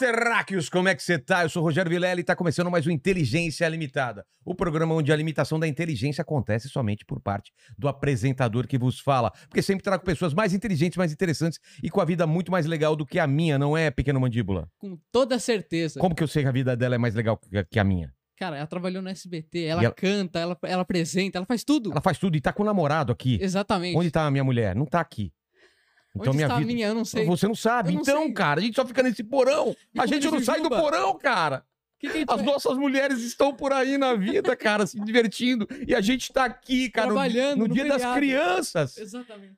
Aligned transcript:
terráqueos! 0.00 0.70
Como 0.70 0.88
é 0.88 0.94
que 0.94 1.02
você 1.02 1.18
tá? 1.18 1.42
Eu 1.42 1.50
sou 1.50 1.60
o 1.62 1.64
Rogério 1.66 1.90
Vilela 1.90 2.18
e 2.18 2.24
tá 2.24 2.34
começando 2.34 2.70
mais 2.70 2.86
um 2.86 2.90
Inteligência 2.90 3.68
Limitada, 3.68 4.24
o 4.42 4.54
programa 4.54 4.94
onde 4.94 5.12
a 5.12 5.16
limitação 5.16 5.60
da 5.60 5.68
inteligência 5.68 6.22
acontece 6.22 6.70
somente 6.70 7.04
por 7.04 7.20
parte 7.20 7.52
do 7.78 7.86
apresentador 7.86 8.66
que 8.66 8.78
vos 8.78 8.98
fala, 8.98 9.30
porque 9.46 9.60
sempre 9.60 9.84
trago 9.84 10.02
pessoas 10.02 10.32
mais 10.32 10.54
inteligentes, 10.54 10.96
mais 10.96 11.12
interessantes 11.12 11.58
e 11.82 11.90
com 11.90 12.00
a 12.00 12.06
vida 12.06 12.26
muito 12.26 12.50
mais 12.50 12.64
legal 12.64 12.96
do 12.96 13.04
que 13.04 13.18
a 13.18 13.26
minha, 13.26 13.58
não 13.58 13.76
é, 13.76 13.90
pequeno 13.90 14.18
mandíbula? 14.18 14.66
Com 14.78 14.98
toda 15.12 15.38
certeza. 15.38 16.00
Como 16.00 16.14
que 16.14 16.22
eu 16.22 16.28
sei 16.28 16.44
que 16.44 16.48
a 16.48 16.52
vida 16.52 16.74
dela 16.74 16.94
é 16.94 16.98
mais 16.98 17.14
legal 17.14 17.38
que- 17.70 17.78
a 17.78 17.84
minha? 17.84 18.10
Cara, 18.38 18.56
ela 18.56 18.66
trabalhou 18.66 19.02
no 19.02 19.10
SBT, 19.10 19.64
ela, 19.64 19.84
ela- 19.84 19.92
canta, 19.94 20.38
ela, 20.38 20.56
ela 20.62 20.80
apresenta, 20.80 21.36
ela 21.36 21.44
faz 21.44 21.62
tudo. 21.62 21.90
Ela 21.92 22.00
faz 22.00 22.16
tudo 22.16 22.38
e 22.38 22.40
tá 22.40 22.54
com 22.54 22.62
o 22.62 22.66
namorado 22.66 23.12
aqui. 23.12 23.38
Exatamente. 23.38 23.98
Onde 23.98 24.10
tá 24.10 24.24
a 24.24 24.30
minha 24.30 24.42
mulher? 24.42 24.74
Não 24.74 24.86
tá 24.86 24.98
aqui. 24.98 25.30
Então 26.14 26.28
Onde 26.32 26.36
minha 26.36 26.48
vida... 26.48 26.66
minha? 26.66 26.86
Eu 26.88 26.94
não 26.94 27.04
sei. 27.04 27.24
Você 27.24 27.46
não 27.46 27.54
sabe. 27.54 27.92
Não 27.92 28.02
então, 28.02 28.24
sei. 28.24 28.32
cara, 28.32 28.60
a 28.60 28.62
gente 28.62 28.74
só 28.74 28.84
fica 28.84 29.02
nesse 29.02 29.22
porão. 29.22 29.74
A 29.98 30.06
gente 30.06 30.28
não 30.30 30.40
sai 30.42 30.60
do 30.60 30.68
porão, 30.68 31.16
cara. 31.18 31.64
Que 31.98 32.08
que 32.08 32.24
As 32.26 32.42
nossas 32.42 32.76
mulheres 32.78 33.20
estão 33.20 33.54
por 33.54 33.72
aí 33.72 33.98
na 33.98 34.14
vida, 34.14 34.56
cara, 34.56 34.86
se 34.86 34.98
divertindo. 35.00 35.68
E 35.86 35.94
a 35.94 36.00
gente 36.00 36.32
tá 36.32 36.46
aqui, 36.46 36.88
cara, 36.88 37.08
no- 37.08 37.12
Trabalhando 37.12 37.58
no, 37.60 37.68
no 37.68 37.74
dia 37.74 37.84
das 37.84 38.02
feriado. 38.02 38.16
crianças. 38.16 38.96
Exatamente. 38.96 39.56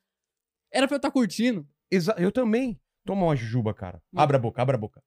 Era 0.72 0.88
pra 0.88 0.96
eu 0.96 0.98
estar 0.98 1.10
curtindo. 1.10 1.66
Exa- 1.90 2.16
eu 2.18 2.32
também. 2.32 2.78
Toma 3.06 3.24
uma 3.26 3.36
jujuba, 3.36 3.72
cara. 3.72 4.02
Não. 4.12 4.22
Abra 4.22 4.36
a 4.36 4.40
boca, 4.40 4.60
abra 4.60 4.76
a 4.76 4.78
boca. 4.80 5.02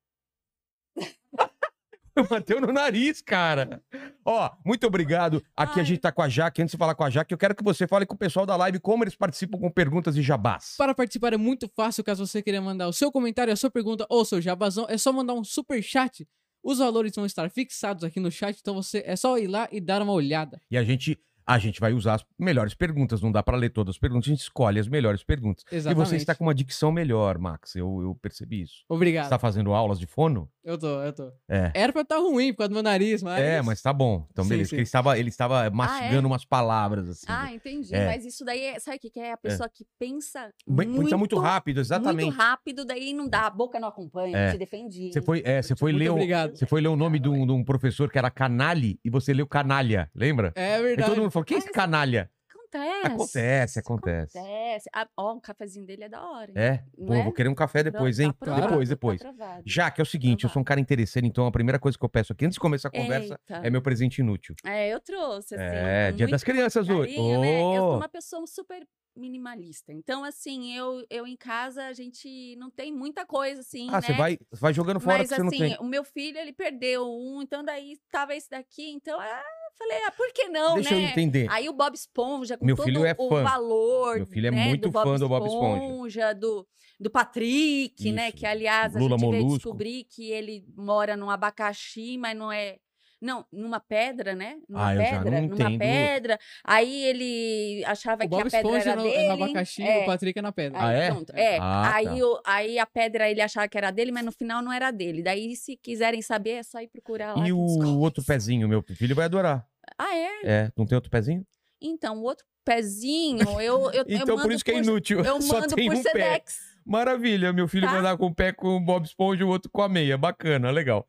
Bateu 2.29 2.61
no 2.61 2.71
nariz, 2.71 3.21
cara. 3.21 3.81
Ó, 4.23 4.49
muito 4.65 4.87
obrigado. 4.87 5.43
Aqui 5.55 5.79
a 5.79 5.83
Ai. 5.83 5.85
gente 5.85 5.99
tá 5.99 6.11
com 6.11 6.21
a 6.21 6.29
Jaque. 6.29 6.61
Antes 6.61 6.71
de 6.71 6.77
falar 6.77 6.95
com 6.95 7.03
a 7.03 7.09
Jaque, 7.09 7.33
eu 7.33 7.37
quero 7.37 7.53
que 7.53 7.63
você 7.63 7.87
fale 7.87 8.05
com 8.05 8.15
o 8.15 8.17
pessoal 8.17 8.45
da 8.45 8.55
live 8.55 8.79
como 8.79 9.03
eles 9.03 9.15
participam 9.15 9.57
com 9.57 9.69
perguntas 9.69 10.15
e 10.15 10.21
jabás. 10.21 10.75
Para 10.77 10.95
participar 10.95 11.33
é 11.33 11.37
muito 11.37 11.69
fácil, 11.75 12.03
caso 12.03 12.25
você 12.25 12.41
queira 12.41 12.61
mandar 12.61 12.87
o 12.87 12.93
seu 12.93 13.11
comentário, 13.11 13.51
a 13.51 13.55
sua 13.55 13.69
pergunta 13.69 14.05
ou 14.09 14.21
o 14.21 14.25
seu 14.25 14.41
jabazão, 14.41 14.85
é 14.89 14.97
só 14.97 15.11
mandar 15.11 15.33
um 15.33 15.43
super 15.43 15.81
chat. 15.83 16.27
Os 16.63 16.79
valores 16.79 17.13
vão 17.15 17.25
estar 17.25 17.49
fixados 17.49 18.03
aqui 18.03 18.19
no 18.19 18.31
chat, 18.31 18.57
então 18.59 18.73
você 18.73 19.03
é 19.05 19.15
só 19.15 19.37
ir 19.37 19.47
lá 19.47 19.67
e 19.71 19.79
dar 19.79 20.01
uma 20.01 20.13
olhada. 20.13 20.59
E 20.71 20.77
a 20.77 20.83
gente, 20.83 21.19
a 21.47 21.57
gente 21.59 21.79
vai 21.79 21.93
usar 21.93 22.15
as 22.15 22.25
melhores 22.39 22.73
perguntas. 22.73 23.21
Não 23.21 23.31
dá 23.31 23.41
pra 23.43 23.55
ler 23.57 23.69
todas 23.69 23.95
as 23.95 23.99
perguntas, 23.99 24.27
a 24.27 24.31
gente 24.31 24.41
escolhe 24.41 24.79
as 24.79 24.87
melhores 24.87 25.23
perguntas. 25.23 25.63
Exatamente. 25.71 26.05
E 26.05 26.09
você 26.09 26.15
está 26.17 26.33
com 26.35 26.43
uma 26.45 26.53
dicção 26.55 26.91
melhor, 26.91 27.37
Max. 27.37 27.75
Eu, 27.75 28.01
eu 28.01 28.15
percebi 28.21 28.61
isso. 28.63 28.75
Você 28.87 28.93
Obrigado. 28.93 29.23
está 29.25 29.37
fazendo 29.39 29.73
aulas 29.73 29.99
de 29.99 30.07
fono? 30.07 30.49
Eu 30.63 30.77
tô, 30.79 30.87
eu 31.03 31.13
tô. 31.13 31.31
É. 31.47 31.71
Era 31.75 31.91
pra 31.93 31.99
eu 32.01 32.03
estar 32.03 32.17
ruim 32.17 32.51
por 32.51 32.59
causa 32.59 32.69
do 32.69 32.73
meu 32.73 32.81
nariz, 32.83 33.21
mas. 33.21 33.39
É, 33.39 33.61
mas 33.61 33.81
tá 33.81 33.93
bom. 33.93 34.25
Então, 34.31 34.43
Sim, 34.43 34.49
beleza. 34.49 34.69
sim. 34.69 34.69
Porque 34.71 34.79
Ele 34.79 34.83
estava, 34.87 35.19
ele 35.19 35.29
estava 35.29 35.69
mastigando 35.69 36.27
umas 36.27 36.43
palavras, 36.43 37.07
assim. 37.07 37.25
Ah, 37.29 37.53
entendi. 37.53 37.93
É. 37.93 38.05
Mas 38.07 38.25
isso 38.25 38.43
daí, 38.43 38.61
é, 38.61 38.79
sabe 38.79 38.97
o 38.97 38.99
que, 38.99 39.19
é? 39.19 39.33
A 39.33 39.37
pessoa 39.37 39.69
que 39.69 39.85
pensa 39.99 40.49
Bem- 40.67 40.87
muito, 40.87 41.03
Pensa 41.03 41.17
muito 41.17 41.37
rápido, 41.37 41.79
exatamente. 41.79 42.25
Muito 42.25 42.37
rápido, 42.37 42.83
daí 42.83 43.13
não 43.13 43.29
dá, 43.29 43.45
a 43.45 43.49
boca 43.51 43.79
não 43.79 43.87
acompanha, 43.87 44.35
É. 44.35 44.51
te 44.51 44.57
defendi. 44.57 45.11
Você 45.13 45.21
foi, 45.21 45.43
é, 45.45 45.61
você 45.61 45.75
foi 45.75 45.91
ler, 45.91 46.09
obrigado. 46.09 46.55
você 46.57 46.65
foi 46.65 46.81
ler 46.81 46.87
o 46.87 46.95
nome 46.95 47.19
de 47.19 47.29
um, 47.29 47.45
de 47.45 47.51
um 47.53 47.63
professor 47.63 48.09
que 48.11 48.17
era 48.17 48.31
Canali 48.31 48.99
e 49.05 49.09
você 49.11 49.33
leu 49.33 49.45
Canalha, 49.45 50.09
lembra? 50.15 50.51
É 50.55 50.79
E 50.79 50.81
verdade. 50.81 51.09
todo 51.09 51.19
mundo 51.21 51.31
falou, 51.35 51.45
quem 51.45 51.55
é 51.55 51.59
esse 51.59 51.67
Mas- 51.67 51.75
canalha? 51.75 52.31
Acontece. 52.49 53.07
Acontece, 53.07 53.79
acontece. 53.79 54.37
Acontece. 54.37 54.89
Ah, 54.93 55.07
ó, 55.15 55.33
o 55.35 55.39
cafezinho 55.39 55.85
dele 55.85 56.03
é 56.05 56.09
da 56.09 56.21
hora. 56.29 56.51
hein? 56.51 56.57
É? 56.57 56.83
Não 56.97 57.07
Pô, 57.07 57.13
é? 57.13 57.23
vou 57.23 57.31
querer 57.31 57.47
um 57.47 57.55
café 57.55 57.81
depois, 57.83 58.17
Tá 58.17 58.23
hein? 58.23 58.29
aprovado, 58.31 58.61
Depois, 58.67 58.89
tá 58.89 58.95
depois. 58.95 59.21
aprovado. 59.21 59.63
Já 59.65 59.89
que 59.91 60.01
é 60.01 60.03
o 60.03 60.05
seguinte, 60.05 60.43
eu 60.43 60.49
sou 60.49 60.61
um 60.61 60.65
cara 60.65 60.79
interesseiro, 60.81 61.25
então 61.25 61.45
a 61.47 61.51
primeira 61.51 61.79
coisa 61.79 61.97
que 61.97 62.03
eu 62.03 62.09
peço 62.09 62.33
aqui, 62.33 62.43
antes 62.45 62.55
de 62.55 62.59
começar 62.59 62.89
a 62.89 62.91
conversa, 62.91 63.39
Eita. 63.49 63.65
é 63.65 63.69
meu 63.69 63.81
presente 63.81 64.19
inútil. 64.19 64.55
É, 64.65 64.89
eu 64.89 64.99
trouxe, 64.99 65.55
assim. 65.55 65.63
É, 65.63 66.11
dia 66.11 66.27
das 66.27 66.43
crianças 66.43 66.89
hoje. 66.89 67.15
carinho, 67.15 67.39
né? 67.39 67.61
Eu 67.77 67.81
sou 67.81 67.95
uma 67.97 68.09
pessoa 68.09 68.45
super 68.47 68.85
minimalista. 69.15 69.93
Então, 69.93 70.25
assim, 70.25 70.75
eu, 70.75 71.05
eu 71.09 71.25
em 71.25 71.37
casa, 71.37 71.85
a 71.85 71.93
gente 71.93 72.57
não 72.57 72.69
tem 72.69 72.91
muita 72.91 73.25
coisa, 73.25 73.61
assim, 73.61 73.87
Ah, 73.89 73.93
né? 73.93 74.01
você 74.01 74.11
vai, 74.13 74.37
vai 74.51 74.73
jogando 74.73 74.99
fora 74.99 75.19
Mas 75.19 75.29
que 75.29 75.35
você 75.35 75.41
não 75.41 75.47
assim, 75.47 75.57
tem. 75.59 75.77
o 75.79 75.85
meu 75.85 76.03
filho, 76.03 76.37
ele 76.37 76.51
perdeu 76.51 77.05
um, 77.07 77.41
então 77.41 77.63
daí 77.63 77.97
tava 78.11 78.35
esse 78.35 78.49
daqui, 78.49 78.91
então 78.91 79.17
ah, 79.17 79.43
falei, 79.77 79.97
ah, 80.05 80.11
por 80.11 80.31
que 80.33 80.47
não, 80.49 80.75
Deixa 80.75 80.93
eu 80.93 80.99
né? 80.99 81.11
entender. 81.11 81.47
Aí 81.49 81.67
o 81.69 81.73
Bob 81.73 81.93
Esponja, 81.95 82.57
com 82.57 82.65
Meu 82.65 82.75
todo 82.75 82.85
filho 82.85 83.05
é 83.05 83.15
o 83.17 83.29
fã. 83.29 83.43
valor, 83.43 84.17
Meu 84.17 84.25
filho 84.25 84.47
é 84.47 84.51
né, 84.51 84.65
muito 84.67 84.83
do 84.83 84.91
Bob 84.91 85.03
fã 85.03 85.17
do 85.17 85.27
Bob 85.29 85.45
Esponja. 85.45 86.33
do, 86.33 86.67
do 86.99 87.09
Patrick, 87.09 88.11
né, 88.11 88.29
Isso. 88.29 88.37
que 88.37 88.45
aliás 88.45 88.95
a 88.95 88.99
Lula 88.99 89.17
gente 89.17 89.29
veio 89.29 89.43
Molusco. 89.43 89.57
descobrir 89.57 90.03
que 90.05 90.31
ele 90.31 90.65
mora 90.75 91.15
num 91.17 91.29
abacaxi, 91.29 92.17
mas 92.17 92.37
não 92.37 92.51
é... 92.51 92.77
Não, 93.21 93.45
numa 93.51 93.79
pedra, 93.79 94.35
né? 94.35 94.57
Numa 94.69 94.87
Ah, 94.87 94.93
eu 94.95 95.01
já 95.01 95.09
pedra, 95.23 95.41
numa 95.41 95.53
entendo. 95.55 95.79
pedra. 95.79 96.39
Aí 96.63 97.03
ele 97.05 97.83
achava 97.85 98.17
O 98.17 98.19
que 98.19 98.27
Bob 98.27 98.41
a 98.41 98.43
pedra 98.45 98.57
Esponja 98.59 98.91
era 98.91 98.95
no, 99.01 99.03
dele. 99.09 99.27
no 99.27 99.33
abacaxi 99.33 99.81
e 99.81 99.87
é. 99.87 100.03
o 100.03 100.05
Patrick 100.05 100.37
é 100.37 100.41
na 100.41 100.51
pedra. 100.51 100.79
Ah, 100.79 100.87
Aí, 100.89 100.95
é? 100.99 101.07
pronto, 101.11 101.33
é. 101.35 101.57
Ah, 101.59 101.95
aí, 101.95 102.05
tá. 102.05 102.13
o- 102.27 102.41
aí 102.45 102.79
a 102.79 102.85
pedra 102.85 103.29
ele 103.31 103.41
achava 103.41 103.67
que 103.67 103.77
era 103.77 103.89
dele, 103.89 104.11
mas 104.11 104.25
no 104.25 104.31
final 104.31 104.61
não 104.61 104.71
era 104.71 104.91
dele. 104.91 105.23
Daí, 105.23 105.55
se 105.55 105.75
quiserem 105.77 106.21
saber, 106.21 106.51
é 106.51 106.63
só 106.63 106.79
ir 106.81 106.87
procurar 106.89 107.35
lá. 107.37 107.47
E 107.47 107.51
o 107.53 107.99
outro 107.99 108.23
pezinho, 108.23 108.67
meu 108.67 108.83
filho 108.83 109.15
vai 109.15 109.25
adorar. 109.25 109.65
Ah, 109.97 110.15
é? 110.15 110.29
É, 110.43 110.71
não 110.77 110.85
tem 110.85 110.95
outro 110.95 111.09
pezinho? 111.09 111.45
Então, 111.81 112.17
o 112.19 112.23
outro 112.23 112.45
pezinho, 112.65 113.61
eu. 113.61 113.91
eu 113.91 113.91
eu 113.93 114.05
Então 114.07 114.35
por 114.35 114.43
mando 114.43 114.53
isso 114.53 114.63
que 114.65 114.71
é 114.71 114.75
por- 114.75 114.83
inútil. 114.83 115.23
Eu 115.23 115.39
Só 115.41 115.61
mando 115.61 115.75
tem 115.75 115.87
por 115.89 115.97
um 115.97 116.03
pé. 116.03 116.11
Sedex. 116.11 116.59
Maravilha, 116.85 117.51
meu 117.53 117.67
filho 117.67 117.85
Tá? 117.85 117.91
vai 117.91 117.99
andar 118.01 118.17
com 118.17 118.27
o 118.27 118.35
pé 118.35 118.51
com 118.51 118.75
o 118.75 118.79
Bob 118.79 119.05
Esponja 119.05 119.41
e 119.41 119.43
o 119.45 119.49
outro 119.49 119.71
com 119.71 119.81
a 119.81 119.89
meia. 119.89 120.17
Bacana, 120.17 120.69
legal. 120.69 121.07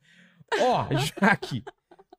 Ó, 0.61 0.87
Jaque, 1.21 1.62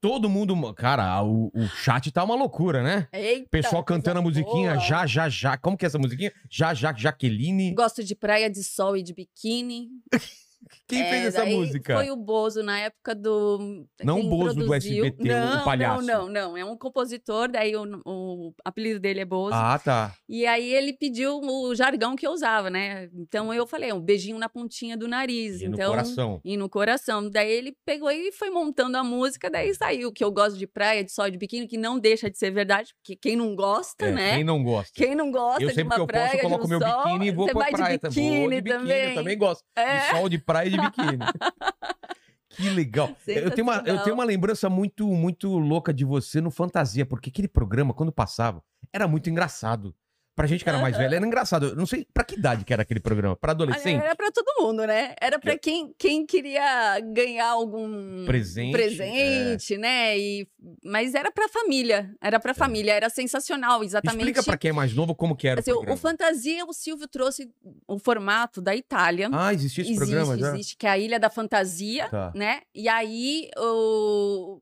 todo 0.01 0.29
mundo. 0.29 0.55
Cara, 0.73 1.21
o, 1.23 1.51
o 1.53 1.67
chat 1.67 2.11
tá 2.11 2.23
uma 2.23 2.35
loucura, 2.35 2.83
né? 2.83 3.07
Eita, 3.11 3.47
Pessoal 3.49 3.83
cantando 3.83 4.19
a 4.19 4.21
musiquinha 4.21 4.73
boa. 4.75 4.85
já, 4.85 5.05
já, 5.05 5.29
já. 5.29 5.57
Como 5.57 5.77
que 5.77 5.85
é 5.85 5.87
essa 5.87 5.99
musiquinha? 5.99 6.31
Já, 6.49 6.73
já, 6.73 6.93
Jaqueline. 6.93 7.73
Gosto 7.73 8.03
de 8.03 8.15
praia 8.15 8.49
de 8.49 8.63
sol 8.63 8.95
e 8.97 9.03
de 9.03 9.13
biquíni. 9.13 9.89
Quem 10.87 11.01
É, 11.01 11.09
fez 11.09 11.25
essa 11.27 11.45
música? 11.45 11.95
Foi 11.95 12.09
o 12.09 12.15
Bozo 12.15 12.61
na 12.63 12.79
época 12.79 13.15
do. 13.15 13.85
Não 14.03 14.19
o 14.21 14.29
Bozo 14.29 14.55
do. 14.55 14.73
SBT, 14.73 15.21
o 15.21 15.25
não, 15.25 15.63
palhaço. 15.63 16.01
Não, 16.05 16.27
não, 16.27 16.29
não. 16.29 16.57
É 16.57 16.65
um 16.65 16.77
compositor, 16.77 17.49
daí 17.49 17.75
o, 17.75 17.83
o 18.05 18.53
apelido 18.65 18.99
dele 18.99 19.21
é 19.21 19.25
Bozo. 19.25 19.53
Ah, 19.55 19.79
tá. 19.79 20.13
E 20.27 20.45
aí 20.45 20.73
ele 20.73 20.93
pediu 20.93 21.39
o 21.39 21.73
jargão 21.75 22.15
que 22.15 22.27
eu 22.27 22.31
usava, 22.31 22.69
né? 22.69 23.09
Então 23.13 23.53
eu 23.53 23.65
falei, 23.65 23.93
um 23.93 24.01
beijinho 24.01 24.37
na 24.37 24.49
pontinha 24.49 24.97
do 24.97 25.07
nariz. 25.07 25.61
E 25.61 25.67
no 25.67 25.75
então, 25.75 25.89
coração. 25.91 26.41
E 26.43 26.57
no 26.57 26.69
coração. 26.69 27.29
Daí 27.29 27.51
ele 27.51 27.75
pegou 27.85 28.11
e 28.11 28.31
foi 28.31 28.49
montando 28.49 28.97
a 28.97 29.03
música, 29.03 29.49
daí 29.49 29.73
saiu 29.73 30.11
que 30.11 30.23
eu 30.23 30.31
gosto 30.31 30.57
de 30.57 30.67
praia, 30.67 31.03
de 31.03 31.11
sol, 31.11 31.29
de 31.29 31.37
biquíni, 31.37 31.67
que 31.67 31.77
não 31.77 31.97
deixa 31.99 32.29
de 32.29 32.37
ser 32.37 32.51
verdade, 32.51 32.93
porque 32.95 33.15
quem 33.15 33.35
não 33.35 33.55
gosta, 33.55 34.05
É, 34.05 34.11
né? 34.11 34.35
Quem 34.35 34.43
não 34.43 34.63
gosta? 34.63 34.91
Quem 34.93 35.15
não 35.15 35.31
gosta 35.31 35.63
eu 35.63 35.69
de 35.69 35.75
sempre 35.75 35.89
uma 35.89 35.95
que 35.95 36.01
eu 36.01 36.07
praia, 36.07 36.25
posso, 36.31 36.37
eu 36.37 36.41
coloco 36.41 36.67
de 36.67 36.75
um 36.75 36.79
meu 36.79 36.87
sol, 36.87 37.03
biquíni 37.03 37.27
e 37.27 37.31
vou 37.31 37.45
pra 37.47 37.53
praia. 37.71 37.93
de 37.93 37.99
tá? 37.99 38.09
Vou 38.09 38.11
de 38.11 38.21
biquíni 38.21 38.61
biquíni, 38.61 38.79
também. 38.79 39.09
eu 39.09 39.15
também 39.15 39.37
gosto. 39.37 39.63
É. 39.75 39.99
De 39.99 40.17
sol, 40.17 40.29
de 40.29 40.37
praia 40.47 40.69
de 40.71 40.77
biquíni. 40.79 41.19
que 42.49 42.69
legal. 42.69 43.15
Eu 43.27 43.51
tenho, 43.51 43.67
uma, 43.67 43.83
eu 43.85 44.01
tenho 44.01 44.15
uma 44.15 44.23
lembrança 44.23 44.69
muito, 44.69 45.05
muito 45.09 45.49
louca 45.59 45.93
de 45.93 46.05
você 46.05 46.39
no 46.39 46.49
Fantasia, 46.49 47.05
porque 47.05 47.29
aquele 47.29 47.49
programa, 47.49 47.93
quando 47.93 48.11
passava, 48.11 48.63
era 48.91 49.07
muito 49.07 49.29
engraçado. 49.29 49.93
Pra 50.37 50.45
gente 50.45 50.63
que 50.63 50.69
era 50.69 50.77
mais 50.77 50.95
velha, 50.95 51.15
era 51.15 51.25
engraçado. 51.25 51.69
Eu 51.69 51.75
não 51.75 51.87
sei 51.87 52.05
pra 52.13 52.23
que 52.23 52.35
idade 52.35 52.63
que 52.63 52.71
era 52.71 52.83
aquele 52.83 52.99
programa. 52.99 53.35
Pra 53.35 53.53
adolescente? 53.53 53.99
Era 54.03 54.15
pra 54.15 54.31
todo 54.31 54.45
mundo, 54.63 54.85
né? 54.85 55.15
Era 55.19 55.39
pra 55.39 55.57
quem, 55.57 55.91
quem 55.97 56.27
queria 56.27 56.99
ganhar 56.99 57.49
algum 57.49 58.23
Presente, 58.23 58.71
presente, 58.71 59.77
né? 59.79 60.15
E, 60.15 60.47
mas 60.85 61.15
era 61.15 61.31
pra 61.31 61.49
família. 61.49 62.15
Era 62.21 62.39
pra 62.39 62.53
família. 62.53 62.93
Era 62.93 63.09
sensacional, 63.09 63.83
exatamente. 63.83 64.19
Explica 64.19 64.43
pra 64.43 64.57
quem 64.57 64.69
é 64.69 64.73
mais 64.73 64.93
novo 64.93 65.15
como 65.15 65.35
que 65.35 65.47
era 65.47 65.59
Assim, 65.59 65.71
o 65.71 65.73
o, 65.73 65.77
programa. 65.77 65.95
o 65.97 65.99
Fantasia, 65.99 66.65
o 66.67 66.71
Silvio 66.73 67.07
trouxe 67.07 67.49
o 67.87 67.97
formato 67.97 68.61
da 68.61 68.75
Itália. 68.75 69.29
Ah, 69.33 69.51
existia 69.51 69.81
esse 69.81 69.91
existe, 69.93 70.07
programa 70.07 70.37
já? 70.37 70.53
existe, 70.53 70.77
que 70.77 70.85
é 70.85 70.91
a 70.91 70.99
Ilha 70.99 71.19
da 71.19 71.31
Fantasia, 71.31 72.09
Tá. 72.09 72.31
né? 72.35 72.61
E 72.75 72.87
aí 72.87 73.49
o. 73.57 74.61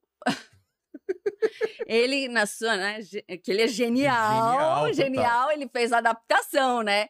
ele, 1.86 2.28
na 2.28 2.46
sua, 2.46 2.76
né? 2.76 3.00
Que 3.44 3.52
ele 3.52 3.62
é 3.64 3.68
genial, 3.68 4.88
Genial, 4.88 4.94
genial, 4.94 5.52
ele 5.52 5.68
fez 5.68 5.92
a 5.92 5.98
adaptação, 6.00 6.82
né? 6.82 7.08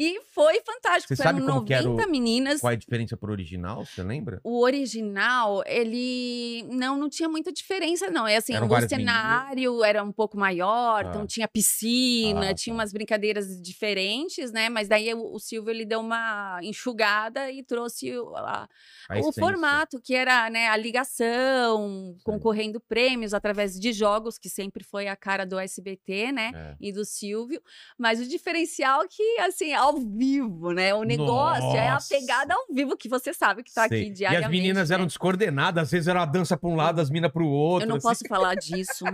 E 0.00 0.20
foi 0.32 0.60
fantástico. 0.64 1.08
Você 1.14 1.16
Foram 1.22 1.38
sabe 1.40 1.46
como 1.46 1.64
que 1.64 1.74
era 1.74 1.82
90 1.82 2.06
o- 2.06 2.10
meninas. 2.10 2.60
Qual 2.60 2.70
é 2.70 2.74
a 2.74 2.78
diferença 2.78 3.16
pro 3.16 3.32
original? 3.32 3.84
Você 3.84 4.02
lembra? 4.02 4.40
O 4.44 4.60
original, 4.62 5.62
ele 5.66 6.64
não, 6.70 6.96
não 6.96 7.08
tinha 7.08 7.28
muita 7.28 7.50
diferença, 7.52 8.08
não. 8.08 8.26
É 8.26 8.36
assim, 8.36 8.54
Eram 8.54 8.68
o 8.68 8.88
cenário 8.88 9.82
era 9.82 10.04
um 10.04 10.12
pouco 10.12 10.36
maior, 10.38 11.04
Ah. 11.04 11.08
então 11.08 11.26
tinha 11.26 11.48
piscina, 11.48 12.50
Ah, 12.50 12.54
tinha 12.54 12.74
tá. 12.74 12.80
umas 12.80 12.92
brincadeiras 12.92 13.60
diferentes, 13.60 14.52
né? 14.52 14.68
Mas 14.68 14.86
daí 14.86 15.12
o, 15.14 15.34
o 15.34 15.38
Silvio 15.40 15.70
ele 15.70 15.84
deu 15.84 15.98
uma 16.00 16.60
enxugada 16.62 17.50
e 17.50 17.64
trouxe 17.64 18.16
o, 18.16 18.36
a- 18.36 18.68
A 19.08 19.18
o 19.18 19.32
formato, 19.32 20.00
que 20.00 20.14
era 20.14 20.48
né, 20.48 20.68
a 20.68 20.76
ligação, 20.76 22.16
concorrendo 22.24 22.80
prêmios 22.80 23.34
através 23.34 23.78
de 23.78 23.92
jogos, 23.92 24.38
que 24.38 24.48
sempre 24.48 24.84
foi 24.84 25.08
a 25.08 25.16
cara 25.16 25.44
do 25.44 25.58
SBT, 25.58 26.30
né? 26.32 26.52
É. 26.54 26.76
E 26.80 26.92
do 26.92 27.04
Silvio, 27.04 27.60
mas 27.98 28.20
o 28.20 28.28
diferencial 28.28 29.02
é 29.02 29.08
que, 29.08 29.38
assim, 29.40 29.72
ao 29.88 29.96
vivo, 29.98 30.72
né? 30.72 30.94
O 30.94 31.02
negócio 31.02 31.76
é 31.76 31.88
a 31.88 31.94
Nossa! 31.94 32.08
pegada 32.14 32.54
ao 32.54 32.66
vivo, 32.74 32.96
que 32.96 33.08
você 33.08 33.32
sabe 33.34 33.62
que 33.62 33.72
tá 33.72 33.88
Sei. 33.88 34.00
aqui 34.02 34.10
E 34.10 34.12
diariamente. 34.12 34.44
as 34.46 34.50
meninas 34.50 34.88
né? 34.90 34.94
eram 34.94 35.06
descoordenadas, 35.06 35.84
às 35.84 35.90
vezes 35.90 36.08
era 36.08 36.22
a 36.22 36.26
dança 36.26 36.56
pra 36.56 36.68
um 36.68 36.76
lado, 36.76 37.00
as 37.00 37.10
minas 37.10 37.32
pro 37.32 37.46
outro. 37.46 37.84
Eu 37.84 37.88
não 37.88 37.96
assim. 37.96 38.08
posso 38.08 38.24
falar 38.28 38.54
disso. 38.54 39.04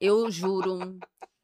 Eu 0.00 0.30
juro. 0.30 0.98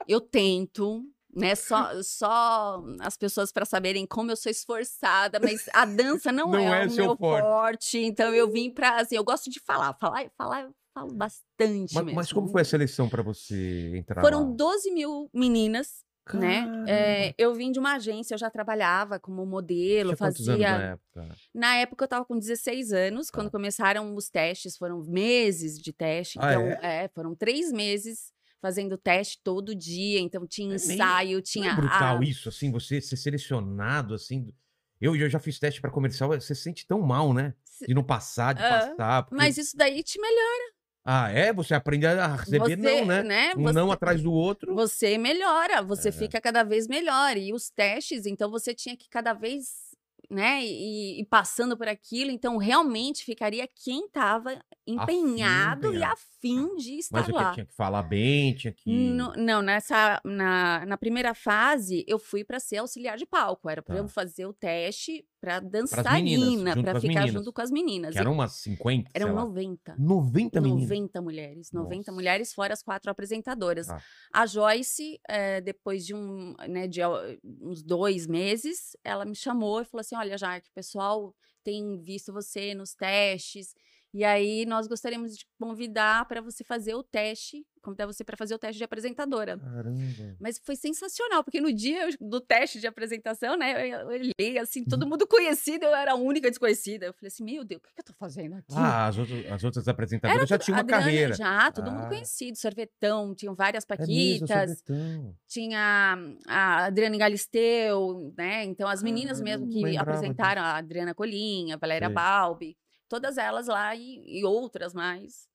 Eu 0.08 0.20
tento, 0.20 1.04
né? 1.34 1.54
Só, 1.54 1.90
só 2.02 2.82
as 3.00 3.16
pessoas 3.16 3.52
para 3.52 3.64
saberem 3.64 4.06
como 4.06 4.30
eu 4.32 4.36
sou 4.36 4.50
esforçada, 4.50 5.38
mas 5.40 5.68
a 5.72 5.84
dança 5.84 6.32
não, 6.32 6.50
Não 6.50 6.58
é 6.58 6.84
é, 6.84 6.86
o 6.86 6.92
meu 6.92 7.16
forte. 7.16 7.42
forte. 7.42 7.98
Então 7.98 8.34
eu 8.34 8.50
vim 8.50 8.70
para 8.70 8.96
assim, 9.00 9.16
eu 9.16 9.24
gosto 9.24 9.50
de 9.50 9.60
falar, 9.60 9.94
falar, 9.94 10.28
falar, 10.36 10.62
eu 10.62 10.74
falo 10.92 11.12
bastante 11.14 11.94
Mas, 11.94 12.04
mesmo. 12.04 12.14
mas 12.14 12.32
como 12.32 12.48
foi 12.48 12.62
a 12.62 12.64
seleção 12.64 13.08
pra 13.08 13.22
você 13.22 13.92
entrar 13.96 14.20
Foram 14.22 14.48
lá? 14.48 14.54
12 14.56 14.90
mil 14.90 15.30
meninas, 15.32 16.02
né? 16.38 16.66
É, 16.88 17.34
eu 17.38 17.54
vim 17.54 17.70
de 17.72 17.78
uma 17.78 17.94
agência, 17.94 18.34
eu 18.34 18.38
já 18.38 18.50
trabalhava 18.50 19.18
como 19.18 19.44
modelo, 19.46 20.16
quantos 20.16 20.48
anos 20.48 20.60
fazia. 20.62 20.78
na 20.78 20.82
época? 20.92 21.36
Na 21.54 21.76
época 21.76 22.04
eu 22.04 22.08
tava 22.08 22.24
com 22.24 22.38
16 22.38 22.92
anos, 22.92 23.30
quando 23.30 23.50
começaram 23.50 24.14
os 24.14 24.28
testes, 24.28 24.76
foram 24.76 25.02
meses 25.04 25.78
de 25.80 25.92
teste. 25.92 26.38
Ah, 26.40 26.52
Então, 26.52 26.66
é? 26.66 27.04
é, 27.04 27.08
foram 27.08 27.34
três 27.34 27.72
meses 27.72 28.32
fazendo 28.60 28.96
teste 28.98 29.40
todo 29.42 29.74
dia. 29.74 30.20
Então, 30.20 30.46
tinha 30.46 30.72
É 30.72 30.76
ensaio, 30.76 31.36
Não 31.36 31.42
tinha. 31.42 31.70
é 31.70 31.74
brutal 31.74 32.18
a- 32.18 32.24
isso, 32.24 32.48
assim, 32.48 32.70
você 32.70 33.00
ser 33.00 33.16
selecionado, 33.16 34.14
assim. 34.14 34.52
Eu, 35.00 35.16
eu 35.16 35.30
já 35.30 35.38
fiz 35.38 35.58
teste 35.58 35.80
pra 35.80 35.90
comercial, 35.90 36.28
você 36.28 36.54
se 36.54 36.62
sente 36.62 36.86
tão 36.86 37.00
mal, 37.00 37.32
né? 37.32 37.54
De 37.88 37.94
não 37.94 38.04
passar, 38.04 38.52
de 38.54 38.62
Ah, 38.62 38.68
passar. 38.68 39.22
porque- 39.22 39.34
Mas 39.36 39.56
isso 39.56 39.74
daí 39.74 40.02
te 40.02 40.20
melhora. 40.20 40.69
Ah, 41.04 41.30
é? 41.30 41.52
Você 41.52 41.74
aprende 41.74 42.06
a 42.06 42.36
receber 42.36 42.76
Você, 42.76 42.76
não, 42.76 43.04
né? 43.06 43.54
Um 43.56 43.62
Você, 43.62 43.72
não 43.72 43.90
atrás 43.90 44.22
do 44.22 44.32
outro. 44.32 44.74
você 44.74 45.16
melhora, 45.16 45.82
você 45.82 46.08
É. 46.08 46.12
fica 46.12 46.40
cada 46.40 46.62
vez 46.62 46.86
melhor. 46.86 47.36
E 47.36 47.52
os 47.52 47.70
testes, 47.70 48.26
então, 48.26 48.50
você 48.50 48.74
tinha 48.74 48.96
que 48.96 49.08
cada 49.08 49.32
vez. 49.32 49.88
Né, 50.30 50.62
e, 50.64 51.20
e 51.20 51.26
passando 51.26 51.76
por 51.76 51.88
aquilo, 51.88 52.30
então 52.30 52.56
realmente 52.56 53.24
ficaria 53.24 53.66
quem 53.66 54.06
estava 54.06 54.62
empenhado 54.86 55.86
e 55.86 55.88
empenhado. 55.96 56.12
afim 56.12 56.39
de 56.40 56.98
estar 56.98 57.20
Mas 57.20 57.28
o 57.28 57.32
lá. 57.32 57.48
que? 57.50 57.54
Tinha 57.54 57.66
que 57.66 57.74
falar 57.74 58.02
bem, 58.02 58.54
tinha 58.54 58.72
que. 58.72 58.90
No- 58.90 59.32
não, 59.34 59.60
nessa 59.62 60.20
na, 60.24 60.84
na 60.86 60.96
primeira 60.96 61.34
fase 61.34 62.04
eu 62.08 62.18
fui 62.18 62.42
para 62.44 62.58
ser 62.58 62.78
auxiliar 62.78 63.16
de 63.18 63.26
palco, 63.26 63.68
era 63.68 63.82
para 63.82 63.96
Tá. 63.96 64.00
eu 64.00 64.08
fazer 64.08 64.46
o 64.46 64.52
teste 64.52 65.24
para 65.40 65.60
dançarina, 65.60 66.74
para 66.82 67.00
ficar 67.00 67.20
meninas. 67.20 67.32
junto 67.32 67.52
com 67.52 67.60
as 67.62 67.70
meninas. 67.70 68.12
Que 68.12 68.18
eram 68.18 68.32
umas 68.32 68.52
50, 68.52 69.10
eram 69.14 69.26
sei 69.28 69.34
lá. 69.34 69.40
90. 69.42 69.96
90 69.98 70.60
meninas. 70.60 70.82
90 70.88 71.22
mulheres, 71.22 71.72
90 71.72 71.96
Nossa. 71.98 72.12
mulheres 72.12 72.52
fora 72.54 72.72
as 72.74 72.82
quatro 72.82 73.10
apresentadoras. 73.10 73.86
Tá. 73.86 74.02
A 74.32 74.46
Joyce, 74.46 75.18
eh, 75.28 75.60
depois 75.60 76.04
de 76.04 76.14
um, 76.14 76.54
né, 76.68 76.86
de 76.86 77.00
uns 77.60 77.82
dois 77.82 78.26
meses, 78.26 78.96
ela 79.04 79.24
me 79.24 79.34
chamou 79.34 79.80
e 79.80 79.84
falou 79.84 80.00
assim: 80.00 80.16
Olha, 80.16 80.36
Jaque, 80.36 80.68
o 80.68 80.72
pessoal 80.74 81.34
tem 81.64 81.98
visto 82.00 82.32
você 82.32 82.74
nos 82.74 82.94
testes, 82.94 83.74
e 84.12 84.24
aí 84.24 84.66
nós 84.66 84.86
gostaríamos 84.88 85.36
de 85.36 85.44
convidar 85.58 86.24
para 86.26 86.40
você 86.40 86.64
fazer 86.64 86.94
o 86.94 87.02
teste, 87.02 87.64
convidar 87.82 88.06
você 88.06 88.22
para 88.24 88.36
fazer 88.36 88.54
o 88.54 88.58
teste 88.58 88.76
de 88.78 88.84
apresentadora. 88.84 89.56
Caramba. 89.58 90.36
Mas 90.40 90.60
foi 90.64 90.76
sensacional, 90.76 91.42
porque 91.44 91.60
no 91.60 91.72
dia 91.72 92.08
do 92.20 92.40
teste 92.40 92.78
de 92.80 92.86
apresentação, 92.86 93.56
né, 93.56 93.88
eu 93.94 94.06
olhei 94.08 94.58
assim, 94.58 94.84
todo 94.84 95.06
mundo 95.06 95.26
conhecido, 95.26 95.84
eu 95.86 95.94
era 95.94 96.12
a 96.12 96.14
única 96.16 96.50
desconhecida. 96.50 97.06
Eu 97.06 97.14
falei 97.14 97.28
assim, 97.28 97.44
meu 97.44 97.64
Deus, 97.64 97.80
o 97.80 97.82
que, 97.82 97.94
que 97.94 98.00
eu 98.00 98.04
tô 98.04 98.12
fazendo 98.14 98.56
aqui? 98.56 98.74
Ah, 98.76 99.06
as 99.06 99.16
outras, 99.16 99.46
as 99.50 99.64
outras 99.64 99.88
apresentadoras 99.88 100.48
já 100.48 100.58
tudo- 100.58 100.64
tinham 100.66 100.76
uma 100.76 100.80
Adriana 100.82 101.02
carreira. 101.04 101.34
Já, 101.34 101.70
todo 101.72 101.88
Ah. 101.88 101.90
mundo 101.92 102.08
conhecido, 102.08 102.56
sorvetão, 102.58 103.34
tinham 103.34 103.54
várias 103.54 103.84
É 103.88 103.96
mesmo, 103.96 104.06
paquitas, 104.46 104.78
sorvetão. 104.84 105.34
tinha 105.48 106.16
a 106.48 106.84
Adriana 106.86 107.16
Galisteu, 107.16 108.34
né? 108.36 108.64
Então 108.64 108.88
as 108.88 109.02
meninas 109.02 109.40
Ah, 109.40 109.44
mesmo 109.44 109.68
que 109.68 109.96
apresentaram, 109.96 110.62
a 110.62 110.76
Adriana 110.76 111.14
Colinha, 111.14 111.76
a 111.76 111.78
Valéria 111.78 112.08
Sei. 112.08 112.14
Balbi, 112.14 112.76
todas 113.10 113.36
elas 113.36 113.66
lá 113.66 113.94
e, 113.94 114.22
e 114.24 114.44
outras 114.44 114.94
mais. 114.94 115.50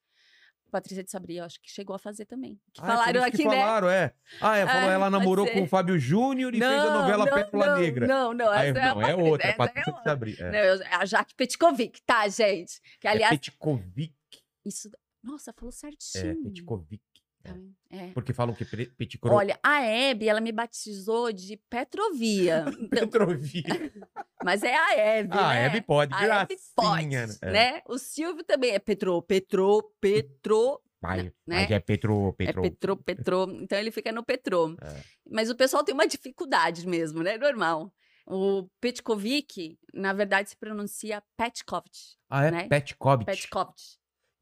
Patrícia 0.72 1.04
de 1.04 1.10
Sabria, 1.10 1.46
acho 1.46 1.62
que 1.62 1.72
chegou 1.72 1.96
a 1.96 2.00
fazer 2.00 2.26
também. 2.26 2.60
Que 2.74 2.82
Ah, 2.82 2.84
é 2.84 2.88
falaram 2.88 3.20
isso 3.20 3.28
aqui, 3.28 3.38
que 3.38 3.48
né? 3.48 3.60
falaram, 3.62 3.90
é. 3.90 4.14
Ah, 4.42 4.58
é, 4.58 4.66
falou, 4.68 4.90
Ah, 4.90 4.94
ela 4.94 5.10
namorou 5.10 5.50
com 5.50 5.64
o 5.64 5.68
Fábio 5.68 5.98
Júnior 5.98 6.54
e 6.54 6.60
fez 6.60 6.70
a 6.70 6.94
novela 7.02 7.26
não, 7.26 7.34
Pérola 7.34 7.66
não, 7.68 7.80
Negra. 7.80 8.08
Não, 8.08 8.34
não, 8.34 8.54
é- 8.54 8.70
essa 8.70 8.80
é, 8.80 8.82
não, 8.84 9.02
é 9.02 9.06
Patrícia, 9.06 9.24
outra, 9.32 9.48
essa 9.48 9.58
Patrícia 9.58 9.90
é 9.90 9.94
de. 9.94 10.04
Sabri. 10.04 10.36
É. 10.38 10.52
Não, 10.52 10.60
eu- 10.60 10.86
a 11.00 11.06
Jaque 11.06 11.34
Petkovic, 11.36 12.02
tá, 12.02 12.28
gente? 12.28 12.82
Que, 13.00 13.08
É 13.08 13.12
aliás, 13.12 13.40
Petkovic. 13.40 14.14
isso... 14.66 14.90
Nossa, 15.24 15.54
falou 15.54 15.70
É, 15.70 15.78
certinho. 15.78 16.44
Petkovic. 16.44 17.02
Tá 17.46 17.54
vendo? 17.54 17.76
É. 17.90 18.08
Porque 18.14 18.34
falam 18.34 18.54
que 18.54 18.66
Peticro... 18.66 19.32
Olha, 19.32 19.58
a 19.64 19.80
Hebe, 19.82 20.28
ela 20.28 20.42
me 20.42 20.52
batizou 20.52 21.32
de 21.32 21.58
Petrovia. 21.70 22.66
Então, 22.78 23.08
Petrovia. 23.08 23.64
mas 24.44 24.64
é 24.64 24.76
a 24.76 24.94
Hebe, 24.98 25.30
Ah, 25.32 25.54
né? 25.54 25.66
Hebe 25.66 25.82
pode, 25.82 26.14
A 26.14 26.42
Hebe 26.42 26.58
pode, 26.76 26.90
gracinha. 26.90 27.26
É. 27.42 27.52
né? 27.52 27.82
O 27.88 27.98
Silvio 27.98 28.44
também 28.44 28.72
é 28.72 28.80
Petro, 28.80 29.22
Petro, 29.22 29.94
Petro, 30.02 30.82
Pai, 31.00 31.24
né? 31.24 31.32
mas 31.46 31.72
é 31.72 31.80
Petro, 31.80 32.34
Petro. 32.34 32.60
é 32.66 32.70
Petro, 32.70 32.98
Petro. 32.98 33.52
Então 33.62 33.78
ele 33.78 33.92
fica 33.92 34.12
no 34.12 34.24
Petro. 34.24 34.76
É. 34.82 35.02
Mas 35.30 35.50
o 35.50 35.56
pessoal 35.56 35.84
tem 35.84 35.94
uma 35.94 36.08
dificuldade 36.08 36.86
mesmo, 36.88 37.22
né? 37.24 37.38
Normal. 37.38 37.94
O 38.28 38.68
Petkovic, 38.82 39.78
na 39.94 40.12
verdade, 40.12 40.50
se 40.50 40.58
pronuncia 40.58 41.22
Petkovic. 41.38 42.18
Ah, 42.30 42.46
é 42.46 42.52
né? 42.52 42.68
Petkovic. 42.68 43.26
Petkovic. 43.26 43.82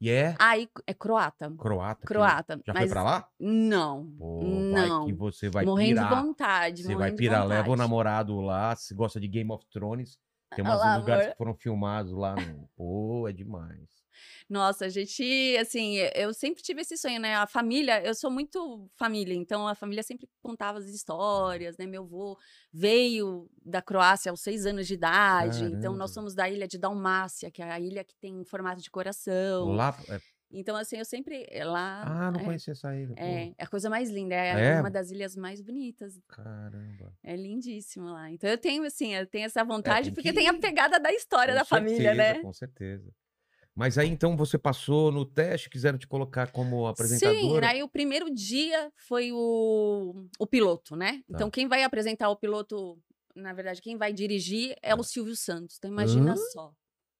E 0.00 0.10
é 0.10 0.34
Aí 0.38 0.68
é 0.86 0.92
croata. 0.92 1.50
croata. 1.56 2.06
Croata. 2.06 2.60
Já 2.66 2.74
mas 2.74 2.82
foi 2.82 2.90
pra 2.90 3.02
lá? 3.02 3.28
Não. 3.38 4.06
Pô, 4.18 4.42
não. 4.42 4.98
vai 5.00 5.06
que 5.06 5.12
você 5.12 5.48
vai 5.48 5.64
morrendo 5.64 6.00
pirar. 6.00 6.08
de 6.08 6.22
vontade. 6.22 6.82
Você 6.82 6.94
vai 6.94 7.12
pirar, 7.12 7.46
leva 7.46 7.62
o 7.62 7.64
vontade. 7.64 7.78
namorado 7.78 8.40
lá, 8.40 8.74
se 8.76 8.94
gosta 8.94 9.18
de 9.20 9.28
Game 9.28 9.50
of 9.50 9.64
Thrones. 9.72 10.18
Tem 10.54 10.64
umas 10.64 10.80
Olá, 10.80 10.96
lugares 10.98 11.24
amor. 11.24 11.32
que 11.32 11.38
foram 11.38 11.54
filmados 11.54 12.12
lá. 12.12 12.34
No... 12.36 12.68
Pô, 12.76 13.26
é 13.28 13.32
demais. 13.32 14.03
Nossa, 14.48 14.86
a 14.86 14.88
gente, 14.88 15.56
assim, 15.60 15.96
eu 16.14 16.32
sempre 16.34 16.62
tive 16.62 16.80
esse 16.82 16.96
sonho, 16.96 17.20
né? 17.20 17.34
A 17.36 17.46
família, 17.46 18.02
eu 18.04 18.14
sou 18.14 18.30
muito 18.30 18.88
família, 18.94 19.34
então 19.34 19.66
a 19.66 19.74
família 19.74 20.02
sempre 20.02 20.28
contava 20.42 20.78
as 20.78 20.86
histórias, 20.86 21.76
né? 21.78 21.86
Meu 21.86 22.02
avô 22.02 22.38
veio 22.72 23.48
da 23.64 23.80
Croácia 23.82 24.30
aos 24.30 24.40
seis 24.40 24.66
anos 24.66 24.86
de 24.86 24.94
idade, 24.94 25.64
então 25.64 25.80
Caramba. 25.80 25.98
nós 25.98 26.12
somos 26.12 26.34
da 26.34 26.48
ilha 26.48 26.66
de 26.68 26.78
Dalmácia, 26.78 27.50
que 27.50 27.62
é 27.62 27.70
a 27.70 27.80
ilha 27.80 28.04
que 28.04 28.14
tem 28.16 28.44
formato 28.44 28.82
de 28.82 28.90
coração. 28.90 29.72
Lá. 29.72 29.96
é- 30.08 30.20
Então, 30.56 30.76
assim, 30.76 30.96
eu 30.98 31.04
sempre 31.04 31.44
eh, 31.50 31.64
lá. 31.64 32.02
Ah, 32.06 32.30
não 32.30 32.38
é, 32.40 32.44
conhecia 32.44 32.72
essa 32.72 32.94
ilha. 32.94 33.12
É, 33.16 33.52
é 33.58 33.64
a 33.64 33.66
coisa 33.66 33.90
mais 33.90 34.08
linda, 34.08 34.36
é, 34.36 34.74
É? 34.76 34.80
uma 34.80 34.90
das 34.90 35.10
ilhas 35.10 35.34
mais 35.34 35.60
bonitas. 35.60 36.20
Caramba. 36.28 37.12
É 37.24 37.34
lindíssimo 37.34 38.06
lá. 38.06 38.30
Então 38.30 38.48
eu 38.48 38.56
tenho, 38.58 38.84
assim, 38.84 39.14
eu 39.14 39.26
tenho 39.26 39.46
essa 39.46 39.64
vontade, 39.64 40.08
tem 40.08 40.14
porque 40.14 40.28
que- 40.32 40.38
tem 40.38 40.48
a 40.48 40.54
pegada 40.56 41.00
da 41.00 41.12
história 41.12 41.54
Com 41.54 41.58
da 41.58 41.64
família, 41.64 42.10
certeza, 42.14 42.34
né? 42.34 42.40
Com 42.42 42.52
certeza. 42.52 43.10
Mas 43.76 43.98
aí 43.98 44.08
então 44.08 44.36
você 44.36 44.56
passou 44.56 45.10
no 45.10 45.24
teste, 45.24 45.68
quiseram 45.68 45.98
te 45.98 46.06
colocar 46.06 46.52
como 46.52 46.86
apresentadora. 46.86 47.66
Sim, 47.66 47.72
aí 47.72 47.82
o 47.82 47.88
primeiro 47.88 48.32
dia 48.32 48.90
foi 48.96 49.32
o, 49.32 50.26
o 50.38 50.46
piloto, 50.46 50.94
né? 50.94 51.22
Então, 51.28 51.48
Tá. 51.48 51.54
quem 51.54 51.66
vai 51.66 51.82
apresentar 51.82 52.28
o 52.30 52.36
piloto, 52.36 52.96
na 53.34 53.52
verdade, 53.52 53.80
quem 53.82 53.96
vai 53.96 54.12
dirigir 54.12 54.76
é 54.80 54.94
o 54.94 55.02
Silvio 55.02 55.34
Santos. 55.34 55.76
Então, 55.78 55.90
imagina 55.90 56.32
Hã? 56.34 56.36
só. 56.52 56.72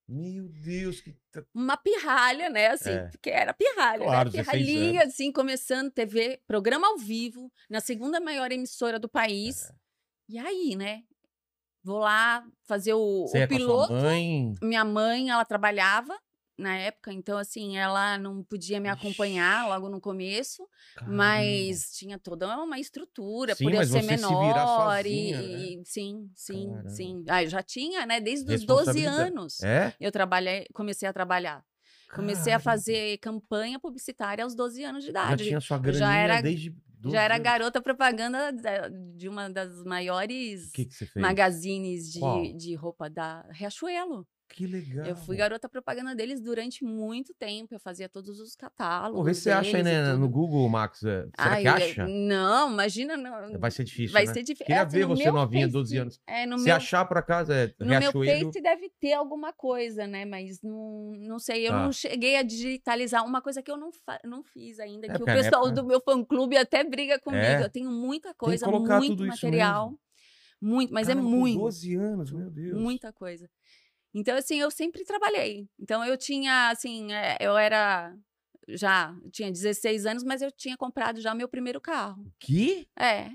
Meu 0.06 0.48
Deus, 0.48 1.00
que. 1.00 1.16
Uma 1.52 1.76
pirralha, 1.76 2.50
né? 2.50 2.68
Assim, 2.68 2.90
É. 2.90 3.08
porque 3.08 3.30
era 3.30 3.52
pirralha, 3.54 4.04
Claro, 4.04 4.30
né? 4.30 4.36
16 4.42 4.66
Pirralhinha, 4.66 5.02
assim, 5.04 5.32
começando 5.32 5.90
TV, 5.90 6.40
programa 6.46 6.86
ao 6.86 6.98
vivo, 6.98 7.50
na 7.68 7.80
segunda 7.80 8.20
maior 8.20 8.52
emissora 8.52 8.98
do 8.98 9.08
país. 9.08 9.64
É. 9.70 9.74
E 10.28 10.38
aí, 10.38 10.76
né? 10.76 11.02
Vou 11.82 11.98
lá 11.98 12.46
fazer 12.66 12.94
o, 12.94 13.24
o 13.24 13.48
piloto. 13.48 13.92
mãe. 13.92 14.54
Minha 14.62 14.84
mãe, 14.84 15.30
ela 15.30 15.44
trabalhava 15.44 16.16
na 16.56 16.76
época, 16.76 17.12
então 17.12 17.36
assim, 17.36 17.76
ela 17.76 18.16
não 18.18 18.42
podia 18.42 18.78
me 18.80 18.88
acompanhar 18.88 19.66
logo 19.68 19.88
no 19.88 20.00
começo, 20.00 20.66
Caramba. 20.94 21.16
mas 21.16 21.90
tinha 21.96 22.18
toda 22.18 22.56
uma 22.62 22.78
estrutura 22.78 23.54
Sim, 23.54 23.64
mas 23.72 23.88
ser 23.88 23.94
você 23.94 24.00
se 24.02 24.06
menor 24.06 24.54
sozinha, 24.96 25.42
e, 25.42 25.80
e- 25.80 25.84
sim, 25.84 26.30
sim, 26.34 26.68
Caramba. 26.70 26.88
sim. 26.90 27.24
Ah, 27.28 27.42
eu 27.42 27.48
já 27.50 27.62
tinha, 27.62 28.06
né, 28.06 28.20
desde 28.20 28.52
os 28.54 28.64
12 28.64 28.86
Responsabilidade. 29.00 29.30
anos. 29.32 29.62
É? 29.62 29.94
Eu 29.98 30.12
trabalhei, 30.12 30.66
comecei 30.72 31.08
a 31.08 31.12
trabalhar. 31.12 31.64
Comecei 32.14 32.52
a 32.52 32.60
fazer 32.60 33.18
campanha 33.18 33.80
publicitária 33.80 34.44
aos 34.44 34.54
12 34.54 34.84
anos 34.84 35.02
de 35.04 35.10
Já 35.10 35.24
idade. 35.24 35.44
tinha 35.46 35.60
sua 35.60 35.76
já 35.78 35.82
graninha 35.82 36.16
era- 36.22 36.40
desde, 36.40 36.70
12 37.00 37.16
Já 37.16 37.22
era 37.22 37.36
garota 37.38 37.82
propaganda 37.82 38.52
da- 38.52 38.88
de 38.88 39.28
uma 39.28 39.50
das 39.50 39.82
maiores 39.82 40.70
que, 40.70 40.84
que 40.84 41.18
magazines 41.18 42.16
Qual? 42.16 42.40
de, 42.42 42.52
de 42.52 42.74
roupa 42.76 43.10
da 43.10 43.42
Riachuelo. 43.50 44.24
Que 44.46 44.66
legal. 44.66 45.04
Eu 45.06 45.16
fui 45.16 45.36
garota 45.36 45.68
propaganda 45.68 46.14
deles 46.14 46.40
durante 46.40 46.84
muito 46.84 47.34
tempo. 47.34 47.74
Eu 47.74 47.80
fazia 47.80 48.08
todos 48.08 48.38
os 48.38 48.54
catálogos. 48.54 49.18
Pô, 49.18 49.24
vê 49.24 49.34
se 49.34 49.40
você 49.42 49.50
acha 49.50 49.76
aí, 49.78 49.82
né, 49.82 50.12
no. 50.12 50.28
Google, 50.28 50.68
Max. 50.68 51.02
é, 51.02 51.22
Será 51.22 51.30
que 51.34 51.38
Ai, 51.38 51.64
é- 51.66 51.68
acha? 51.68 52.06
Não, 52.06 52.70
imagina. 52.72 53.16
Não, 53.16 53.58
Vai 53.58 53.70
ser 53.70 53.82
difícil, 53.84 54.12
vai 54.12 54.26
né? 54.26 54.32
ser 54.32 54.42
difícil. 54.42 54.66
Queria 54.66 54.82
É, 54.82 54.84
ver 54.84 55.06
você 55.06 55.24
meu 55.24 55.32
novinha, 55.32 55.62
Face- 55.62 55.72
12 55.72 55.96
anos. 55.96 56.20
É, 56.26 56.46
no 56.46 56.58
Se 56.58 56.64
meu, 56.66 56.76
achar 56.76 57.04
por 57.06 57.18
acaso, 57.18 57.52
é 57.52 57.74
no 57.80 57.86
meu 57.86 57.98
Riachuelo. 58.00 58.44
Face 58.46 58.60
deve 58.60 58.90
ter 59.00 59.14
alguma 59.14 59.52
coisa, 59.52 60.06
né? 60.06 60.24
Mas 60.24 60.60
não, 60.62 61.12
não 61.18 61.38
sei. 61.40 61.66
Eu 61.66 61.72
Tá. 61.72 61.84
não 61.84 61.92
cheguei 61.92 62.36
a 62.36 62.42
digitalizar. 62.42 63.24
Uma 63.26 63.40
coisa 63.42 63.60
que 63.62 63.70
eu 63.70 63.76
não, 63.76 63.90
não 64.24 64.42
fiz 64.44 64.78
ainda. 64.78 65.06
É, 65.06 65.16
que 65.16 65.22
o 65.22 65.26
na 65.26 65.34
pessoal 65.34 65.66
época- 65.66 65.82
do 65.82 65.88
meu 65.88 66.00
fã-clube 66.00 66.56
até 66.56 66.84
briga 66.84 67.18
comigo. 67.18 67.42
É. 67.42 67.64
Eu 67.64 67.70
tenho 67.70 67.90
muita 67.90 68.28
que 68.28 68.38
coisa, 68.38 68.66
muito 68.70 69.24
material. 69.26 69.94
Muito, 70.60 70.94
mas 70.94 71.08
é 71.10 71.12
Caramba, 71.14 71.28
muito. 71.28 71.58
Com 71.58 71.64
12 71.64 71.94
anos, 71.94 72.32
meu 72.32 72.50
Deus. 72.50 72.80
Muita 72.80 73.12
coisa. 73.12 73.50
Então, 74.14 74.36
assim, 74.36 74.60
eu 74.60 74.70
sempre 74.70 75.04
trabalhei. 75.04 75.68
Então, 75.78 76.04
eu 76.04 76.16
tinha, 76.16 76.70
assim, 76.70 77.12
é, 77.12 77.36
eu 77.40 77.56
era 77.56 78.16
já, 78.68 79.14
tinha 79.32 79.50
16 79.50 80.06
anos, 80.06 80.22
mas 80.22 80.40
eu 80.40 80.50
tinha 80.52 80.76
comprado 80.76 81.20
já 81.20 81.34
meu 81.34 81.48
primeiro 81.48 81.80
carro. 81.80 82.24
Que? 82.38 82.88
É. 82.98 83.30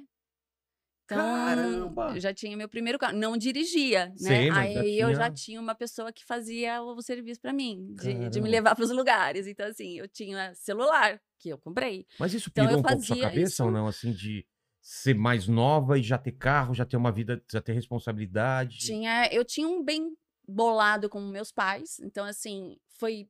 Então, 1.05 1.17
Caramba! 1.17 2.13
eu 2.15 2.19
já 2.19 2.31
tinha 2.33 2.55
meu 2.55 2.69
primeiro 2.69 2.99
carro. 2.99 3.17
Não 3.17 3.35
dirigia, 3.35 4.07
né? 4.21 4.47
Mas 4.49 4.73
já 4.73 4.81
Aí 4.81 4.99
eu 4.99 5.09
já 5.09 5.23
tinha- 5.23 5.31
tinha 5.33 5.61
uma 5.61 5.73
pessoa 5.73 6.13
que 6.13 6.23
fazia 6.23 6.81
o 6.83 7.01
serviço 7.01 7.41
pra 7.41 7.51
mim, 7.51 7.93
de, 7.95 8.29
de 8.29 8.39
me 8.41 8.47
levar 8.49 8.75
para 8.77 8.83
os 8.85 8.91
lugares. 8.91 9.47
Então, 9.47 9.65
assim, 9.65 9.97
eu 9.97 10.07
tinha 10.07 10.53
celular, 10.53 11.19
que 11.39 11.49
eu 11.49 11.57
comprei. 11.57 12.05
Mas 12.19 12.33
isso 12.33 12.49
Então, 12.51 12.65
pirou 12.67 12.79
um 12.79 12.83
pouco 12.83 13.03
sua 13.03 13.17
cabeça 13.19 13.63
ou 13.63 13.69
isso. 13.71 13.77
não? 13.79 13.87
Assim, 13.87 14.11
de 14.13 14.45
ser 14.81 15.15
mais 15.15 15.47
nova 15.47 15.97
e 15.97 16.03
já 16.03 16.17
ter 16.17 16.31
carro, 16.33 16.73
já 16.75 16.85
ter 16.85 16.95
uma 16.97 17.11
vida, 17.11 17.43
já 17.51 17.59
ter 17.61 17.73
responsabilidade. 17.73 18.77
Tinha, 18.77 19.27
eu 19.31 19.43
tinha 19.43 19.67
um 19.67 19.83
bem 19.83 20.15
bolado 20.49 21.09
com 21.09 21.19
meus 21.21 21.51
pais, 21.51 21.99
então 21.99 22.25
assim, 22.25 22.77
foi 22.89 23.29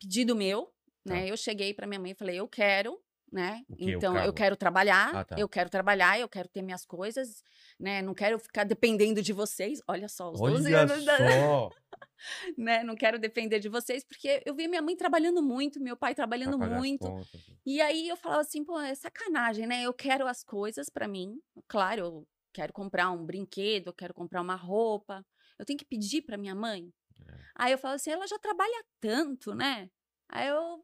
pedido 0.00 0.34
meu, 0.36 0.66
Tá. 1.04 1.14
né? 1.14 1.30
Eu 1.30 1.36
cheguei 1.36 1.72
para 1.74 1.86
minha 1.86 1.98
mãe 2.00 2.12
e 2.12 2.14
falei, 2.14 2.36
eu 2.36 2.46
quero, 2.48 3.00
né? 3.32 3.64
Então 3.78 4.14
carro? 4.14 4.26
eu 4.26 4.32
quero 4.34 4.56
trabalhar, 4.56 5.14
Ah, 5.14 5.24
tá. 5.24 5.36
eu 5.38 5.48
quero 5.48 5.70
trabalhar, 5.70 6.18
eu 6.20 6.28
quero 6.28 6.48
ter 6.48 6.62
minhas 6.62 6.84
coisas, 6.84 7.42
né? 7.78 8.02
Não 8.02 8.12
quero 8.14 8.38
ficar 8.38 8.64
dependendo 8.64 9.22
de 9.22 9.32
vocês. 9.32 9.80
Olha 9.88 10.08
só, 10.08 10.30
os 10.30 10.38
12 10.40 10.66
Olha 10.74 10.82
anos, 10.82 11.04
da- 11.04 11.16
só! 11.16 11.70
né? 12.58 12.82
Não 12.84 12.94
quero 12.96 13.18
depender 13.18 13.58
de 13.60 13.68
vocês, 13.68 14.04
porque 14.04 14.42
eu 14.44 14.54
vi 14.54 14.68
minha 14.68 14.82
mãe 14.82 14.96
trabalhando 14.96 15.42
muito, 15.42 15.80
meu 15.80 15.96
pai 15.96 16.14
trabalhando 16.14 16.58
muito. 16.58 17.06
contas. 17.06 17.40
E 17.64 17.80
aí 17.80 18.08
eu 18.08 18.16
falava 18.16 18.42
assim, 18.42 18.64
pô, 18.64 18.78
é 18.80 18.94
sacanagem, 18.94 19.66
né? 19.66 19.82
Eu 19.82 19.92
quero 19.94 20.26
as 20.26 20.42
coisas 20.44 20.88
pra 20.88 21.08
mim. 21.08 21.40
Claro, 21.68 22.00
eu 22.04 22.28
quero 22.52 22.72
comprar 22.72 23.10
um 23.10 23.24
brinquedo, 23.24 23.88
eu 23.88 23.94
quero 23.94 24.12
comprar 24.14 24.40
uma 24.42 24.56
roupa. 24.56 25.24
Eu 25.60 25.66
tenho 25.66 25.78
que 25.78 25.84
pedir 25.84 26.22
pra 26.22 26.38
minha 26.38 26.54
mãe. 26.54 26.90
É. 27.28 27.34
Aí 27.54 27.72
eu 27.72 27.78
falo 27.78 27.94
assim, 27.94 28.10
ela 28.10 28.26
já 28.26 28.38
trabalha 28.38 28.82
tanto, 28.98 29.54
né? 29.54 29.90
Aí 30.26 30.48
eu 30.48 30.82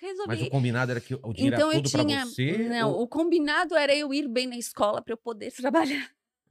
resolvi. 0.00 0.28
Mas 0.28 0.42
o 0.42 0.50
combinado 0.50 0.90
era 0.90 1.00
que 1.00 1.14
o 1.14 1.32
dinheiro 1.32 1.56
então 1.56 1.68
era 1.70 1.78
eu 1.78 1.82
todo 1.82 1.90
tinha, 1.90 2.18
pra 2.18 2.26
você? 2.26 2.68
não, 2.68 2.92
ou- 2.92 3.02
o 3.02 3.08
combinado 3.08 3.74
era 3.74 3.94
eu 3.94 4.12
ir 4.12 4.28
bem 4.28 4.46
na 4.46 4.56
escola 4.58 5.00
pra 5.00 5.14
eu 5.14 5.16
poder 5.16 5.50
trabalhar. 5.56 6.10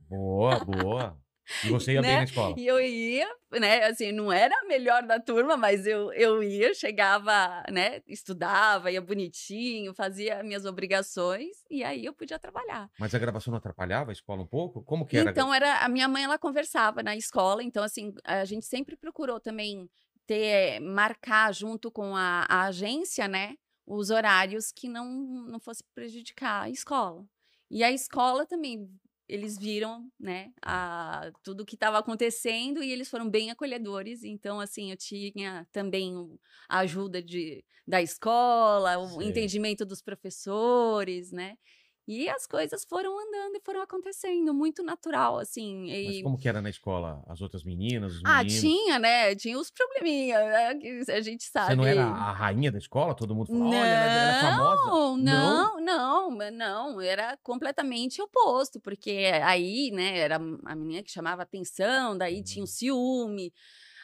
Boa, 0.09 0.65
boa. 0.65 1.19
E 1.63 1.69
você 1.69 1.93
ia 1.93 2.01
bem 2.01 2.11
Né? 2.11 2.17
na 2.17 2.23
escola? 2.23 2.55
E 2.57 2.65
eu 2.65 2.79
ia, 2.81 3.27
né? 3.59 3.85
Assim, 3.85 4.11
não 4.11 4.31
era 4.31 4.55
a 4.55 4.65
melhor 4.65 5.03
da 5.03 5.19
turma, 5.19 5.55
mas 5.55 5.85
eu, 5.85 6.11
eu 6.13 6.41
ia, 6.43 6.73
chegava, 6.73 7.63
né? 7.71 8.01
Estudava, 8.07 8.91
ia 8.91 9.01
bonitinho, 9.01 9.93
fazia 9.93 10.43
minhas 10.43 10.65
obrigações 10.65 11.55
e 11.69 11.83
aí 11.83 12.05
eu 12.05 12.13
podia 12.13 12.39
trabalhar. 12.39 12.89
Mas 12.99 13.13
a 13.13 13.19
gravação 13.19 13.51
não 13.51 13.57
atrapalhava 13.57 14.11
a 14.11 14.13
escola 14.13 14.41
um 14.41 14.47
pouco? 14.47 14.83
Como 14.83 15.05
que 15.05 15.17
era? 15.17 15.31
Então 15.31 15.53
era 15.53 15.79
a 15.79 15.89
minha 15.89 16.07
mãe 16.07 16.23
ela 16.23 16.37
conversava 16.37 17.03
na 17.03 17.15
escola, 17.15 17.63
então 17.63 17.83
assim 17.83 18.13
a 18.23 18.45
gente 18.45 18.65
sempre 18.65 18.95
procurou 18.95 19.39
também 19.39 19.89
ter 20.27 20.79
marcar 20.79 21.53
junto 21.53 21.91
com 21.91 22.15
a, 22.15 22.45
a 22.49 22.63
agência, 22.63 23.27
né, 23.27 23.55
os 23.85 24.09
horários 24.09 24.71
que 24.71 24.89
não 24.89 25.05
não 25.47 25.59
fosse 25.59 25.83
prejudicar 25.93 26.63
a 26.63 26.69
escola. 26.69 27.23
E 27.69 27.83
a 27.83 27.91
escola 27.91 28.45
também 28.45 28.89
eles 29.27 29.57
viram, 29.57 30.09
né, 30.19 30.51
a, 30.61 31.31
tudo 31.43 31.65
que 31.65 31.75
estava 31.75 31.97
acontecendo 31.97 32.83
e 32.83 32.91
eles 32.91 33.09
foram 33.09 33.29
bem 33.29 33.51
acolhedores. 33.51 34.23
Então, 34.23 34.59
assim, 34.59 34.91
eu 34.91 34.97
tinha 34.97 35.67
também 35.71 36.15
o- 36.15 36.39
a 36.69 36.79
ajuda 36.79 37.21
de, 37.21 37.63
da 37.87 38.01
escola, 38.01 38.97
o 38.97 39.07
Sei. 39.19 39.29
entendimento 39.29 39.85
dos 39.85 40.01
professores, 40.01 41.31
né? 41.31 41.57
E 42.07 42.29
as 42.29 42.45
coisas 42.45 42.85
foram 42.85 43.17
andando 43.19 43.55
e 43.55 43.61
foram 43.65 43.81
acontecendo, 43.81 44.53
muito 44.53 44.83
natural, 44.83 45.39
assim. 45.39 45.87
Mas 46.03 46.17
E... 46.17 46.21
como 46.21 46.37
que 46.37 46.47
era 46.47 46.61
na 46.61 46.69
escola? 46.69 47.23
As 47.27 47.41
outras 47.41 47.63
meninas, 47.63 48.13
os 48.15 48.21
Ah, 48.23 48.43
tinha, 48.45 48.99
né? 48.99 49.35
Tinha 49.35 49.57
os 49.57 49.71
probleminhas, 49.71 50.45
né? 50.45 50.75
Que 50.75 51.11
a 51.11 51.21
gente 51.21 51.43
sabe. 51.45 51.67
Você 51.67 51.75
não 51.75 51.85
era 51.85 52.03
a 52.05 52.31
rainha 52.31 52.71
da 52.71 52.77
escola? 52.77 53.15
Todo 53.15 53.33
mundo 53.35 53.47
falava, 53.47 53.75
olha, 53.77 53.93
ela 53.95 54.05
ela 54.05 54.31
é 54.31 54.33
famosa. 54.33 54.81
Não, 54.85 55.17
não, 55.17 55.79
não, 55.81 56.31
não, 56.51 57.01
era 57.01 57.37
completamente 57.43 58.21
oposto, 58.21 58.79
porque 58.79 59.31
aí, 59.43 59.89
né, 59.91 60.17
era 60.19 60.35
a 60.37 60.75
menina 60.75 61.01
que 61.03 61.11
chamava 61.11 61.41
atenção, 61.43 62.17
daí 62.17 62.43
tinha 62.43 62.61
Uhum. 62.61 62.63
o 62.63 62.67
ciúme. 62.67 63.53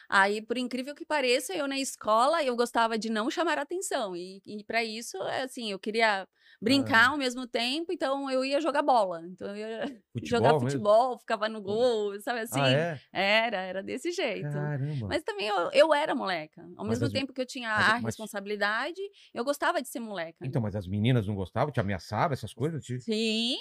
Aí, 0.08 0.42
por 0.42 0.58
incrível 0.58 0.94
que 0.94 1.06
pareça, 1.06 1.54
eu 1.54 1.66
na 1.68 1.78
escola, 1.78 2.42
eu 2.44 2.56
gostava 2.56 2.98
de 2.98 3.10
não 3.10 3.30
chamar 3.30 3.58
atenção. 3.58 4.14
E, 4.16 4.42
e 4.46 4.64
para 4.64 4.84
isso, 4.84 5.16
é 5.24 5.42
assim, 5.42 5.70
eu 5.72 5.78
queria 5.78 6.28
brincar 6.62 7.08
ao 7.10 7.16
mesmo 7.18 7.46
tempo, 7.46 7.92
então 7.92 8.30
eu 8.30 8.44
ia 8.44 8.60
jogar 8.60 8.82
bola. 8.82 9.22
Então 9.26 9.48
eu 9.48 9.56
ia 9.56 9.80
Futebol 10.12 10.28
jogar 10.38 10.52
mesmo? 10.52 10.60
futebol, 10.70 11.18
ficava 11.18 11.48
no 11.48 11.60
gol, 11.60 12.18
sabe 12.20 12.40
assim? 12.40 12.60
Ah, 12.60 12.70
é? 12.70 13.00
Era, 13.12 13.56
era 13.62 13.82
desse 13.82 14.12
jeito. 14.12 14.50
Caramba. 14.52 15.08
Mas 15.08 15.22
também 15.22 15.46
eu, 15.48 15.70
eu 15.72 15.92
era 15.94 16.14
moleca. 16.14 16.62
Ao 16.76 16.84
Mas 16.86 16.98
mesmo 17.00 17.06
as- 17.06 17.12
tempo 17.12 17.32
que 17.32 17.40
eu 17.40 17.46
tinha 17.46 17.70
a 17.72 17.92
mas- 17.94 18.04
responsabilidade, 18.04 19.00
eu 19.34 19.44
gostava 19.44 19.80
de 19.82 19.88
ser 19.88 20.00
moleca. 20.00 20.38
Então, 20.46 20.60
mas 20.62 20.76
as 20.76 20.86
meninas 20.86 21.26
não 21.26 21.34
gostavam? 21.34 21.72
Te 21.72 21.80
ameaçavam 21.80 22.32
essas 22.32 22.52
coisas? 22.54 22.84
Te... 22.84 23.00
Sim, 23.00 23.56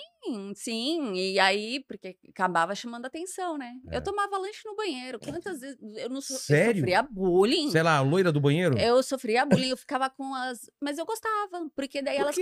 sim. 0.56 1.14
E 1.16 1.40
aí, 1.40 1.84
porque 1.88 2.18
acabava 2.30 2.76
chamando 2.76 3.06
atenção, 3.06 3.58
né? 3.58 3.74
É. 3.90 3.98
Eu 3.98 4.04
tomava 4.04 4.38
lanche 4.38 4.62
no 4.66 4.76
banheiro. 4.76 5.20
Quantas 5.20 5.60
vezes 5.62 5.78
eu 5.98 6.10
não 6.10 6.22
so- 6.22 6.34
eu 6.34 6.38
Sério? 6.40 6.76
sofria 6.82 7.02
bullying? 7.04 7.70
Sei 7.72 7.82
lá, 7.84 7.98
a 7.98 8.02
loira 8.02 8.32
do 8.32 8.40
banheiro? 8.42 8.78
Eu 8.78 9.02
sofria 9.04 9.46
bullying, 9.46 9.70
eu 9.70 9.78
ficava 9.78 10.10
com 10.10 10.34
as. 10.36 10.70
Mas 10.82 10.98
eu 10.98 11.06
gostava, 11.06 11.70
porque 11.76 12.02
daí 12.02 12.16
Por 12.18 12.22
elas 12.24 12.36
quê? 12.36 12.42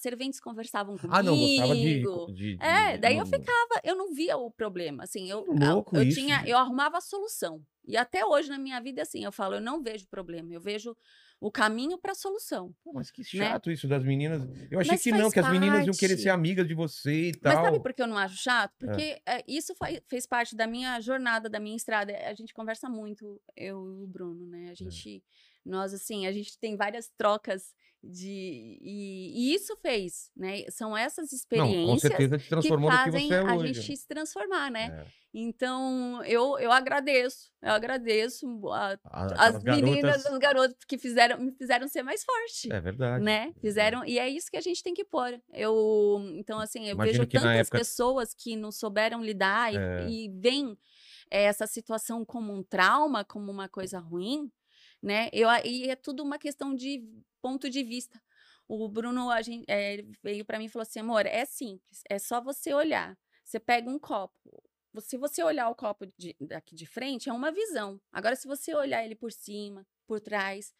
As 0.00 0.02
serventes 0.02 0.40
conversavam 0.40 0.96
comigo. 0.96 1.14
Ah, 1.14 1.22
não, 1.22 1.36
gostava 1.38 1.74
de... 1.74 2.02
de- 2.32 2.56
É, 2.60 2.92
de- 2.92 2.98
daí 2.98 3.14
eu 3.16 3.24
não- 3.24 3.26
ficava, 3.26 3.80
eu 3.84 3.94
não 3.94 4.12
via 4.14 4.36
o 4.36 4.50
problema, 4.50 5.04
assim, 5.04 5.30
eu, 5.30 5.44
louco 5.46 5.94
eu 5.96 6.02
isso, 6.02 6.18
tinha, 6.18 6.38
gente. 6.38 6.48
eu 6.50 6.56
arrumava 6.58 6.96
a 6.98 7.00
solução. 7.00 7.62
E 7.86 7.96
até 7.96 8.24
hoje 8.24 8.48
na 8.48 8.58
minha 8.58 8.80
vida, 8.80 9.02
assim, 9.02 9.24
eu 9.24 9.32
falo, 9.32 9.56
eu 9.56 9.60
não 9.60 9.82
vejo 9.82 10.06
problema, 10.08 10.52
eu 10.52 10.60
vejo 10.60 10.96
o 11.40 11.50
caminho 11.50 11.96
para 11.98 12.12
a 12.12 12.14
solução. 12.14 12.74
Pô, 12.84 12.92
mas 12.92 13.10
que 13.10 13.22
né? 13.22 13.26
chato 13.48 13.70
isso 13.70 13.88
das 13.88 14.04
meninas. 14.04 14.42
Eu 14.70 14.78
achei 14.80 14.92
Mas 14.92 15.02
que 15.02 15.10
não, 15.10 15.30
que 15.30 15.40
as 15.40 15.50
meninas 15.50 15.86
iam 15.86 15.94
querer 15.94 16.16
ser 16.18 16.28
amigas 16.28 16.68
de 16.68 16.74
você 16.74 17.28
e 17.30 17.32
tal. 17.34 17.54
Mas 17.54 17.64
sabe 17.64 17.80
por 17.82 17.92
que 17.94 18.02
eu 18.02 18.06
não 18.06 18.18
acho 18.18 18.36
chato? 18.36 18.74
Porque 18.78 19.20
é, 19.26 19.42
isso 19.48 19.74
fa- 19.74 19.88
fez 20.06 20.26
parte 20.26 20.54
da 20.54 20.66
minha 20.66 21.00
jornada, 21.00 21.48
da 21.48 21.58
minha 21.58 21.74
estrada. 21.76 22.12
A 22.26 22.34
gente 22.34 22.52
conversa 22.52 22.88
muito, 22.90 23.40
eu 23.56 23.90
e 23.98 24.02
o 24.04 24.06
Bruno, 24.06 24.46
É. 24.46 24.50
né? 24.50 24.70
A 24.70 24.74
gente, 24.74 25.22
nós, 25.64 25.92
assim, 25.94 26.26
a 26.26 26.32
gente 26.32 26.58
tem 26.58 26.76
várias 26.76 27.08
trocas 27.16 27.74
de. 28.02 28.78
E, 28.80 29.50
e 29.50 29.54
isso 29.54 29.76
fez, 29.76 30.30
né? 30.34 30.64
São 30.70 30.96
essas 30.96 31.30
Não, 31.30 31.36
experiências. 31.36 31.86
com 31.86 31.98
certeza 31.98 32.38
te 32.38 32.44
que 32.44 32.48
transformou 32.48 32.90
que 32.90 32.96
fazem 32.96 33.28
você 33.28 33.34
é 33.34 33.38
a 33.40 33.54
hoje. 33.56 33.74
gente 33.74 33.96
se 33.96 34.08
transformar, 34.08 34.70
né? 34.70 35.04
É. 35.06 35.20
Então, 35.32 36.22
eu, 36.24 36.58
eu 36.58 36.72
agradeço, 36.72 37.50
eu 37.62 37.70
agradeço 37.72 38.46
a- 38.70 38.98
A- 39.04 39.46
as 39.48 39.62
meninas, 39.62 40.02
garotas- 40.02 40.32
os 40.32 40.38
garotos 40.38 40.76
que 40.88 40.98
fizeram, 40.98 41.38
me 41.38 41.52
fizeram 41.52 41.86
ser 41.88 42.02
mais 42.02 42.24
forte. 42.24 42.72
É 42.72 42.80
verdade. 42.80 43.22
Né? 43.24 43.52
é 43.56 43.60
Fizeram, 43.60 44.04
e 44.04 44.18
é 44.18 44.28
isso 44.28 44.50
que 44.50 44.56
a 44.56 44.60
gente 44.60 44.82
tem 44.82 44.92
que 44.94 45.04
pôr. 45.04 45.40
Eu, 45.52 46.20
então, 46.34 46.58
assim, 46.58 46.86
eu 46.88 46.94
Imagino 46.94 47.18
vejo 47.18 47.26
que 47.28 47.36
tantas 47.38 47.56
época- 47.58 47.78
pessoas 47.78 48.34
que 48.34 48.56
não 48.56 48.72
souberam 48.72 49.22
lidar 49.22 49.72
e, 49.72 49.76
É. 49.76 50.08
e 50.08 50.28
veem 50.40 50.76
eh, 51.30 51.44
essa 51.44 51.64
situação 51.66 52.24
como 52.24 52.52
um 52.52 52.62
trauma, 52.62 53.24
como 53.24 53.52
uma 53.52 53.68
coisa 53.68 54.00
ruim, 54.00 54.50
né? 55.02 55.28
Eu, 55.32 55.48
e 55.64 55.90
é 55.90 55.96
tudo 55.96 56.22
uma 56.22 56.38
questão 56.38 56.74
de 56.74 57.02
ponto 57.42 57.68
de 57.70 57.82
vista. 57.82 58.20
O 58.68 58.88
Bruno 58.88 59.30
a 59.30 59.42
gente, 59.42 59.64
eh, 59.68 59.94
ele 59.94 60.12
veio 60.22 60.44
para 60.44 60.58
mim 60.58 60.66
e 60.66 60.68
falou 60.68 60.82
assim: 60.82 61.00
amor, 61.00 61.26
é 61.26 61.44
simples, 61.44 62.02
é 62.08 62.18
só 62.18 62.40
você 62.40 62.72
olhar. 62.74 63.18
Você 63.44 63.58
pega 63.60 63.90
um 63.90 63.98
copo. 63.98 64.62
Se 65.00 65.16
você 65.16 65.42
olhar 65.42 65.68
o 65.68 65.74
copo 65.74 66.06
de- 66.18 66.36
daqui 66.40 66.74
de 66.74 66.86
frente, 66.86 67.28
é 67.28 67.32
uma 67.32 67.52
visão. 67.52 68.00
Agora, 68.12 68.34
se 68.36 68.46
você 68.48 68.74
olhar 68.74 69.04
ele 69.04 69.14
por 69.14 69.32
cima, 69.32 69.86
por 70.06 70.20
trás, 70.20 70.74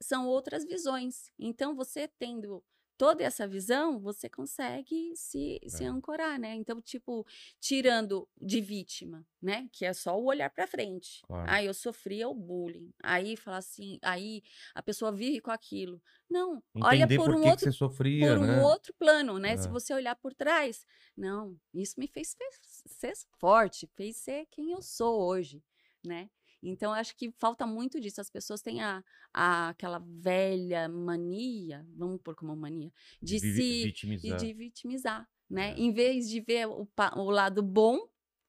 são 0.00 0.26
outras 0.28 0.64
visões. 0.64 1.30
Então, 1.38 1.74
você 1.74 2.08
tendo 2.18 2.62
toda 2.98 3.22
essa 3.24 3.46
visão, 3.46 3.98
você 4.00 4.28
consegue 4.28 5.12
se, 5.16 5.60
se 5.68 5.84
É. 5.84 5.86
ancorar, 5.86 6.38
né? 6.38 6.54
Então, 6.54 6.80
tipo, 6.80 7.26
tirando 7.60 8.28
de 8.40 8.60
vítima, 8.60 9.26
né? 9.40 9.68
Que 9.72 9.84
é 9.84 9.92
só 9.92 10.18
o 10.18 10.24
olhar 10.26 10.50
pra 10.50 10.66
frente. 10.66 11.22
Claro. 11.26 11.50
Ah, 11.50 11.62
eu 11.62 11.74
sofria 11.74 12.28
o 12.28 12.34
bullying. 12.34 12.92
Aí 13.02 13.36
fala 13.36 13.58
assim, 13.58 13.98
aí 14.02 14.42
a 14.74 14.82
pessoa 14.82 15.12
vive 15.12 15.40
com 15.40 15.50
aquilo. 15.50 16.00
Não, 16.28 16.62
olha 16.80 17.04
Entender 17.04 17.16
por 17.18 17.26
por 17.26 17.34
um 17.34 17.44
outro 17.44 17.72
sofria, 17.72 18.26
por 18.28 18.38
um 18.38 18.46
né? 18.46 18.62
outro 18.62 18.94
plano, 18.98 19.38
né? 19.38 19.56
Se 19.56 19.68
É. 19.68 19.70
você 19.70 19.92
olhar 19.94 20.16
por 20.16 20.34
trás, 20.34 20.84
não, 21.16 21.56
isso 21.74 21.94
me 21.98 22.06
fez 22.08 22.34
fe- 22.34 22.50
ser 22.88 23.12
forte, 23.38 23.86
fez 23.94 24.16
ser 24.16 24.46
quem 24.50 24.72
eu 24.72 24.82
sou 24.82 25.20
hoje, 25.22 25.62
né? 26.04 26.28
Então, 26.62 26.90
eu 26.92 26.96
acho 26.96 27.14
que 27.16 27.30
falta 27.32 27.66
muito 27.66 28.00
disso. 28.00 28.20
As 28.20 28.30
pessoas 28.30 28.60
têm 28.62 28.82
a, 28.82 29.02
a- 29.32 29.68
aquela 29.68 29.98
velha 30.04 30.88
mania, 30.88 31.86
vamos 31.96 32.20
pôr 32.22 32.34
como 32.34 32.56
mania, 32.56 32.90
de 33.22 33.38
Vi- 33.38 33.52
se 33.54 33.62
e 33.62 33.84
vitimizar. 33.84 34.38
de 34.38 34.52
vitimizar, 34.54 35.28
né? 35.48 35.72
É. 35.72 35.78
Em 35.78 35.92
vez 35.92 36.28
de 36.28 36.40
ver 36.40 36.66
o, 36.66 36.88
o 37.16 37.30
lado 37.30 37.62
bom, 37.62 37.98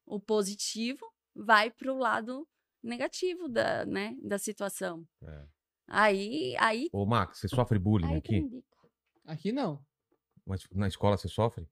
o 0.05 0.19
positivo, 0.19 1.05
vai 1.35 1.69
para 1.69 1.93
o 1.93 1.97
lado 1.97 2.47
negativo 2.81 3.47
da, 3.49 3.85
né, 3.85 4.15
da 4.21 4.37
situação. 4.39 5.05
É. 5.23 5.45
Aí, 5.89 6.55
aí, 6.59 6.89
Ô, 6.91 7.05
Max, 7.05 7.39
você 7.39 7.47
sofre 7.47 7.77
bullying 7.79 8.07
aí 8.13 8.17
aqui? 8.17 8.63
Aqui 9.25 9.51
não. 9.51 9.85
Mas 10.45 10.65
na 10.71 10.87
escola 10.87 11.17
você 11.17 11.27
sofre? 11.27 11.69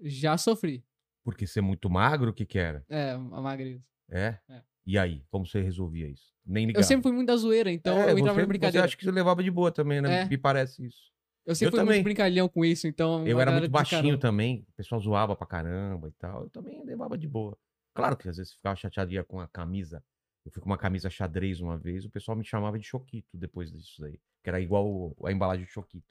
Já 0.00 0.36
sofri. 0.38 0.84
Porque 1.24 1.46
você 1.46 1.58
é 1.58 1.62
muito 1.62 1.88
magro, 1.90 2.30
o 2.30 2.34
que 2.34 2.46
que 2.46 2.58
era? 2.58 2.84
É, 2.88 3.10
a 3.12 3.18
magreza. 3.18 3.84
É? 4.08 4.38
É. 4.48 4.62
E 4.86 4.98
aí, 4.98 5.22
como 5.30 5.46
você 5.46 5.60
resolvia 5.60 6.08
isso? 6.08 6.32
Nem 6.44 6.66
ligava. 6.66 6.80
Eu 6.82 6.86
sempre 6.86 7.02
fui 7.04 7.12
muito 7.12 7.28
da 7.28 7.36
zoeira, 7.36 7.70
então 7.70 7.96
É, 7.96 8.10
eu 8.10 8.18
entrava 8.18 8.34
você, 8.34 8.40
na 8.40 8.46
brincadeira. 8.46 8.80
Você 8.82 8.84
acha 8.90 8.96
que 8.96 9.04
você 9.04 9.10
levava 9.10 9.42
de 9.42 9.50
boa 9.50 9.70
também, 9.70 10.00
né? 10.00 10.22
É. 10.22 10.24
Me 10.26 10.36
parece 10.36 10.86
isso. 10.86 11.12
Eu 11.46 11.54
sempre 11.54 11.68
Eu 11.68 11.70
fui 11.72 11.80
também. 11.80 11.94
muito 11.96 12.04
brincalhão 12.04 12.48
com 12.48 12.64
isso, 12.64 12.86
então. 12.86 13.26
Eu 13.26 13.40
era 13.40 13.50
muito 13.52 13.68
baixinho 13.70 14.18
também. 14.18 14.64
O 14.68 14.72
pessoal 14.76 15.00
zoava 15.00 15.34
pra 15.36 15.46
caramba 15.46 16.08
e 16.08 16.12
tal. 16.12 16.44
Eu 16.44 16.50
também 16.50 16.84
levava 16.84 17.16
de 17.16 17.28
boa. 17.28 17.56
Claro 17.94 18.16
que 18.16 18.28
às 18.28 18.36
vezes 18.36 18.52
ficava 18.54 18.74
chatearia 18.76 19.22
com 19.24 19.40
a 19.40 19.46
camisa. 19.48 20.02
Eu 20.44 20.50
fui 20.50 20.60
com 20.60 20.68
uma 20.68 20.78
camisa 20.78 21.08
xadrez 21.08 21.60
uma 21.60 21.78
vez, 21.78 22.04
o 22.04 22.10
pessoal 22.10 22.36
me 22.36 22.44
chamava 22.44 22.76
de 22.76 22.84
Choquito 22.84 23.36
depois 23.36 23.70
disso 23.70 24.00
daí. 24.00 24.18
Que 24.42 24.50
era 24.50 24.60
igual 24.60 25.14
a 25.24 25.30
embalagem 25.30 25.64
de 25.64 25.70
Choquito. 25.70 26.06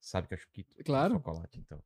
Sabe 0.00 0.24
o 0.26 0.28
que 0.28 0.34
é 0.34 0.38
Choquito? 0.38 0.74
Claro. 0.84 1.14
Chocolate, 1.14 1.58
então. 1.60 1.80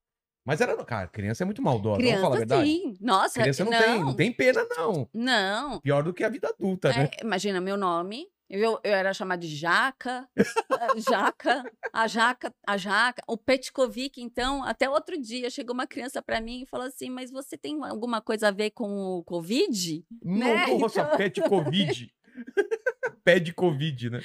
Mas 0.45 0.61
era, 0.61 0.77
cara, 0.85 1.07
criança 1.07 1.45
é 1.45 1.47
muito 1.47 1.63
maldosa, 1.63 2.01
vamos 2.03 2.21
falar 2.21 2.37
a 2.37 2.39
Criança, 2.39 2.57
verdade. 2.57 2.69
sim. 2.69 2.97
Nossa, 3.01 3.41
Criança 3.41 3.65
não, 3.65 3.71
Tem, 3.79 4.01
não 4.01 4.15
tem 4.15 4.33
pena, 4.33 4.67
não. 4.71 5.09
Não. 5.13 5.81
Pior 5.81 6.03
do 6.03 6.13
que 6.15 6.25
a 6.25 6.29
vida 6.29 6.49
adulta, 6.49 6.89
né? 6.91 7.11
É, 7.19 7.25
imagina 7.25 7.61
meu 7.61 7.77
nome. 7.77 8.27
Eu, 8.53 8.81
eu 8.83 8.93
era 8.93 9.15
chamada 9.15 9.41
de 9.43 9.55
Jaca, 9.55 10.29
a 10.71 10.99
Jaca, 10.99 11.63
a 11.93 12.07
Jaca, 12.09 12.53
a 12.67 12.77
Jaca, 12.77 13.23
o 13.29 13.37
Petkovic, 13.37 14.21
então, 14.21 14.65
até 14.65 14.91
outro 14.91 15.17
dia 15.21 15.49
chegou 15.51 15.73
uma 15.73 15.87
criança 15.87 16.21
para 16.21 16.41
mim 16.41 16.63
e 16.63 16.67
falou 16.67 16.87
assim: 16.89 17.11
Mas 17.11 17.31
você 17.31 17.57
tem 17.57 17.79
alguma 17.85 18.21
coisa 18.21 18.49
a 18.49 18.51
ver 18.51 18.71
com 18.71 18.89
o 18.93 19.23
Covid? 19.23 20.05
né? 20.25 20.67
Nossa, 20.67 21.03
Então- 21.03 21.17
pé 21.17 21.29
de 21.29 21.41
Covid. 21.43 22.13
Pé 23.25 23.39
de 23.39 23.53
Covid, 23.53 24.11
né? 24.11 24.21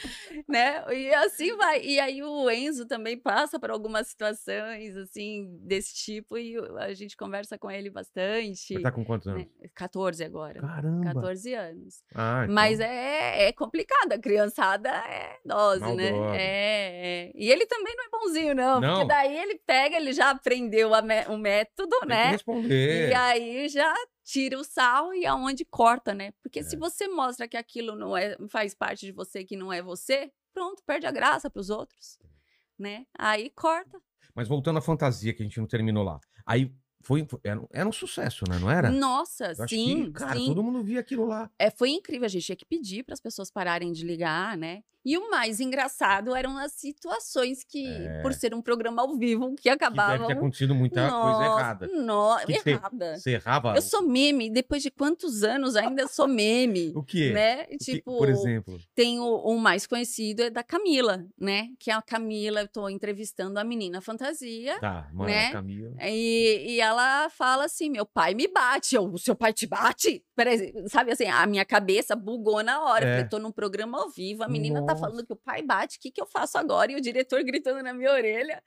né? 0.48 0.84
E 0.94 1.14
assim 1.14 1.56
vai. 1.56 1.82
E 1.82 2.00
aí 2.00 2.24
o 2.24 2.50
Enzo 2.50 2.86
também 2.88 3.18
passa 3.18 3.60
por 3.60 3.70
algumas 3.70 4.08
situações 4.08 4.96
assim 4.98 5.58
desse 5.62 5.94
tipo 5.96 6.38
e 6.38 6.56
a 6.80 6.94
gente 6.94 7.16
conversa 7.18 7.58
com 7.58 7.70
ele 7.70 7.90
bastante. 7.90 8.74
Você 8.76 8.82
tá 8.82 8.92
com 8.92 9.04
quantos 9.06 9.28
anos? 9.28 9.44
né? 9.44 9.70
14 9.76 10.24
agora. 10.24 10.60
Caramba. 10.62 11.14
14 11.14 11.54
anos. 11.54 12.04
Ah, 12.14 12.42
então- 12.44 12.56
Mas 12.56 12.80
é, 12.80 13.48
é 13.48 13.52
complicado, 13.52 14.12
a 14.14 14.20
criançada 14.20 14.90
é 14.90 15.38
dose, 15.46 15.94
né? 15.94 16.10
É, 16.36 17.28
é. 17.28 17.32
E 17.36 17.52
ele 17.52 17.66
também 17.66 17.96
não 17.96 18.04
é 18.06 18.10
bonzinho, 18.10 18.56
não, 18.56 18.80
Não? 18.80 18.94
porque 18.96 19.08
daí 19.08 19.38
ele 19.38 19.60
pega, 19.66 19.98
ele 19.98 20.14
já 20.14 20.30
aprendeu 20.32 20.92
o 21.30 21.38
método, 21.38 21.98
Tem 22.00 22.10
né? 22.10 22.32
responder. 22.32 23.10
E 23.10 23.14
aí 23.14 23.70
já 23.70 23.94
tira 24.26 24.60
o 24.60 24.64
sal 24.64 25.14
e 25.14 25.26
aonde 25.26 25.64
corta, 25.64 26.14
né? 26.14 26.34
Porque 26.42 26.62
se 26.64 26.76
É. 26.76 26.80
você 26.80 27.08
mostra 27.08 27.48
que 27.48 27.56
aquilo 27.56 27.96
não 27.96 28.18
é, 28.18 28.36
faz 28.50 28.74
parte 28.74 29.06
de 29.06 29.12
você, 29.12 29.46
que 29.46 29.56
não 29.56 29.72
é 29.72 29.82
você, 29.82 30.32
pronto, 30.54 30.84
perde 30.86 31.06
a 31.06 31.12
graça 31.12 31.50
para 31.50 31.60
os 31.62 31.70
outros, 31.70 32.18
né? 32.78 33.06
Aí 33.18 33.50
corta. 33.52 34.02
Mas 34.34 34.48
voltando 34.48 34.80
à 34.80 34.82
fantasia 34.82 35.34
que 35.34 35.44
a 35.44 35.46
gente 35.46 35.60
não 35.60 35.68
terminou 35.68 36.04
lá. 36.04 36.20
Aí 36.46 36.76
foi, 37.04 37.26
era, 37.44 37.62
um- 37.62 37.68
era 37.72 37.88
um 37.88 37.92
sucesso, 37.92 38.44
né? 38.50 38.58
Não 38.60 38.70
era? 38.70 38.90
Nossa, 38.90 39.54
Eu 39.58 39.68
sim, 39.68 40.06
que, 40.06 40.12
cara, 40.14 40.34
sim. 40.40 40.48
todo 40.48 40.64
mundo 40.64 40.84
via 40.84 41.00
aquilo 41.00 41.26
lá. 41.26 41.50
É, 41.60 41.70
foi 41.70 41.92
incrível, 41.92 42.26
a 42.26 42.30
gente 42.30 42.46
tinha 42.46 42.56
que 42.56 42.66
pedir 42.66 43.04
para 43.04 43.14
as 43.14 43.22
pessoas 43.22 43.52
pararem 43.52 43.92
de 43.92 44.04
ligar, 44.04 44.58
né? 44.58 44.84
E 45.06 45.18
o 45.18 45.30
mais 45.30 45.60
engraçado 45.60 46.36
eram 46.36 46.58
as 46.58 46.72
situações 46.74 47.64
que, 47.64 47.86
É. 47.88 48.22
por 48.22 48.34
ser 48.34 48.54
um 48.56 48.62
programa 48.62 49.02
ao 49.04 49.16
vivo, 49.16 49.54
que 49.56 49.64
Que 49.64 49.70
acabavam. 49.70 50.18
deve 50.18 50.28
ter 50.28 50.34
acontecido 50.40 50.74
muita 50.74 51.10
coisa 51.12 51.44
errada. 51.46 51.88
Nossa, 51.88 52.46
Que 52.48 52.64
que 52.64 52.70
errada. 52.72 53.18
Você 53.18 53.32
errava. 53.32 53.76
Eu 53.76 53.82
sou 53.82 54.02
meme, 54.02 54.50
depois 54.50 54.82
de 54.82 54.90
quantos 54.90 55.44
anos 55.44 55.76
ainda 55.76 56.08
sou 56.08 56.28
meme. 56.28 56.92
O 56.96 57.04
quê? 57.04 57.32
Né? 57.32 57.64
O 57.64 57.68
que- 57.70 57.78
Tipo, 57.78 58.18
por 58.18 58.30
exemplo. 58.30 58.78
tem 58.96 59.20
o, 59.20 59.26
o 59.36 59.60
mais 59.60 59.86
conhecido 59.86 60.42
é 60.44 60.50
da 60.50 60.64
Camila, 60.64 61.24
né? 61.40 61.70
Que 61.80 61.92
a 61.92 62.02
Camila, 62.02 62.62
eu 62.62 62.68
tô 62.68 62.90
entrevistando 62.90 63.60
a 63.60 63.64
menina 63.64 64.02
fantasia. 64.02 64.80
Tá, 64.80 65.08
mãe, 65.14 65.28
né? 65.32 65.52
Camila. 65.52 65.94
E, 66.02 66.74
e 66.76 66.82
ela 66.82 67.30
fala 67.30 67.66
assim: 67.66 67.90
meu 67.90 68.06
pai 68.06 68.34
me 68.34 68.48
bate. 68.48 68.96
Eu, 68.96 69.06
o 69.06 69.18
seu 69.20 69.36
pai 69.36 69.54
te 69.54 69.68
bate? 69.68 70.24
Peraí, 70.36 70.74
sabe 70.88 71.12
assim, 71.12 71.26
a 71.26 71.46
minha 71.46 71.64
cabeça 71.66 72.16
bugou 72.16 72.64
na 72.64 72.82
hora. 72.84 73.06
Eu 73.06 73.10
É. 73.10 73.12
falei, 73.18 73.30
tô 73.30 73.40
num 73.40 73.52
programa 73.52 74.02
ao 74.02 74.10
vivo, 74.10 74.44
a 74.44 74.48
menina 74.50 74.84
tá 74.86 74.95
Falando 74.98 75.26
que 75.26 75.34
o 75.34 75.36
pai 75.36 75.62
bate, 75.62 75.98
o 75.98 76.02
que, 76.02 76.12
que 76.12 76.22
eu 76.22 76.26
faço 76.26 76.58
agora? 76.58 76.92
E 76.92 76.96
o 76.96 77.02
diretor 77.02 77.44
gritando 77.44 77.82
na 77.84 77.94
minha 77.94 78.12
orelha, 78.12 78.62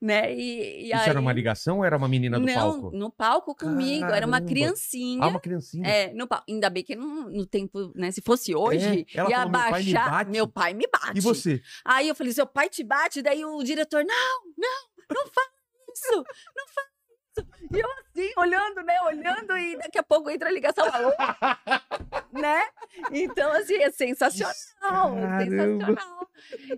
né? 0.00 0.32
E, 0.34 0.84
e 0.84 0.92
Isso 0.92 0.96
aí... 0.96 1.10
era 1.10 1.20
uma 1.20 1.32
ligação 1.32 1.78
ou 1.78 1.84
era 1.84 1.96
uma 1.96 2.08
menina 2.08 2.38
do 2.38 2.46
Não, 2.46 2.54
palco? 2.54 2.90
no 2.96 3.10
palco 3.10 3.54
comigo, 3.54 4.06
era 4.06 4.26
uma 4.26 4.38
Caramba. 4.38 4.48
criancinha. 4.48 5.24
Ah, 5.24 5.28
uma 5.28 5.40
criancinha. 5.40 5.86
É, 5.88 6.12
no 6.12 6.26
palco. 6.26 6.44
Ainda 6.48 6.70
bem 6.70 6.82
que 6.82 6.94
no, 6.96 7.30
no 7.30 7.46
tempo, 7.46 7.92
né? 7.94 8.10
Se 8.10 8.20
fosse 8.20 8.54
hoje, 8.54 9.06
ela 9.14 9.30
ia 9.30 9.36
falou, 9.36 9.50
"Meu 9.52 9.60
pai 9.60 9.82
me 9.82 9.92
baixar. 9.92 10.10
bate?" 10.10 10.30
Meu 10.30 10.48
pai 10.48 10.74
me 10.74 10.86
bate. 10.90 11.18
E 11.18 11.20
você? 11.20 11.62
Aí 11.84 12.08
eu 12.08 12.14
falei, 12.14 12.32
seu 12.32 12.46
pai 12.46 12.68
te 12.68 12.82
bate? 12.82 13.22
Daí 13.22 13.44
o 13.44 13.62
diretor, 13.62 14.04
não, 14.04 14.40
não, 14.56 15.14
não 15.14 15.26
faz 15.26 15.48
isso, 15.94 16.16
não 16.56 16.66
faz 16.68 16.88
isso. 16.88 17.46
E 17.72 17.80
eu 17.80 17.88
assim, 17.90 18.32
olhando, 18.36 18.82
né, 18.82 18.94
olhando, 19.02 19.56
e 19.56 19.76
daqui 19.78 19.98
a 19.98 20.02
pouco 20.02 20.30
entra 20.30 20.48
a 20.48 20.52
ligação, 20.52 20.84
alô, 20.92 21.10
né? 22.32 22.62
Então, 23.10 23.52
assim, 23.52 23.74
é 23.76 23.90
sensacional, 23.90 24.54
Caramba. 24.80 25.40
sensacional. 25.44 26.28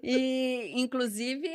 E, 0.03 0.73
inclusive, 0.81 1.49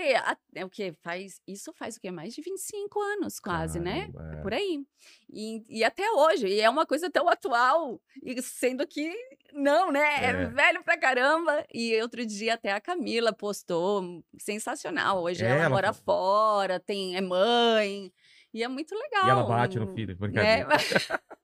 é 0.56 0.66
o 0.66 0.70
que 0.70 0.94
faz, 1.02 1.42
isso 1.48 1.72
faz 1.74 1.96
o 1.98 2.02
quê? 2.02 2.12
Mais 2.12 2.34
de 2.34 2.42
25 2.42 3.00
anos, 3.00 3.40
quase, 3.40 3.80
né? 3.80 4.10
Caramba, 4.12 4.38
é. 4.38 4.42
Por 4.42 4.54
aí. 4.54 4.84
E, 5.32 5.64
e 5.80 5.84
até 5.84 6.10
hoje, 6.12 6.48
e 6.48 6.60
é 6.62 6.70
uma 6.70 6.86
coisa 6.86 7.10
tão 7.10 7.28
atual, 7.30 8.00
e 8.24 8.42
sendo 8.42 8.86
que 8.88 9.14
não, 9.54 9.92
né? 9.92 10.24
É. 10.26 10.30
É. 10.44 10.46
velho 10.48 10.84
pra 10.84 10.98
caramba. 10.98 11.66
E 11.74 12.00
outro 12.02 12.26
dia 12.26 12.54
até 12.56 12.72
a 12.72 12.82
Camila 12.82 13.32
postou, 13.34 14.24
sensacional. 14.40 15.22
Hoje 15.24 15.44
É, 15.44 15.50
ela, 15.50 15.60
ela 15.62 15.70
mora 15.70 15.94
fa- 15.94 16.02
fora, 16.04 16.80
tem, 16.80 17.16
é 17.16 17.22
mãe, 17.22 18.12
e 18.54 18.64
é 18.64 18.68
muito 18.68 18.94
legal. 18.96 19.26
E 19.28 19.30
ela 19.30 19.44
bate 19.44 19.80
no 19.80 19.88
filho, 19.88 20.16
brincadeira. 20.18 20.68
né? 20.68 20.76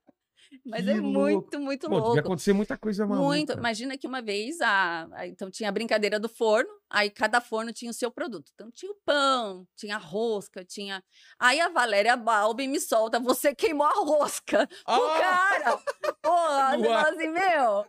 Mas 0.69 0.83
Que 0.83 0.91
é 0.91 0.95
louco. 0.95 1.07
muito, 1.09 1.59
muito 1.59 1.81
Pô, 1.89 1.95
devia 1.95 2.05
louco. 2.07 2.19
acontecer 2.19 2.51
muita 2.53 2.77
coisa 2.77 3.05
maluca. 3.07 3.25
Muito. 3.25 3.53
Imagina 3.53 3.97
que 3.97 4.05
uma 4.05 4.21
vez 4.21 4.59
a, 4.61 5.07
a- 5.13 5.25
então 5.27 5.49
tinha 5.49 5.69
a 5.69 5.71
brincadeira 5.71 6.19
do 6.19 6.27
forno, 6.27 6.69
aí 6.89 7.09
cada 7.09 7.39
forno 7.39 7.71
tinha 7.71 7.89
o 7.89 7.93
seu 7.93 8.11
produto. 8.11 8.51
Então 8.53 8.69
tinha 8.71 8.91
o 8.91 8.95
pão, 9.05 9.65
tinha 9.75 9.95
a 9.95 9.99
rosca, 9.99 10.65
tinha. 10.65 11.01
Aí 11.39 11.59
a 11.61 11.69
Valéria 11.69 12.17
Balbi 12.17 12.67
me 12.67 12.79
solta, 12.81 13.19
você 13.19 13.55
queimou 13.55 13.87
a 13.87 13.91
rosca. 13.93 14.67
O 14.87 14.91
Ah! 14.91 15.19
cara! 15.19 15.79
No 16.77 16.83
você 16.83 16.87
ar. 16.89 17.03
fala 17.03 17.15
assim, 17.15 17.27
meu. 17.29 17.85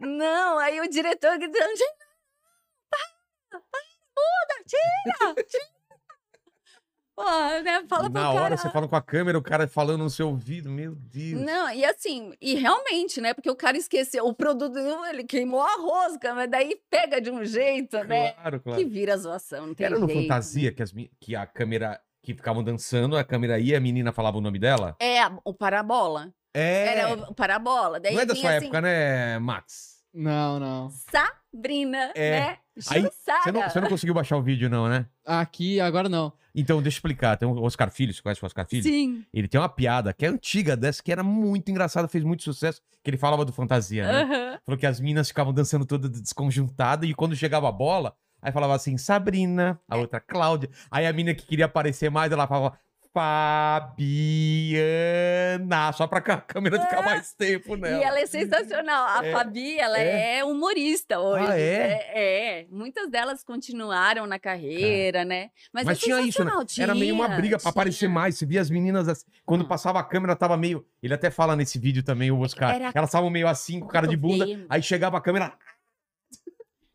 Não, 0.00 0.58
aí 0.58 0.80
o 0.80 0.88
diretor 0.88 1.38
gritando, 1.38 1.76
gente, 1.76 1.96
para, 2.90 3.60
para, 3.60 3.80
muda, 4.16 4.64
tira, 4.66 5.44
tira. 5.44 5.73
Pô, 7.16 7.22
né? 7.22 7.84
Fala 7.88 8.08
na 8.08 8.30
hora 8.30 8.40
cara. 8.40 8.56
você 8.56 8.70
falando 8.70 8.88
com 8.88 8.96
a 8.96 9.02
câmera, 9.02 9.38
o 9.38 9.42
cara 9.42 9.68
falando 9.68 10.02
no 10.02 10.10
seu 10.10 10.28
ouvido, 10.28 10.68
meu 10.68 10.94
Deus. 10.96 11.40
Não, 11.40 11.70
e 11.70 11.84
assim, 11.84 12.32
e 12.40 12.54
realmente, 12.56 13.20
né? 13.20 13.32
Porque 13.32 13.48
o 13.50 13.54
cara 13.54 13.76
esqueceu 13.76 14.26
o 14.26 14.34
produto, 14.34 14.76
ele 15.08 15.22
queimou 15.22 15.62
a 15.62 15.76
rosca, 15.76 16.34
mas 16.34 16.50
daí 16.50 16.76
pega 16.90 17.20
de 17.20 17.30
um 17.30 17.44
jeito, 17.44 17.96
né? 18.04 18.32
Claro, 18.32 18.58
Que 18.58 18.64
claro. 18.64 18.88
vira 18.88 19.16
zoação, 19.16 19.68
não 19.68 19.74
tem 19.74 19.86
Era 19.86 19.98
no 19.98 20.06
jeito, 20.06 20.22
né? 20.22 20.22
Fantasia 20.28 20.72
que, 20.72 20.82
as, 20.82 20.92
que 21.20 21.36
a 21.36 21.46
câmera. 21.46 22.00
Que 22.20 22.32
ficavam 22.34 22.64
dançando, 22.64 23.18
a 23.18 23.22
câmera 23.22 23.58
ia, 23.58 23.76
a 23.76 23.80
menina 23.80 24.10
falava 24.10 24.38
o 24.38 24.40
nome 24.40 24.58
dela? 24.58 24.96
É, 24.98 25.20
o 25.44 25.52
parabola. 25.52 26.32
É. 26.54 26.98
Era 26.98 27.30
o, 27.30 27.34
parabola. 27.34 28.00
Daí 28.00 28.14
Não 28.14 28.22
é 28.22 28.24
da 28.24 28.34
sua 28.34 28.48
assim, 28.48 28.64
época, 28.64 28.80
né, 28.80 29.38
Max? 29.38 30.02
Não, 30.12 30.58
não. 30.58 30.90
Sabrina, 30.90 32.12
É. 32.14 32.30
né? 32.30 32.58
Aí, 32.90 33.02
Jussara. 33.02 33.42
Você 33.42 33.52
não, 33.52 33.62
você 33.62 33.80
não 33.80 33.88
conseguiu 33.88 34.14
baixar 34.14 34.36
o 34.36 34.42
vídeo, 34.42 34.68
não, 34.68 34.88
né? 34.88 35.06
Aqui, 35.24 35.80
agora 35.80 36.08
não. 36.08 36.32
Então, 36.54 36.82
deixa 36.82 36.96
eu 36.96 36.98
explicar. 36.98 37.36
Tem 37.36 37.48
o 37.48 37.62
Oscar 37.62 37.90
Filho, 37.90 38.12
você 38.12 38.22
conhece 38.22 38.42
o 38.42 38.46
Oscar 38.46 38.66
Filho? 38.66 38.82
Sim. 38.82 39.24
Ele 39.32 39.48
tem 39.48 39.60
uma 39.60 39.68
piada 39.68 40.12
que 40.12 40.24
é 40.24 40.28
antiga 40.28 40.76
dessa, 40.76 41.02
que 41.02 41.12
era 41.12 41.22
muito 41.22 41.70
engraçada, 41.70 42.08
fez 42.08 42.24
muito 42.24 42.42
sucesso, 42.42 42.80
que 43.02 43.10
ele 43.10 43.16
falava 43.16 43.44
do 43.44 43.52
fantasia, 43.52 44.06
né? 44.06 44.22
aham. 44.22 44.58
Falou 44.64 44.78
que 44.78 44.86
as 44.86 45.00
minas 45.00 45.28
ficavam 45.28 45.52
dançando 45.52 45.84
toda 45.84 46.08
desconjuntada 46.08 47.06
e 47.06 47.14
quando 47.14 47.36
chegava 47.36 47.68
a 47.68 47.72
bola, 47.72 48.16
Aí 48.44 48.52
falava 48.52 48.74
assim, 48.74 48.98
Sabrina, 48.98 49.80
a 49.88 49.96
outra 49.96 50.20
Cláudia. 50.20 50.68
Aí 50.90 51.06
a 51.06 51.12
menina 51.14 51.34
que 51.34 51.46
queria 51.46 51.64
aparecer 51.64 52.10
mais, 52.10 52.30
ela 52.30 52.46
falava 52.46 52.78
Fabiana, 54.74 55.92
só 55.92 56.06
pra 56.06 56.18
a 56.18 56.40
câmera 56.40 56.80
ficar 56.80 57.02
mais 57.02 57.32
tempo 57.32 57.76
nela. 57.76 57.98
E 57.98 58.02
ela 58.02 58.18
é 58.20 58.26
sensacional. 58.26 59.04
A 59.06 59.24
É, 59.24 59.32
Fabi, 59.32 59.78
ela 59.78 59.98
é? 59.98 60.38
é, 60.38 60.44
humorista 60.44 61.18
hoje. 61.20 61.46
Ah, 61.48 61.58
é? 61.58 61.62
é? 62.14 62.60
é. 62.60 62.66
Muitas 62.70 63.08
delas 63.10 63.42
continuaram 63.44 64.26
na 64.26 64.38
carreira, 64.38 65.24
né? 65.24 65.50
Mas, 65.72 65.84
Mas 65.84 65.98
é 65.98 66.00
tinha 66.00 66.16
isso, 66.20 66.44
né? 66.44 66.50
sensacional, 66.50 66.66
Era 66.78 66.94
meio 66.94 67.14
uma 67.14 67.26
tinha, 67.26 67.36
briga 67.36 67.58
pra 67.58 67.70
aparecer 67.70 67.98
tinha. 68.00 68.10
mais. 68.10 68.36
Você 68.36 68.44
via 68.46 68.60
as 68.60 68.68
meninas 68.70 69.08
assim. 69.08 69.24
Quando 69.46 69.62
Hum. 69.64 69.68
passava 69.68 70.00
a 70.00 70.04
câmera, 70.04 70.34
tava 70.36 70.56
meio. 70.56 70.84
Ele 71.02 71.14
até 71.14 71.30
fala 71.30 71.54
nesse 71.56 71.78
vídeo 71.78 72.02
também, 72.02 72.30
o 72.30 72.40
Oscar. 72.40 72.74
Era- 72.74 72.90
Elas 72.94 73.10
estavam 73.10 73.30
meio 73.30 73.46
assim, 73.48 73.80
com 73.80 73.86
cara 73.86 74.06
de 74.06 74.16
bunda. 74.16 74.46
Aí 74.68 74.82
chegava 74.82 75.16
a 75.18 75.20
câmera. 75.20 75.52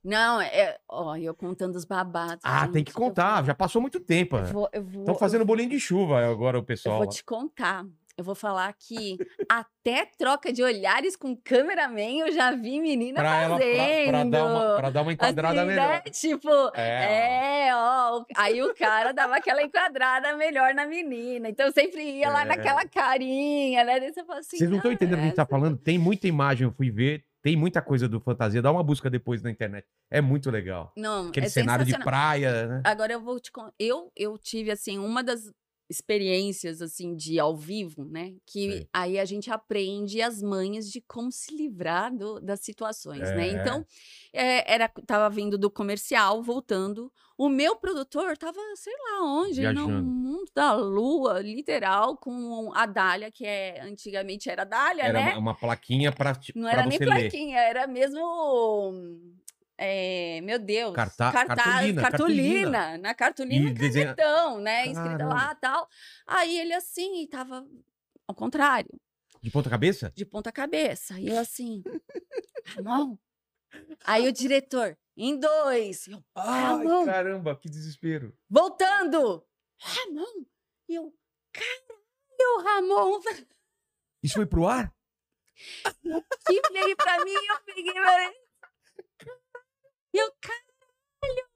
Não, 0.04 0.40
é. 0.42 0.78
Ó, 0.88 1.16
eu 1.18 1.34
contando 1.34 1.76
os 1.76 1.86
babados. 1.86 2.40
Ah, 2.44 2.62
tem 2.68 2.84
que 2.84 2.92
gente, 2.92 3.00
eu 3.02 3.08
contar. 3.08 3.36
vou- 3.38 3.46
Já 3.46 3.54
passou 3.56 3.82
muito 3.82 4.00
tempo. 4.00 4.38
Eu 4.38 4.46
vou, 4.46 4.70
eu 4.72 4.84
vou, 4.84 5.02
Estão 5.02 5.16
fazendo 5.16 5.44
bolinho 5.46 5.70
de 5.70 5.80
chuva 5.80 6.26
agora 6.26 6.58
o 6.58 6.62
eu 6.62 6.64
pessoal. 6.64 6.98
vou 6.98 7.06
lá. 7.06 7.12
te 7.12 7.24
contar. 7.24 7.86
Eu 8.18 8.24
vou 8.26 8.36
falar 8.36 8.74
que 8.74 9.18
até 9.48 10.06
troca 10.18 10.52
de 10.52 10.62
olhares 10.62 11.16
com 11.16 11.38
cameraman 11.38 12.20
eu 12.20 12.32
já 12.34 12.52
vi 12.52 12.78
menina 12.82 13.18
Pra 13.22 13.42
ela, 13.44 13.58
fazendo. 13.58 13.76
pra, 13.78 14.12
pra 14.12 14.24
dar 14.30 14.46
uma, 14.46 14.76
pra 14.76 14.90
dar 14.90 15.02
uma 15.04 15.14
enquadrada 15.14 15.60
Assim, 15.62 15.68
melhor. 15.70 15.88
né? 15.88 16.02
Tipo, 16.12 16.50
É, 16.76 17.68
é, 17.70 17.76
ó. 17.76 18.26
Aí 18.36 18.62
o 18.62 18.76
cara 18.76 19.14
dava 19.14 19.38
aquela 19.38 19.62
enquadrada 19.64 20.36
melhor 20.36 20.74
na 20.74 20.86
menina. 20.86 21.48
Então 21.48 21.68
eu 21.68 21.72
sempre 21.72 22.02
ia 22.04 22.30
lá 22.30 22.42
É. 22.42 22.46
naquela 22.46 22.86
carinha, 22.86 23.86
né? 23.86 24.02
Daí 24.02 24.12
você 24.14 24.24
fala 24.26 24.40
assim. 24.40 24.58
Vocês 24.58 24.70
não 24.70 24.78
estão 24.78 24.92
entendendo 24.92 25.14
o 25.16 25.18
que 25.20 25.24
a 25.24 25.28
gente 25.28 25.36
tá 25.36 25.46
falando? 25.46 25.78
Tem 25.78 25.98
muita 25.98 26.28
imagem, 26.28 26.68
eu 26.68 26.74
fui 26.74 26.92
ver. 26.92 27.24
Tem 27.42 27.56
muita 27.56 27.82
coisa 27.82 28.08
do 28.08 28.20
fantasia. 28.20 28.62
Dá 28.62 28.72
uma 28.72 28.84
busca 28.84 29.10
depois 29.10 29.42
na 29.42 29.50
internet. 29.50 29.88
É 30.12 30.20
muito 30.22 30.52
legal. 30.52 30.92
Não, 30.98 31.30
Aquele 31.30 31.46
é 31.46 31.50
cenário 31.50 31.86
de 31.86 31.98
praia, 31.98 32.68
né? 32.68 32.82
Agora 32.86 33.14
eu 33.14 33.22
vou 33.22 33.40
te 33.40 33.52
contar. 33.52 33.74
Eu, 33.80 34.12
eu 34.16 34.38
tive, 34.38 34.72
assim, 34.72 34.98
uma 34.98 35.24
das 35.24 35.52
experiências, 35.90 36.82
assim, 36.82 37.16
de 37.16 37.40
ao 37.40 37.58
vivo, 37.58 38.06
né? 38.06 38.34
Que 38.46 38.72
Sei. 38.72 38.90
aí 38.94 39.20
a 39.20 39.26
gente 39.26 39.50
aprende 39.52 40.22
as 40.22 40.42
manhas 40.42 40.90
de 40.90 41.02
como 41.02 41.32
se 41.32 41.56
livrar 41.56 42.16
do- 42.16 42.40
das 42.40 42.60
situações, 42.62 43.22
né? 43.36 43.50
É. 43.50 43.52
Então, 43.54 43.86
é, 44.32 44.74
era, 44.74 44.88
tava 44.88 45.30
vindo 45.30 45.58
do 45.58 45.70
comercial, 45.72 46.44
voltando. 46.44 47.12
O 47.38 47.50
meu 47.50 47.76
produtor 47.76 48.38
tava, 48.38 48.60
sei 48.76 48.94
lá 48.94 49.24
onde, 49.24 49.62
no 49.62 49.74
Viajando. 49.88 50.04
mundo 50.04 50.52
da 50.54 50.74
lua, 50.74 51.40
literal, 51.40 52.18
com 52.18 52.72
a 52.76 52.86
Dália, 52.86 53.32
que 53.32 53.46
é, 53.46 53.82
antigamente 53.82 54.50
era 54.50 54.64
Dália, 54.66 55.04
Era 55.04 55.14
né? 55.14 55.32
uma, 55.32 55.40
uma 55.40 55.56
plaquinha 55.56 56.12
ti- 56.40 56.54
Não 56.56 56.64
pra 56.70 56.80
era 56.82 56.86
nem 56.88 57.00
ler. 57.00 57.06
plaquinha, 57.08 57.58
era 57.60 57.88
mesmo. 57.88 59.39
É, 59.80 60.42
meu 60.42 60.60
Deus. 60.60 60.94
Carta- 60.94 61.32
cartaz, 61.32 61.58
cartolina, 61.64 62.02
cartolina, 62.02 62.72
cartolina. 62.72 62.98
Na 62.98 63.14
cartolina, 63.14 63.70
E 63.70 63.74
desenha- 63.74 64.14
canetão, 64.16 64.60
né? 64.60 64.82
Escrita 64.88 65.18
Caramba. 65.18 65.34
lá 65.34 65.56
tal. 65.56 65.88
Aí 66.28 66.60
ele 66.60 66.74
assim, 66.74 67.22
e 67.24 67.28
tava 67.28 67.66
ao 68.28 68.36
contrário, 68.36 68.90
De 69.42 69.50
ponta 69.50 69.70
cabeça? 69.70 70.12
de 70.16 70.26
ponta 70.26 70.52
cabeça. 70.52 71.20
E 71.20 71.28
eu 71.30 71.40
assim, 71.40 71.82
Ramon. 72.76 73.18
Aí 74.04 74.28
o 74.28 74.32
diretor, 74.34 74.98
em 75.16 75.40
dois. 75.40 76.08
Eu, 76.08 76.24
Ai, 76.36 76.62
Ramon. 76.64 77.06
caramba, 77.06 77.56
que 77.56 77.70
desespero. 77.70 78.36
voltando. 78.50 79.46
Ramon. 79.80 80.46
E 80.90 80.96
eu, 80.96 81.14
caralho, 81.54 82.64
Ramon. 82.64 83.20
Isso 84.22 84.34
foi 84.36 84.46
pro 84.46 84.68
ar? 84.68 84.94
que 86.48 86.62
veio 86.72 86.96
pra 86.98 87.24
mim, 87.24 87.32
eu 87.34 87.60
peguei 87.66 87.94
e 90.14 90.18
eu, 90.18 90.32
caralho! 90.42 91.50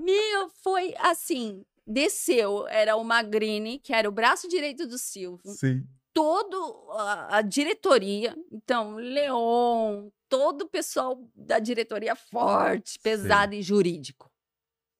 Meu, 0.00 0.48
foi 0.62 0.94
assim. 0.98 1.64
Desceu, 1.86 2.68
era 2.68 2.94
o 2.96 3.02
Magrini, 3.02 3.78
que 3.80 3.92
era 3.92 4.08
o 4.08 4.12
braço 4.12 4.48
direito 4.48 4.86
do 4.86 4.96
Silvio, 4.96 5.50
Sim. 5.52 5.84
todo 6.12 6.88
a, 6.92 7.38
a 7.38 7.42
diretoria, 7.42 8.36
então, 8.52 8.94
Leon, 8.94 10.08
todo 10.28 10.62
o 10.62 10.68
pessoal 10.68 11.28
da 11.34 11.58
diretoria 11.58 12.14
forte, 12.14 12.96
pesado 13.00 13.54
e 13.54 13.62
jurídico. 13.62 14.30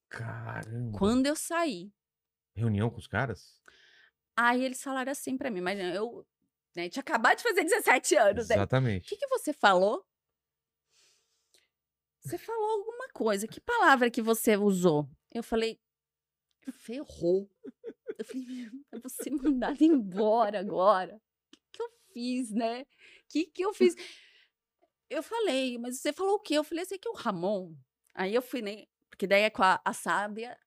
Caramba. 0.08 0.98
Quando 0.98 1.26
eu 1.26 1.36
saí, 1.36 1.92
Reunião 2.56 2.90
com 2.90 2.98
os 2.98 3.06
caras? 3.06 3.60
aí 4.36 4.64
eles 4.64 4.82
falaram 4.82 5.12
assim 5.12 5.36
pra 5.36 5.50
mim, 5.50 5.60
mas 5.60 5.78
eu 5.78 6.26
né, 6.74 6.88
tinha 6.88 7.02
acabado 7.02 7.36
de 7.36 7.42
fazer 7.44 7.62
17 7.62 8.16
anos, 8.16 8.48
né? 8.48 8.56
O 8.56 8.58
Exatamente. 8.58 9.08
que, 9.08 9.16
que 9.16 9.28
você 9.28 9.52
falou? 9.52 10.04
Você 12.20 12.38
falou 12.38 12.70
alguma 12.78 13.08
coisa. 13.08 13.46
Que 13.46 13.60
palavra 13.60 14.10
que 14.10 14.22
você 14.22 14.56
usou? 14.56 15.08
Eu 15.32 15.42
falei, 15.42 15.80
ferrou. 16.72 17.50
Eu 18.18 18.24
falei, 18.24 18.44
meu, 18.46 18.70
eu 18.92 19.00
vou 19.00 19.10
ser 19.10 19.30
mandada 19.30 19.82
embora 19.82 20.60
agora. 20.60 21.16
O 21.16 21.50
que, 21.50 21.58
que 21.72 21.82
eu 21.82 21.90
fiz, 22.12 22.50
né? 22.52 22.82
O 22.82 22.86
que, 23.28 23.46
que 23.46 23.62
eu 23.64 23.72
fiz? 23.72 23.94
Eu 25.08 25.22
falei, 25.22 25.78
mas 25.78 25.98
você 26.00 26.12
falou 26.12 26.34
o 26.34 26.40
quê? 26.40 26.54
Eu 26.54 26.64
falei, 26.64 26.82
esse 26.82 26.94
aqui 26.94 27.08
é 27.08 27.10
o 27.10 27.14
Ramon. 27.14 27.74
Aí 28.14 28.34
eu 28.34 28.42
fui, 28.42 28.60
né? 28.62 28.84
Porque 29.08 29.26
daí 29.26 29.42
é 29.42 29.50
com 29.50 29.62
a, 29.62 29.80
a 29.84 29.92
sábia 29.92 30.58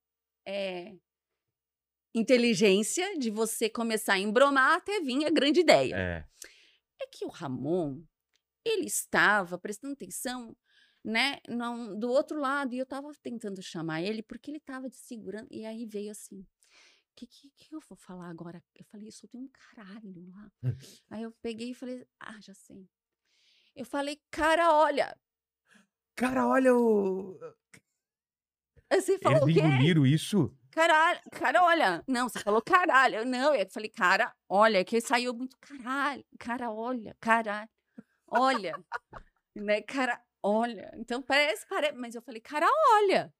é, 0.45 0.95
inteligência 2.13 3.17
de 3.17 3.29
você 3.29 3.69
começar 3.69 4.13
a 4.13 4.19
embromar 4.19 4.77
até 4.77 4.99
vir 4.99 5.25
a 5.25 5.29
grande 5.29 5.59
ideia 5.61 5.95
É. 5.95 6.25
é 7.01 7.07
que 7.07 7.25
o 7.25 7.29
Ramon, 7.29 8.03
ele 8.65 8.85
estava 8.85 9.57
prestando 9.57 9.93
atenção, 9.93 10.55
né, 11.03 11.39
não, 11.47 11.97
do 11.97 12.09
outro 12.09 12.39
lado, 12.39 12.73
e 12.73 12.77
eu 12.77 12.83
estava 12.83 13.11
tentando 13.21 13.61
chamar 13.61 14.01
ele 14.01 14.23
porque 14.23 14.49
ele 14.49 14.57
estava 14.57 14.89
de 14.89 14.95
segurando, 14.95 15.47
e 15.51 15.65
aí 15.65 15.85
veio 15.85 16.11
assim, 16.11 16.39
o 16.39 17.15
que, 17.15 17.27
que, 17.27 17.49
que 17.51 17.75
eu 17.75 17.79
vou 17.87 17.97
falar 17.97 18.29
agora? 18.29 18.63
Eu 18.73 18.85
falei, 18.85 19.07
eu 19.07 19.11
só 19.11 19.27
tenho 19.27 19.43
um 19.43 19.49
caralho 19.49 20.29
lá. 20.29 20.51
aí 21.11 21.23
eu 21.23 21.31
peguei 21.41 21.71
e 21.71 21.75
falei, 21.75 22.07
ah, 22.19 22.39
já 22.39 22.53
sei. 22.53 22.89
Eu 23.75 23.85
falei, 23.85 24.19
cara, 24.31 24.73
olha. 24.73 25.15
Cara, 26.15 26.47
olha 26.47 26.75
o. 26.75 27.39
Aí 28.89 29.01
Você 29.01 29.17
falou 29.19 29.43
Eles 29.43 29.57
o 29.57 29.59
quê? 29.59 29.67
engoliram 29.67 30.05
isso? 30.05 30.55
Caralho, 30.71 31.19
cara, 31.31 31.63
olha. 31.63 32.03
Não, 32.07 32.29
você 32.29 32.39
falou 32.39 32.61
caralho. 32.61 33.25
Não, 33.25 33.53
eu 33.53 33.69
falei, 33.69 33.89
cara, 33.89 34.33
olha, 34.49 34.83
que 34.83 34.99
saiu 35.01 35.33
muito 35.33 35.57
caralho. 35.59 36.25
Cara, 36.39 36.71
olha, 36.71 37.15
caralho. 37.19 37.69
Olha. 38.27 38.73
né, 39.55 39.81
cara, 39.81 40.19
olha. 40.43 40.91
Então 40.97 41.21
parece, 41.21 41.65
parece. 41.67 41.95
Mas 41.97 42.13
eu 42.15 42.21
falei, 42.21 42.41
cara, 42.41 42.67
olha. 42.95 43.33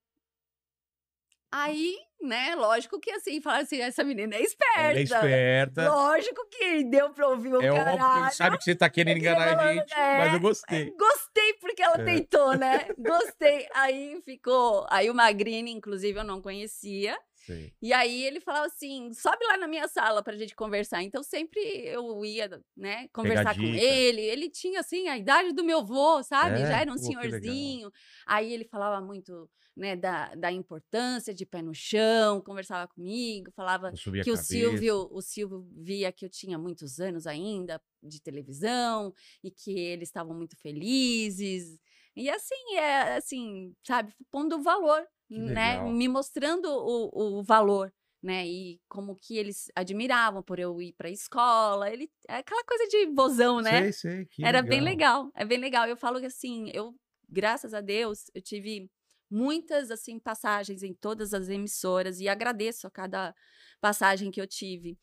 Aí, 1.56 1.96
né, 2.20 2.56
lógico 2.56 3.00
que 3.00 3.12
assim, 3.12 3.40
falaram 3.40 3.62
assim, 3.62 3.80
essa 3.80 4.04
menina 4.04 4.36
é 4.36 4.42
esperta. 4.42 4.80
Ela 4.80 4.98
é 5.00 5.02
esperta. 5.04 5.88
Lógico 5.88 6.48
que 6.50 6.84
deu 6.86 7.12
pra 7.12 7.28
ouvir 7.28 7.54
o 7.54 7.62
É 7.62 7.70
óbvio 7.72 7.86
que 7.94 7.98
caralho. 8.00 8.24
ele 8.26 8.32
sabe 8.32 8.58
que 8.58 8.64
você 8.64 8.74
tá 8.76 8.90
querendo 8.90 9.18
enganar 9.20 9.60
a 9.60 9.74
gente, 9.74 9.94
é, 9.94 10.18
mas 10.18 10.34
eu 10.34 10.40
gostei. 10.40 10.92
Gostei 10.98 11.54
porque 11.62 11.84
ela 11.84 12.02
É. 12.02 12.04
tentou, 12.06 12.58
né? 12.58 12.88
Gostei. 12.98 13.68
Aí 13.76 14.20
ficou. 14.26 14.88
Aí 14.90 15.12
o 15.12 15.14
Magrini, 15.14 15.72
inclusive, 15.72 16.18
eu 16.20 16.24
não 16.24 16.42
conhecia. 16.42 17.16
Sei. 17.46 17.74
E 17.82 17.92
aí 17.92 18.24
ele 18.24 18.40
falava 18.40 18.68
assim: 18.68 19.12
sobe 19.14 19.46
lá 19.46 19.58
na 19.58 19.68
minha 19.68 19.88
sala 19.88 20.24
pra 20.24 20.36
gente 20.38 20.56
conversar. 20.56 21.04
Então 21.04 21.22
sempre 21.22 21.60
eu 21.86 22.24
ia, 22.24 22.50
né, 22.76 23.10
conversar 23.10 23.56
com 23.56 23.64
ele. 23.64 24.22
Ele 24.22 24.50
tinha, 24.50 24.80
assim, 24.80 25.10
a 25.10 25.18
idade 25.18 25.52
do 25.52 25.64
meu 25.64 25.80
avô, 25.80 26.24
sabe? 26.24 26.62
É? 26.62 26.68
Já 26.68 26.82
era 26.82 26.92
um 26.92 26.96
Pô, 26.96 27.02
senhorzinho. 27.02 27.92
Aí 28.26 28.54
ele 28.54 28.64
falava 28.64 29.06
muito, 29.06 29.50
né, 29.76 29.96
da, 29.96 30.34
da 30.36 30.52
importância 30.52 31.34
de 31.34 31.46
pé 31.46 31.62
no 31.62 31.74
chão, 31.74 32.40
conversava 32.40 32.88
comigo, 32.88 33.52
falava 33.52 33.92
que 33.92 34.32
o. 34.32 34.38
Silvio, 34.38 35.10
o 35.12 35.22
Silvio 35.22 35.68
via 35.76 36.12
que 36.12 36.26
eu 36.26 36.30
tinha 36.30 36.58
muitos 36.58 37.00
anos 37.00 37.28
ainda 37.28 37.82
de 38.02 38.22
televisão 38.22 39.14
e 39.44 39.52
que 39.52 39.78
eles 39.78 40.08
estavam 40.10 40.36
muito 40.36 40.56
felizes. 40.58 41.78
E 42.16 42.30
assim, 42.30 42.76
é 42.76 43.16
assim, 43.18 43.76
sabe, 43.86 44.14
pondo 44.32 44.58
o 44.58 44.62
valor, 44.62 45.06
Que 45.28 45.38
né? 45.38 45.74
legal. 45.74 45.92
Me 45.92 46.08
mostrando 46.08 46.66
o, 46.66 47.40
o 47.40 47.44
valor, 47.44 47.92
né? 48.22 48.48
E 48.48 48.80
como 48.88 49.16
que 49.16 49.38
eles 49.38 49.72
admiravam 49.76 50.44
por 50.44 50.60
eu 50.60 50.82
ir 50.82 50.94
para 50.94 51.08
a 51.10 51.12
escola. 51.12 51.90
Ele 51.92 52.10
é 52.28 52.38
aquela 52.38 52.64
coisa 52.64 52.88
de 52.88 53.08
vozão, 53.08 53.62
né? 53.62 53.92
Sei, 53.92 53.94
sei. 53.94 54.26
que 54.26 54.46
Era 54.46 54.62
bem 54.62 54.82
legal, 54.82 55.32
é 55.36 55.44
bem 55.44 55.58
legal. 55.58 55.88
Eu 55.88 55.98
falo 55.98 56.20
que 56.20 56.28
assim, 56.28 56.70
eu, 56.74 56.96
graças 57.28 57.74
a 57.74 57.82
Deus, 57.82 58.26
eu 58.34 58.42
tive 58.42 58.90
muitas 59.30 59.90
assim 59.90 60.20
passagens 60.20 60.84
em 60.84 60.94
todas 60.94 61.34
as 61.34 61.50
emissoras 61.50 62.20
e 62.20 62.30
agradeço 62.30 62.86
a 62.86 62.92
cada 62.92 63.36
passagem 63.82 64.30
que 64.30 64.40
eu 64.40 64.48
tive. 64.48 64.98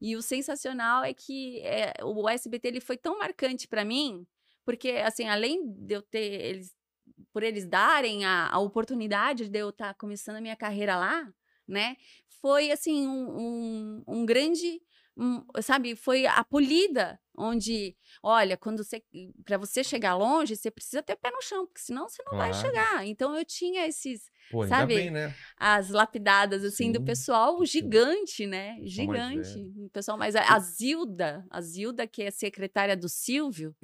E 0.00 0.16
o 0.16 0.22
sensacional 0.22 1.04
é 1.04 1.14
que 1.14 1.60
é, 1.60 1.92
o 2.04 2.28
SBT 2.28 2.68
ele 2.68 2.80
foi 2.80 2.96
tão 2.96 3.18
marcante 3.18 3.66
para 3.66 3.84
mim, 3.84 4.26
porque 4.68 4.90
assim, 5.02 5.26
além 5.26 5.66
de 5.66 5.94
eu 5.94 6.02
ter 6.02 6.42
eles 6.44 6.76
por 7.32 7.42
eles 7.42 7.66
darem 7.66 8.26
a, 8.26 8.48
a 8.50 8.58
oportunidade 8.58 9.48
de 9.48 9.58
eu 9.58 9.70
estar 9.70 9.94
começando 9.94 10.36
a 10.36 10.40
minha 10.42 10.54
carreira 10.54 10.94
lá, 10.94 11.26
né? 11.66 11.96
Foi 12.42 12.70
assim 12.70 13.06
um, 13.08 13.40
um, 13.40 14.04
um 14.06 14.26
grande 14.26 14.78
hum, 15.16 15.42
sabe, 15.62 15.96
foi 15.96 16.26
acolhida, 16.26 17.18
onde, 17.34 17.96
olha, 18.22 18.58
quando 18.58 18.84
você, 18.84 19.02
para 19.42 19.56
você 19.56 19.82
chegar 19.82 20.14
longe, 20.16 20.54
você 20.54 20.70
precisa 20.70 21.02
ter 21.02 21.16
pé 21.16 21.30
no 21.30 21.40
chão, 21.42 21.66
porque 21.66 21.80
senão 21.80 22.06
você 22.06 22.22
não 22.24 22.36
vai 22.36 22.52
Claro. 22.52 22.68
chegar. 22.68 23.06
Então 23.06 23.36
eu 23.38 23.44
tinha 23.46 23.86
esses, 23.86 24.30
Pô, 24.50 24.62
ainda 24.62 24.76
sabe, 24.76 24.94
bem, 24.94 25.10
né? 25.10 25.34
as 25.56 25.88
lapidadas 25.88 26.62
assim 26.62 26.92
do 26.92 26.98
Sim, 26.98 27.04
pessoal 27.06 27.58
pessoal- 27.58 27.66
gigante, 27.66 28.46
né? 28.46 28.74
mais 28.74 28.90
Gigante. 28.92 29.58
O 29.78 29.88
pessoal 29.90 30.18
mais 30.18 30.36
a 30.36 30.58
Zilda, 30.58 31.44
a 31.50 31.60
Zilda 31.62 32.06
que 32.06 32.22
é 32.22 32.30
secretária 32.30 32.96
do 32.96 33.08
Silvio, 33.08 33.74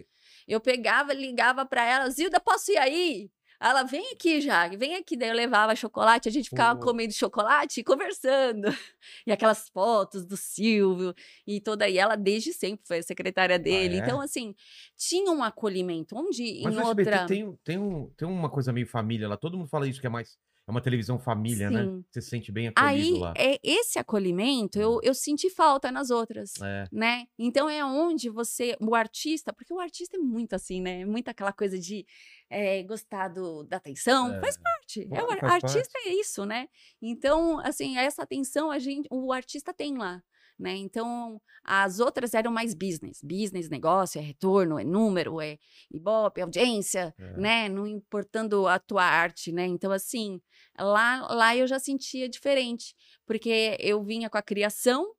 eu 0.52 0.61
pegava, 0.61 1.12
ligava 1.12 1.64
para 1.64 1.85
ela, 1.85 2.11
Zilda, 2.11 2.40
posso 2.40 2.70
ir 2.70 2.78
aí? 2.78 3.30
Ela 3.61 3.83
vem 3.83 4.12
aqui 4.12 4.40
já, 4.40 4.68
vem 4.68 4.94
aqui. 4.94 5.16
Daí 5.16 5.30
eu 5.30 5.35
levava 5.35 5.74
chocolate, 5.74 6.28
a 6.28 6.33
gente 6.33 6.50
ficava 6.50 6.78
Pô. 6.78 6.87
comendo 6.87 7.12
chocolate 7.14 7.80
e 7.80 7.85
conversando. 7.85 8.64
E 9.26 9.33
aquelas 9.33 9.68
fotos 9.68 10.24
do 10.24 10.37
Silvio 10.37 11.14
e 11.46 11.61
toda 11.61 11.88
e 11.88 11.98
ela 11.98 12.16
desde 12.16 12.52
sempre 12.52 12.87
foi 12.87 12.98
a 12.98 13.02
secretária 13.02 13.59
dele. 13.59 13.96
é? 13.96 13.98
Então 13.98 14.20
assim, 14.20 14.54
tinha 14.96 15.30
um 15.30 15.42
acolhimento 15.42 16.16
onde 16.16 16.61
Mas 16.62 16.74
em 16.74 16.80
SBT 16.80 16.88
outra 16.88 17.26
tem, 17.26 17.59
tem, 17.64 17.78
um, 17.78 18.11
tem 18.16 18.26
uma 18.28 18.50
coisa 18.50 18.72
meio 18.72 18.87
família 18.87 19.28
lá. 19.28 19.37
Todo 19.37 19.57
mundo 19.57 19.68
fala 19.68 19.87
isso, 19.87 20.00
que 20.00 20.07
é 20.07 20.11
mais. 20.11 20.38
É 20.66 20.70
uma 20.70 20.81
televisão 20.81 21.18
família, 21.18 21.70
né? 21.70 21.85
Sim. 21.85 22.05
Você 22.11 22.22
se 22.22 22.29
sente 22.31 22.50
bem 22.50 22.68
acolhido 22.68 23.14
Aí, 23.16 23.18
lá. 23.20 23.35
é, 23.37 23.59
esse 23.62 23.98
acolhimento 23.98 24.81
eu, 24.81 24.98
eu 25.03 25.12
senti 25.12 25.50
falta 25.50 25.92
nas 25.92 26.09
outras, 26.11 26.53
É. 26.62 26.87
né? 26.90 27.27
Então 27.38 27.68
é 27.68 27.85
onde 27.85 28.31
você, 28.31 28.74
o 28.81 28.94
artista, 28.94 29.53
porque 29.53 29.74
o 29.74 29.79
artista 29.79 30.16
é 30.16 30.20
muito 30.20 30.55
assim, 30.55 30.81
né? 30.81 31.03
É 31.03 31.05
Muito 31.05 31.29
aquela 31.29 31.53
coisa 31.53 31.79
de 31.79 32.07
eh, 32.50 32.83
gostar 32.85 33.29
do- 33.29 33.62
da 33.64 33.77
atenção, 33.77 34.33
É. 34.35 34.40
faz 34.40 34.57
parte. 34.57 35.03
É, 35.03 35.07
Claro, 35.07 35.27
o 35.27 35.33
ar- 35.33 35.40
faz 35.40 35.64
artista 35.64 35.98
é 36.07 36.14
isso, 36.14 36.44
né? 36.46 36.66
Então, 37.03 37.59
assim, 37.61 37.98
essa 37.98 38.22
atenção 38.22 38.70
a 38.70 38.79
gente, 38.79 39.07
o 39.11 39.33
artista 39.33 39.74
tem 39.74 39.98
lá. 39.98 40.22
Né? 40.59 40.77
Então, 40.77 41.40
as 41.64 41.99
outras 41.99 42.33
eram 42.33 42.53
mais 42.53 42.75
business. 42.75 43.21
Business, 43.23 43.69
negócio, 43.69 44.21
é 44.21 44.23
retorno, 44.23 44.79
é 44.79 44.85
número, 44.85 45.40
é 45.40 45.59
ibope, 45.90 46.40
é 46.40 46.45
audiência, 46.45 47.12
É. 47.19 47.37
né? 47.37 47.69
Não 47.69 47.87
importando 47.87 48.69
a 48.69 48.79
tua 48.79 49.03
arte, 49.05 49.51
né? 49.51 49.67
Então, 49.67 49.90
assim, 49.90 50.40
lá, 50.79 51.27
lá 51.33 51.57
eu 51.57 51.67
já 51.67 51.79
sentia 51.81 52.29
diferente, 52.29 52.95
porque 53.27 53.77
eu 53.81 54.03
vinha 54.05 54.31
com 54.31 54.38
a 54.38 54.43
criação 54.43 55.12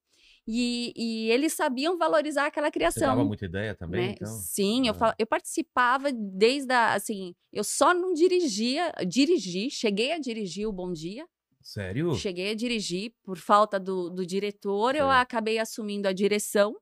e, 0.47 0.93
e 0.95 1.31
eles 1.31 1.53
sabiam 1.53 1.97
valorizar 1.97 2.45
aquela 2.45 2.67
Você 2.67 2.79
dava 2.79 2.91
criação. 2.93 3.25
muita 3.25 3.45
ideia 3.45 3.75
também, 3.75 4.07
né? 4.07 4.13
então? 4.15 4.27
Sim, 4.27 4.87
eu, 4.87 4.93
Ah. 5.01 5.13
eu 5.19 5.27
participava 5.27 6.11
desde 6.13 6.71
a, 6.71 6.93
assim, 6.93 7.35
eu 7.51 7.63
só 7.63 7.93
não 7.93 8.13
dirigia, 8.13 8.93
dirigi, 9.05 9.69
cheguei 9.69 10.11
a 10.13 10.19
dirigir 10.19 10.65
o 10.67 10.71
Bom 10.71 10.93
Dia, 10.93 11.25
Sério? 11.65 12.13
cheguei 12.13 12.51
a 12.51 12.55
dirigir 12.55 13.11
por 13.23 13.37
falta 13.39 13.79
do, 13.79 14.09
do 14.09 14.23
diretor, 14.25 14.95
eu 14.95 15.07
Sei. 15.07 15.15
acabei 15.17 15.57
assumindo 15.59 16.07
a 16.07 16.13
direção. 16.13 16.75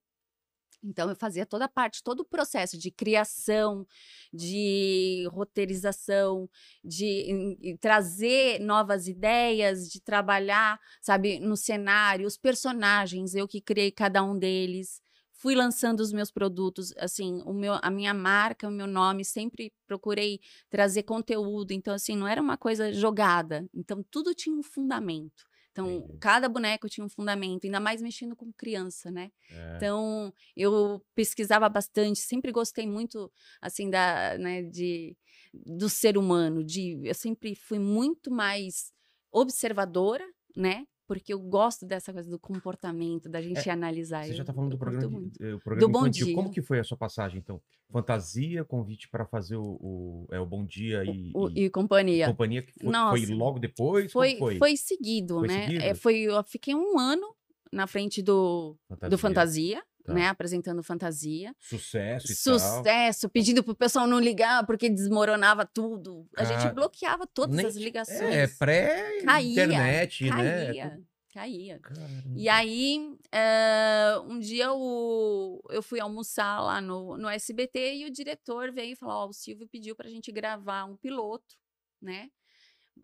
Então, 0.84 1.10
eu 1.10 1.16
fazia 1.16 1.46
toda 1.46 1.64
a 1.64 1.70
parte, 1.70 2.04
todo 2.04 2.20
o 2.20 2.26
processo 2.26 2.78
de 2.78 2.92
criação, 2.92 3.88
de 4.34 5.26
roteirização, 5.32 6.50
de 6.84 7.06
em- 7.06 7.58
em 7.62 7.78
trazer 7.78 8.60
novas 8.60 9.08
ideias, 9.08 9.88
de 9.90 10.02
trabalhar, 10.02 10.78
sabe, 11.02 11.40
no 11.40 11.56
cenário, 11.56 12.28
os 12.28 12.38
personagens, 12.38 13.34
eu 13.34 13.48
que 13.48 13.62
criei 13.62 13.92
cada 13.92 14.22
um 14.24 14.38
deles. 14.38 15.02
Fui 15.44 15.56
lançando 15.56 16.00
os 16.00 16.14
meus 16.14 16.32
produtos, 16.32 16.94
assim, 16.98 17.42
o 17.46 17.52
meu, 17.52 17.74
a 17.82 17.92
minha 17.92 18.14
marca, 18.14 18.66
o 18.66 18.72
meu 18.72 18.88
nome, 18.88 19.26
sempre 19.26 19.74
procurei 19.86 20.40
trazer 20.70 21.04
conteúdo. 21.04 21.74
Então, 21.74 21.94
assim, 21.94 22.16
não 22.16 22.26
era 22.26 22.42
uma 22.42 22.58
coisa 22.58 22.94
jogada. 22.94 23.68
Então, 23.76 24.02
tudo 24.10 24.34
tinha 24.34 24.56
um 24.56 24.64
fundamento. 24.64 25.44
Então, 25.70 25.98
Entendi. 25.98 26.18
cada 26.22 26.48
boneco 26.48 26.88
tinha 26.88 27.06
um 27.06 27.10
fundamento, 27.10 27.66
ainda 27.66 27.82
mais 27.82 28.02
mexendo 28.02 28.38
com 28.38 28.54
criança, 28.54 29.12
né? 29.12 29.32
É. 29.52 29.76
Então, 29.76 30.34
eu 30.56 31.06
pesquisava 31.14 31.68
bastante, 31.68 32.20
sempre 32.20 32.50
gostei 32.50 32.88
muito, 32.88 33.30
assim, 33.62 33.90
da, 33.90 34.38
né, 34.38 34.64
de, 34.64 35.18
do 35.54 35.90
ser 35.90 36.18
humano, 36.18 36.64
de, 36.64 37.02
eu 37.04 37.14
sempre 37.14 37.54
fui 37.54 37.80
muito 37.80 38.32
mais 38.32 38.94
observadora, 39.30 40.26
né? 40.56 40.86
Porque 41.14 41.34
eu 41.34 41.40
gosto 41.40 41.86
dessa 41.86 42.12
coisa 42.12 42.30
do 42.30 42.40
comportamento, 42.40 43.30
da 43.30 43.42
gente 43.42 43.70
analisar. 43.70 44.24
É, 44.24 44.28
Você 44.28 44.34
já 44.34 44.42
eu- 44.42 44.46
tá 44.46 44.54
falando 44.54 44.72
do 44.72 44.78
programa, 44.78 45.22
de, 45.22 45.44
eh, 45.46 45.54
o 45.54 45.60
programa 45.60 45.92
Bom 45.92 46.00
infantil. 46.02 46.26
Dia. 46.28 46.36
Como 46.36 46.50
que 46.52 46.62
foi 46.62 46.80
a 46.80 46.84
sua 46.84 46.98
passagem, 46.98 47.40
então? 47.40 47.62
Fantasia, 47.92 48.64
convite 48.66 49.08
para 49.10 49.26
fazer 49.26 49.56
o, 49.56 49.64
o, 49.80 50.28
é, 50.32 50.40
o 50.40 50.46
Bom 50.46 50.66
Dia 50.66 51.04
e, 51.06 51.32
O- 51.36 51.50
e 51.50 51.66
e 51.66 51.70
companhia. 51.70 52.26
companhia, 52.28 52.62
que 52.64 52.72
foi, 52.74 52.82
foi 52.82 52.92
Nossa. 52.92 53.34
logo 53.36 53.60
depois? 53.60 54.12
Foi, 54.12 54.36
foi? 54.38 54.58
foi 54.58 54.76
seguido, 54.76 55.40
Foi 55.40 55.48
né? 55.48 55.66
É, 55.66 55.70
seguido? 55.70 55.96
foi, 56.00 56.16
eu 56.22 56.44
fiquei 56.44 56.74
um 56.74 56.98
ano 56.98 57.36
na 57.72 57.86
frente 57.88 58.22
do, 58.22 58.76
do 59.10 59.18
Fantasia, 59.18 59.84
Tá. 60.04 60.14
né? 60.14 60.28
Apresentando 60.28 60.84
Fantasia. 60.84 61.56
Sucesso 61.60 62.26
e 62.32 62.36
tal. 62.36 62.60
Sucesso, 62.60 63.30
pedindo 63.30 63.64
pro 63.64 63.74
pessoal 63.74 64.06
não 64.06 64.20
ligar 64.20 64.66
porque 64.66 64.90
desmoronava 64.90 65.66
tudo. 65.66 66.28
A 66.36 66.44
Cara, 66.44 66.60
gente 66.60 66.74
bloqueava 66.74 67.26
todas 67.26 67.56
nem- 67.56 67.66
as 67.66 67.76
ligações. 67.78 68.22
É, 68.22 68.48
pré-internet, 68.48 70.26
né? 70.30 70.66
caía, 70.66 71.02
caía. 71.34 71.80
Caramba. 71.80 72.24
E 72.36 72.50
aí, 72.50 73.18
eh, 73.32 74.14
um 74.28 74.40
dia 74.40 74.72
o- 74.74 75.62
eu 75.70 75.82
fui 75.82 76.00
almoçar 76.00 76.62
lá 76.62 76.80
no, 76.82 77.18
no 77.18 77.28
SBT 77.30 77.96
e 77.96 78.06
o 78.06 78.12
diretor 78.12 78.72
veio 78.72 78.94
e 78.94 78.96
falou: 78.96 79.16
Ó, 79.16 79.28
o 79.30 79.34
Silvio 79.34 79.68
pediu 79.68 79.96
pra 79.96 80.10
gente 80.10 80.32
gravar 80.32 80.86
um 80.86 80.96
piloto, 80.98 81.56
né? 82.02 82.30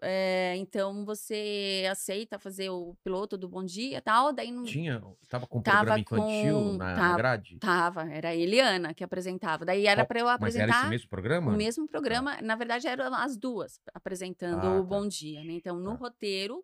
Eh, 0.01 0.55
então 0.57 1.03
você 1.03 1.85
aceita 1.91 2.39
fazer 2.39 2.69
o 2.69 2.95
piloto 3.03 3.37
do 3.37 3.49
Bom 3.49 3.63
Dia 3.65 3.97
e 3.97 4.01
tal? 4.01 4.31
Daí 4.31 4.51
não. 4.51 4.63
Tinha, 4.63 5.01
tava 5.27 5.45
com 5.45 5.61
Tava 5.61 5.77
programa 5.77 5.99
infantil 5.99 6.53
com- 6.53 6.73
na, 6.77 6.85
na 6.85 6.95
tava- 6.95 7.17
grade? 7.17 7.57
Tava, 7.59 8.09
era 8.09 8.29
a 8.29 8.35
Eliana 8.35 8.93
que 8.93 9.03
apresentava. 9.03 9.65
Daí 9.65 9.85
era 9.87 10.05
pra 10.05 10.19
eu 10.19 10.25
Mas 10.25 10.35
apresentar. 10.35 10.63
era 10.67 10.79
esse 10.81 10.89
mesmo 10.89 11.09
programa? 11.09 11.51
O 11.51 11.55
mesmo 11.57 11.87
programa, 11.87 12.41
na 12.41 12.55
verdade, 12.55 12.87
eram 12.87 13.13
as 13.13 13.35
duas 13.35 13.79
apresentando 13.93 14.65
Ah, 14.65 14.75
o 14.79 14.83
tá. 14.83 14.87
Bom 14.87 15.07
Dia, 15.07 15.43
né? 15.43 15.53
Então, 15.53 15.77
no 15.77 15.91
Tá. 15.91 15.97
roteiro, 15.97 16.63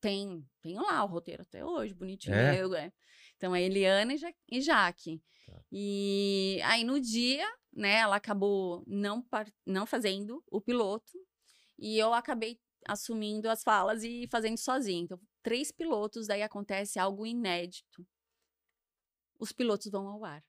tem, 0.00 0.42
tem 0.62 0.76
lá 0.76 1.04
o 1.04 1.08
roteiro 1.08 1.42
até 1.42 1.64
hoje, 1.64 1.92
bonitinho. 1.92 2.34
É? 2.34 2.62
eu, 2.62 2.74
é. 2.74 2.90
Então, 3.36 3.52
a 3.52 3.60
Eliana 3.60 4.14
e, 4.14 4.16
ja 4.16 4.32
e 4.50 4.60
Jaque. 4.62 5.20
Tá. 5.46 5.60
E 5.70 6.60
aí, 6.64 6.82
no 6.84 6.98
dia, 7.00 7.46
né, 7.74 7.96
ela 7.96 8.16
acabou 8.16 8.82
não, 8.86 9.22
não 9.66 9.84
fazendo 9.84 10.42
o 10.50 10.60
piloto 10.60 11.12
e 11.78 11.98
eu 11.98 12.14
acabei 12.14 12.60
assumindo 12.86 13.48
as 13.48 13.62
falas 13.62 14.02
e 14.02 14.26
fazendo 14.30 14.58
sozinha. 14.58 15.02
Então, 15.02 15.20
três 15.42 15.72
pilotos, 15.72 16.26
daí 16.26 16.42
acontece 16.42 16.98
algo 16.98 17.26
inédito. 17.26 18.06
Os 19.38 19.52
pilotos 19.52 19.90
vão 19.90 20.08
ao 20.08 20.24
ar. 20.24 20.44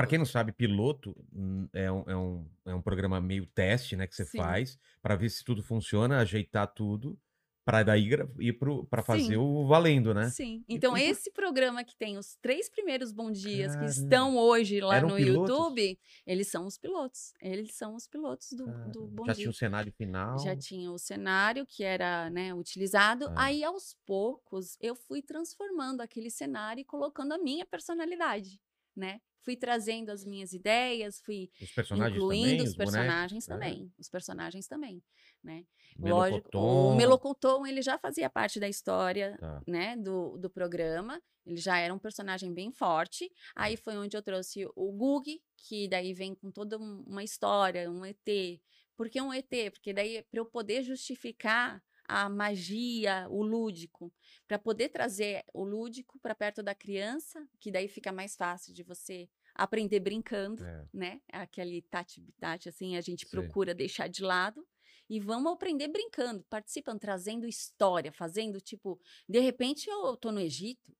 Pra 0.00 0.06
quem 0.06 0.18
não 0.18 0.24
sabe, 0.24 0.50
piloto 0.50 1.14
hum, 1.30 1.68
é 1.74 1.92
um, 1.92 2.04
é 2.08 2.16
um, 2.16 2.50
é 2.68 2.74
um 2.74 2.80
programa 2.80 3.20
meio 3.20 3.44
teste, 3.46 3.96
né? 3.96 4.06
Que 4.06 4.14
você 4.14 4.24
Sim. 4.24 4.38
faz 4.38 4.78
pra 5.02 5.14
ver 5.14 5.28
se 5.28 5.44
tudo 5.44 5.62
funciona, 5.62 6.20
ajeitar 6.20 6.72
tudo, 6.72 7.18
pra 7.64 7.82
daí 7.82 8.08
ir 8.40 8.52
pro, 8.54 8.84
pra 8.86 9.02
fazer 9.02 9.34
Sim. 9.34 9.36
o 9.36 9.66
valendo, 9.66 10.14
né? 10.14 10.28
Sim. 10.30 10.64
Então, 10.68 10.96
e 10.96 11.02
esse 11.04 11.30
programa 11.30 11.84
que 11.84 11.96
tem 11.96 12.18
os 12.18 12.36
três 12.40 12.68
primeiros 12.68 13.12
bom 13.12 13.30
dias 13.30 13.72
que 13.72 13.80
Caramba. 13.80 13.90
estão 13.90 14.36
hoje 14.36 14.80
lá 14.80 14.96
Eram 14.96 15.08
no 15.10 15.16
pilotos? 15.16 15.50
YouTube, 15.50 15.98
eles 16.26 16.48
são 16.48 16.66
os 16.66 16.78
pilotos. 16.78 17.32
Eles 17.40 17.74
são 17.74 17.94
os 17.94 18.06
pilotos 18.06 18.52
do, 18.52 18.66
do. 18.90 19.06
Bom 19.06 19.24
Já 19.26 19.32
Dia. 19.32 19.42
tinha 19.42 19.50
o 19.50 19.54
cenário 19.54 19.92
final. 19.92 20.38
Já 20.38 20.56
tinha 20.56 20.90
o 20.90 20.98
cenário 20.98 21.66
que 21.66 21.84
era 21.84 22.30
né, 22.30 22.54
utilizado. 22.54 23.26
Ah. 23.30 23.44
Aí, 23.44 23.62
aos 23.62 23.96
poucos, 24.06 24.76
eu 24.80 24.94
fui 24.94 25.22
transformando 25.22 26.00
aquele 26.00 26.30
cenário 26.30 26.80
e 26.80 26.84
colocando 26.84 27.32
a 27.32 27.38
minha 27.38 27.66
personalidade, 27.66 28.60
né? 28.96 29.20
Fui 29.42 29.56
trazendo 29.56 30.10
as 30.10 30.24
minhas 30.24 30.52
ideias, 30.52 31.20
fui 31.20 31.50
Os 31.62 31.72
personagens 31.72 32.16
incluindo 32.16 32.48
também, 32.50 32.62
os 32.62 32.68
os 32.70 32.74
bonecos. 32.76 32.94
personagens 32.94 33.48
é. 33.48 33.52
também. 33.52 33.92
Os 33.98 34.08
personagens 34.10 34.66
também, 34.68 35.02
né? 35.42 35.64
Lógico, 35.98 36.48
o 36.58 36.94
Melocotom, 36.96 37.66
ele 37.66 37.80
já 37.82 37.98
fazia 37.98 38.28
parte 38.30 38.60
da 38.60 38.68
história 38.68 39.36
Tá. 39.38 39.62
né, 39.66 39.96
do, 39.96 40.36
do 40.38 40.50
programa. 40.50 41.20
Ele 41.46 41.56
já 41.56 41.78
era 41.78 41.92
um 41.92 41.98
personagem 41.98 42.52
bem 42.52 42.70
forte. 42.70 43.30
Aí 43.56 43.76
foi 43.76 43.96
onde 43.96 44.14
eu 44.16 44.22
trouxe 44.22 44.66
o 44.76 44.92
Gug, 44.92 45.40
que 45.56 45.88
daí 45.88 46.12
vem 46.12 46.34
com 46.34 46.50
toda 46.50 46.78
um- 46.78 47.02
uma 47.06 47.24
história, 47.24 47.90
um 47.90 48.04
ET. 48.04 48.60
Por 48.96 49.08
que 49.08 49.20
um 49.22 49.32
ET? 49.32 49.70
Porque 49.72 49.92
daí, 49.94 50.22
para 50.30 50.38
eu 50.40 50.44
poder 50.44 50.82
justificar 50.82 51.82
a 52.10 52.28
magia, 52.28 53.26
o 53.30 53.42
lúdico, 53.42 54.12
para 54.48 54.58
poder 54.58 54.88
trazer 54.88 55.44
o 55.54 55.62
lúdico 55.64 56.18
para 56.18 56.34
perto 56.34 56.60
da 56.60 56.74
criança, 56.74 57.46
que 57.60 57.70
daí 57.70 57.86
fica 57.86 58.10
mais 58.10 58.34
fácil 58.34 58.74
de 58.74 58.82
você 58.82 59.28
aprender 59.54 60.00
brincando 60.00 60.64
É. 60.64 60.84
né? 60.92 61.20
Aquele 61.32 61.82
tati-tati, 61.82 62.68
assim, 62.68 62.96
a 62.96 63.00
gente 63.00 63.26
Sei. 63.26 63.30
procura 63.30 63.72
deixar 63.74 64.08
de 64.08 64.22
lado. 64.22 64.66
E 65.08 65.18
vamos 65.18 65.52
aprender 65.52 65.88
brincando, 65.88 66.44
participando, 66.48 67.00
trazendo 67.00 67.46
história, 67.46 68.12
fazendo 68.12 68.60
tipo. 68.60 69.00
De 69.28 69.40
repente 69.40 69.88
eu 69.90 70.16
tô 70.16 70.30
no 70.30 70.40
Egito, 70.40 70.96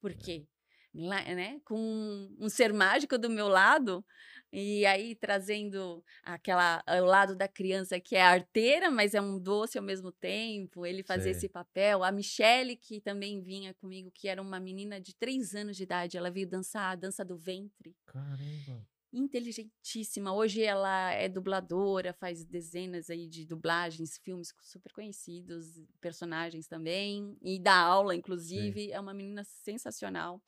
porque 0.00 0.40
lá, 0.40 0.46
né, 0.94 1.60
com 1.64 2.34
um 2.38 2.48
ser 2.48 2.72
mágico 2.72 3.18
do 3.18 3.30
meu 3.30 3.48
lado, 3.48 4.04
e 4.52 4.86
aí 4.86 5.14
trazendo 5.14 6.02
aquela 6.22 6.82
o 6.86 7.04
lado 7.04 7.36
da 7.36 7.46
criança 7.46 8.00
que 8.00 8.16
é 8.16 8.22
arteira, 8.22 8.90
mas 8.90 9.14
é 9.14 9.20
um 9.20 9.38
doce 9.38 9.76
ao 9.76 9.84
mesmo 9.84 10.10
tempo. 10.10 10.86
Ele 10.86 11.02
fazia 11.02 11.24
Sei. 11.24 11.32
esse 11.32 11.48
papel. 11.48 12.02
A 12.02 12.10
Michelle, 12.10 12.76
que 12.76 13.00
também 13.00 13.42
vinha 13.42 13.74
comigo, 13.74 14.10
que 14.10 14.26
era 14.26 14.40
uma 14.40 14.58
menina 14.58 15.00
de 15.00 15.14
três 15.14 15.54
anos 15.54 15.76
de 15.76 15.82
idade, 15.82 16.16
ela 16.16 16.30
veio 16.30 16.48
dançar 16.48 16.92
a 16.92 16.96
dança 16.96 17.24
do 17.24 17.36
ventre. 17.36 17.94
Caramba. 18.06 18.86
Inteligentíssima. 19.12 20.34
Hoje 20.34 20.62
ela 20.62 21.12
é 21.12 21.28
dubladora, 21.28 22.12
faz 22.12 22.44
dezenas 22.44 23.08
aí 23.08 23.26
de 23.26 23.46
dublagens, 23.46 24.18
filmes 24.18 24.52
super 24.62 24.92
conhecidos, 24.92 25.82
personagens 26.00 26.66
também, 26.66 27.36
e 27.42 27.58
dá 27.58 27.74
aula, 27.74 28.14
inclusive. 28.14 28.90
É 28.92 29.00
uma 29.00 29.14
menina 29.14 29.44
sensacional. 29.44 30.42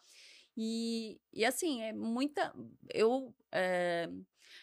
E, 0.63 1.19
e 1.33 1.45
assim, 1.45 1.81
é 1.83 1.93
muita. 1.93 2.53
Eu 2.93 3.35
eh, 3.53 4.09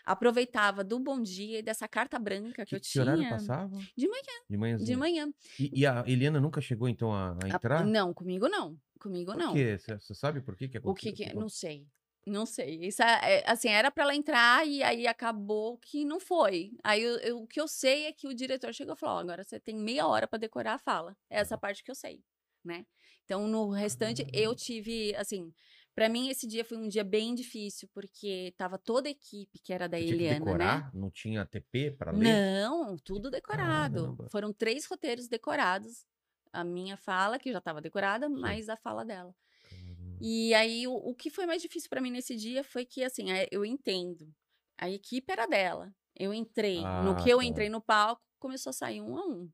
aproveitava 0.05 0.83
do 0.83 0.99
bom 0.99 1.19
dia 1.21 1.59
e 1.59 1.63
dessa 1.63 1.87
carta 1.87 2.19
branca 2.19 2.63
que, 2.65 2.69
Que, 2.69 2.75
eu 2.75 2.79
que 2.79 2.85
tinha. 2.85 3.01
horário 3.01 3.27
passava? 3.29 3.77
De 3.97 4.07
manhã, 4.07 4.23
De 4.49 4.57
manhãzinha. 4.57 4.87
de 4.87 4.95
manhã. 4.95 5.33
E, 5.57 5.71
e 5.81 5.85
a 5.87 6.03
Eliana 6.07 6.39
nunca 6.39 6.61
chegou, 6.61 6.87
então, 6.87 7.11
a, 7.11 7.31
a 7.43 7.49
A- 7.49 7.49
entrar? 7.55 7.85
não, 7.85 8.13
comigo 8.13 8.47
não. 8.47 8.77
Comigo 8.99 9.31
Por 9.31 9.39
não. 9.39 9.53
quê? 9.53 9.77
Você 9.77 10.13
sabe 10.13 10.41
por 10.41 10.55
quê 10.55 10.67
que 10.67 10.77
O 10.83 10.93
que 10.93 11.11
aconteceu? 11.11 11.13
que 11.13 11.23
é? 11.23 11.33
Não 11.33 11.49
sei. 11.49 11.87
Não 12.25 12.45
sei. 12.45 12.79
Isso 12.85 13.01
é, 13.01 13.39
é, 13.39 13.49
assim, 13.49 13.69
era 13.69 13.89
pra 13.89 14.03
ela 14.03 14.15
entrar 14.15 14.67
e 14.67 14.83
aí 14.83 15.07
acabou 15.07 15.77
que 15.77 16.03
não 16.03 16.19
foi. 16.19 16.71
Aí 16.83 17.01
eu- 17.01 17.17
eu- 17.19 17.37
o 17.43 17.47
que 17.47 17.59
eu 17.59 17.67
sei 17.67 18.05
é 18.05 18.11
que 18.11 18.27
o 18.27 18.33
diretor 18.33 18.73
chegou 18.73 18.95
e 18.95 18.97
falou: 18.97 19.15
"Ó, 19.15 19.19
agora 19.19 19.43
você 19.43 19.59
tem 19.59 19.75
meia 19.77 20.05
hora 20.07 20.27
pra 20.27 20.37
decorar 20.37 20.73
a 20.75 20.77
fala. 20.77 21.15
É 21.29 21.39
essa 21.39 21.57
parte 21.57 21.83
que 21.83 21.89
eu 21.91 21.95
sei, 21.95 22.21
né? 22.65 22.85
Então 23.23 23.47
no 23.47 23.69
restante 23.69 24.25
eu 24.33 24.53
tive, 24.55 25.15
assim, 25.15 25.53
pra 25.97 26.07
mim 26.07 26.29
esse 26.29 26.45
dia 26.45 26.63
foi 26.63 26.77
um 26.77 26.87
dia 26.87 27.03
bem 27.03 27.33
difícil 27.33 27.89
porque 27.91 28.53
tava 28.55 28.77
toda 28.77 29.07
a 29.07 29.11
equipe 29.11 29.57
que 29.57 29.73
era 29.73 29.89
da 29.89 29.97
Você 29.97 30.03
tinha 30.05 30.15
que 30.15 30.23
Eliana, 30.23 30.39
né? 30.39 30.45
decorar? 30.45 30.93
Não 30.93 31.09
tinha 31.09 31.43
TP 31.43 31.89
pra 31.89 32.11
ler? 32.11 32.23
Não, 32.23 32.95
tudo 32.99 33.31
decorado. 33.31 34.01
Caramba. 34.03 34.29
Foram 34.29 34.53
três 34.53 34.85
roteiros 34.85 35.27
decorados. 35.27 36.05
A 36.53 36.63
minha 36.63 36.95
fala, 36.97 37.39
que 37.39 37.51
já 37.51 37.57
estava 37.57 37.81
decorada, 37.81 38.29
mais 38.29 38.69
a 38.69 38.77
fala 38.77 39.03
dela. 39.03 39.35
Caramba. 39.71 40.17
E 40.21 40.53
aí, 40.53 40.85
o, 40.87 40.93
o 40.93 41.15
que 41.15 41.31
foi 41.31 41.47
mais 41.47 41.63
difícil 41.63 41.89
para 41.89 41.99
mim 41.99 42.11
nesse 42.11 42.35
dia 42.35 42.63
foi 42.63 42.85
que, 42.85 43.03
assim, 43.03 43.31
é, 43.31 43.47
eu 43.51 43.65
entendo. 43.65 44.31
A 44.77 44.87
equipe 44.91 45.31
era 45.31 45.47
dela. 45.47 45.91
Eu 46.15 46.31
entrei. 46.31 46.77
no 46.81 47.11
Ah, 47.11 47.15
que 47.23 47.27
eu 47.29 47.39
tá. 47.39 47.43
entrei 47.43 47.69
no 47.69 47.81
palco, 47.81 48.21
começou 48.39 48.69
a 48.69 48.73
sair 48.73 49.01
um 49.01 49.17
a 49.17 49.25
um. 49.27 49.49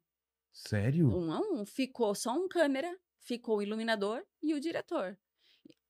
Sério? 0.52 1.08
Um 1.08 1.32
a 1.32 1.40
um. 1.40 1.66
Ficou 1.66 2.14
só 2.14 2.34
um 2.34 2.50
câmera, 2.50 2.94
ficou 3.22 3.60
o 3.60 3.62
iluminador 3.62 4.24
e 4.42 4.54
o 4.54 4.60
diretor. 4.60 5.18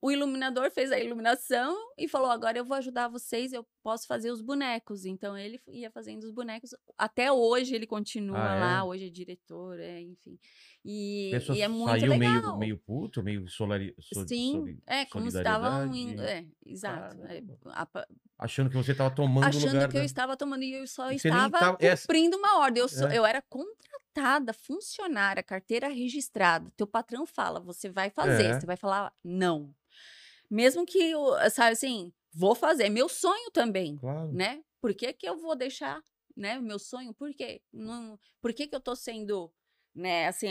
O 0.04 0.12
iluminador 0.12 0.70
fez 0.70 0.92
a 0.92 1.00
iluminação 1.00 1.78
e 1.98 2.10
falou: 2.10 2.30
agora 2.30 2.58
eu 2.58 2.66
vou 2.66 2.76
ajudar 2.76 3.08
vocês, 3.08 3.54
eu 3.54 3.66
posso 3.84 4.08
fazer 4.08 4.32
os 4.32 4.42
bonecos. 4.42 5.06
Então 5.06 5.38
ele 5.38 5.60
ia 5.68 5.92
fazendo 5.92 6.24
os 6.24 6.32
bonecos. 6.32 6.74
Até 6.98 7.32
hoje 7.32 7.76
ele 7.76 7.86
continua 7.86 8.38
Ah, 8.40 8.56
é? 8.56 8.60
lá, 8.60 8.84
hoje 8.86 9.08
é 9.08 9.10
diretor, 9.10 9.78
é, 9.80 10.00
enfim. 10.02 10.40
E, 10.86 11.32
e 11.54 11.62
é 11.62 11.68
muito 11.68 11.90
saiu 12.00 12.12
legal. 12.12 12.42
meio, 12.42 12.58
meio 12.58 12.78
puto, 12.78 13.22
meio 13.22 13.48
solari, 13.48 13.94
so- 14.00 14.28
Sim, 14.28 14.52
soli- 14.54 14.80
é, 14.88 15.06
como 15.06 15.28
estavam. 15.28 15.88
solidariedade, 15.94 16.48
É, 16.66 16.72
exato. 16.72 17.16
é, 17.24 17.28
Caramba. 17.28 17.58
a 17.66 17.86
pa- 17.86 18.08
achando 18.40 18.70
que 18.70 18.76
você 18.76 18.94
tava 18.96 19.14
tomando 19.14 19.46
achando 19.46 19.66
lugar 19.74 19.90
que 19.90 19.98
eu 19.98 20.02
da- 20.02 20.06
estava 20.06 20.36
tomando 20.38 20.64
e 20.64 20.74
eu 20.74 20.88
só 20.88 21.12
E 21.12 21.16
estava 21.16 21.60
tava- 21.60 21.78
essa- 21.80 22.02
cumprindo 22.08 22.38
uma 22.38 22.60
ordem. 22.60 22.82
Eu, 22.84 23.08
É. 23.10 23.18
eu 23.18 23.26
era 23.26 23.42
contratada, 23.44 24.54
funcionária, 24.54 25.42
carteira 25.42 25.88
registrada. 25.88 26.72
Teu 26.76 26.86
patrão 26.88 27.26
fala, 27.26 27.60
você 27.60 27.90
vai 27.90 28.10
fazer. 28.10 28.46
É. 28.46 28.60
Você 28.60 28.66
vai 28.66 28.78
falar, 28.78 29.14
não. 29.24 29.74
Mesmo 30.50 30.86
que, 30.86 31.00
eu, 31.00 31.26
sabe 31.50 31.72
assim, 31.72 32.12
vou 32.34 32.56
fazer. 32.56 32.84
É 32.86 32.90
meu 32.90 33.08
sonho 33.10 33.52
também, 33.52 33.98
Claro. 33.98 34.32
né? 34.34 34.64
Por 34.82 34.94
que, 34.94 35.14
que 35.14 35.28
eu 35.28 35.38
vou 35.38 35.56
deixar, 35.56 36.02
né? 36.36 36.58
O 36.60 36.62
meu 36.62 36.80
sonho, 36.80 37.14
por 37.14 37.32
quê? 37.34 37.62
Não, 37.72 38.20
por 38.42 38.54
que, 38.54 38.68
que 38.68 38.76
eu 38.76 38.82
tô 38.82 38.96
sendo, 38.96 39.52
né, 39.96 40.28
assim, 40.28 40.50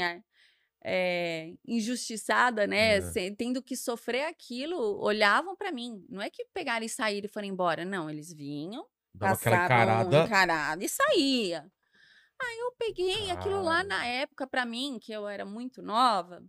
é, 0.84 1.52
injustiçada, 1.66 2.66
né? 2.66 2.96
É. 2.98 3.30
tendo 3.36 3.62
que 3.62 3.76
sofrer 3.76 4.24
aquilo, 4.24 4.98
olhavam 5.00 5.54
pra 5.56 5.70
mim. 5.72 6.04
Não 6.08 6.20
é 6.22 6.30
que 6.30 6.44
pegaram 6.52 6.84
e 6.84 6.88
saíram 6.88 7.26
e 7.26 7.32
foram 7.32 7.46
embora. 7.48 7.84
Não, 7.84 8.08
eles 8.10 8.32
vinham, 8.32 8.86
Dava 9.14 9.34
passavam 9.34 9.64
encarada. 9.64 10.24
encarada 10.24 10.84
e 10.84 10.88
saía. 10.88 11.70
Aí 12.40 12.58
eu 12.58 12.72
peguei 12.76 13.30
aquilo 13.30 13.62
lá 13.62 13.84
na 13.84 14.04
época 14.04 14.46
pra 14.48 14.64
mim, 14.66 14.98
que 15.00 15.12
eu 15.12 15.28
era 15.28 15.44
muito 15.44 15.80
nova. 15.80 16.42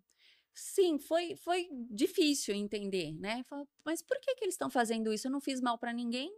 Sim, 0.53 0.99
foi, 0.99 1.35
foi 1.37 1.67
difícil 1.89 2.53
entender, 2.55 3.13
né? 3.13 3.43
Fala, 3.45 3.67
Mas 3.85 4.01
por 4.01 4.19
que, 4.19 4.35
que 4.35 4.45
eles 4.45 4.53
estão 4.53 4.69
fazendo 4.69 5.11
isso? 5.11 5.27
Eu 5.27 5.31
não 5.31 5.41
fiz 5.41 5.59
mal 5.59 5.77
pra 5.77 5.91
ninguém. 5.93 6.31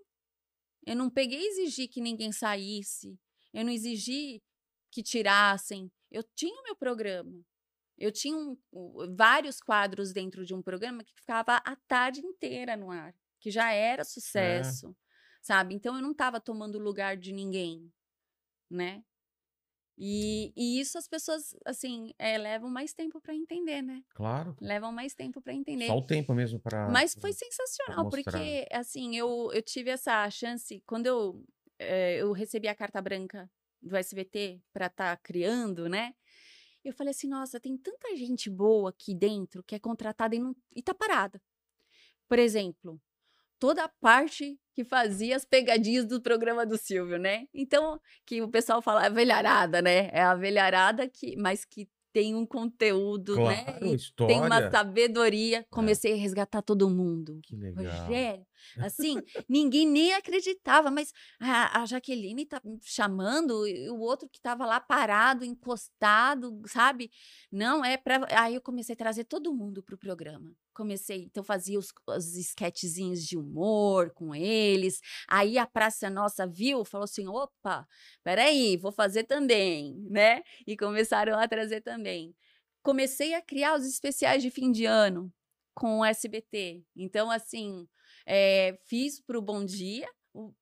Eu 0.86 0.96
não 0.96 1.10
peguei 1.10 1.40
e 1.42 1.48
exigi 1.48 1.88
que 1.88 2.00
ninguém 2.00 2.32
saísse. 2.32 3.20
Eu 3.54 3.66
não 3.66 3.72
exigi 3.72 4.42
que 4.92 5.04
tirassem. 5.04 5.92
Eu 6.12 6.24
tinha 6.36 6.56
o 6.60 6.64
meu 6.64 6.76
programa. 6.76 7.44
Eu 7.98 8.12
tinha 8.12 8.36
um- 8.38 8.58
vários 9.16 9.60
quadros 9.62 10.12
dentro 10.14 10.46
de 10.46 10.54
um 10.54 10.62
programa 10.62 11.04
que 11.04 11.14
ficava 11.14 11.58
a 11.58 11.76
tarde 11.88 12.20
inteira 12.26 12.76
no 12.78 12.92
ar, 12.92 13.16
que 13.40 13.50
já 13.50 13.72
era 13.72 14.04
sucesso, 14.04 14.96
sabe? 15.42 15.74
Então 15.76 15.96
eu 15.96 16.02
não 16.02 16.12
estava 16.12 16.40
tomando 16.42 16.78
lugar 16.78 17.16
de 17.18 17.32
ninguém, 17.32 17.92
né? 18.70 19.04
E, 19.98 20.52
e 20.58 20.80
isso 20.80 20.98
as 20.98 21.08
pessoas, 21.08 21.56
assim, 21.66 22.14
eh, 22.20 22.38
levam 22.38 22.70
mais 22.70 22.94
tempo 22.94 23.22
para 23.22 23.34
entender, 23.34 23.82
né? 23.82 24.04
Claro. 24.14 24.56
Levam 24.60 24.92
mais 24.92 25.14
tempo 25.14 25.42
para 25.42 25.54
entender. 25.54 25.88
Só 25.88 25.98
o 25.98 26.06
tempo 26.06 26.34
mesmo 26.34 26.60
pra. 26.60 26.90
Mas 26.90 27.16
foi 27.16 27.32
sensacional, 27.32 28.10
porque, 28.10 28.68
assim, 28.72 29.16
eu, 29.16 29.52
eu 29.54 29.62
tive 29.62 29.90
essa 29.90 30.30
chance, 30.30 30.84
quando 30.86 31.06
eu, 31.06 31.44
eh, 31.80 32.18
eu 32.18 32.34
recebi 32.34 32.68
a 32.68 32.76
carta 32.76 33.02
branca 33.02 33.50
do 33.82 33.96
SBT 33.96 34.62
para 34.74 34.88
estar 34.88 35.16
criando, 35.18 35.88
né? 35.88 36.14
Eu 36.84 36.94
falei 36.94 37.12
assim, 37.12 37.28
nossa, 37.28 37.60
tem 37.60 37.78
tanta 37.78 38.16
gente 38.16 38.50
boa 38.50 38.90
aqui 38.90 39.16
dentro 39.16 39.64
que 39.64 39.76
é 39.76 39.80
contratada 39.80 40.36
e, 40.36 40.40
não, 40.40 40.56
e 40.76 40.84
tá 40.84 40.94
parada. 40.94 41.42
Por 42.28 42.38
exemplo, 42.38 43.02
toda 43.60 43.84
a 43.84 43.90
parte 44.02 44.60
que 44.74 44.84
fazia 44.84 45.36
as 45.36 45.46
pegadinhas 45.46 46.06
do 46.06 46.22
programa 46.22 46.66
do 46.66 46.78
Silvio, 46.78 47.18
né? 47.18 47.48
Então, 47.54 48.00
que 48.26 48.42
o 48.42 48.50
pessoal 48.50 48.82
fala 48.82 49.06
a 49.06 49.10
velharada, 49.10 49.82
né? 49.82 50.10
É 50.12 50.22
a 50.22 50.36
velharada 50.36 51.08
que, 51.08 51.38
mas 51.38 51.64
que 51.64 51.88
tem 52.16 52.34
um 52.34 52.46
conteúdo, 52.46 53.36
né? 53.36 53.64
Claro, 53.64 53.94
história. 53.94 54.34
tem 54.34 54.42
uma 54.42 54.72
sabedoria. 54.72 55.66
Comecei 55.70 56.14
a 56.14 56.16
resgatar 56.16 56.62
todo 56.62 56.90
mundo. 56.90 57.42
Que 57.44 57.58
legal. 57.58 58.06
Rogério, 58.06 58.46
assim, 58.80 59.18
ninguém 59.48 59.88
nem 59.88 60.14
acreditava, 60.14 60.90
mas 60.92 61.14
a, 61.40 61.82
a 61.82 61.86
Jaqueline 61.86 62.46
tá 62.46 62.62
chamando, 62.82 63.64
o 63.92 64.00
outro 64.00 64.28
que 64.30 64.42
tava 64.42 64.66
lá 64.66 64.80
parado, 64.80 65.46
encostado, 65.46 66.62
sabe? 66.68 67.12
Não, 67.52 67.84
é 67.84 67.98
pra. 67.98 68.26
Aí 68.32 68.56
eu 68.56 68.62
comecei 68.62 68.94
a 68.94 68.98
trazer 68.98 69.26
todo 69.26 69.54
mundo 69.54 69.84
pro 69.84 69.98
programa. 69.98 70.54
Comecei, 70.74 71.24
então 71.24 71.44
fazia 71.44 71.80
os, 71.80 71.94
os 72.08 72.36
esquetezinhos 72.36 73.26
de 73.26 73.38
humor 73.38 74.12
com 74.12 74.36
eles. 74.36 75.00
Aí 75.28 75.58
a 75.58 75.66
Praça 75.66 76.10
Nossa 76.10 76.46
viu, 76.46 76.84
falou 76.84 77.06
assim: 77.06 77.28
opa, 77.28 77.88
peraí, 78.24 78.78
vou 78.78 78.92
fazer 78.92 79.24
também, 79.24 79.96
né? 80.10 80.44
E 80.68 80.76
começaram 80.76 81.38
a 81.40 81.48
trazer 81.48 81.82
também. 81.82 82.36
Comecei 82.84 83.34
a 83.34 83.42
criar 83.42 83.76
os 83.76 83.86
especiais 83.86 84.44
de 84.44 84.52
fim 84.52 84.72
de 84.72 84.86
ano 84.86 85.34
com 85.74 86.00
o 86.00 86.06
SBT. 86.06 86.84
Então, 86.96 87.32
assim, 87.32 87.88
eh, 88.26 88.78
fiz 88.86 89.20
pro 89.22 89.42
Bom 89.42 89.64
Dia, 89.66 90.08
o- 90.34 90.54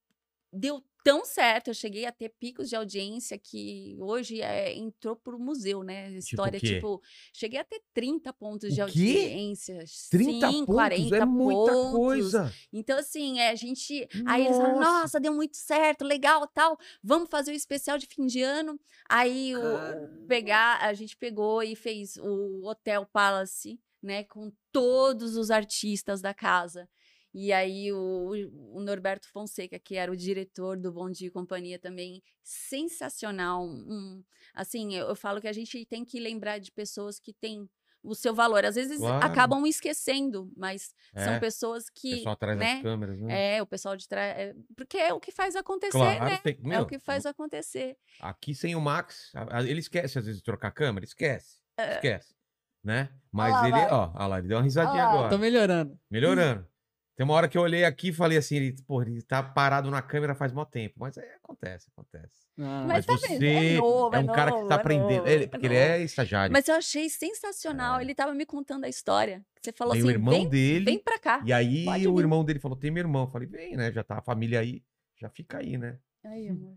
deu 0.52 0.84
tão 1.04 1.26
certo, 1.26 1.67
eu 1.67 1.73
cheguei 1.73 2.06
a 2.06 2.12
ter 2.13 2.30
picos 2.39 2.69
de 2.69 2.78
audiência 2.78 3.38
que 3.38 3.97
hoje 3.99 4.41
é, 4.41 4.73
entrou 4.73 5.17
pro 5.17 5.38
museu, 5.38 5.84
né? 5.84 6.10
História, 6.12 6.60
quê? 6.60 6.76
tipo, 6.76 7.02
cheguei 7.34 7.60
a 7.60 7.63
ter 7.65 7.82
30 7.93 8.32
pontos 8.32 8.71
O 8.71 8.73
de 8.73 8.80
audiência. 8.82 9.84
30 10.10 10.47
sim, 10.49 10.65
pontos 10.65 10.76
40 10.76 11.17
é 11.17 11.26
muita 11.26 11.73
pontos. 11.73 11.91
coisa. 11.91 12.54
Então, 12.71 12.97
assim, 12.97 13.39
é, 13.39 13.49
a 13.49 13.56
gente. 13.56 14.08
Aí 14.26 14.45
eles 14.45 14.58
falam, 14.58 14.76
Nossa. 14.80 15.02
nossa, 15.02 15.19
deu 15.19 15.34
muito 15.34 15.58
certo, 15.58 16.06
legal, 16.06 16.47
tal. 16.47 16.78
Vamos 17.04 17.28
fazer 17.30 17.52
o 17.52 17.56
especial 17.56 17.97
de 17.97 18.06
fim 18.06 18.26
de 18.26 18.41
ano. 18.41 18.80
Aí 19.10 19.54
o, 19.58 19.60
o 19.62 20.26
pegar, 20.26 20.78
a 20.82 20.93
gente 20.93 21.17
pegou 21.17 21.62
e 21.62 21.76
fez 21.76 22.15
o 22.15 22.65
Hotel 22.65 23.06
Palace, 23.12 23.78
né? 24.02 24.23
Com 24.23 24.54
todos 24.71 25.36
os 25.36 25.52
artistas 25.52 26.21
da 26.21 26.34
casa. 26.34 26.88
E 27.34 27.52
aí 27.52 27.91
o, 27.91 28.32
o 28.74 28.80
Norberto 28.82 29.28
Fonseca, 29.32 29.80
que 29.80 29.96
era 29.96 30.12
o 30.12 30.15
diretor 30.15 30.78
do 30.78 30.91
Bom 30.91 31.10
Dia 31.10 31.28
e 31.28 31.32
Companhia 31.32 31.80
também, 31.80 32.22
sensacional. 32.43 33.63
um- 33.65 34.24
assim, 34.54 34.93
eu, 34.96 35.08
eu 35.08 35.15
falo 35.15 35.41
que 35.41 35.48
a 35.48 35.54
gente 35.54 35.86
tem 35.86 36.06
que 36.06 36.19
lembrar 36.19 36.60
de 36.60 36.72
pessoas 36.72 37.19
que 37.19 37.34
têm 37.34 37.67
o 38.04 38.13
seu 38.13 38.36
valor. 38.36 38.65
Às 38.65 38.76
vezes 38.76 38.98
Claro. 39.00 39.26
acabam 39.26 39.65
esquecendo, 39.65 40.52
mas 40.58 40.93
são 41.15 41.34
É, 41.34 41.39
pessoas 41.39 41.86
O 41.88 41.91
que. 41.96 42.15
pessoal 42.17 42.34
atrás 42.34 42.60
né? 42.60 42.74
das 42.74 42.84
câmeras, 42.84 43.19
né? 43.22 43.56
É, 43.58 43.62
o 43.62 43.65
pessoal 43.65 43.96
de 43.96 44.08
trás. 44.08 44.38
é, 44.38 44.54
porque 44.76 44.98
é 44.98 45.13
o 45.13 45.19
que 45.22 45.32
faz 45.32 45.56
acontecer, 45.56 45.91
Claro, 45.98 46.26
né? 46.26 46.38
tem- 46.43 46.60
é 46.63 46.67
meu, 46.67 46.82
o 46.82 46.86
que 46.86 47.00
faz 47.00 47.26
acontecer. 47.26 47.98
Aqui 48.19 48.54
sem 48.54 48.76
o 48.76 48.82
Max, 48.82 49.32
ele 49.67 49.80
esquece 49.80 50.19
às 50.19 50.26
vezes 50.26 50.39
de 50.39 50.43
trocar 50.43 50.67
a 50.67 50.72
câmera, 50.72 51.06
esquece. 51.06 51.62
É. 51.78 51.96
Esquece. 51.96 52.36
né? 52.84 53.10
Mas 53.32 53.54
lá, 53.54 53.62
ele, 53.63 53.72
vai. 53.72 53.89
ó, 53.91 54.12
olha 54.13 54.28
lá, 54.28 54.39
ele 54.39 54.48
deu 54.50 54.58
uma 54.58 54.63
risadinha 54.63 55.06
lá, 55.06 55.10
agora. 55.13 55.30
Tô 55.30 55.38
melhorando. 55.38 55.98
Melhorando. 56.12 56.67
Tem 57.15 57.23
uma 57.23 57.36
hora 57.36 57.47
que 57.47 57.56
eu 57.58 57.62
olhei 57.62 57.86
aqui 57.86 58.08
e 58.10 58.13
falei 58.13 58.39
assim, 58.39 58.56
ele, 58.56 58.76
pô, 58.88 59.02
ele 59.04 59.21
tá 59.21 59.43
parado 59.43 59.91
na 59.91 60.02
câmera 60.02 60.34
faz 60.34 60.52
mó 60.52 60.65
tempo. 60.65 60.95
Mas 60.97 61.15
é, 61.15 61.36
acontece, 61.43 61.88
acontece. 61.95 62.34
Ah, 62.60 62.86
Mas 62.88 62.88
Mas, 62.88 63.06
tá 63.06 63.17
você 63.17 63.38
vendo? 63.38 63.43
É 63.45 63.78
novo, 63.78 64.15
é 64.15 64.17
é 64.17 64.21
um 64.21 64.26
cara 64.28 64.52
que 64.52 64.58
novo, 64.58 64.69
tá 64.69 64.76
é 64.76 64.78
aprendendo. 64.80 65.17
novo, 65.17 65.28
ele- 65.28 65.43
é 65.43 65.47
porque 65.47 65.65
ele 65.67 65.76
novo. 65.80 65.86
é 65.91 66.02
estagiário. 66.04 66.52
Mas 66.52 66.67
eu 66.67 66.76
achei 66.76 67.08
sensacional. 67.10 67.99
É. 67.99 68.04
Ele 68.04 68.15
tava 68.15 68.34
me 68.34 68.45
contando 68.47 68.86
a 68.86 68.89
história. 68.89 69.45
Você 69.62 69.71
falou 69.71 69.93
Tem 69.93 70.02
assim: 70.02 70.10
o 70.10 70.12
irmão 70.12 70.34
vem, 70.34 70.49
dele. 70.49 70.86
vem 70.86 70.97
pra 70.99 71.19
cá. 71.19 71.41
E 71.45 71.54
aí 71.54 71.86
Pode 71.86 72.08
o 72.08 72.15
vir. 72.15 72.21
irmão 72.21 72.43
dele 72.43 72.60
falou: 72.60 72.76
tem 72.78 72.89
meu 72.89 73.02
irmão. 73.02 73.26
Eu 73.26 73.32
falei, 73.32 73.47
vem, 73.47 73.76
né? 73.78 73.91
Já 73.91 74.03
tá 74.03 74.18
a 74.18 74.22
família 74.22 74.59
aí. 74.59 74.84
Já 75.22 75.30
fica 75.30 75.59
aí, 75.59 75.78
né? 75.78 75.99
Aí, 76.26 76.47
amor. 76.49 76.76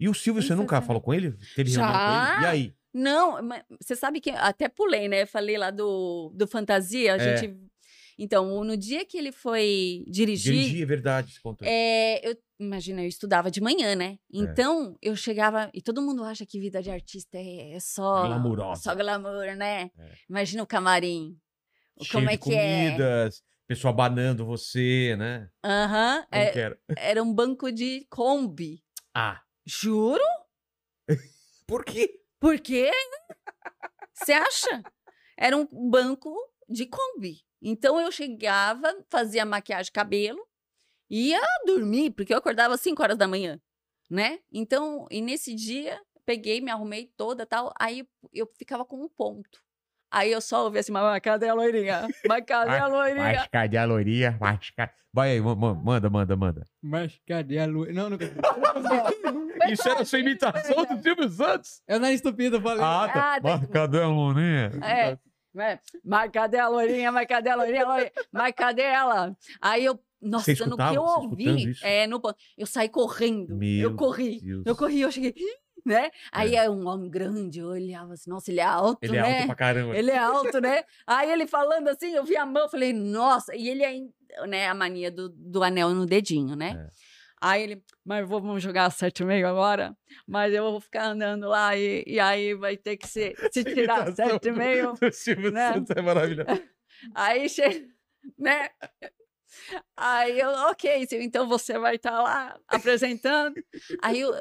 E 0.00 0.08
o 0.08 0.14
Silvio, 0.14 0.42
você 0.42 0.54
nunca 0.54 0.80
falou 0.80 1.02
com 1.02 1.12
ele? 1.12 1.32
Teve 1.54 1.70
reunião 1.72 1.92
com 1.92 1.98
Já. 1.98 2.32
ele? 2.36 2.42
E 2.42 2.46
aí? 2.46 2.74
Não, 2.94 3.42
mas 3.42 3.62
você 3.80 3.94
sabe 3.94 4.20
que 4.20 4.30
até 4.30 4.66
pulei, 4.68 5.08
né? 5.08 5.26
Falei 5.26 5.58
lá 5.58 5.70
do, 5.70 6.32
do 6.34 6.46
Fantasia. 6.46 7.14
A 7.14 7.16
É. 7.16 7.36
gente. 7.36 7.54
Então, 8.18 8.64
no 8.64 8.76
dia 8.76 9.04
que 9.04 9.16
ele 9.16 9.30
foi 9.30 10.04
dirigir. 10.08 10.52
Dirigir, 10.52 10.82
é 10.82 10.86
verdade. 10.86 11.40
É, 11.62 12.28
eu, 12.28 12.36
imagina, 12.58 13.00
eu 13.02 13.06
estudava 13.06 13.48
de 13.48 13.60
manhã, 13.60 13.94
né? 13.94 14.18
Então, 14.28 14.98
eu 15.00 15.14
chegava. 15.14 15.70
E 15.72 15.80
todo 15.80 16.02
mundo 16.02 16.24
acha 16.24 16.44
que 16.44 16.58
vida 16.58 16.82
de 16.82 16.90
artista 16.90 17.38
é, 17.38 17.74
é 17.74 17.80
só. 17.80 18.26
Glamurosa. 18.26 18.82
Só 18.82 18.94
glamour, 18.96 19.54
né? 19.56 19.92
É. 19.96 20.12
Imagina 20.28 20.64
o 20.64 20.66
camarim. 20.66 21.38
Cheio 22.02 22.12
Como 22.12 22.30
é 22.30 22.36
de 22.36 22.38
que 22.38 22.54
é? 22.54 22.86
comidas, 22.90 23.42
pessoal 23.68 23.94
banando 23.94 24.44
você, 24.44 25.14
né? 25.16 25.48
Aham. 25.64 26.26
É, 26.32 26.58
era? 26.58 26.78
era 26.98 27.22
um 27.22 27.32
banco 27.32 27.70
de 27.70 28.04
Kombi. 28.10 28.82
Ah, 29.14 29.40
Juro? 29.64 30.24
por 31.66 31.84
quê? 31.84 32.20
Por 32.40 32.58
quê? 32.58 32.90
Você 34.12 34.32
acha? 34.32 34.82
Era 35.36 35.56
um 35.56 35.68
banco 35.90 36.34
de 36.68 36.86
Kombi. 36.86 37.47
Então 37.60 38.00
eu 38.00 38.10
chegava, 38.12 38.94
fazia 39.10 39.44
maquiagem, 39.44 39.92
cabelo, 39.92 40.38
ia 41.10 41.40
dormir, 41.66 42.10
porque 42.10 42.32
eu 42.32 42.38
acordava 42.38 42.74
às 42.74 42.80
5 42.80 43.02
horas 43.02 43.16
da 43.18 43.26
manhã, 43.26 43.60
né? 44.10 44.38
Então, 44.52 45.06
e 45.10 45.20
nesse 45.20 45.54
dia, 45.54 46.00
peguei, 46.24 46.60
me 46.60 46.70
arrumei 46.70 47.06
toda 47.16 47.44
tal, 47.46 47.72
aí 47.78 48.06
eu 48.32 48.46
ficava 48.58 48.84
com 48.84 49.02
um 49.02 49.08
ponto. 49.08 49.60
Aí 50.10 50.32
eu 50.32 50.40
só 50.40 50.64
ouvia 50.64 50.80
assim, 50.80 50.92
mas 50.92 51.20
cadê 51.20 51.48
a 51.48 51.54
loirinha? 51.54 52.08
Mas 52.26 52.44
cadê 52.46 52.78
a 52.78 52.86
loirinha? 52.86 53.48
cadê 53.52 53.76
a 53.76 53.84
loirinha? 53.84 54.36
Mas 54.40 54.70
cadê... 54.70 54.92
Vai 55.12 55.32
aí, 55.32 55.40
ma- 55.40 55.54
ma- 55.56 55.74
manda, 55.74 56.08
manda, 56.10 56.36
manda. 56.36 56.64
Mas 56.82 57.18
cadê 57.26 57.58
a 57.58 57.66
luz? 57.66 57.92
Não, 57.94 58.10
não. 58.10 58.18
Isso 59.72 59.88
era 59.88 60.04
sua 60.04 60.18
imitação 60.18 60.84
do 60.84 61.02
Silvio 61.02 61.28
Santos? 61.30 61.82
É 61.86 61.96
o 61.96 61.98
nariz 61.98 62.16
estupido, 62.16 62.56
eu 62.56 62.60
falei. 62.62 62.84
Ah, 62.84 63.08
tá. 63.12 63.34
Ah, 63.34 63.40
tá. 63.40 63.48
Mas 63.58 63.66
cadê 63.70 64.02
a 64.02 64.06
loirinha? 64.08 64.70
É. 64.84 65.18
Né? 65.58 65.80
Mas 66.04 66.30
cadê 66.30 66.56
a 66.58 66.68
loirinha? 66.68 67.10
Mas 67.10 67.26
cadê 67.26 67.50
a 67.50 67.56
loirinha? 67.56 67.84
Loirinha? 67.84 68.12
Mas 68.30 68.54
cadê 68.54 68.82
ela? 68.82 69.36
Aí 69.60 69.84
eu, 69.84 69.98
nossa, 70.22 70.52
no 70.66 70.76
que 70.76 70.94
eu 70.94 71.02
ouvi, 71.02 71.72
é, 71.82 72.06
no, 72.06 72.22
eu 72.56 72.64
saí 72.64 72.88
correndo. 72.88 73.56
Meu 73.56 73.90
eu 73.90 73.96
corri. 73.96 74.40
Deus. 74.40 74.62
Eu 74.64 74.76
corri, 74.76 75.00
eu 75.00 75.10
cheguei, 75.10 75.34
né? 75.84 76.10
Aí 76.30 76.54
É. 76.54 76.66
é 76.66 76.70
um 76.70 76.86
homem 76.86 77.10
grande, 77.10 77.58
eu 77.58 77.66
olhava 77.66 78.12
assim, 78.12 78.30
nossa, 78.30 78.52
ele 78.52 78.60
é 78.60 78.64
alto, 78.64 78.98
Ele 79.02 79.16
é 79.16 79.22
né? 79.22 79.34
alto 79.38 79.46
pra 79.46 79.54
caramba. 79.56 79.96
Ele 79.96 80.10
é 80.12 80.18
alto, 80.18 80.60
né? 80.60 80.84
Aí 81.04 81.28
ele 81.32 81.46
falando 81.48 81.88
assim, 81.88 82.12
eu 82.12 82.24
vi 82.24 82.36
a 82.36 82.46
mão, 82.46 82.68
falei, 82.68 82.92
nossa, 82.92 83.56
e 83.56 83.68
ele 83.68 83.82
é, 83.82 84.46
né, 84.46 84.68
a 84.68 84.74
mania 84.74 85.10
do, 85.10 85.28
do 85.28 85.62
anel 85.64 85.90
no 85.90 86.06
dedinho, 86.06 86.54
né? 86.54 86.86
É. 86.88 87.07
Aí 87.40 87.62
ele, 87.62 87.82
mas 88.04 88.28
vamos 88.28 88.62
jogar 88.62 88.90
sete 88.90 89.22
e 89.22 89.26
meio 89.26 89.46
agora, 89.48 89.96
mas 90.26 90.52
eu 90.52 90.70
vou 90.70 90.80
ficar 90.80 91.06
andando 91.06 91.48
lá 91.48 91.76
e, 91.76 92.02
e 92.06 92.18
aí 92.18 92.54
vai 92.54 92.76
ter 92.76 92.96
que 92.96 93.06
se, 93.06 93.34
se 93.52 93.64
tirar 93.64 94.12
sete 94.14 94.48
e 94.48 94.52
meio. 94.52 94.94
do 94.94 95.12
Silvio 95.12 95.52
né? 95.52 95.74
Santos 95.74 95.96
é 95.96 96.02
maravilhoso. 96.02 96.48
Aí 97.14 97.48
chega, 97.48 97.86
né? 98.36 98.70
Aí 99.96 100.38
eu, 100.40 100.50
ok, 100.50 101.06
então 101.12 101.46
você 101.48 101.78
vai 101.78 101.94
estar 101.94 102.20
lá 102.20 102.58
apresentando. 102.66 103.54
Aí 104.02 104.20
eu, 104.20 104.32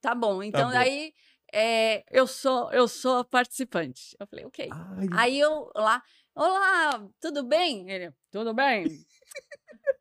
tá 0.00 0.14
bom, 0.14 0.42
então 0.42 0.68
bom. 0.68 0.72
daí 0.72 1.12
é, 1.52 2.04
eu 2.10 2.26
sou 2.26 2.70
eu 2.72 2.88
sou 2.88 3.24
participante. 3.24 4.16
Eu 4.18 4.26
falei, 4.26 4.44
ok. 4.46 4.68
Ai, 4.70 5.06
Aí 5.12 5.40
eu 5.40 5.70
lá, 5.74 6.02
olá, 6.34 7.06
tudo 7.20 7.44
bem? 7.44 7.90
Ele, 7.90 8.12
tudo 8.30 8.54
bem. 8.54 8.86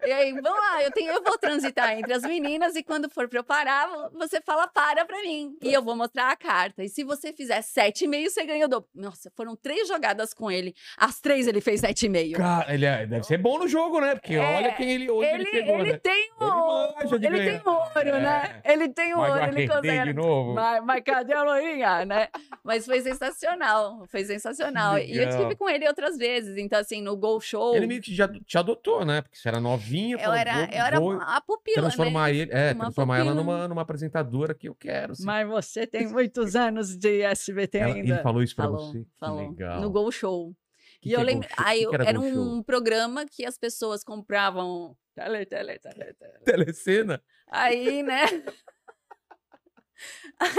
E 0.06 0.12
aí, 0.12 0.32
vamos 0.34 0.60
lá, 0.60 0.84
eu, 0.84 0.92
tenho, 0.92 1.12
eu 1.12 1.24
vou 1.24 1.38
transitar 1.38 1.98
entre 1.98 2.14
as 2.14 2.24
meninas 2.24 2.76
e 2.76 2.84
quando 2.84 3.10
for 3.10 3.28
pra 3.28 3.40
eu 3.40 3.44
parar, 3.44 3.88
vo- 3.88 4.18
você 4.20 4.40
fala 4.42 4.68
para 4.68 5.06
pra 5.06 5.22
mim. 5.22 5.56
E 5.62 5.74
eu 5.74 5.82
vou 5.84 5.96
mostrar 5.96 6.30
a 6.32 6.36
carta. 6.36 6.84
E 6.84 6.90
se 6.90 7.04
você 7.04 7.34
fizer 7.34 7.62
sete 7.62 8.06
e 8.06 8.08
meio, 8.08 8.30
você 8.30 8.46
ganha 8.46 8.66
o 8.66 8.70
dobro. 8.70 8.90
Nossa, 8.96 9.32
foram 9.36 9.56
três 9.56 9.88
jogadas 9.88 10.34
com 10.34 10.50
ele. 10.52 10.74
As 10.98 11.20
três 11.20 11.48
ele 11.48 11.62
fez 11.62 11.82
sete 11.82 12.06
e 12.06 12.10
meio. 12.10 12.38
Cara, 12.38 12.74
ele 12.74 12.86
é- 12.86 13.06
deve 13.06 13.24
ser 13.26 13.38
bom 13.38 13.58
no 13.60 13.68
jogo, 13.68 14.00
né? 14.00 14.16
Porque 14.16 14.36
É, 14.36 14.40
olha 14.58 14.72
quem 14.74 14.92
ele 14.92 15.10
hoje 15.10 15.30
ele, 15.30 15.44
Ele, 15.44 15.52
chegou, 15.52 15.80
ele 15.80 15.92
né? 15.94 15.98
tem 16.00 16.14
Ele 16.40 16.50
o. 16.50 17.18
de 17.20 17.26
Ele 17.28 17.38
tem 17.50 17.62
ouro, 17.66 18.20
né? 18.22 18.62
Ele 18.64 18.90
tem 18.90 19.14
Mas 19.16 19.28
eu 19.30 19.34
ouro, 19.34 19.44
ele 19.44 19.64
acertei 19.64 19.68
de 19.92 19.98
consegue. 19.98 20.14
novo. 20.14 20.54
Mas, 20.54 20.84
mas 20.86 21.04
cadê 21.04 21.34
a 21.34 21.44
loirinha, 21.44 22.06
né? 22.06 22.28
Mas 22.64 22.86
foi 22.86 23.02
sensacional, 23.02 24.06
foi 24.08 24.24
sensacional. 24.26 24.98
E 24.98 25.12
eu 25.18 25.26
legal. 25.26 25.42
tive 25.42 25.56
com 25.56 25.70
ele 25.70 25.88
outras 25.88 26.18
vezes. 26.18 26.58
Então, 26.58 26.80
assim, 26.80 27.02
no 27.02 27.16
Gol 27.16 27.40
Show, 27.40 27.76
Ele 27.76 27.88
meio 27.88 28.02
que 28.02 28.14
já 28.14 28.28
te 28.28 28.58
adotou, 28.58 29.06
né? 29.06 29.22
Porque 29.22 29.38
você 29.38 29.48
era 29.48 29.60
novinha. 29.78 30.16
eu 30.16 30.20
falou, 30.20 30.36
era, 30.36 30.54
vou- 30.54 30.64
eu 30.66 30.86
era 30.86 31.00
vou 31.00 31.12
a 31.22 31.42
pupila, 31.42 31.82
transformar 31.82 32.28
né? 32.32 32.36
ele, 32.38 32.52
é, 32.52 32.74
Uma 32.74 32.84
transformar 32.86 33.18
ela 33.20 33.32
pupila. 33.32 33.44
numa, 33.58 33.68
numa 33.68 33.82
apresentadora 33.82 34.54
que 34.54 34.68
eu 34.70 34.76
quero. 34.76 35.14
assim. 35.14 35.26
Mas 35.26 35.48
você 35.48 35.86
tem 35.88 36.08
muitos 36.12 36.56
anos 36.56 36.98
de 36.98 37.22
SBT 37.22 37.78
Ela- 37.78 37.94
ainda. 37.96 38.14
ele 38.14 38.22
falou 38.24 38.42
isso 38.44 38.56
pra 38.56 38.66
falou, 38.66 38.92
você. 38.92 39.06
Falou. 39.20 39.50
legal. 39.50 39.82
No 39.82 39.90
Gol 39.90 40.12
Show. 40.12 40.54
Que 41.02 41.10
e 41.10 41.12
que 41.12 41.16
eu 41.16 41.22
é 41.22 41.24
lembro. 41.24 41.48
Gol 41.48 41.56
Show? 41.58 41.66
Aí 41.68 41.84
eu- 41.84 41.94
era 41.94 42.04
era 42.06 42.20
um 42.20 42.62
programa 42.64 43.26
que 43.26 43.46
as 43.46 43.58
pessoas 43.58 44.04
compravam. 44.04 44.96
Tele, 45.16 45.46
tele, 45.46 45.80
tele, 45.80 46.14
tele. 46.14 46.40
Telecena? 46.46 47.22
Aí, 47.50 48.02
né? 48.04 48.24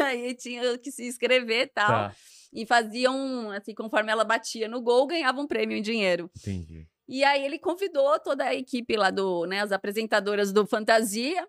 Aí 0.04 0.34
tinha 0.34 0.76
que 0.78 0.90
se 0.90 1.06
inscrever 1.06 1.62
e 1.62 1.66
tal. 1.68 1.86
Tá, 1.88 2.14
E 2.52 2.66
faziam, 2.66 3.50
assim, 3.52 3.74
conforme 3.74 4.10
ela 4.10 4.24
batia 4.24 4.66
no 4.68 4.80
gol, 4.80 5.06
ganhava 5.06 5.40
um 5.40 5.46
prêmio 5.46 5.76
em 5.76 5.82
dinheiro. 5.82 6.30
entendi. 6.36 6.88
E 7.08 7.24
aí 7.24 7.44
ele 7.44 7.58
convidou 7.58 8.18
toda 8.20 8.44
a 8.44 8.54
equipe 8.54 8.96
lá 8.96 9.10
do, 9.10 9.46
né, 9.46 9.60
as 9.60 9.72
apresentadoras 9.72 10.52
do 10.52 10.66
Fantasia. 10.66 11.46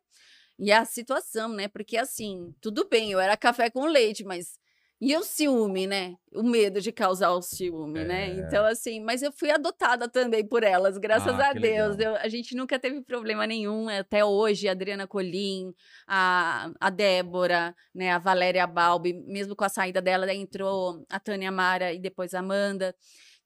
E 0.62 0.74
a 0.74 0.84
situação, 0.84 1.50
né? 1.50 1.70
Porque 1.70 1.96
assim, 1.96 2.54
tudo 2.60 2.88
bem, 2.90 3.12
eu 3.14 3.20
era 3.20 3.38
café 3.38 3.70
com 3.70 3.86
leite, 3.86 4.26
mas 4.26 4.60
e 5.02 5.16
o 5.16 5.24
ciúme, 5.24 5.88
né? 5.88 6.16
O 6.34 6.44
medo 6.44 6.82
de 6.82 6.92
causar 6.92 7.32
o 7.32 7.42
ciúme, 7.42 8.04
né? 8.04 8.28
É. 8.32 8.34
Então 8.40 8.66
assim, 8.66 9.00
mas 9.00 9.22
eu 9.22 9.32
fui 9.32 9.50
adotada 9.50 10.10
também 10.10 10.46
por 10.46 10.62
elas, 10.62 10.98
graças 10.98 11.40
Ah, 11.40 11.52
a 11.52 11.54
Deus. 11.54 11.98
Eu- 11.98 12.18
a 12.18 12.28
gente 12.28 12.54
nunca 12.54 12.78
teve 12.78 13.02
problema 13.02 13.48
nenhum, 13.48 13.88
até 13.88 14.26
hoje, 14.26 14.68
a 14.68 14.72
Adriana 14.74 15.08
Colim, 15.08 15.74
a, 16.06 16.70
a 16.82 16.90
Débora, 16.90 17.74
né, 17.96 18.12
a 18.12 18.18
Valéria 18.20 18.68
Balbi, 18.68 19.14
mesmo 19.14 19.56
com 19.56 19.64
a 19.64 19.70
saída 19.70 20.02
dela, 20.02 20.34
entrou 20.34 21.06
a 21.10 21.18
Tânia 21.22 21.52
Mara 21.52 21.94
e 21.94 22.00
depois 22.00 22.34
a 22.34 22.40
Amanda. 22.40 22.94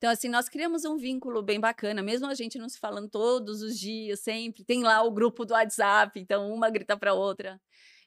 Então, 0.04 0.12
assim, 0.12 0.28
nós 0.28 0.50
criamos 0.50 0.84
um 0.84 0.98
vínculo 0.98 1.42
bem 1.42 1.62
bacana, 1.62 2.04
mesmo 2.04 2.28
a 2.28 2.34
gente 2.34 2.58
não 2.60 2.68
se 2.68 2.78
falando 2.78 3.08
todos 3.08 3.62
os 3.62 3.80
dias, 3.80 4.20
sempre. 4.20 4.62
Tem 4.66 4.84
lá 4.84 5.02
o 5.02 5.10
grupo 5.10 5.46
do 5.46 5.54
WhatsApp, 5.54 6.20
então 6.20 6.52
uma 6.54 6.70
grita 6.70 6.98
para 6.98 7.14
outra. 7.14 7.58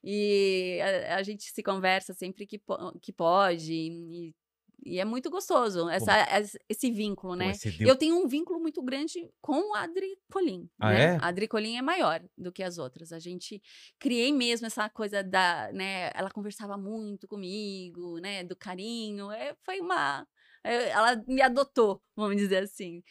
E 0.05 0.79
a, 1.09 1.17
a 1.17 1.23
gente 1.23 1.45
se 1.51 1.63
conversa 1.63 2.13
sempre 2.13 2.47
que, 2.47 2.59
po- 2.59 2.99
que 3.01 3.15
pode. 3.15 3.73
E, 3.73 4.35
e 4.85 5.01
é 5.01 5.07
muito 5.07 5.31
gostoso 5.31 5.89
essa, 5.89 6.13
es- 6.39 6.59
esse 6.69 6.91
vínculo, 6.91 7.33
Pô, 7.33 7.39
né? 7.39 7.55
você 7.55 7.71
deu- 7.71 7.89
Eu 7.89 7.97
tenho 7.97 8.23
um 8.23 8.29
vínculo 8.29 8.61
muito 8.61 8.83
grande 8.83 9.27
com 9.41 9.75
a 9.75 9.85
Adri 9.85 10.19
Colim. 10.31 10.69
Ah, 10.79 10.93
né? 10.93 11.03
é? 11.15 11.17
A 11.19 11.29
Adri 11.29 11.49
Colim 11.49 11.79
é 11.79 11.83
maior 11.83 12.23
do 12.37 12.53
que 12.53 12.63
as 12.63 12.77
outras. 12.77 13.11
A 13.11 13.19
gente 13.19 13.63
criei 13.99 14.35
mesmo 14.35 14.67
essa 14.67 14.87
coisa 14.91 15.25
da, 15.25 15.73
né? 15.73 16.11
Ela 16.15 16.31
conversava 16.31 16.77
muito 16.77 17.27
comigo, 17.27 18.19
né? 18.19 18.45
Do 18.45 18.55
carinho. 18.55 19.31
É, 19.31 19.57
foi 19.65 19.81
uma, 19.81 20.29
ela 20.67 21.23
me 21.27 21.43
adotou, 21.43 22.03
vamos 22.17 22.37
dizer 22.37 22.65
assim. 22.65 23.03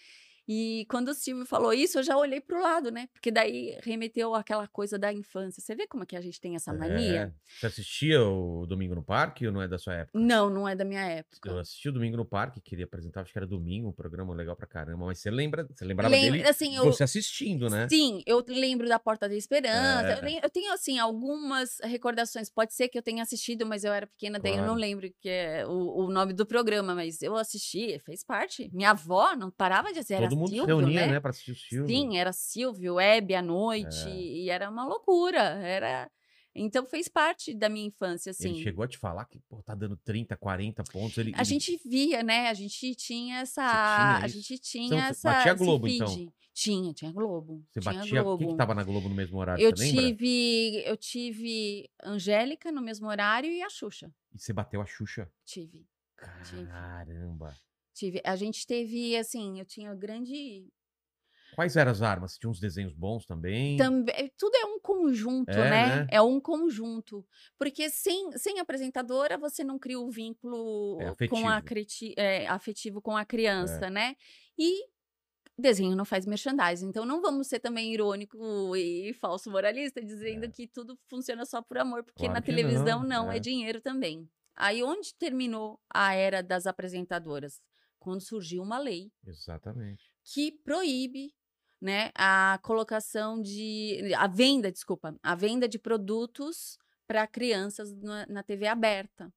E 0.47 0.85
quando 0.89 1.09
o 1.09 1.13
Silvio 1.13 1.45
falou 1.45 1.73
isso, 1.73 1.99
eu 1.99 2.03
já 2.03 2.17
olhei 2.17 2.39
pro 2.39 2.61
lado, 2.61 2.91
né? 2.91 3.07
Porque 3.13 3.31
daí 3.31 3.77
remeteu 3.83 4.35
àquela 4.35 4.67
coisa 4.67 4.97
da 4.97 5.11
infância. 5.11 5.61
Você 5.61 5.75
vê 5.75 5.87
como 5.87 6.03
é 6.03 6.05
que 6.05 6.15
a 6.15 6.21
gente 6.21 6.39
tem 6.39 6.55
essa 6.55 6.71
mania? 6.73 7.21
É. 7.21 7.31
Você 7.59 7.65
assistia 7.67 8.21
o 8.23 8.65
Domingo 8.67 8.95
no 8.95 9.03
Parque 9.03 9.47
ou 9.47 9.53
não 9.53 9.61
é 9.61 9.67
da 9.67 9.77
sua 9.77 9.93
época? 9.95 10.17
Não, 10.19 10.49
não 10.49 10.67
é 10.67 10.75
da 10.75 10.85
minha 10.85 11.01
Eu 11.11 11.17
época. 11.17 11.59
assisti 11.61 11.89
o 11.89 11.91
Domingo 11.91 12.17
no 12.17 12.25
Parque, 12.25 12.61
queria 12.61 12.85
apresentar, 12.85 13.21
acho 13.21 13.31
que 13.31 13.39
era 13.39 13.47
domingo, 13.47 13.89
um 13.89 13.93
programa 13.93 14.33
legal 14.33 14.55
pra 14.55 14.67
caramba. 14.67 15.05
Mas 15.05 15.19
você 15.19 15.31
lembra, 15.31 15.67
você 15.73 15.83
lembrava 15.85 16.13
Lembro, 16.13 16.33
dele 16.37 16.47
assim, 16.47 16.75
eu, 16.75 16.85
você 16.85 17.03
assistindo, 17.03 17.69
né? 17.69 17.87
Sim, 17.89 18.21
eu 18.25 18.43
lembro 18.47 18.87
da 18.87 18.99
Porta 18.99 19.27
da 19.27 19.35
Esperança. 19.35 20.07
É. 20.25 20.35
Eu, 20.37 20.39
eu 20.43 20.49
tenho, 20.49 20.71
assim, 20.73 20.99
algumas 20.99 21.77
recordações. 21.83 22.49
Pode 22.49 22.73
ser 22.73 22.87
que 22.89 22.97
eu 22.97 23.01
tenha 23.03 23.23
assistido, 23.23 23.65
mas 23.65 23.83
eu 23.83 23.91
era 23.93 24.05
pequena, 24.07 24.39
daí 24.39 24.51
eu 24.53 24.57
não 24.57 24.65
Claro. 24.75 24.79
lembro 24.79 25.09
que 25.21 25.29
é 25.29 25.65
o, 25.65 26.05
o 26.05 26.11
nome 26.11 26.33
do 26.33 26.45
programa, 26.45 26.93
mas 26.95 27.21
eu 27.21 27.35
assisti, 27.35 27.97
fez 27.99 28.23
parte. 28.23 28.69
Minha 28.73 28.91
avó 28.91 29.35
não 29.35 29.49
parava 29.51 29.91
de 29.93 29.99
dizer, 29.99 30.15
era 30.15 30.34
Todo 30.35 30.39
mundo 30.39 30.49
se 30.49 30.55
Silvio, 30.55 30.77
reunia, 30.77 31.01
né? 31.07 31.11
né, 31.13 31.19
pra 31.19 31.29
assistir 31.31 31.51
o 31.51 31.55
Silvio. 31.55 31.87
Sim, 31.87 32.17
era 32.17 32.31
Silvio, 32.33 32.99
Hebe 32.99 33.33
à 33.35 33.41
noite, 33.41 34.07
É. 34.07 34.15
e 34.15 34.49
era 34.49 34.69
uma 34.69 34.85
loucura. 34.85 35.39
Era, 35.39 36.09
Então 36.57 36.85
fez 36.85 37.09
parte 37.09 37.53
da 37.53 37.67
minha 37.67 37.85
infância, 37.87 38.29
assim. 38.29 38.51
Ele 38.51 38.63
chegou 38.63 38.85
a 38.85 38.87
te 38.87 38.97
falar 38.97 39.25
que, 39.25 39.39
pô, 39.49 39.61
tá 39.61 39.75
dando 39.75 39.97
30, 39.97 40.37
40 40.37 40.83
pontos. 40.85 41.17
Ele, 41.17 41.33
A 41.35 41.39
ele- 41.39 41.45
gente 41.45 41.77
via, 41.85 42.23
né? 42.23 42.47
A 42.47 42.53
gente 42.53 42.95
tinha 42.95 43.39
essa. 43.39 43.61
tinha 43.61 44.17
a 44.23 44.27
gente 44.29 44.57
tinha 44.59 44.85
Então, 44.85 44.97
essa. 44.99 45.31
batia 45.33 45.53
Globo, 45.53 45.85
então? 45.85 46.31
Tinha, 46.53 46.93
tinha 46.93 47.11
Globo. 47.11 47.61
Você 47.69 47.81
tinha 47.81 47.93
batia. 47.93 48.21
O 48.21 48.23
Globo. 48.23 48.45
que, 48.45 48.51
que 48.53 48.57
tava 48.57 48.73
na 48.73 48.83
Globo 48.85 49.09
no 49.09 49.15
mesmo 49.15 49.37
horário? 49.37 49.61
Eu 49.61 49.75
você 49.75 49.83
lembra? 49.87 50.01
tive, 50.03 50.83
eu 50.85 50.95
tive 50.95 51.89
Angélica 52.01 52.71
no 52.71 52.81
mesmo 52.81 53.07
horário 53.09 53.51
e 53.51 53.61
a 53.61 53.69
Xuxa. 53.69 54.09
E 54.33 54.39
você 54.39 54.53
bateu 54.53 54.79
a 54.81 54.85
Xuxa? 54.85 55.29
Tive, 55.43 55.85
Tive. 56.45 56.65
Caramba. 56.67 57.49
tive. 57.49 57.59
A 58.23 58.35
gente 58.35 58.65
teve, 58.65 59.15
assim, 59.17 59.59
eu 59.59 59.65
tinha 59.65 59.93
grande. 59.93 60.67
Quais 61.55 61.77
eram 61.77 61.91
as 61.91 62.01
armas? 62.01 62.37
Tinha 62.37 62.49
uns 62.49 62.59
desenhos 62.59 62.93
bons 62.93 63.25
também? 63.25 63.77
Também, 63.77 64.29
tudo 64.37 64.53
é 64.55 64.65
um 64.65 64.79
conjunto, 64.79 65.51
É, 65.51 65.69
né? 65.69 65.95
né? 66.01 66.07
É 66.11 66.21
um 66.21 66.39
conjunto. 66.41 67.25
Porque 67.57 67.89
sem, 67.89 68.31
sem 68.37 68.59
apresentadora, 68.59 69.37
você 69.37 69.63
não 69.63 69.79
cria 69.79 69.99
o 69.99 70.09
vínculo 70.11 70.97
É, 71.01 71.27
com 71.27 71.47
a 71.47 71.61
é, 72.17 72.45
afetivo 72.47 73.01
com 73.01 73.15
a 73.15 73.23
criança, 73.23 73.89
né? 73.89 74.15
E 74.59 74.83
desenho 75.57 75.95
não 75.95 76.03
faz 76.05 76.25
merchandising. 76.25 76.87
Então 76.89 77.05
não 77.05 77.21
vamos 77.21 77.47
ser 77.47 77.59
também 77.59 77.93
irônico 77.93 78.75
e 78.75 79.13
falso 79.13 79.49
moralista 79.49 80.03
dizendo 80.03 80.45
É. 80.45 80.49
que 80.49 80.67
tudo 80.67 80.99
funciona 81.09 81.45
só 81.45 81.61
por 81.61 81.77
amor, 81.77 82.03
porque 82.03 82.25
Claro 82.25 82.33
na 82.33 82.41
televisão 82.41 83.01
não, 83.01 83.25
não, 83.25 83.31
é. 83.31 83.37
é 83.37 83.39
dinheiro 83.39 83.79
também. 83.81 84.29
Aí 84.57 84.83
onde 84.83 85.13
terminou 85.15 85.79
a 85.93 86.13
era 86.13 86.41
das 86.41 86.65
apresentadoras? 86.65 87.61
Quando 88.05 88.21
surgiu 88.21 88.61
uma 88.61 88.77
lei 88.77 89.11
Exatamente. 89.25 90.13
que 90.23 90.51
proíbe 90.63 91.33
né, 91.81 92.11
a 92.13 92.59
colocação 92.61 93.41
de. 93.41 94.13
a 94.15 94.27
venda, 94.27 94.71
desculpa, 94.71 95.17
a 95.23 95.33
venda 95.33 95.67
de 95.67 95.79
produtos 95.79 96.77
para 97.07 97.25
crianças 97.25 97.91
na, 97.95 98.27
na 98.27 98.43
TV 98.43 98.67
aberta. 98.67 99.33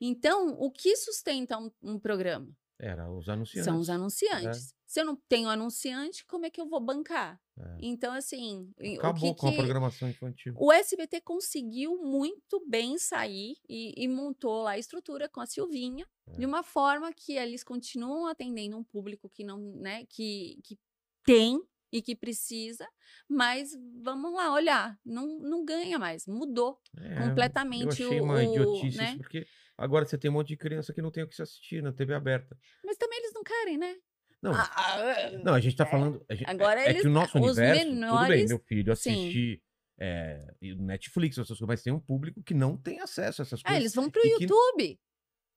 Então, 0.00 0.48
o 0.58 0.68
que 0.68 0.96
sustenta 0.96 1.56
um, 1.56 1.70
um 1.80 1.96
programa? 1.96 2.52
Era 2.76 3.08
os 3.08 3.28
anunciantes. 3.28 3.64
São 3.64 3.78
os 3.78 3.88
anunciantes. 3.88 4.74
Se 4.96 5.00
eu 5.02 5.04
não 5.04 5.14
tenho 5.28 5.50
anunciante, 5.50 6.24
como 6.24 6.46
é 6.46 6.50
que 6.50 6.58
eu 6.58 6.66
vou 6.66 6.80
bancar? 6.80 7.38
É. 7.58 7.76
Então, 7.82 8.14
assim, 8.14 8.72
Acabou 8.96 9.28
o 9.28 9.34
que 9.34 9.40
com 9.42 9.48
a 9.48 9.50
que- 9.50 9.56
programação 9.58 10.08
infantil. 10.08 10.54
o 10.56 10.72
SBT 10.72 11.20
conseguiu 11.20 11.98
muito 12.02 12.64
bem 12.66 12.96
sair 12.96 13.58
e, 13.68 13.92
e 13.94 14.08
montou 14.08 14.62
lá 14.62 14.70
a 14.70 14.78
estrutura 14.78 15.28
com 15.28 15.38
a 15.42 15.44
Silvinha 15.46 16.06
de 16.38 16.44
É. 16.44 16.46
uma 16.46 16.62
forma 16.62 17.12
que 17.12 17.34
eles 17.34 17.62
continuam 17.62 18.26
atendendo 18.26 18.74
um 18.78 18.82
público 18.82 19.28
que 19.28 19.44
não, 19.44 19.58
né, 19.58 20.06
que, 20.08 20.58
que 20.64 20.78
tem 21.26 21.60
e 21.92 22.00
que 22.00 22.16
precisa, 22.16 22.88
mas 23.28 23.72
vamos 24.02 24.32
lá 24.32 24.50
olhar, 24.50 24.98
não, 25.04 25.26
não 25.40 25.62
ganha 25.62 25.98
mais, 25.98 26.26
mudou 26.26 26.80
É, 26.98 27.20
completamente 27.28 27.82
Eu 27.84 27.88
achei 28.08 28.20
o- 28.20 28.24
uma 28.24 28.42
idiotice 28.42 28.96
né? 28.96 29.14
porque 29.18 29.46
agora 29.76 30.06
você 30.06 30.16
tem 30.16 30.30
um 30.30 30.34
monte 30.34 30.48
de 30.48 30.56
criança 30.56 30.94
que 30.94 31.02
não 31.02 31.10
tem 31.10 31.22
o 31.22 31.28
que 31.28 31.36
se 31.36 31.42
assistir 31.42 31.82
na 31.82 31.92
TV 31.92 32.14
aberta. 32.14 32.56
Mas 32.82 32.96
também 32.96 33.18
eles 33.18 33.34
não 33.34 33.42
querem, 33.44 33.76
né? 33.76 33.94
Não, 34.42 34.52
Ah, 34.54 34.70
ah, 34.76 35.30
não 35.42 35.54
a 35.54 35.60
gente 35.60 35.76
tá 35.76 35.84
é. 35.84 35.90
falando. 35.90 36.24
gente- 36.30 36.48
Agora 36.50 36.80
é, 36.80 36.86
é 36.86 36.90
eles- 36.90 37.02
que 37.02 37.08
o 37.08 37.10
nosso 37.10 37.38
os 37.38 37.44
universo. 37.44 37.80
Tudo 37.82 37.90
bem, 37.90 38.00
menores- 38.00 38.48
meu 38.48 38.58
filho 38.60 38.92
assistir 38.92 39.62
é, 39.98 40.54
e 40.60 40.72
o 40.74 40.76
Netflix, 40.82 41.36
essas 41.38 41.48
coisas, 41.48 41.66
mas 41.66 41.82
tem 41.82 41.92
um 41.92 41.98
público 42.00 42.42
que 42.42 42.52
não 42.54 42.76
tem 42.76 43.00
acesso 43.00 43.40
a 43.40 43.44
essas 43.44 43.60
Ah, 43.60 43.68
coisas. 43.68 43.80
eles 43.82 43.94
vão 43.94 44.10
pro 44.10 44.20
e 44.20 44.36
que- 44.36 44.44
YouTube. 44.44 45.00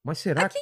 Mas 0.03 0.17
será 0.19 0.47
que. 0.47 0.57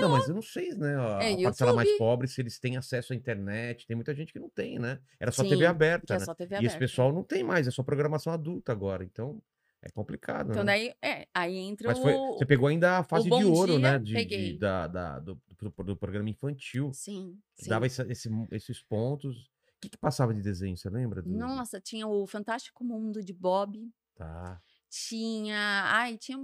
não, 0.00 0.08
mas 0.08 0.26
eu 0.28 0.34
não 0.34 0.42
sei, 0.42 0.70
né? 0.74 0.96
A, 0.96 1.22
É 1.22 1.32
a 1.34 1.42
parcela 1.44 1.72
mais 1.74 1.86
YouTube. 1.88 1.98
pobre, 1.98 2.26
se 2.26 2.40
eles 2.40 2.58
têm 2.58 2.76
acesso 2.76 3.12
à 3.12 3.16
internet. 3.16 3.86
Tem 3.86 3.94
muita 3.94 4.12
gente 4.14 4.32
que 4.32 4.40
não 4.40 4.48
tem, 4.50 4.78
né? 4.80 4.98
Era 5.20 5.30
só 5.30 5.42
Sim, 5.44 5.50
TV 5.50 5.64
aberta, 5.66 6.14
é 6.14 6.18
né? 6.18 6.24
só 6.24 6.34
TV 6.34 6.54
E 6.54 6.56
aberta. 6.56 6.66
esse 6.66 6.78
pessoal 6.78 7.12
não 7.12 7.22
tem 7.22 7.44
mais, 7.44 7.68
é 7.68 7.70
só 7.70 7.82
programação 7.84 8.32
adulta 8.32 8.72
agora. 8.72 9.04
Então 9.04 9.40
é 9.82 9.90
complicado, 9.90 10.50
Então 10.50 10.62
né? 10.64 10.72
daí, 10.72 10.94
é, 11.02 11.26
aí 11.34 11.56
entra 11.56 11.88
Mas 11.88 11.98
foi, 11.98 12.14
o... 12.14 12.34
você 12.38 12.46
pegou 12.46 12.68
ainda 12.68 12.98
a 12.98 13.02
fase 13.04 13.28
de 13.28 13.44
ouro, 13.44 13.72
Dia, 13.72 13.92
né? 13.92 13.98
De, 13.98 14.04
de- 14.04 14.12
peguei. 14.14 14.58
da, 14.58 14.86
da- 14.86 15.18
do, 15.18 15.40
do- 15.58 15.84
do 15.84 15.96
programa 15.96 16.30
infantil. 16.30 16.92
Sim, 16.94 17.38
que 17.56 17.64
sim. 17.64 17.70
Dava 17.70 17.86
esse- 17.86 18.02
esse- 18.10 18.30
esses 18.52 18.80
pontos. 18.82 19.46
O 19.46 19.80
que, 19.80 19.88
que 19.90 19.98
passava 19.98 20.32
de 20.32 20.40
desenho, 20.40 20.76
você 20.76 20.88
lembra? 20.88 21.20
do- 21.20 21.28
Nossa, 21.30 21.80
tinha 21.80 22.06
o 22.06 22.24
Fantástico 22.26 22.84
Mundo 22.84 23.22
de 23.22 23.32
Bob, 23.32 23.90
Tá. 24.14 24.62
tinha. 24.88 25.56
Ai, 25.86 26.16
tinha. 26.16 26.38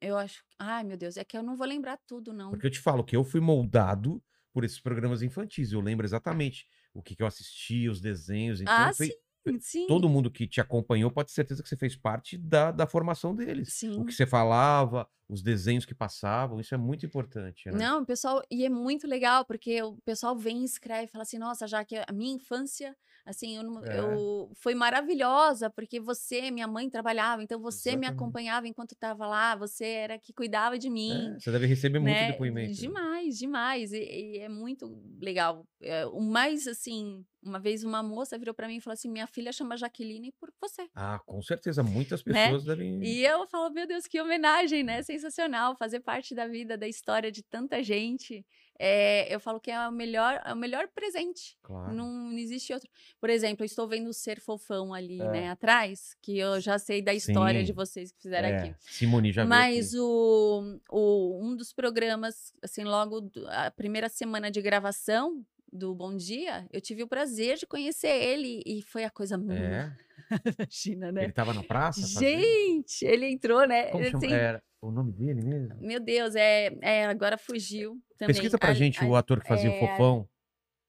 Eu 0.00 0.16
acho. 0.16 0.42
Ai, 0.58 0.82
meu 0.82 0.96
Deus, 0.96 1.16
é 1.16 1.24
que 1.24 1.36
eu 1.36 1.42
não 1.42 1.56
vou 1.56 1.66
lembrar 1.66 1.98
tudo, 2.06 2.32
não. 2.32 2.50
Porque 2.50 2.66
eu 2.66 2.70
te 2.70 2.80
falo 2.80 3.04
que 3.04 3.14
eu 3.14 3.22
fui 3.22 3.40
moldado 3.40 4.22
por 4.52 4.64
esses 4.64 4.80
programas 4.80 5.22
infantis. 5.22 5.72
Eu 5.72 5.80
lembro 5.80 6.06
exatamente 6.06 6.66
o 6.94 7.02
que, 7.02 7.14
que 7.14 7.22
eu 7.22 7.26
assistia, 7.26 7.90
os 7.90 8.00
desenhos. 8.00 8.60
Então, 8.60 8.74
ah, 8.74 8.92
foi- 8.92 9.06
sim, 9.08 9.12
sim. 9.60 9.86
todo 9.86 10.08
mundo 10.08 10.30
que 10.30 10.46
te 10.46 10.60
acompanhou 10.60 11.10
pode 11.10 11.28
ter 11.28 11.34
certeza 11.34 11.62
que 11.62 11.68
você 11.68 11.76
fez 11.76 11.96
parte 11.96 12.36
da, 12.36 12.70
da 12.70 12.86
formação 12.86 13.34
deles. 13.34 13.72
Sim. 13.72 14.00
O 14.00 14.04
que 14.04 14.12
você 14.12 14.26
falava, 14.26 15.08
os 15.30 15.42
desenhos 15.42 15.84
que 15.86 15.94
passavam, 15.94 16.58
isso 16.60 16.74
é 16.74 16.78
muito 16.78 17.06
importante. 17.06 17.70
Né? 17.70 17.78
Não, 17.78 18.04
pessoal, 18.04 18.42
e 18.50 18.64
é 18.64 18.68
muito 18.68 19.06
legal, 19.06 19.44
porque 19.44 19.80
o 19.82 19.96
pessoal 20.04 20.36
vem 20.36 20.62
e 20.62 20.64
escreve, 20.64 21.06
fala 21.06 21.22
assim, 21.22 21.38
nossa, 21.38 21.66
já 21.66 21.84
que 21.84 21.96
a 21.96 22.12
minha 22.12 22.34
infância, 22.34 22.96
assim, 23.24 23.56
eu, 23.56 23.62
não- 23.62 23.84
É. 23.84 23.98
eu- 24.00 24.50
foi 24.56 24.74
maravilhosa, 24.74 25.70
porque 25.70 26.00
você, 26.00 26.50
minha 26.50 26.66
mãe 26.66 26.88
trabalhava, 26.90 27.42
então 27.42 27.60
você 27.60 27.90
me 27.90 27.98
Exatamente. 27.98 28.12
acompanhava 28.14 28.66
enquanto 28.68 28.92
estava 28.92 29.26
lá, 29.26 29.54
você 29.54 29.84
era 29.86 30.18
que 30.18 30.32
cuidava 30.32 30.78
de 30.78 30.90
mim. 30.90 31.34
É, 31.36 31.38
você 31.38 31.50
deve 31.52 31.66
receber 31.66 31.98
muito 32.00 32.12
né? 32.12 32.32
depoimento. 32.32 32.68
né? 32.70 32.74
Demais, 32.74 33.38
demais. 33.38 33.92
E, 33.92 33.98
e 34.02 34.38
é 34.38 34.48
muito 34.48 35.00
legal. 35.20 35.64
É, 35.80 36.06
o 36.06 36.20
mais, 36.20 36.66
assim, 36.66 37.24
uma 37.42 37.58
vez 37.58 37.84
uma 37.84 38.02
moça 38.02 38.38
virou 38.38 38.54
pra 38.54 38.66
mim 38.68 38.76
e 38.76 38.80
falou 38.80 38.94
assim, 38.94 39.08
minha 39.10 39.26
filha 39.26 39.52
chama 39.52 39.76
Jaqueline 39.76 40.32
por 40.38 40.50
você. 40.60 40.86
Ah, 40.94 41.18
com 41.24 41.40
certeza, 41.42 41.82
muitas 41.82 42.24
Né? 42.24 42.44
pessoas 42.44 42.64
devem. 42.64 43.02
E 43.02 43.24
eu 43.24 43.46
falo, 43.46 43.70
meu 43.70 43.86
Deus, 43.86 44.06
que 44.06 44.20
homenagem, 44.20 44.82
né? 44.82 45.02
Sensacional, 45.20 45.76
fazer 45.76 46.00
parte 46.00 46.34
da 46.34 46.46
vida, 46.46 46.76
da 46.76 46.88
história 46.88 47.30
de 47.30 47.42
tanta 47.42 47.82
gente. 47.82 48.44
É, 48.78 49.32
eu 49.32 49.38
falo 49.38 49.60
que 49.60 49.70
é 49.70 49.88
o 49.88 49.92
melhor, 49.92 50.40
é 50.42 50.54
o 50.54 50.56
melhor 50.56 50.88
presente. 50.88 51.58
Claro. 51.62 51.92
Não, 51.92 52.10
não 52.10 52.38
existe 52.38 52.72
outro. 52.72 52.88
Por 53.20 53.28
exemplo, 53.28 53.62
eu 53.62 53.66
estou 53.66 53.86
vendo 53.86 54.08
o 54.08 54.14
Ser 54.14 54.40
Fofão 54.40 54.94
ali, 54.94 55.20
É. 55.20 55.30
né, 55.30 55.50
atrás, 55.50 56.16
que 56.22 56.38
eu 56.38 56.58
já 56.60 56.78
sei 56.78 57.02
da 57.02 57.12
história 57.12 57.60
de 57.60 57.68
Sim. 57.68 57.74
vocês 57.74 58.10
que 58.10 58.22
fizeram 58.22 58.48
É, 58.48 58.56
aqui. 58.58 58.74
Simone 58.80 59.32
já 59.32 59.44
Mas 59.44 59.92
o, 59.94 60.78
o, 60.90 61.38
um 61.44 61.54
dos 61.54 61.74
programas, 61.74 62.54
assim, 62.62 62.84
logo 62.84 63.30
a 63.48 63.70
primeira 63.70 64.08
semana 64.08 64.50
de 64.50 64.62
gravação 64.62 65.44
do 65.70 65.94
Bom 65.94 66.16
Dia, 66.16 66.66
eu 66.72 66.80
tive 66.80 67.02
o 67.02 67.06
prazer 67.06 67.58
de 67.58 67.66
conhecer 67.66 68.08
ele 68.08 68.62
e 68.66 68.82
foi 68.82 69.04
a 69.04 69.10
coisa 69.10 69.36
aqui. 69.36 69.94
É, 70.44 70.62
Imagina, 70.62 71.12
né? 71.12 71.24
ele 71.24 71.32
tava 71.32 71.52
na 71.52 71.62
praça? 71.62 72.00
fazendo? 72.02 72.20
Gente, 72.40 73.04
ele 73.04 73.26
entrou, 73.26 73.66
né? 73.66 73.86
Como 73.90 74.04
assim, 74.04 74.32
Era 74.32 74.62
o 74.80 74.90
nome 74.90 75.12
dele 75.12 75.42
mesmo? 75.42 75.76
Meu 75.80 75.98
Deus, 76.00 76.34
é, 76.36 76.70
é 76.82 77.06
agora 77.06 77.36
fugiu 77.36 78.00
também. 78.16 78.34
Pesquisa 78.34 78.58
pra 78.58 78.70
A- 78.70 78.74
gente 78.74 79.02
a- 79.02 79.06
o 79.06 79.16
ator 79.16 79.40
que 79.42 79.48
fazia 79.48 79.70
o 79.70 79.74
é, 79.74 79.78
fofão. 79.78 80.28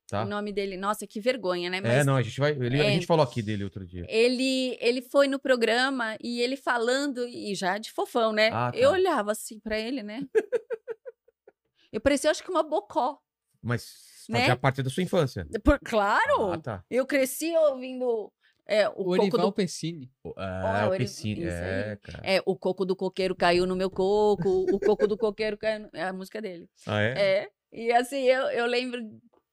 Tá? 0.08 0.24
O 0.24 0.28
nome 0.28 0.52
dele, 0.52 0.76
nossa, 0.76 1.08
que 1.08 1.22
vergonha, 1.22 1.70
né? 1.70 1.78
É, 1.78 1.82
Mas 1.82 2.06
não, 2.06 2.18
a 2.18 2.22
gente 2.22 2.38
vai. 2.40 2.52
ele- 2.52 2.82
a 2.82 2.86
é. 2.86 2.92
gente 2.92 3.06
falou 3.08 3.24
aqui 3.24 3.42
dele 3.42 3.64
outro 3.64 3.86
dia. 3.88 4.06
ele, 4.10 4.78
ele 4.82 5.02
foi 5.02 5.28
no 5.28 5.40
programa 5.40 6.18
e 6.22 6.42
ele 6.42 6.58
falando, 6.58 7.26
e 7.28 7.56
já 7.56 7.78
de 7.78 7.92
fofão, 7.92 8.34
né? 8.34 8.50
Ah, 8.52 8.72
Eu 8.76 8.90
tá. 8.90 8.96
olhava 8.96 9.32
assim 9.32 9.60
pra 9.60 9.80
ele, 9.80 10.04
né? 10.04 10.22
Eu 11.92 12.00
parecia, 12.00 12.30
acho 12.32 12.44
que 12.44 12.50
uma 12.52 12.64
bocó. 12.64 13.20
Mas 13.62 14.26
Né? 14.30 14.40
fazia 14.40 14.56
parte 14.56 14.82
da 14.84 14.90
sua 14.90 15.04
infância. 15.04 15.46
Por, 15.64 15.80
claro! 15.80 16.52
Ah, 16.54 16.58
tá. 16.58 16.84
Eu 16.90 17.06
cresci 17.06 17.56
ouvindo 17.56 18.32
é, 18.72 18.88
o 18.88 18.92
O 18.92 18.96
coco 18.96 19.10
Orival 19.12 19.42
do 19.48 19.52
Pessini. 19.52 20.10
Ah, 20.38 20.88
Ó, 20.88 20.92
o 20.92 20.96
isso 20.96 21.28
É, 21.28 21.98
cara. 22.02 22.22
É, 22.24 22.42
o 22.46 22.56
coco 22.56 22.86
do 22.86 22.96
coqueiro 22.96 23.36
caiu 23.36 23.66
no 23.66 23.76
meu 23.76 23.90
coco, 23.90 24.66
o 24.74 24.80
coco 24.80 25.08
do 25.08 25.18
coqueiro 25.18 25.58
caiu. 25.58 25.82
No... 25.82 25.90
É 25.94 26.04
a 26.04 26.14
música 26.14 26.42
dele. 26.42 26.70
Ah, 26.88 27.02
é? 27.02 27.42
É. 27.44 27.50
E 27.74 27.92
assim, 27.92 28.22
eu, 28.24 28.44
eu 28.44 28.66
lembro 28.66 29.02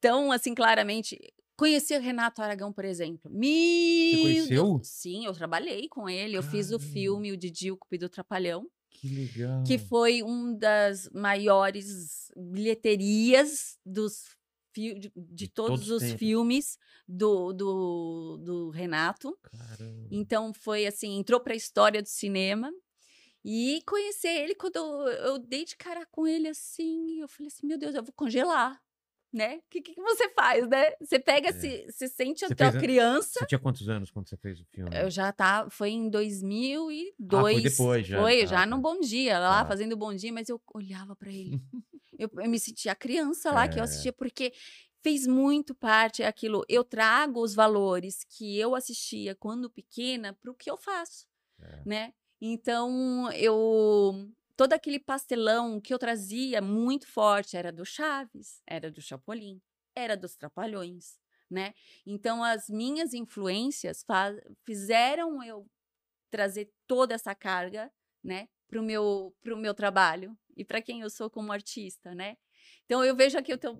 tão 0.01 0.31
assim 0.31 0.55
claramente. 0.55 1.19
Conheci 1.57 1.97
o 1.97 2.01
Renato 2.01 2.41
Aragão, 2.41 2.73
por 2.73 2.85
exemplo. 2.85 3.29
Meu 3.29 4.23
conheceu? 4.23 4.65
Deus. 4.65 4.87
Sim, 4.89 5.27
eu 5.27 5.33
trabalhei 5.33 5.89
com 5.89 6.09
ele. 6.09 6.37
Eu 6.37 6.43
fiz 6.43 6.71
o 6.71 6.79
Caramba. 6.79 6.93
filme 6.93 7.33
O 7.33 7.37
Didi, 7.37 7.73
o 7.73 7.77
Cupido 7.77 8.09
Trapalhão, 8.09 8.65
Que 8.93 9.09
legal. 9.09 9.65
que 9.65 9.77
foi 9.77 10.23
um 10.23 10.57
das 10.57 11.11
maiores 11.13 12.31
bilheterias 12.37 13.77
dos 13.85 14.23
fi- 14.79 14.95
de, 14.99 15.11
de 15.11 15.13
De 15.17 15.49
todos, 15.49 15.71
todos 15.81 15.91
os 15.91 15.97
os 15.97 16.03
tempos. 16.03 16.19
filmes 16.19 16.79
do, 17.07 17.53
do, 17.53 18.37
do 18.39 18.71
Renato. 18.71 19.37
Caramba. 19.43 20.09
Então 20.11 20.53
foi 20.55 20.87
assim, 20.87 21.19
entrou 21.19 21.41
para 21.41 21.53
a 21.53 21.57
história 21.57 22.01
do 22.03 22.09
cinema. 22.09 22.71
E 23.45 23.81
conhecer 23.87 24.29
ele, 24.29 24.55
quando 24.55 24.77
eu, 24.77 24.85
eu 25.27 25.39
dei 25.39 25.65
de 25.65 25.77
cara 25.77 26.05
com 26.07 26.27
ele 26.27 26.49
assim, 26.49 27.21
eu 27.21 27.29
falei 27.29 27.49
assim, 27.49 27.67
meu 27.67 27.79
Deus, 27.79 27.95
eu 27.95 28.03
vou 28.03 28.13
congelar, 28.13 28.81
né? 29.33 29.57
O 29.57 29.63
que, 29.71 29.81
que 29.83 29.95
você 30.01 30.29
faz, 30.31 30.67
né? 30.69 30.93
Você 31.01 31.19
pega, 31.19 31.49
É. 31.49 31.53
se, 31.53 31.87
você 31.91 32.09
sente 32.09 32.41
Você 32.47 32.53
até 32.53 32.65
a 32.65 32.71
fez 32.73 32.77
a- 32.83 32.87
criança. 32.87 33.39
Você 33.41 33.47
tinha 33.47 33.59
quantos 33.59 33.89
anos 33.89 34.11
quando 34.11 34.29
você 34.29 34.37
fez 34.37 34.61
o 34.61 34.65
filme? 34.67 34.91
Eu 34.95 35.11
já 35.11 35.31
tá, 35.33 35.69
foi 35.71 35.91
em 35.91 36.09
2002. 36.09 37.13
Ah, 37.33 37.41
foi 37.53 37.63
depois 37.63 38.07
já. 38.07 38.21
Foi, 38.21 38.43
Ah, 38.43 38.47
já 38.47 38.67
no 38.67 38.77
tá. 38.77 38.83
Bom 38.83 39.01
Dia, 39.01 39.39
lá 39.39 39.63
Tá. 39.63 39.69
fazendo 39.69 39.97
Bom 39.97 40.15
Dia, 40.15 40.33
mas 40.33 40.49
eu 40.49 40.61
olhava 40.75 41.15
para 41.15 41.31
ele. 41.31 41.61
eu, 42.19 42.31
eu 42.37 42.49
me 42.51 42.59
sentia 42.59 42.95
criança 42.95 43.51
lá, 43.53 43.69
que 43.69 43.79
eu 43.79 43.83
É. 43.83 43.85
assistia, 43.85 44.13
porque 44.13 44.53
fez 45.03 45.27
muito 45.27 45.75
parte 45.75 46.23
aquilo. 46.23 46.65
Eu 46.69 46.83
trago 46.83 47.41
os 47.43 47.55
valores 47.55 48.25
que 48.29 48.59
eu 48.59 48.75
assistia 48.75 49.35
quando 49.35 49.71
pequena 49.71 50.33
para 50.41 50.51
o 50.51 50.55
que 50.55 50.71
eu 50.71 50.77
faço, 50.77 51.27
É. 51.61 51.83
né? 51.87 52.13
Então, 52.41 53.31
eu 53.33 54.29
todo 54.59 54.73
aquele 54.73 54.99
pastelão 54.99 55.81
que 55.81 55.95
eu 55.95 56.01
trazia 56.01 56.61
muito 56.61 57.07
forte 57.07 57.57
era 57.57 57.71
do 57.73 57.85
Chaves, 57.87 58.61
era 58.67 58.91
do 58.91 59.01
Chapolin, 59.01 59.63
era 59.95 60.17
dos 60.17 60.35
Trapalhões, 60.35 61.17
né? 61.49 61.73
Então, 62.05 62.43
as 62.43 62.69
minhas 62.69 63.15
influências 63.15 64.03
fizeram 64.67 65.45
eu 65.45 65.65
trazer 66.29 66.73
toda 66.89 67.15
essa 67.15 67.37
carga, 67.37 67.89
né, 68.25 68.49
pro 68.67 68.83
meu 68.83 69.33
meu 69.57 69.75
trabalho 69.75 70.37
e 70.57 70.65
para 70.65 70.83
quem 70.83 71.03
eu 71.03 71.11
sou 71.11 71.31
como 71.31 71.53
artista, 71.53 72.13
né? 72.13 72.37
Então 72.85 73.05
eu 73.05 73.15
vejo 73.15 73.37
aqui 73.37 73.53
o 73.53 73.59
teu 73.59 73.79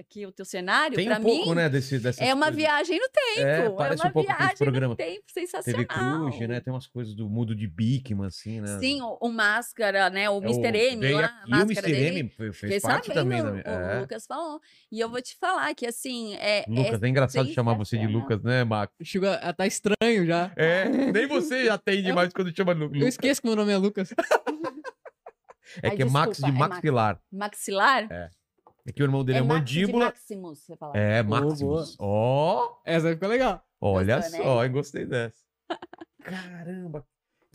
aqui 0.00 0.24
o 0.24 0.32
teu 0.32 0.44
cenário 0.44 0.96
Tem 0.96 1.06
para 1.06 1.18
um 1.20 1.24
mim 1.24 1.36
pouco, 1.38 1.54
né, 1.54 1.68
desse, 1.68 1.98
dessas 1.98 2.20
é 2.26 2.32
uma 2.32 2.46
coisas. 2.46 2.56
viagem 2.62 2.98
no 2.98 3.08
tempo, 3.08 3.46
É, 3.46 3.66
é, 3.66 3.70
parece 3.70 4.02
uma 4.02 4.08
um 4.08 4.12
pouco 4.12 4.32
viagem 4.34 4.56
programa. 4.56 4.88
no 4.88 4.96
tempo 4.96 5.22
TV 5.34 5.46
sensacional. 5.46 5.86
Cruz, 6.30 6.48
né? 6.48 6.60
Tem 6.60 6.72
umas 6.72 6.86
coisas 6.86 7.14
do 7.14 7.28
mundo 7.28 7.54
de 7.54 7.66
Bigman, 7.66 8.26
assim, 8.26 8.60
né? 8.62 8.78
Sim, 8.78 9.02
o, 9.02 9.18
o 9.20 9.28
Máscara, 9.30 10.08
né? 10.08 10.30
O 10.30 10.38
É, 10.42 10.46
Mr. 10.46 10.78
M 10.92 11.00
veio 11.00 11.16
lá, 11.20 11.26
a 11.26 11.48
E 11.48 11.52
o 11.52 11.62
Mr. 11.64 11.82
dele. 11.82 12.18
M 12.20 12.28
fez, 12.30 12.56
fez 12.58 12.72
Fiquei 12.74 12.80
parte 12.80 13.12
também. 13.12 13.42
o 13.42 13.58
É. 13.58 14.00
Lucas 14.00 14.26
falou. 14.26 14.58
E 14.90 15.00
eu 15.00 15.10
vou 15.10 15.20
te 15.20 15.36
falar 15.38 15.74
que, 15.74 15.84
assim, 15.86 16.34
é... 16.36 16.64
Lucas, 16.66 17.02
é, 17.02 17.08
engraçado 17.08 17.48
chamar 17.52 17.74
você 17.74 17.98
de. 17.98 18.06
Lucas, 18.06 18.42
né, 18.42 18.64
Marco? 18.64 18.94
Chegou 19.02 19.28
a 19.28 19.52
tá 19.52 19.66
estranho 19.66 20.24
já. 20.26 20.50
É, 20.56 20.88
nem 20.88 21.26
você 21.26 21.66
já 21.66 21.74
atende 21.74 22.10
mais 22.12 22.32
quando 22.32 22.56
chama 22.56 22.72
Lu- 22.72 22.84
Eu 22.84 22.88
Lucas. 22.88 23.08
esqueço 23.08 23.42
que 23.42 23.46
meu 23.48 23.56
nome 23.56 23.70
é 23.72 23.76
Lucas. 23.76 24.14
É 25.82 25.88
Ai, 25.88 25.96
que 25.96 26.02
é 26.02 26.04
Max 26.04 26.38
de 26.38 26.44
é 26.44 26.52
Max. 26.52 26.74
maxilar. 26.76 27.20
Maxilar? 27.32 28.12
É 28.86 28.92
que 28.92 29.02
o 29.02 29.04
irmão 29.04 29.24
dele 29.24 29.38
é, 29.38 29.42
Max 29.42 29.68
de 29.68 29.80
mandíbula. 29.80 30.04
Maximus, 30.06 30.58
você 30.60 30.76
fala. 30.76 30.96
É, 30.96 31.22
Maximus. 31.22 31.96
Ó, 31.98 32.78
Essa 32.84 33.10
ficou 33.10 33.28
legal. 33.28 33.62
olha 33.80 34.16
Gostou, 34.16 34.38
né? 34.38 34.44
só, 34.44 34.64
eu 34.64 34.70
gostei 34.70 35.06
dessa. 35.06 35.38
Caramba. 36.22 37.04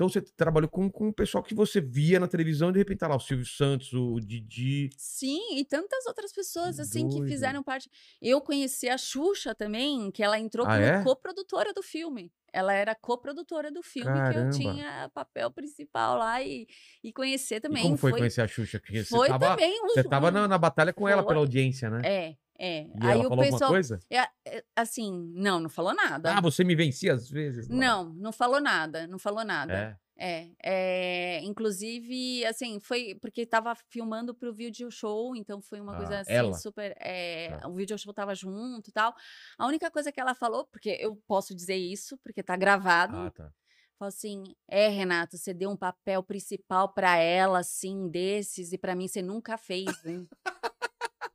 Então 0.02 0.10
você 0.10 0.20
trabalhou 0.20 0.68
com, 0.68 0.90
com 0.90 1.10
o 1.10 1.14
pessoal 1.14 1.44
que 1.44 1.54
você 1.54 1.80
via 1.80 2.20
na 2.20 2.28
televisão 2.28 2.72
e 2.72 2.74
de 2.74 2.80
repente 2.80 2.98
tá 2.98 3.08
lá 3.08 3.16
o 3.16 3.20
Silvio 3.20 3.46
Santos, 3.46 3.94
o 3.94 4.20
Didi. 4.20 4.90
Sim, 4.98 5.58
e 5.60 5.64
tantas 5.64 6.08
outras 6.08 6.34
pessoas, 6.34 6.78
Que 6.78 6.82
assim, 6.82 7.08
que 7.08 7.24
fizeram 7.28 7.62
parte. 7.62 7.88
Eu 8.20 8.42
conheci 8.42 8.90
a 8.90 8.98
Xuxa 8.98 9.54
também, 9.54 10.10
que 10.10 10.24
ela 10.24 10.40
entrou 10.40 10.66
Ah, 10.66 10.72
como 10.72 10.82
é? 10.82 11.04
coprodutora 11.04 11.72
do 11.72 11.84
filme. 11.84 12.32
Ela 12.52 12.74
era 12.74 12.96
coprodutora 12.96 13.72
do 13.72 13.84
filme, 13.84 14.12
que 14.12 14.18
Caramba. 14.18 14.48
eu 14.48 14.58
tinha 14.58 15.12
papel 15.14 15.52
principal 15.52 16.18
lá 16.18 16.42
e, 16.42 16.66
e 17.04 17.14
conhecer 17.14 17.62
também. 17.62 17.82
E 17.84 17.86
como 17.86 17.96
foi, 17.96 18.10
foi 18.10 18.20
conhecer 18.22 18.42
a 18.42 18.48
Xuxa? 18.48 18.80
Porque 18.80 19.04
foi 19.04 19.20
você 19.20 19.28
tava, 19.28 19.50
também 19.52 19.84
um, 19.84 19.88
você 19.88 20.04
tava 20.04 20.28
um- 20.30 20.32
na, 20.32 20.48
na 20.48 20.58
batalha 20.58 20.92
com 20.92 21.08
ela 21.08 21.22
Foi. 21.22 21.28
pela 21.30 21.40
audiência, 21.42 21.92
né? 21.92 22.02
É, 22.04 22.36
é. 22.64 22.84
E 22.84 22.92
Aí 23.02 23.20
o 23.20 23.30
falou 23.30 23.44
pessoal. 23.44 23.72
coisa? 23.72 24.00
é, 24.10 24.28
é, 24.46 24.64
assim, 24.76 25.32
não, 25.34 25.60
não 25.60 25.70
falou 25.70 25.94
nada. 25.96 26.36
Ah, 26.38 26.42
você 26.42 26.64
me 26.64 26.76
vencia 26.76 27.14
às 27.14 27.30
vezes. 27.30 27.68
lá. 27.68 27.76
Não, 27.76 28.14
não 28.14 28.32
falou 28.32 28.62
nada, 28.62 29.08
não 29.08 29.18
falou 29.18 29.44
nada. 29.44 29.74
É. 29.74 30.02
É, 30.24 30.52
é, 30.64 31.44
inclusive, 31.44 32.46
assim, 32.46 32.80
foi 32.80 33.16
porque 33.20 33.44
tava 33.44 33.74
filmando 33.90 34.36
pro 34.36 34.54
video 34.54 34.92
show, 34.92 35.36
então 35.36 35.60
foi 35.60 35.82
uma 35.82 35.98
coisa 35.98 36.18
Ah, 36.18 36.20
assim, 36.20 36.32
ela? 36.34 36.54
super. 36.54 36.96
Tá. 36.96 37.68
O 37.68 37.74
video 37.74 37.98
show 37.98 38.14
tava 38.14 38.36
junto 38.36 38.88
e 38.90 38.94
tal. 38.94 39.16
A 39.58 39.66
única 39.66 39.90
coisa 39.90 40.12
que 40.12 40.22
ela 40.22 40.36
falou, 40.36 40.66
porque 40.68 40.96
eu 41.00 41.16
posso 41.28 41.56
dizer 41.56 41.76
isso, 41.78 42.20
porque 42.24 42.44
tá 42.44 42.56
gravado, 42.56 43.18
Ah, 43.18 43.32
tá. 43.32 43.52
falou 43.98 44.10
assim: 44.10 44.44
é, 44.70 44.90
Renato, 44.90 45.40
você 45.40 45.56
deu 45.56 45.72
um 45.72 45.76
papel 45.78 46.22
principal 46.22 46.94
pra 46.94 47.18
ela, 47.18 47.58
assim, 47.60 48.08
desses, 48.08 48.72
e 48.74 48.78
pra 48.78 48.94
mim 48.94 49.08
você 49.08 49.24
nunca 49.24 49.58
fez, 49.58 50.06
hein? 50.06 50.28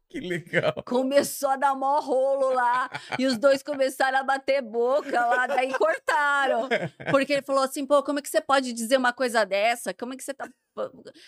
Que 0.09 0.21
legal. 0.21 0.83
Começou 0.85 1.51
a 1.51 1.57
dar 1.57 1.75
mó 1.75 1.99
rolo 2.01 2.53
lá. 2.55 2.89
E 3.19 3.27
os 3.27 3.37
dois 3.37 3.63
começaram 3.63 4.19
a 4.19 4.23
bater 4.23 4.63
boca 4.63 5.27
lá, 5.27 5.47
daí 5.47 5.75
cortaram. 5.75 6.69
Porque 7.11 7.33
ele 7.33 7.43
falou 7.43 7.65
assim, 7.65 7.85
pô, 7.85 8.03
como 8.03 8.21
é 8.21 8.23
que 8.23 8.29
você 8.29 8.41
pode 8.41 8.73
dizer 8.73 8.97
uma 8.97 9.13
coisa 9.13 9.45
dessa? 9.45 9.93
Como 9.93 10.15
é 10.15 10.17
que 10.17 10.23
você 10.23 10.33
tá. 10.33 10.49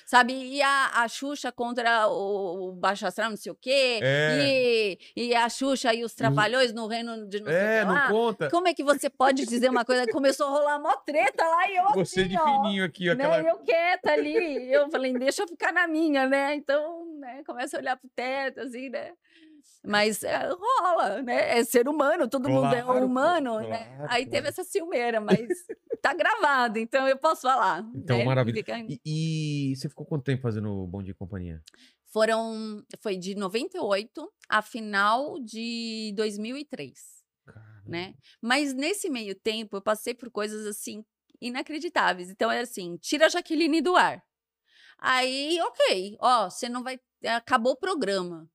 Sabe? 0.06 0.32
E 0.32 0.62
a, 0.62 1.02
a 1.02 1.08
Xuxa 1.08 1.50
contra 1.52 2.08
o, 2.08 2.68
o 2.68 2.72
Baixo 2.72 3.06
Astral, 3.06 3.30
não 3.30 3.36
sei 3.36 3.52
o 3.52 3.54
quê. 3.54 4.00
É. 4.02 4.38
E, 4.40 4.98
e 5.28 5.34
a 5.34 5.48
Xuxa 5.48 5.92
e 5.94 6.04
os 6.04 6.14
Trapalhões 6.14 6.72
no 6.72 6.86
reino 6.86 7.26
de 7.28 7.40
não 7.40 7.46
sei 7.46 7.56
É, 7.56 7.84
o 7.84 7.86
que 7.86 7.92
não 7.94 8.08
conta. 8.08 8.50
Como 8.50 8.68
é 8.68 8.74
que 8.74 8.84
você 8.84 9.08
pode 9.08 9.44
dizer 9.46 9.70
uma 9.70 9.84
coisa? 9.84 10.06
Começou 10.10 10.46
a 10.46 10.50
rolar 10.50 10.78
mó 10.78 10.94
treta 10.96 11.44
lá 11.44 11.70
e 11.70 11.76
eu 11.76 11.84
Você 11.94 12.20
assim, 12.20 12.28
de 12.30 12.38
ó, 12.38 12.44
fininho 12.44 12.84
aqui, 12.84 13.08
aquela. 13.10 13.42
né? 13.42 13.50
Eu 13.50 13.58
quieta 13.58 14.12
ali. 14.12 14.72
Eu 14.72 14.90
falei, 14.90 15.12
deixa 15.12 15.42
eu 15.42 15.48
ficar 15.48 15.72
na 15.72 15.86
minha, 15.86 16.26
né? 16.28 16.54
Então, 16.54 17.06
né? 17.18 17.42
Começa 17.46 17.76
a 17.76 17.80
olhar 17.80 17.96
pro 17.96 18.08
teto, 18.14 18.60
assim, 18.60 18.88
né? 18.90 19.12
Mas 19.88 20.22
é, 20.22 20.48
rola, 20.50 21.22
né? 21.22 21.58
É 21.58 21.64
ser 21.64 21.88
humano, 21.88 22.28
todo 22.28 22.46
mundo 22.50 22.74
é 22.74 22.82
Claro, 22.82 23.06
humano, 23.06 23.58
né? 23.60 23.84
claro, 23.96 24.12
Aí 24.12 24.26
teve 24.26 24.46
essa 24.48 24.62
ciumeira, 24.62 25.18
mas 25.18 25.48
tá 26.02 26.12
gravado, 26.12 26.78
então 26.78 27.08
eu 27.08 27.16
posso 27.16 27.42
falar. 27.42 27.82
Então, 27.94 28.18
né? 28.18 28.24
maravilha. 28.24 28.56
Fica- 28.58 28.78
E, 28.86 29.00
e 29.72 29.76
você 29.76 29.88
ficou 29.88 30.04
quanto 30.04 30.24
tempo 30.24 30.42
fazendo 30.42 30.86
Bom 30.86 31.02
Dia 31.02 31.12
e 31.12 31.14
Companhia? 31.14 31.62
Foram, 32.12 32.84
foi 33.00 33.16
de 33.16 33.34
98 33.34 34.30
a 34.48 34.60
final 34.60 35.38
de 35.40 36.12
2003, 36.16 37.24
né? 37.86 38.14
Mas 38.42 38.74
nesse 38.74 39.08
meio 39.08 39.34
tempo 39.34 39.76
eu 39.78 39.82
passei 39.82 40.12
por 40.12 40.30
coisas 40.30 40.66
assim 40.66 41.02
inacreditáveis. 41.40 42.28
Então 42.30 42.50
é 42.50 42.60
assim, 42.60 42.98
tira 42.98 43.24
a 43.26 43.28
Jaqueline 43.30 43.80
do 43.80 43.96
ar. 43.96 44.22
Aí, 44.98 45.58
ok, 45.62 46.16
ó, 46.20 46.50
você 46.50 46.68
não 46.68 46.82
vai, 46.82 46.98
acabou 47.24 47.72
o 47.72 47.76
programa. 47.78 48.46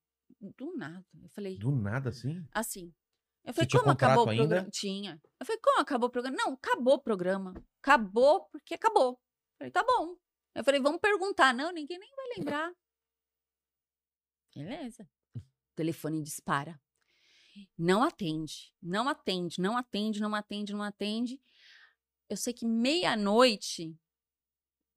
Do 0.52 0.76
nada. 0.76 1.06
Eu 1.22 1.30
falei, 1.30 1.58
Do 1.58 1.72
nada 1.72 2.10
assim? 2.10 2.46
assim. 2.52 2.94
Eu 3.46 3.54
falei, 3.54 3.70
como 3.70 3.90
acabou 3.92 4.24
o 4.24 4.26
contrato 4.26 4.38
programa? 4.38 4.62
ainda? 4.62 4.72
Tinha. 4.72 5.22
Eu 5.40 5.46
falei, 5.46 5.62
como 5.62 5.82
acabou 5.82 6.08
o 6.08 6.12
programa? 6.12 6.38
Não, 6.38 6.54
acabou 6.54 6.94
o 6.96 7.02
programa. 7.02 7.54
Acabou 7.82 8.46
porque 8.50 8.74
acabou. 8.74 9.12
Eu 9.12 9.58
falei, 9.58 9.72
tá 9.72 9.84
bom. 9.84 10.16
Eu 10.56 10.64
falei, 10.64 10.80
vamos 10.80 11.02
perguntar. 11.02 11.54
Não, 11.54 11.72
ninguém 11.72 12.00
nem 12.00 12.10
vai 12.16 12.26
lembrar. 12.38 12.74
Beleza. 14.56 15.08
O 15.36 15.76
telefone 15.76 16.22
dispara. 16.22 16.80
Não 17.78 18.04
atende, 18.04 18.74
não 18.82 19.08
atende, 19.08 19.62
não 19.62 19.78
atende, 19.78 20.20
não 20.22 20.34
atende, 20.34 20.74
não 20.74 20.82
atende. 20.84 21.42
Eu 22.30 22.38
sei 22.38 22.54
que 22.54 22.66
meia-noite 22.66 23.96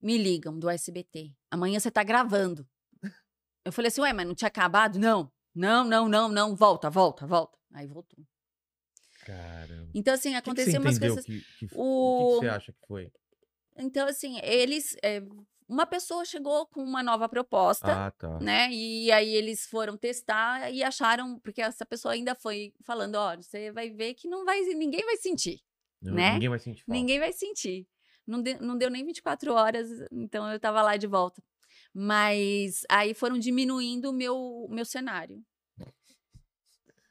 me 0.01 0.17
ligam 0.17 0.59
do 0.59 0.71
SBT. 0.71 1.35
Amanhã 1.51 1.79
você 1.79 1.91
tá 1.91 2.03
gravando. 2.03 2.67
Eu 3.65 3.73
falei 3.73 3.89
assim, 3.89 4.01
ué, 4.01 4.13
mas 4.13 4.27
não 4.27 4.35
tinha 4.35 4.49
acabado? 4.49 4.99
Não, 4.99 5.31
não, 5.57 5.85
não, 5.85 6.09
não, 6.09 6.29
não, 6.29 6.55
volta, 6.55 6.89
volta, 6.91 7.27
volta. 7.27 7.57
Aí 7.73 7.87
voltou. 7.87 8.19
Caramba. 9.25 9.91
Então, 9.95 10.15
assim, 10.15 10.29
O 10.29 10.33
que 10.35 10.43
que 10.43 10.51
aconteceu 10.51 10.81
umas 10.81 10.99
coisas. 10.99 11.25
que, 11.25 11.41
que, 11.59 11.67
o... 11.75 12.29
que 12.29 12.41
que 12.41 12.41
você 12.41 12.49
acha 12.49 12.73
que 12.73 12.79
foi? 12.87 13.13
Então, 13.77 14.07
assim, 14.07 14.39
eles. 14.43 14.97
é, 15.03 15.21
uma 15.69 15.85
pessoa 15.85 16.25
chegou 16.25 16.65
com 16.67 16.81
uma 16.83 17.03
nova 17.03 17.29
proposta. 17.29 18.07
Ah, 18.07 18.11
tá. 18.13 18.39
Né? 18.39 18.71
E 18.71 19.11
aí 19.11 19.35
eles 19.35 19.67
foram 19.67 19.97
testar 19.97 20.71
e 20.73 20.83
acharam, 20.83 21.41
porque 21.41 21.61
essa 21.61 21.85
pessoa 21.85 22.15
ainda 22.15 22.37
foi 22.37 22.73
falando, 22.85 23.17
ó, 23.17 23.35
você 23.37 23.73
vai 23.73 23.91
ver 23.91 24.15
que 24.15 24.29
não 24.29 24.45
vai, 24.45 24.61
ninguém 24.61 25.05
vai 25.05 25.17
sentir, 25.17 25.61
Não, 26.01 26.15
né? 26.15 26.35
Ninguém 26.35 26.49
vai 26.49 26.59
sentir 26.61 26.85
falta. 26.85 26.93
ninguém 27.01 27.19
vai 27.19 27.33
sentir. 27.33 27.89
Não, 28.25 28.41
de- 28.41 28.61
não 28.61 28.79
deu 28.79 28.91
nem 28.91 29.05
24 29.05 29.53
horas, 29.55 29.89
então 30.13 30.51
eu 30.53 30.59
tava 30.61 30.81
lá 30.83 30.97
de 30.97 31.07
volta. 31.09 31.43
Mas 31.99 32.83
aí 32.91 33.15
foram 33.15 33.39
diminuindo 33.39 34.11
o 34.11 34.13
meu, 34.13 34.67
meu 34.69 34.85
cenário. 34.85 35.43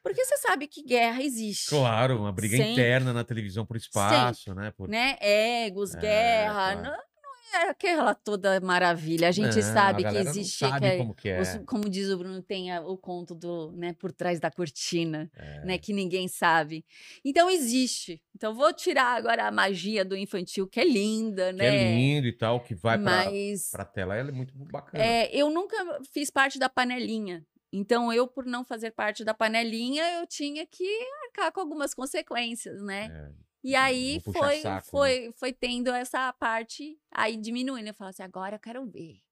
Porque 0.03 0.23
você 0.23 0.37
sabe 0.37 0.67
que 0.67 0.83
guerra 0.83 1.23
existe. 1.23 1.69
Claro, 1.69 2.19
uma 2.19 2.31
briga 2.31 2.55
interna 2.55 3.11
na 3.11 3.23
televisão 3.23 3.65
por 3.65 3.75
espaço, 3.75 4.53
né? 4.53 4.69
Por... 4.77 4.87
né? 4.87 5.17
Egos, 5.19 5.95
É, 5.95 5.99
guerra, 5.99 6.75
claro. 6.75 6.83
não 6.83 7.14
é 7.63 7.69
aquela 7.69 8.13
toda 8.13 8.59
maravilha. 8.59 9.27
A 9.27 9.31
gente 9.31 9.55
Não, 9.55 9.61
sabe 9.61 10.05
a 10.05 10.09
que 10.11 10.17
existe, 10.17 10.57
sabe 10.59 10.79
que 10.79 10.85
é- 10.85 10.97
como 10.97 11.13
que 11.15 11.29
é. 11.29 11.41
os- 11.41 11.59
como 11.65 11.89
diz 11.89 12.09
o 12.09 12.17
Bruno, 12.17 12.41
tem 12.41 12.71
a- 12.71 12.81
o 12.81 12.97
conto 12.97 13.33
do, 13.33 13.71
né, 13.71 13.93
por 13.93 14.11
trás 14.11 14.39
da 14.39 14.51
cortina, 14.51 15.29
É. 15.35 15.65
né, 15.65 15.77
que 15.77 15.93
ninguém 15.93 16.27
sabe. 16.27 16.85
Então 17.23 17.49
existe. 17.49 18.21
Então 18.35 18.53
vou 18.53 18.73
tirar 18.73 19.15
agora 19.17 19.47
a 19.47 19.51
magia 19.51 20.03
do 20.05 20.15
infantil, 20.15 20.67
que 20.67 20.79
é 20.79 20.85
linda, 20.85 21.47
Que 21.51 21.57
né? 21.59 21.65
é 21.65 21.95
lindo 21.95 22.27
e 22.27 22.33
tal, 22.33 22.59
que 22.61 22.75
vai 22.75 22.97
pra, 22.97 23.25
Mas 23.25 23.69
pra 23.71 23.85
tela, 23.85 24.15
ela 24.15 24.29
é 24.29 24.33
muito 24.33 24.53
bacana. 24.55 25.03
é, 25.03 25.29
eu 25.35 25.49
nunca 25.49 25.75
fiz 26.13 26.29
parte 26.29 26.59
da 26.59 26.69
panelinha. 26.69 27.45
Então, 27.73 28.13
eu, 28.13 28.25
por 28.25 28.45
não 28.45 28.63
fazer 28.63 28.91
parte 28.91 29.25
da 29.25 29.33
panelinha, 29.33 30.01
eu 30.21 30.25
tinha 30.27 30.65
que 30.65 30.85
arcar 31.27 31.51
com 31.51 31.59
algumas 31.59 31.93
consequências, 31.93 32.81
né? 32.81 33.07
É. 33.11 33.45
E 33.65 33.75
aí 33.75 34.19
foi, 34.19 34.61
né? 34.61 34.81
foi, 34.81 35.33
foi 35.35 35.51
tendo 35.51 35.89
essa 35.89 36.31
parte 36.33 36.99
aí 37.11 37.35
diminuindo. 37.35 37.87
Eu 37.87 37.95
falo 37.95 38.11
assim, 38.11 38.21
agora 38.21 38.57
eu 38.57 38.59
quero 38.59 38.85
ver. 38.85 39.23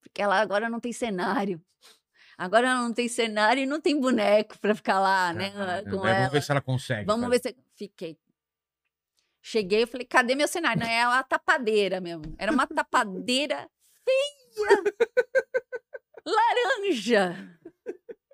Porque 0.00 0.22
ela 0.22 0.40
agora 0.40 0.70
não 0.70 0.78
tem 0.78 0.92
cenário. 0.92 1.60
Agora 2.38 2.68
ela 2.68 2.82
não 2.82 2.92
tem 2.92 3.08
cenário 3.08 3.64
e 3.64 3.66
não 3.66 3.80
tem 3.80 4.00
boneco 4.00 4.56
pra 4.60 4.76
ficar 4.76 5.00
lá, 5.00 5.32
né? 5.32 5.50
Com 5.50 6.06
é, 6.06 6.10
ela. 6.10 6.18
Vamos 6.18 6.32
ver 6.32 6.42
se 6.44 6.52
ela 6.52 6.60
consegue. 6.60 7.04
Vamos 7.04 7.26
fazer. 7.26 7.42
ver 7.42 7.48
se. 7.48 7.64
Fiquei. 7.74 8.16
Cheguei, 9.42 9.82
eu 9.82 9.88
falei, 9.88 10.06
cadê 10.06 10.36
meu 10.36 10.46
cenário? 10.46 10.80
Não, 10.80 10.88
é 10.88 11.08
uma 11.08 11.24
tapadeira 11.24 12.00
mesmo. 12.00 12.32
Era 12.38 12.52
uma 12.52 12.68
tapadeira 12.68 13.68
feia. 14.04 14.84
Laranja. 16.24 17.58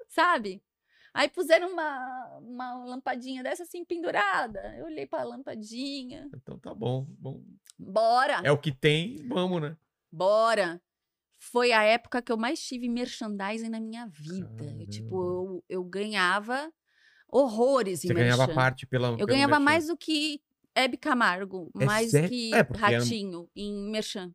Sabe? 0.06 0.62
Aí 1.16 1.28
puseram 1.28 1.70
uma, 1.72 2.38
uma 2.38 2.84
lampadinha 2.84 3.42
dessa 3.42 3.62
assim 3.62 3.84
pendurada. 3.84 4.60
Eu 4.78 4.84
olhei 4.86 5.06
pra 5.06 5.24
lampadinha. 5.24 6.28
Então 6.34 6.58
tá 6.58 6.74
bom. 6.74 7.06
bom. 7.18 7.42
Bora! 7.78 8.40
É 8.44 8.50
o 8.52 8.58
que 8.58 8.72
tem, 8.72 9.26
vamos, 9.28 9.60
né? 9.62 9.76
Bora! 10.12 10.80
Foi 11.38 11.72
a 11.72 11.82
época 11.82 12.22
que 12.22 12.32
eu 12.32 12.36
mais 12.36 12.60
tive 12.62 12.88
merchandising 12.88 13.68
na 13.68 13.78
minha 13.80 14.06
vida. 14.06 14.48
Eu, 14.80 14.86
tipo, 14.88 15.10
Caramba. 15.10 15.30
eu, 15.30 15.64
eu 15.68 15.84
ganhava 15.84 16.72
horrores 17.30 18.04
em 18.04 18.08
Você 18.08 18.14
ganhava 18.14 18.46
merchan. 18.46 18.54
parte 18.54 18.86
pela. 18.86 19.08
Eu 19.18 19.26
ganhava 19.26 19.50
merchan. 19.58 19.64
mais 19.64 19.86
do 19.88 19.96
que 19.96 20.40
Hebe 20.74 20.96
Camargo, 20.96 21.70
É 21.80 21.84
mais 21.84 22.10
sério? 22.10 22.28
que 22.28 22.54
É, 22.54 22.58
era- 22.58 22.78
Ratinho 22.78 23.48
em 23.54 23.90
merchan. 23.90 24.32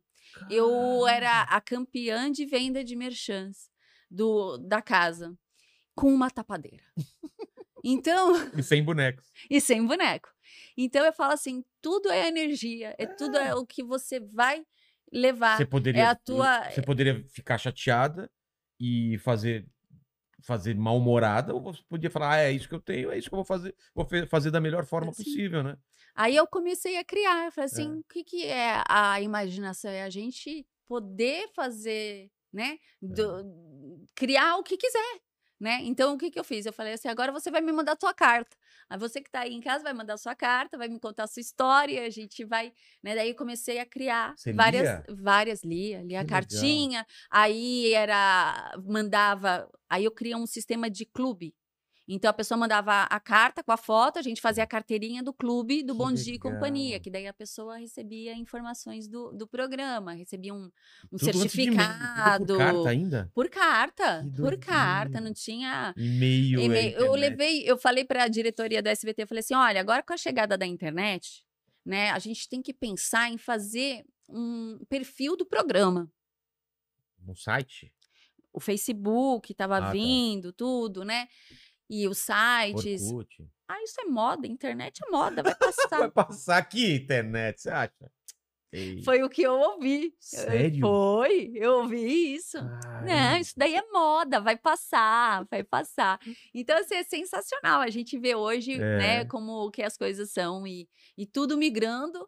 Eu 0.48 1.06
era 1.06 1.42
a 1.42 1.60
campeã 1.60 2.30
de 2.30 2.46
venda 2.46 2.82
de 2.82 2.96
merchans 2.96 3.68
do, 4.10 4.56
da 4.58 4.80
casa, 4.80 5.36
com 5.94 6.12
uma 6.12 6.30
tapadeira. 6.30 6.84
Então, 7.84 8.32
E 8.56 8.62
sem 8.62 8.80
bonecos. 8.84 9.26
e 9.50 9.60
sem 9.60 9.84
boneco. 9.84 10.28
Então 10.76 11.04
eu 11.04 11.12
falo 11.12 11.32
assim, 11.32 11.64
tudo 11.80 12.10
é 12.12 12.28
energia, 12.28 12.94
é 12.96 13.06
tudo 13.06 13.36
é 13.36 13.56
o 13.56 13.66
que 13.66 13.82
você 13.82 14.20
vai 14.20 14.64
levar. 15.12 15.56
Você 15.56 15.66
poderia. 15.66 16.02
é 16.02 16.04
a 16.06 16.14
tua- 16.14 16.70
Você 16.70 16.80
poderia 16.80 17.24
ficar 17.30 17.58
chateada 17.58 18.30
e 18.78 19.18
fazer. 19.18 19.66
Fazer 20.44 20.74
mal-humorada, 20.76 21.52
ou 21.54 21.60
você 21.60 21.80
podia 21.88 22.10
falar, 22.10 22.32
ah, 22.34 22.38
é 22.38 22.50
isso 22.52 22.68
que 22.68 22.74
eu 22.74 22.80
tenho, 22.80 23.10
é 23.12 23.18
isso 23.18 23.28
que 23.28 23.34
eu 23.34 23.38
vou 23.38 23.44
fazer, 23.44 23.74
vou 23.94 24.04
fazer 24.28 24.50
da 24.50 24.60
melhor 24.60 24.84
forma 24.84 25.12
Sim. 25.12 25.22
possível, 25.22 25.62
né? 25.62 25.76
Aí 26.16 26.34
eu 26.34 26.46
comecei 26.48 26.96
a 26.98 27.04
criar, 27.04 27.46
eu 27.46 27.52
falei 27.52 27.66
assim, 27.66 27.88
É. 27.90 27.94
o 27.94 28.04
que, 28.12 28.24
que 28.24 28.44
é 28.46 28.82
a 28.88 29.20
imaginação? 29.20 29.88
É 29.90 30.02
a 30.02 30.10
gente 30.10 30.66
poder 30.88 31.48
fazer, 31.54 32.28
né? 32.52 32.78
do- 33.00 34.04
criar 34.16 34.56
o 34.56 34.64
que 34.64 34.76
quiser, 34.76 35.20
né? 35.62 35.78
Então, 35.84 36.14
o 36.14 36.18
que, 36.18 36.30
que 36.30 36.38
eu 36.40 36.44
fiz? 36.44 36.66
Eu 36.66 36.72
falei 36.72 36.94
assim, 36.94 37.08
agora 37.08 37.30
você 37.32 37.50
vai 37.50 37.60
me 37.60 37.72
mandar 37.72 37.92
a 37.92 37.96
tua 37.96 38.12
carta. 38.12 38.56
Aí 38.90 38.98
você 38.98 39.20
que 39.22 39.30
tá 39.30 39.40
aí 39.42 39.54
em 39.54 39.60
casa 39.60 39.84
vai 39.84 39.92
mandar 39.94 40.14
a 40.14 40.18
sua 40.18 40.34
carta, 40.34 40.76
vai 40.76 40.88
me 40.88 40.98
contar 41.00 41.24
a 41.24 41.26
sua 41.28 41.40
história, 41.40 42.04
a 42.04 42.10
gente 42.10 42.44
vai, 42.44 42.72
né? 43.02 43.14
Daí 43.14 43.30
eu 43.30 43.36
comecei 43.36 43.78
a 43.78 43.86
criar 43.86 44.36
Você 44.36 44.52
várias, 44.52 44.82
lia? 44.82 45.06
várias 45.08 45.62
lia, 45.64 46.02
lia 46.02 46.18
Que 46.18 46.24
a 46.24 46.24
legal. 46.24 46.26
cartinha, 46.26 47.06
aí 47.30 47.92
era, 47.94 48.74
mandava, 48.84 49.70
aí 49.88 50.04
eu 50.04 50.10
criei 50.12 50.34
um 50.34 50.46
sistema 50.46 50.90
de 50.90 51.06
clube. 51.06 51.54
Então 52.08 52.28
a 52.28 52.32
pessoa 52.32 52.58
mandava 52.58 53.02
a 53.04 53.20
carta 53.20 53.62
com 53.62 53.70
a 53.70 53.76
foto, 53.76 54.18
a 54.18 54.22
gente 54.22 54.40
fazia 54.40 54.64
a 54.64 54.66
carteirinha 54.66 55.22
do 55.22 55.32
clube 55.32 55.82
do 55.82 55.92
Que 55.92 55.98
Bom 55.98 56.12
Dia 56.12 56.34
e 56.34 56.38
Companhia, 56.38 56.98
que 56.98 57.10
daí 57.10 57.26
a 57.28 57.32
pessoa 57.32 57.76
recebia 57.78 58.34
informações 58.34 59.06
do, 59.06 59.32
do 59.32 59.46
programa, 59.46 60.12
recebia 60.12 60.52
um, 60.52 60.70
um 61.12 61.18
certificado. 61.18 62.46
Por 62.46 62.58
carta 62.58 62.88
ainda? 62.88 63.30
Por 63.34 63.48
carta, 63.48 64.30
por 64.36 64.58
carta, 64.58 65.20
não 65.20 65.32
tinha. 65.32 65.94
E-mail. 65.96 66.60
e-mail. 66.60 66.98
Eu 66.98 67.12
levei, 67.14 67.62
eu 67.64 67.78
falei 67.78 68.04
para 68.04 68.24
a 68.24 68.28
diretoria 68.28 68.82
da 68.82 68.90
SBT, 68.90 69.22
eu 69.22 69.28
falei 69.28 69.40
assim: 69.40 69.54
olha, 69.54 69.80
agora 69.80 70.02
com 70.02 70.12
a 70.12 70.16
chegada 70.16 70.58
da 70.58 70.66
internet, 70.66 71.44
né, 71.86 72.10
a 72.10 72.18
gente 72.18 72.48
tem 72.48 72.60
que 72.60 72.74
pensar 72.74 73.30
em 73.30 73.38
fazer 73.38 74.04
um 74.28 74.78
perfil 74.88 75.36
do 75.36 75.46
programa. 75.46 76.10
No 77.24 77.36
site? 77.36 77.92
O 78.52 78.60
Facebook 78.60 79.52
estava 79.52 79.78
Ah, 79.78 79.80
tá. 79.82 79.92
vindo, 79.92 80.52
tudo, 80.52 81.04
né? 81.04 81.28
E 81.94 82.08
os 82.08 82.18
sites. 82.18 83.02
Orkut. 83.02 83.46
Ah, 83.68 83.82
isso 83.82 84.00
é 84.00 84.04
moda, 84.04 84.46
internet 84.46 84.98
é 85.06 85.10
moda, 85.10 85.42
vai 85.42 85.54
Vai 85.60 85.72
passar. 85.72 86.10
passar 86.10 86.56
aqui, 86.58 86.94
internet, 86.94 87.60
você 87.60 87.68
acha? 87.70 88.10
Ei, 88.72 89.02
Foi 89.02 89.22
o 89.22 89.28
que 89.28 89.42
eu 89.42 89.52
ouvi. 89.52 90.14
Sério? 90.18 90.80
Foi, 90.80 91.52
eu 91.54 91.72
ouvi 91.80 92.34
isso. 92.34 92.56
Não, 92.62 92.80
caramba. 92.80 93.38
isso 93.38 93.52
daí 93.54 93.74
é 93.74 93.82
moda, 93.92 94.40
vai 94.40 94.56
passar, 94.56 95.46
vai 95.50 95.62
passar. 95.62 96.18
Então, 96.54 96.78
assim, 96.78 96.94
é 96.94 97.02
sensacional 97.04 97.82
a 97.82 97.90
gente 97.90 98.18
vê 98.18 98.34
hoje, 98.34 98.72
É. 98.72 98.78
né, 98.98 99.24
como 99.26 99.70
que 99.70 99.82
as 99.82 99.98
coisas 99.98 100.30
são 100.30 100.66
e, 100.66 100.88
e 101.18 101.26
tudo 101.26 101.58
migrando 101.58 102.26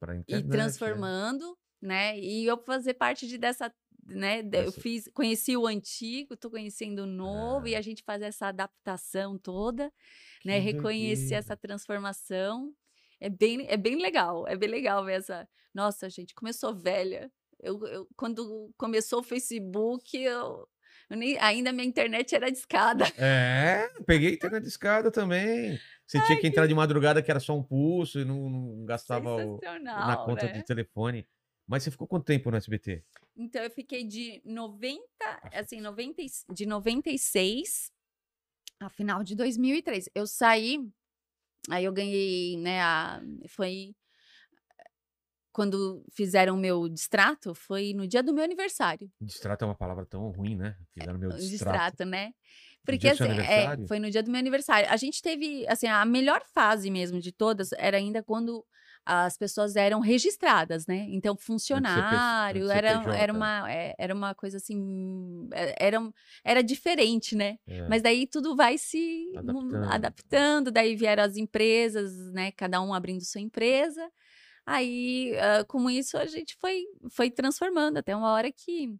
Pra 0.00 0.14
e 0.16 0.20
internet, 0.20 0.46
é. 0.46 0.50
transformando, 0.50 1.58
né? 1.82 2.18
E 2.18 2.46
eu 2.46 2.56
fazer 2.64 2.94
parte 2.94 3.26
de 3.28 3.36
dessa, 3.36 3.70
né? 4.04 4.42
de- 4.42 4.58
Eu 4.58 4.64
Dessa- 4.66 4.80
fiz, 4.80 5.08
conheci 5.14 5.56
o 5.56 5.66
antigo, 5.66 6.36
tô 6.36 6.50
conhecendo 6.50 7.02
o 7.02 7.06
novo 7.06 7.68
e 7.68 7.74
É. 7.74 7.78
a 7.78 7.82
gente 7.82 8.02
faz 8.02 8.22
essa 8.22 8.46
adaptação 8.48 9.38
toda, 9.38 9.92
né? 10.44 10.58
Que 10.60 10.72
Reconhecer 10.72 11.20
doideira. 11.20 11.36
essa 11.38 11.56
transformação. 11.56 12.72
É 13.20 13.28
bem, 13.30 13.66
é 13.68 13.76
bem 13.76 13.96
legal, 14.02 14.46
é 14.48 14.56
bem 14.56 14.68
legal 14.68 15.04
ver 15.04 15.14
essa. 15.18 15.48
Nossa, 15.72 16.10
gente, 16.10 16.34
como 16.34 16.48
eu 16.48 16.52
sou 16.54 16.74
velha. 16.74 17.30
Eu, 17.60 17.80
eu- 17.86 18.08
quando 18.16 18.72
começou 18.76 19.20
o 19.20 19.22
Facebook, 19.22 20.16
eu, 20.18 20.66
eu 21.08 21.16
nem, 21.16 21.38
ainda 21.38 21.72
minha 21.72 21.86
internet 21.86 22.34
era 22.34 22.50
de 22.50 22.58
escada. 22.58 23.04
É, 23.16 23.88
peguei 24.04 24.34
internet 24.34 24.62
de 24.64 24.68
escada 24.68 25.10
também. 25.12 25.78
Você 26.04 26.20
tinha 26.26 26.38
que 26.40 26.46
entrar 26.48 26.66
de 26.66 26.74
madrugada, 26.74 27.22
que 27.22 27.30
era 27.30 27.38
só 27.40 27.56
um 27.56 27.62
pulso 27.62 28.18
e 28.18 28.24
não, 28.24 28.50
não 28.50 28.84
gastava 28.84 29.36
o- 29.36 29.60
na 29.80 30.16
conta 30.16 30.46
né? 30.46 30.52
de 30.52 30.64
telefone. 30.64 31.26
Mas 31.72 31.84
você 31.84 31.90
ficou 31.90 32.06
quanto 32.06 32.26
tempo 32.26 32.50
no 32.50 32.56
SBT? 32.58 33.02
Então 33.34 33.62
eu 33.62 33.70
fiquei 33.70 34.04
de 34.04 34.42
90, 34.44 35.02
assim, 35.54 35.80
90, 35.80 36.20
e- 36.20 36.26
de 36.52 36.66
96 36.66 37.90
a 38.78 38.90
final 38.90 39.24
de 39.24 39.34
2003. 39.34 40.06
Eu 40.14 40.26
saí, 40.26 40.86
aí 41.70 41.86
eu 41.86 41.92
ganhei, 41.94 42.58
né, 42.58 42.82
a, 42.82 43.22
foi 43.48 43.96
quando 45.50 46.04
fizeram 46.12 46.56
o 46.56 46.58
meu 46.58 46.86
distrato, 46.90 47.54
foi 47.54 47.94
no 47.94 48.06
dia 48.06 48.22
do 48.22 48.34
meu 48.34 48.44
aniversário. 48.44 49.10
Distrato 49.18 49.64
é 49.64 49.68
uma 49.68 49.74
palavra 49.74 50.04
tão 50.04 50.30
ruim, 50.30 50.54
né? 50.54 50.76
Fizeram 50.92 51.18
meu 51.18 51.30
o 51.30 51.36
distrato. 51.36 51.48
distrato, 51.48 52.04
né? 52.04 52.34
Porque 52.84 53.08
assim, 53.08 53.30
é, 53.48 53.86
foi 53.86 53.98
no 53.98 54.10
dia 54.10 54.22
do 54.22 54.30
meu 54.30 54.40
aniversário. 54.40 54.90
A 54.90 54.96
gente 54.98 55.22
teve, 55.22 55.66
assim, 55.68 55.86
a 55.86 56.04
melhor 56.04 56.44
fase 56.52 56.90
mesmo 56.90 57.18
de 57.18 57.32
todas 57.32 57.72
era 57.72 57.96
ainda 57.96 58.22
quando 58.22 58.62
as 59.04 59.36
pessoas 59.36 59.74
eram 59.76 60.00
registradas, 60.00 60.86
né? 60.86 61.06
Então, 61.10 61.36
funcionário, 61.36 62.70
era, 62.70 63.02
era, 63.16 63.32
uma, 63.32 63.70
é, 63.72 63.94
era 63.98 64.14
uma 64.14 64.34
coisa 64.34 64.58
assim, 64.58 65.48
é, 65.52 65.86
era, 65.86 65.98
era 66.44 66.62
diferente, 66.62 67.34
né? 67.34 67.58
É. 67.66 67.88
Mas 67.88 68.02
daí 68.02 68.26
tudo 68.26 68.54
vai 68.54 68.78
se 68.78 69.32
mu- 69.34 69.38
Adaptando. 69.38 69.92
adaptando, 69.92 70.70
daí 70.70 70.94
vieram 70.94 71.24
as 71.24 71.36
empresas, 71.36 72.12
né? 72.32 72.52
Cada 72.52 72.80
um 72.80 72.94
abrindo 72.94 73.24
sua 73.24 73.40
empresa. 73.40 74.08
Aí, 74.64 75.36
ah, 75.38 75.64
com 75.64 75.90
isso, 75.90 76.16
a 76.16 76.26
gente 76.26 76.56
foi, 76.60 76.84
foi 77.10 77.30
transformando 77.30 77.96
até 77.98 78.14
uma 78.14 78.30
hora 78.32 78.52
que 78.52 78.94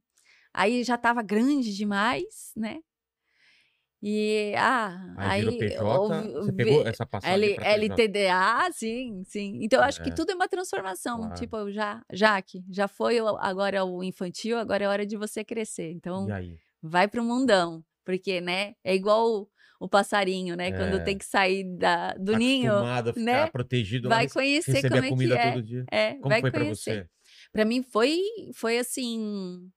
aí 0.52 0.82
já 0.82 0.96
estava 0.96 1.22
grande 1.22 1.74
demais, 1.74 2.52
né? 2.56 2.80
E 4.02 4.52
ah, 4.56 5.14
Aí, 5.16 5.42
virou 5.42 5.58
PJ, 5.58 6.32
você 6.32 6.52
pegou 6.52 6.86
essa 6.86 7.06
passagem 7.06 7.56
L-. 7.56 7.86
LTDA, 7.88 8.68
sim, 8.72 9.22
sim. 9.24 9.60
Então, 9.62 9.78
eu 9.78 9.84
acho 9.84 10.02
que 10.02 10.10
É. 10.10 10.12
tudo 10.12 10.32
é 10.32 10.34
uma 10.34 10.48
transformação. 10.48 11.18
Claro. 11.18 11.34
Tipo, 11.34 11.70
já, 11.70 12.02
Jaque, 12.12 12.64
já 12.68 12.88
foi 12.88 13.18
agora 13.38 13.84
o 13.84 14.02
infantil, 14.02 14.58
agora 14.58 14.84
é 14.84 14.88
hora 14.88 15.06
de 15.06 15.16
você 15.16 15.44
crescer. 15.44 15.92
Então, 15.92 16.26
aí? 16.32 16.56
vai 16.82 17.06
pro 17.06 17.22
mundão. 17.22 17.84
Porque, 18.04 18.40
né, 18.40 18.74
é 18.82 18.92
igual 18.92 19.48
o, 19.78 19.88
passarinho, 19.88 20.56
né? 20.56 20.68
É. 20.68 20.72
Quando 20.72 21.04
tem 21.04 21.16
que 21.16 21.24
sair 21.24 21.62
da, 21.76 22.14
do 22.14 22.36
ninho, 22.36 22.72
Acostumado 22.72 23.10
a 23.10 23.12
ficar 23.12 23.24
né? 23.24 23.46
protegido 23.46 24.08
vai 24.08 24.28
conhecer 24.28 24.82
como 24.88 25.04
é 25.04 25.10
que 25.10 25.32
é. 25.32 25.84
É, 25.92 26.14
Como 26.14 26.28
vai 26.28 26.40
foi 26.40 26.50
pra 26.50 26.60
conhecer. 26.62 27.04
você? 27.04 27.06
Pra 27.52 27.64
mim 27.64 27.82
foi, 27.84 28.18
foi 28.54 28.78
assim. 28.78 29.70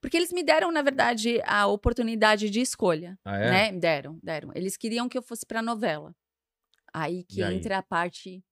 Porque 0.00 0.16
eles 0.16 0.32
me 0.32 0.42
deram, 0.42 0.70
na 0.70 0.82
verdade, 0.82 1.40
a 1.44 1.66
oportunidade 1.66 2.50
de 2.50 2.60
escolha, 2.60 3.18
Ah, 3.24 3.38
é? 3.38 3.50
né? 3.50 3.72
Deram, 3.72 4.18
deram. 4.22 4.50
Eles 4.54 4.76
queriam 4.76 5.08
que 5.08 5.16
eu 5.18 5.22
fosse 5.22 5.44
pra 5.46 5.62
novela. 5.62 6.14
Aí 6.92 7.24
que 7.24 7.42
aí? 7.42 7.54
entra 7.56 7.78
a 7.78 7.82
parte 7.82 8.42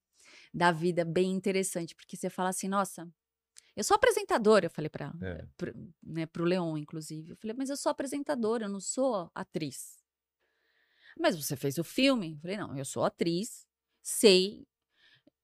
da 0.52 0.70
vida 0.72 1.04
bem 1.04 1.32
interessante, 1.32 1.94
porque 1.94 2.16
você 2.16 2.30
fala 2.30 2.50
assim, 2.50 2.68
nossa, 2.68 3.08
eu 3.76 3.82
sou 3.84 3.94
apresentadora, 3.96 4.66
eu 4.66 4.70
falei 4.70 4.88
para 4.88 5.12
É. 5.22 5.46
pro, 5.56 5.72
né, 6.02 6.26
pro 6.26 6.44
Leon, 6.44 6.76
inclusive. 6.78 7.30
Eu 7.30 7.36
falei, 7.36 7.54
mas 7.56 7.70
eu 7.70 7.76
sou 7.76 7.90
apresentadora, 7.90 8.64
eu 8.64 8.68
não 8.68 8.80
sou 8.80 9.30
atriz. 9.34 9.96
Mas 11.18 11.36
você 11.36 11.56
fez 11.56 11.78
o 11.78 11.84
filme? 11.84 12.34
Eu 12.34 12.40
falei, 12.40 12.56
não, 12.56 12.76
eu 12.76 12.84
sou 12.84 13.04
atriz, 13.04 13.66
sei, 14.02 14.66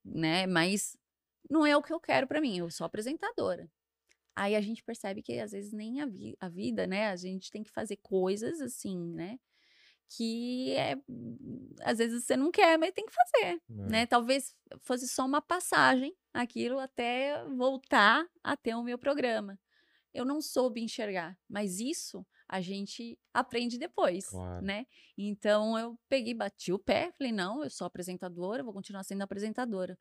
né? 0.05 0.47
Mas 0.47 0.97
não 1.49 1.65
é 1.67 1.77
o 1.77 1.83
que 1.83 1.93
eu 1.93 2.01
quero 2.01 2.27
para 2.27 2.41
mim, 2.41 2.59
eu 2.59 2.71
sou 2.71 2.85
apresentadora. 2.85 3.71
Aí 4.37 4.55
a 4.57 4.61
gente 4.61 4.83
percebe 4.85 5.23
que 5.23 5.39
às 5.41 5.53
vezes 5.53 5.73
nem 5.73 6.01
a, 6.01 6.07
vi- 6.07 6.37
a 6.41 6.49
vida, 6.49 6.87
né? 6.87 7.09
A 7.11 7.17
gente 7.17 7.51
tem 7.51 7.63
que 7.63 7.71
fazer 7.71 7.97
coisas 7.99 8.61
assim, 8.61 8.99
né? 9.15 9.39
Que 10.09 10.73
é, 10.77 10.97
às 11.83 11.99
vezes 11.99 12.25
você 12.25 12.37
não 12.37 12.51
quer, 12.51 12.79
mas 12.79 12.93
tem 12.93 13.07
que 13.07 13.13
fazer 13.15 13.61
É. 13.71 13.91
né? 13.91 14.07
Talvez 14.07 14.55
fosse 14.83 15.09
só 15.09 15.25
uma 15.27 15.41
passagem 15.43 16.15
aquilo 16.33 16.79
até 16.79 17.45
voltar 17.47 18.27
a 18.43 18.57
ter 18.57 18.75
o 18.75 18.83
meu 18.83 18.99
programa. 18.99 19.59
Eu 20.15 20.25
não 20.25 20.41
soube 20.41 20.83
enxergar, 20.83 21.39
mas 21.49 21.81
isso 21.81 22.27
a 22.49 22.61
gente 22.61 23.19
aprende 23.35 23.79
depois, 23.79 24.25
Claro. 24.25 24.61
né? 24.61 24.87
Então 25.19 25.79
eu 25.79 25.99
peguei, 26.09 26.35
bati 26.35 26.73
o 26.73 26.79
pé, 26.79 27.13
falei: 27.19 27.33
"Não, 27.33 27.65
eu 27.65 27.71
sou 27.71 27.87
apresentadora, 27.87 28.63
vou 28.65 28.73
continuar 28.75 29.05
sendo 29.05 29.23
apresentadora". 29.23 29.99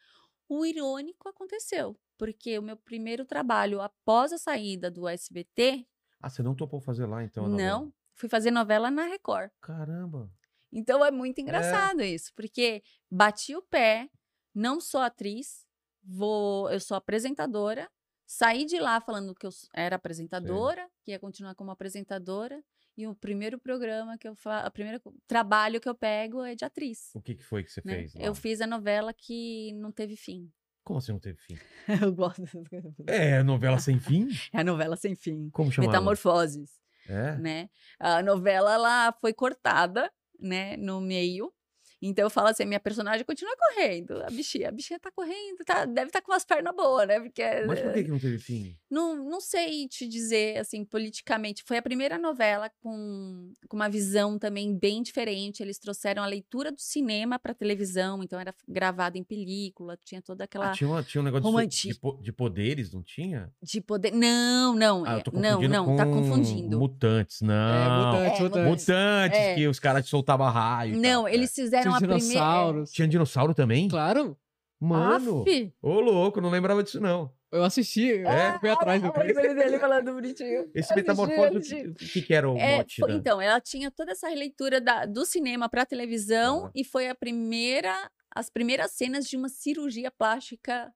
O 0.49 0.65
irônico 0.65 1.29
aconteceu, 1.29 1.97
porque 2.19 2.59
o 2.59 2.61
meu 2.61 2.75
primeiro 2.75 3.25
trabalho 3.25 3.79
após 3.79 4.33
a 4.33 4.37
saída 4.37 4.91
do 4.91 5.07
SBT, 5.07 5.87
Ah, 6.21 6.29
você 6.29 6.43
não 6.43 6.53
topou 6.53 6.81
fazer 6.81 7.05
lá, 7.05 7.23
então? 7.23 7.47
não, 7.47 7.93
fui 8.13 8.27
fazer 8.27 8.51
novela 8.51 8.91
na 8.91 9.05
Record. 9.05 9.49
Caramba. 9.61 10.29
Então 10.71 11.03
é 11.03 11.09
muito 11.09 11.39
engraçado 11.39 12.01
isso, 12.03 12.31
porque 12.35 12.83
bati 13.09 13.55
o 13.55 13.61
pé, 13.61 14.09
não 14.53 14.81
sou 14.81 14.99
atriz, 14.99 15.65
vou, 16.03 16.69
eu 16.69 16.79
sou 16.79 16.97
apresentadora, 16.97 17.89
saí 18.27 18.65
de 18.65 18.77
lá 18.79 18.99
falando 18.99 19.33
que 19.33 19.47
eu 19.47 19.51
era 19.73 19.95
apresentadora, 19.95 20.87
que 21.03 21.11
ia 21.11 21.19
continuar 21.19 21.55
como 21.55 21.71
apresentadora, 21.71 22.61
e 22.97 23.07
o 23.07 23.15
primeiro 23.15 23.57
programa 23.57 24.17
que 24.17 24.27
eu 24.27 24.35
faço, 24.35 24.67
o 24.67 24.71
primeiro 24.71 25.01
trabalho 25.25 25.79
que 25.79 25.87
eu 25.87 25.95
pego 25.95 26.43
é 26.43 26.53
de 26.53 26.65
atriz. 26.65 27.11
O 27.15 27.21
que, 27.21 27.33
que 27.33 27.43
foi 27.43 27.63
que 27.63 27.71
você 27.71 27.81
né? 27.85 27.95
fez? 27.95 28.13
lá? 28.13 28.21
Eu 28.21 28.35
fiz 28.35 28.59
a 28.59 28.67
novela 28.67 29.13
que 29.13 29.71
não 29.75 29.89
teve 29.89 30.17
fim. 30.17 30.51
Como 30.89 30.97
assim 30.97 31.11
não 31.11 31.19
teve 31.19 31.37
fim? 31.37 31.55
eu 32.03 32.11
gosto 32.11 32.41
dessas 32.41 32.67
coisas. 32.67 32.91
É, 33.05 33.43
novela 33.43 33.77
sem 33.77 33.99
fim? 34.01 34.27
É 34.51 34.61
a 34.61 34.63
novela 34.63 34.95
sem 34.95 35.13
fim. 35.13 35.47
Como 35.51 35.71
chamava? 35.71 35.91
Metamorfoses. 35.91 36.79
É? 37.07 37.35
né? 37.37 37.69
A 37.99 38.23
novela 38.23 38.73
ela 38.73 39.11
foi 39.21 39.31
cortada, 39.31 40.11
né, 40.39 40.75
no 40.77 40.99
meio. 40.99 41.53
Então 42.01 42.25
eu 42.25 42.29
falo 42.29 42.47
assim, 42.47 42.65
minha 42.65 42.79
personagem 42.79 43.25
continua 43.25 43.53
correndo. 43.57 44.21
A 44.23 44.27
bichinha, 44.29 44.69
a 44.69 44.71
bichinha 44.71 44.99
tá 44.99 45.11
correndo, 45.11 45.57
tá, 45.65 45.85
deve 45.85 46.07
estar 46.07 46.21
com 46.21 46.31
umas 46.31 46.45
pernas 46.45 46.75
boas, 46.75 47.07
né? 47.07 47.19
Porque 47.19 47.43
Mas 47.67 47.79
por 47.81 47.93
que, 47.93 48.03
que 48.03 48.09
não 48.09 48.19
teve 48.19 48.37
fim? 48.39 48.75
não, 48.89 49.15
não 49.15 49.41
sei 49.41 49.87
te 49.87 50.07
dizer, 50.07 50.57
assim, 50.57 50.83
politicamente. 50.85 51.63
Foi 51.65 51.77
a 51.77 51.81
primeira 51.81 52.17
novela 52.17 52.69
com, 52.81 53.51
com 53.67 53.75
uma 53.75 53.89
visão 53.89 54.39
também 54.39 54.75
bem 54.77 55.01
diferente. 55.01 55.61
Eles 55.61 55.77
trouxeram 55.77 56.23
a 56.23 56.25
leitura 56.25 56.71
do 56.71 56.79
cinema 56.81 57.37
para 57.37 57.53
televisão, 57.53 58.23
então 58.23 58.39
era 58.39 58.53
gravado 58.67 59.17
em 59.17 59.23
película, 59.23 59.97
tinha 60.05 60.21
toda 60.21 60.43
aquela 60.45 60.69
Ah, 60.71 60.73
tinha, 60.73 60.89
uma- 60.89 61.03
tinha 61.03 61.21
um 61.21 61.25
negócio 61.25 61.67
de, 61.67 61.87
de, 61.89 61.99
po- 61.99 62.19
de 62.21 62.31
poderes, 62.31 62.91
não 62.93 63.03
tinha? 63.03 63.51
de 63.61 63.81
poder. 63.81 64.11
Não, 64.11 64.73
não, 64.75 65.05
Ah, 65.05 65.13
eu 65.13 65.17
é- 65.17 65.21
tô 65.21 65.31
não, 65.31 65.61
não, 65.61 65.85
com 65.85 65.95
tá 65.95 66.05
confundindo. 66.05 66.79
Mutantes, 66.79 67.41
não. 67.41 67.53
É, 67.53 67.89
mutante, 67.89 68.39
É, 68.39 68.43
mutante. 68.43 68.69
Mutantes, 68.69 69.39
É. 69.39 69.55
que 69.55 69.67
os 69.67 69.79
caras 69.79 70.07
soltavam 70.07 70.49
raio. 70.49 70.95
Não, 70.97 71.23
tal, 71.23 71.29
eles 71.29 71.51
é. 71.57 71.61
fizeram 71.61 71.88
Tinha 71.97 71.99
primeira. 72.09 72.19
dinossauros. 72.27 72.91
Tinha 72.91 73.07
dinossauro 73.07 73.53
também? 73.53 73.87
Claro, 73.87 74.37
Mano, 74.81 75.41
Aff! 75.41 75.73
ô 75.81 75.99
louco, 75.99 76.39
não 76.39 76.49
lembrava 76.49 76.81
disso 76.81 77.01
não. 77.01 77.33
eu 77.51 77.63
assisti, 77.65 78.11
É? 78.13 78.55
eu 78.55 78.59
fui 78.59 78.69
atrás 78.69 79.01
do 79.01 79.11
trem. 79.11 79.29
ele 79.29 79.53
dele 79.53 79.77
falando 79.79 80.13
bonitinho. 80.13 80.69
Esse 80.73 80.95
metamorfose, 80.95 81.87
o 81.89 81.95
que, 81.95 82.21
que 82.21 82.33
era 82.33 82.49
o 82.49 82.55
É, 82.57 82.77
mote 82.77 83.01
foi- 83.01 83.09
da- 83.11 83.15
então, 83.17 83.41
ela 83.41 83.59
tinha 83.59 83.91
toda 83.91 84.11
essa 84.13 84.29
releitura 84.29 84.79
da- 84.79 85.05
do 85.05 85.25
cinema 85.25 85.67
para 85.67 85.85
televisão 85.85 86.67
Ah. 86.67 86.71
e 86.73 86.85
foi 86.85 87.09
a 87.09 87.15
primeira, 87.15 87.93
as 88.33 88.49
primeiras 88.49 88.91
cenas 88.93 89.25
de 89.27 89.35
uma 89.35 89.49
cirurgia 89.49 90.09
plástica 90.11 90.93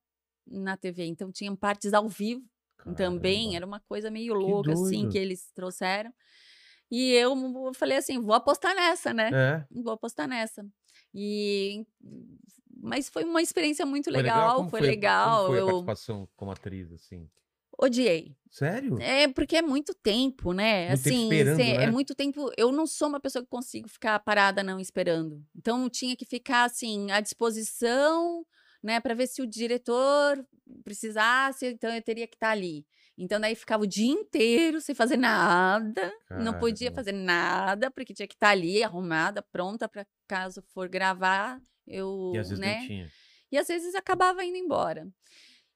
na 0.47 0.77
TV. 0.77 1.05
Então 1.05 1.29
tinham 1.31 1.55
partes 1.55 1.93
ao 1.93 2.07
vivo 2.07 2.41
também, 2.95 3.39
Caramba. 3.47 3.55
era 3.57 3.65
uma 3.65 3.79
coisa 3.81 4.09
meio 4.11 4.33
louca 4.33 4.71
assim 4.73 5.09
que 5.09 5.17
eles 5.17 5.51
trouxeram. 5.53 6.13
E 6.91 7.11
eu 7.13 7.33
falei 7.73 7.97
assim, 7.97 8.21
vou 8.21 8.35
apostar 8.35 8.75
nessa, 8.75 9.13
né? 9.13 9.29
É, 9.33 9.65
Vou 9.81 9.93
apostar 9.93 10.27
nessa. 10.27 10.63
E 11.13 11.85
mas 12.81 13.07
foi 13.09 13.23
uma 13.23 13.41
experiência 13.41 13.85
muito 13.85 14.05
foi 14.11 14.21
legal, 14.21 14.69
foi, 14.69 14.79
Como 14.79 14.91
legal. 14.91 15.45
foi 15.47 15.55
a 15.55 15.59
eu 15.59 15.65
participação 15.65 16.27
como 16.35 16.51
atriz, 16.51 16.91
assim? 16.91 17.29
odiei. 17.79 18.35
Sério? 18.49 18.99
É, 18.99 19.27
porque 19.27 19.55
é 19.57 19.61
muito 19.61 19.93
tempo, 19.95 20.53
né? 20.53 20.89
Muito 20.89 21.03
tempo 21.03 21.15
assim, 21.15 21.23
esperando, 21.23 21.57
cê- 21.57 21.63
né? 21.77 21.83
é 21.83 21.91
muito 21.91 22.13
tempo. 22.15 22.51
Eu 22.57 22.71
não 22.71 22.85
sou 22.85 23.07
uma 23.09 23.19
pessoa 23.19 23.43
que 23.43 23.49
consigo 23.49 23.87
ficar 23.87 24.19
parada 24.19 24.61
não 24.63 24.79
esperando. 24.79 25.43
Então 25.55 25.89
tinha 25.89 26.15
que 26.15 26.25
ficar 26.25 26.65
assim 26.65 27.09
à 27.11 27.19
disposição, 27.19 28.45
né, 28.83 28.99
para 28.99 29.13
ver 29.13 29.27
se 29.27 29.41
o 29.41 29.47
diretor 29.47 30.45
precisasse, 30.83 31.65
então 31.67 31.89
eu 31.93 32.01
teria 32.01 32.27
que 32.27 32.35
estar 32.35 32.51
ali. 32.51 32.85
Então 33.17 33.39
daí 33.39 33.55
ficava 33.55 33.83
o 33.83 33.87
dia 33.87 34.11
inteiro 34.11 34.81
sem 34.81 34.93
fazer 34.93 35.17
nada, 35.17 36.11
não 36.43 36.53
podia 36.53 36.89
Caramba. 36.89 36.95
fazer 36.95 37.11
nada 37.13 37.89
porque 37.91 38.13
tinha 38.13 38.27
que 38.27 38.33
estar 38.35 38.49
ali 38.49 38.83
arrumada, 38.83 39.41
pronta 39.41 39.87
para 39.87 40.05
caso 40.27 40.61
for 40.73 40.87
gravar, 40.89 41.61
eu, 41.87 42.31
E 42.33 42.37
às 42.37 42.49
vezes 42.49 42.59
né? 42.59 42.77
nem 42.79 42.87
tinha. 42.87 43.11
E 43.51 43.57
às 43.57 43.67
vezes 43.67 43.93
acabava 43.95 44.43
indo 44.43 44.57
embora. 44.57 45.07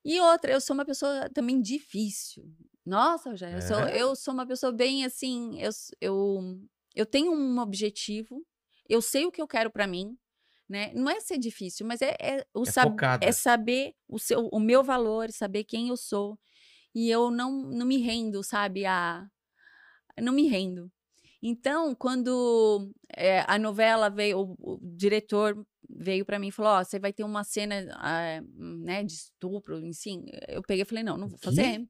E 0.03 0.19
outra, 0.21 0.51
eu 0.51 0.61
sou 0.61 0.73
uma 0.73 0.85
pessoa 0.85 1.29
também 1.29 1.61
difícil. 1.61 2.45
Nossa, 2.85 3.35
já, 3.35 3.49
eu, 3.51 3.61
sou, 3.61 3.77
É? 3.79 4.01
eu 4.01 4.15
sou 4.15 4.33
uma 4.33 4.47
pessoa 4.47 4.71
bem 4.71 5.03
assim, 5.03 5.59
eu, 5.61 5.69
eu, 5.99 6.59
eu 6.95 7.05
tenho 7.05 7.33
um 7.33 7.59
objetivo, 7.59 8.45
eu 8.87 9.01
sei 9.01 9.25
o 9.25 9.31
que 9.31 9.41
eu 9.41 9.47
quero 9.47 9.69
pra 9.69 9.85
mim, 9.85 10.17
né? 10.69 10.91
Não 10.93 11.09
é 11.11 11.19
ser 11.19 11.37
difícil, 11.37 11.85
mas 11.85 12.01
é, 12.01 12.15
é, 12.19 12.45
o 12.53 12.63
É 12.63 12.71
sab- 12.71 12.89
focada. 12.91 13.25
é 13.25 13.31
saber 13.33 13.93
o, 14.07 14.17
seu, 14.17 14.47
o 14.51 14.59
meu 14.59 14.81
valor, 14.83 15.29
saber 15.31 15.65
quem 15.65 15.89
eu 15.89 15.97
sou. 15.97 16.39
E 16.95 17.09
eu 17.09 17.29
não, 17.29 17.51
não 17.63 17.85
me 17.85 17.97
rendo, 17.97 18.41
sabe? 18.41 18.85
A, 18.85 19.27
não 20.19 20.31
me 20.33 20.47
rendo. 20.47 20.89
Então, 21.41 21.93
quando 21.95 22.91
eh, 23.15 23.43
a 23.47 23.59
novela 23.59 24.09
veio, 24.09 24.39
o, 24.39 24.73
o 24.75 24.79
diretor 24.81 25.65
veio 25.89 26.25
pra 26.25 26.39
mim 26.39 26.47
e 26.47 26.51
falou: 26.51 26.71
Ó, 26.73 26.83
você 26.83 26.99
vai 26.99 27.13
ter 27.13 27.23
uma 27.23 27.43
cena 27.43 27.87
ah, 27.93 28.41
né, 28.55 29.03
de 29.03 29.13
estupro, 29.13 29.85
enfim. 29.85 30.25
Eu 30.47 30.61
peguei 30.63 30.81
e 30.81 30.85
falei: 30.85 31.03
Não, 31.03 31.15
não 31.17 31.27
vou 31.27 31.37
fazer. 31.37 31.85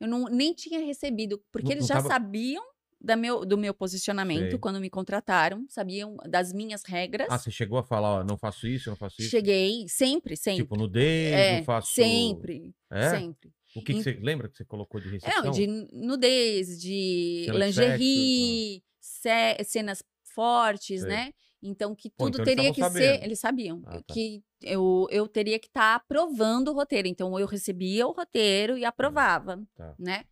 Eu 0.00 0.08
não, 0.08 0.24
nem 0.24 0.52
tinha 0.52 0.80
recebido, 0.80 1.42
porque 1.52 1.68
Não- 1.68 1.72
eles 1.76 1.86
já 1.86 1.94
tava- 1.96 2.08
sabiam 2.08 2.62
da 3.00 3.16
meu, 3.16 3.44
do 3.44 3.58
meu 3.58 3.74
posicionamento 3.74 4.50
Sei. 4.50 4.58
quando 4.58 4.80
me 4.80 4.88
contrataram, 4.88 5.66
sabiam 5.68 6.16
das 6.28 6.52
minhas 6.52 6.82
regras. 6.84 7.28
Ah, 7.30 7.38
você 7.38 7.50
chegou 7.50 7.78
a 7.78 7.82
falar, 7.82 8.20
ó, 8.20 8.24
não 8.24 8.36
faço 8.38 8.66
isso, 8.66 8.88
não 8.88 8.96
faço 8.96 9.20
isso? 9.20 9.30
Cheguei, 9.30 9.86
sempre, 9.88 10.36
sempre. 10.36 10.62
Tipo, 10.62 10.76
nudez, 10.76 11.32
é, 11.34 11.56
não 11.58 11.64
faço... 11.64 11.92
sempre, 11.92 12.74
É? 12.90 13.10
sempre. 13.10 13.52
O 13.76 13.82
que, 13.82 13.94
que 13.94 14.02
você 14.02 14.12
lembra 14.22 14.48
que 14.48 14.56
você 14.56 14.64
colocou 14.64 15.00
de 15.00 15.08
É, 15.08 15.10
restrição? 15.12 15.50
de 15.50 15.66
nudez, 15.92 16.80
de 16.80 17.42
de 17.42 17.44
sexo, 17.46 17.58
lingerie, 17.58 18.82
ce- 19.00 19.64
cenas 19.64 20.02
fortes, 20.34 21.00
Sei. 21.00 21.08
né? 21.10 21.32
Então, 21.62 21.94
que 21.94 22.10
tudo 22.10 22.28
então 22.34 22.44
teria 22.44 22.72
que 22.72 22.80
estavam 22.80 22.98
ser. 22.98 23.06
sabendo. 23.06 23.24
Eles 23.24 23.40
sabiam 23.40 23.82
Ah, 23.86 23.92
tá. 24.02 24.14
que 24.14 24.42
eu, 24.62 25.06
eu 25.10 25.26
teria 25.26 25.58
que 25.58 25.66
estar 25.66 25.94
aprovando 25.94 26.68
o 26.68 26.74
roteiro. 26.74 27.08
Então, 27.08 27.38
eu 27.38 27.46
recebia 27.46 28.06
o 28.06 28.12
roteiro 28.12 28.76
e 28.76 28.84
aprovava, 28.84 29.62
Tá. 29.74 29.94
né? 29.98 30.24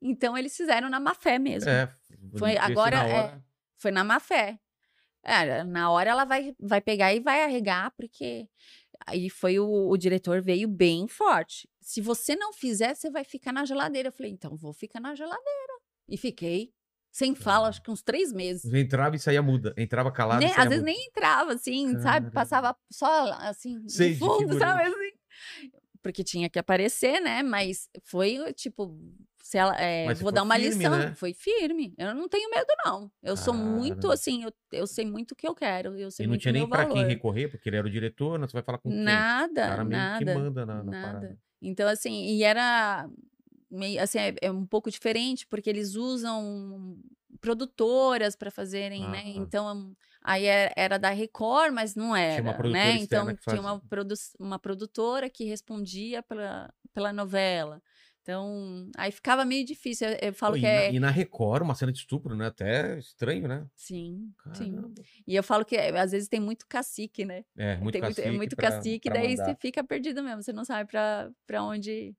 Então, 0.00 0.36
eles 0.38 0.56
fizeram 0.56 0.88
na 0.88 1.00
má 1.00 1.12
fé 1.14 1.38
mesmo. 1.38 1.68
É, 1.68 1.92
Foi 2.38 2.56
agora, 2.56 2.96
na 2.98 3.08
é, 3.08 3.40
Foi 3.78 3.90
na 3.90 4.04
má 4.04 4.20
fé. 4.20 4.58
É, 5.24 5.64
na 5.64 5.90
hora 5.90 6.10
ela 6.10 6.24
vai, 6.24 6.54
vai 6.60 6.80
pegar 6.80 7.12
e 7.12 7.18
vai 7.18 7.42
arregar, 7.42 7.92
porque 7.96 8.48
aí 9.06 9.28
foi 9.28 9.58
o, 9.58 9.88
o 9.90 9.96
diretor 9.96 10.40
veio 10.40 10.68
bem 10.68 11.08
forte. 11.08 11.68
Se 11.88 12.00
você 12.00 12.34
não 12.34 12.52
fizer, 12.52 12.96
você 12.96 13.08
vai 13.08 13.22
ficar 13.22 13.52
na 13.52 13.64
geladeira. 13.64 14.08
Eu 14.08 14.12
falei, 14.12 14.32
então 14.32 14.56
vou 14.56 14.72
ficar 14.72 14.98
na 14.98 15.14
geladeira. 15.14 15.72
E 16.08 16.16
fiquei 16.16 16.72
sem 17.12 17.32
fala, 17.32 17.68
acho 17.68 17.80
que 17.80 17.90
uns 17.92 18.02
três 18.02 18.32
meses. 18.32 18.70
Entrava 18.74 19.14
e 19.14 19.20
saía 19.20 19.40
muda. 19.40 19.72
Entrava 19.76 20.10
calado 20.10 20.40
Nem- 20.40 20.48
saía 20.48 20.62
às 20.64 20.68
vezes 20.68 20.82
muda. 20.84 20.92
nem 20.92 21.06
entrava, 21.06 21.52
assim, 21.52 21.92
sabe? 21.92 22.02
Caramba. 22.02 22.30
Passava 22.32 22.76
só 22.90 23.32
assim, 23.34 23.78
no 23.78 23.88
Sei, 23.88 24.14
de 24.14 24.18
fundo, 24.18 24.58
sabe? 24.58 24.82
figurante. 24.84 25.16
Assim. 25.62 25.70
Porque 26.02 26.24
tinha 26.24 26.50
que 26.50 26.58
aparecer, 26.58 27.20
né? 27.20 27.42
Mas 27.44 27.88
foi 28.02 28.52
tipo, 28.52 28.98
se 29.42 29.56
ela, 29.56 29.80
é, 29.80 30.12
vou 30.14 30.32
dar 30.32 30.42
uma 30.42 30.56
firme, 30.56 30.74
lição. 30.74 30.98
né? 30.98 31.14
Foi 31.14 31.32
firme. 31.32 31.94
Eu 31.96 32.14
não 32.16 32.28
tenho 32.28 32.50
medo, 32.50 32.66
não. 32.84 33.10
Eu 33.22 33.36
sou 33.36 33.54
muito 33.54 33.94
Caramba. 34.08 34.14
assim, 34.14 34.42
eu, 34.42 34.52
eu 34.72 34.86
sei 34.88 35.06
muito 35.06 35.32
o 35.32 35.36
que 35.36 35.46
eu 35.46 35.54
quero. 35.54 35.96
Eu 35.96 36.10
sei 36.10 36.26
E 36.26 36.28
não 36.28 36.36
tinha 36.36 36.50
nem 36.52 36.68
valor. 36.68 36.92
quem 36.92 37.06
recorrer, 37.06 37.46
porque 37.48 37.68
ele 37.68 37.76
era 37.76 37.86
o 37.86 37.90
diretor, 37.90 38.38
né? 38.40 38.46
Você 38.48 38.52
vai 38.54 38.62
falar 38.64 38.78
com 38.78 38.90
quem? 38.90 38.98
O 39.00 39.04
Nada, 39.04 39.84
meio 39.84 40.18
que 40.18 40.24
nada. 40.24 40.34
manda 40.38 40.66
na, 40.66 40.74
na 40.82 40.90
nada. 40.92 41.06
parada. 41.06 41.38
Então, 41.60 41.88
assim, 41.88 42.26
e 42.26 42.42
era 42.42 43.08
meio 43.70 44.00
assim, 44.02 44.18
é, 44.18 44.34
é 44.42 44.50
um 44.50 44.66
pouco 44.66 44.90
diferente, 44.90 45.46
porque 45.46 45.68
eles 45.68 45.94
usam 45.94 46.98
produtoras 47.40 48.34
para 48.34 48.50
fazerem, 48.50 49.02
né? 49.08 49.18
Ah, 49.18 49.26
ah. 49.26 49.30
Então, 49.30 49.96
aí 50.22 50.44
era, 50.44 50.72
era 50.76 50.98
da 50.98 51.10
Record, 51.10 51.72
mas 51.72 51.94
não 51.94 52.14
era, 52.16 52.42
uma 52.42 52.54
produtora 52.54 52.84
né? 52.84 52.96
Então, 52.96 53.26
tinha 53.26 53.36
fazia. 53.36 53.60
uma, 53.60 53.80
produ 53.80 54.14
uma 54.38 54.58
produtora 54.58 55.28
que 55.28 55.44
respondia 55.44 56.22
pela, 56.22 56.72
pela 56.94 57.12
novela. 57.12 57.82
Então, 58.26 58.90
aí 58.96 59.12
ficava 59.12 59.44
meio 59.44 59.64
difícil. 59.64 60.08
Eu, 60.08 60.18
eu 60.20 60.34
falo 60.34 60.56
e, 60.56 60.60
que 60.60 60.66
na, 60.66 60.72
é. 60.72 60.92
e 60.92 60.98
na 60.98 61.10
Record, 61.10 61.62
uma 61.62 61.76
cena 61.76 61.92
de 61.92 61.98
estupro, 62.00 62.34
né? 62.34 62.46
Até 62.48 62.98
estranho, 62.98 63.46
né? 63.46 63.64
Sim, 63.76 64.32
sim. 64.52 64.72
Caramba. 64.72 64.94
E 65.24 65.36
eu 65.36 65.44
falo 65.44 65.64
que 65.64 65.76
é, 65.76 65.96
às 65.96 66.10
vezes 66.10 66.28
tem 66.28 66.40
muito 66.40 66.66
cacique, 66.68 67.24
né? 67.24 67.44
É, 67.56 67.76
muito 67.76 67.92
tem 67.92 68.02
muito, 68.02 68.16
cacique. 68.16 68.28
é 68.28 68.32
muito 68.32 68.56
pra- 68.56 68.70
cacique, 68.70 69.08
pra 69.08 69.20
daí 69.20 69.30
mandar. 69.30 69.44
você 69.44 69.54
fica 69.60 69.84
perdido 69.84 70.24
mesmo. 70.24 70.42
Você 70.42 70.52
não 70.52 70.64
sabe 70.64 70.90
pra, 70.90 71.30
pra 71.46 71.62
onde, 71.62 72.16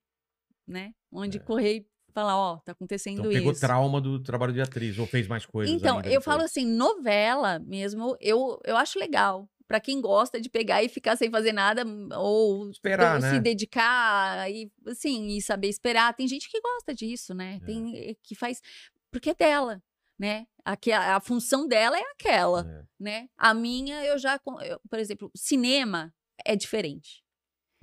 né? 0.65 0.93
Onde 1.11 1.39
É. 1.39 1.41
correr 1.41 1.77
e 1.79 1.87
falar, 2.13 2.37
ó, 2.37 2.57
tá 2.59 2.71
acontecendo 2.71 3.19
Então 3.19 3.31
pegou 3.31 3.51
isso. 3.51 3.59
trauma 3.59 3.99
do 3.99 4.23
trabalho 4.23 4.53
de 4.53 4.61
atriz, 4.61 4.97
ou 4.97 5.05
fez 5.05 5.27
mais 5.27 5.45
coisas 5.45 5.75
Então, 5.75 6.01
eu 6.03 6.21
falo 6.21 6.41
assim, 6.41 6.65
novela 6.65 7.59
mesmo, 7.59 8.15
eu, 8.21 8.59
eu 8.65 8.77
acho 8.77 8.97
legal. 8.97 9.49
Pra 9.67 9.79
quem 9.81 9.99
gosta 9.99 10.39
de 10.39 10.49
pegar 10.49 10.81
e 10.81 10.87
ficar 10.89 11.17
sem 11.17 11.29
fazer 11.29 11.51
nada, 11.51 11.85
hum, 11.85 12.07
ou 12.13 12.69
Esperar, 12.69 13.21
se 13.21 13.33
né? 13.33 13.39
dedicar 13.39 14.49
e 14.49 14.71
assim, 14.87 15.27
e 15.27 15.41
saber 15.41 15.67
esperar. 15.67 16.13
Tem 16.15 16.27
gente 16.27 16.49
que 16.49 16.61
gosta 16.61 16.93
disso, 16.95 17.33
né? 17.33 17.59
Tem 17.65 17.95
eh, 17.97 18.15
que 18.23 18.33
faz 18.33 18.61
porque 19.11 19.31
é 19.31 19.35
dela, 19.35 19.81
né? 20.17 20.47
Aqui, 20.63 20.91
a, 20.91 21.15
a 21.15 21.19
função 21.19 21.67
dela 21.67 21.97
é 21.97 22.03
aquela, 22.11 22.61
É. 22.61 22.83
né? 22.99 23.29
A 23.37 23.53
minha, 23.53 24.03
eu 24.05 24.17
já, 24.17 24.39
eu, 24.65 24.79
por 24.89 24.99
exemplo, 24.99 25.31
cinema 25.35 26.13
é 26.45 26.55
diferente. 26.55 27.23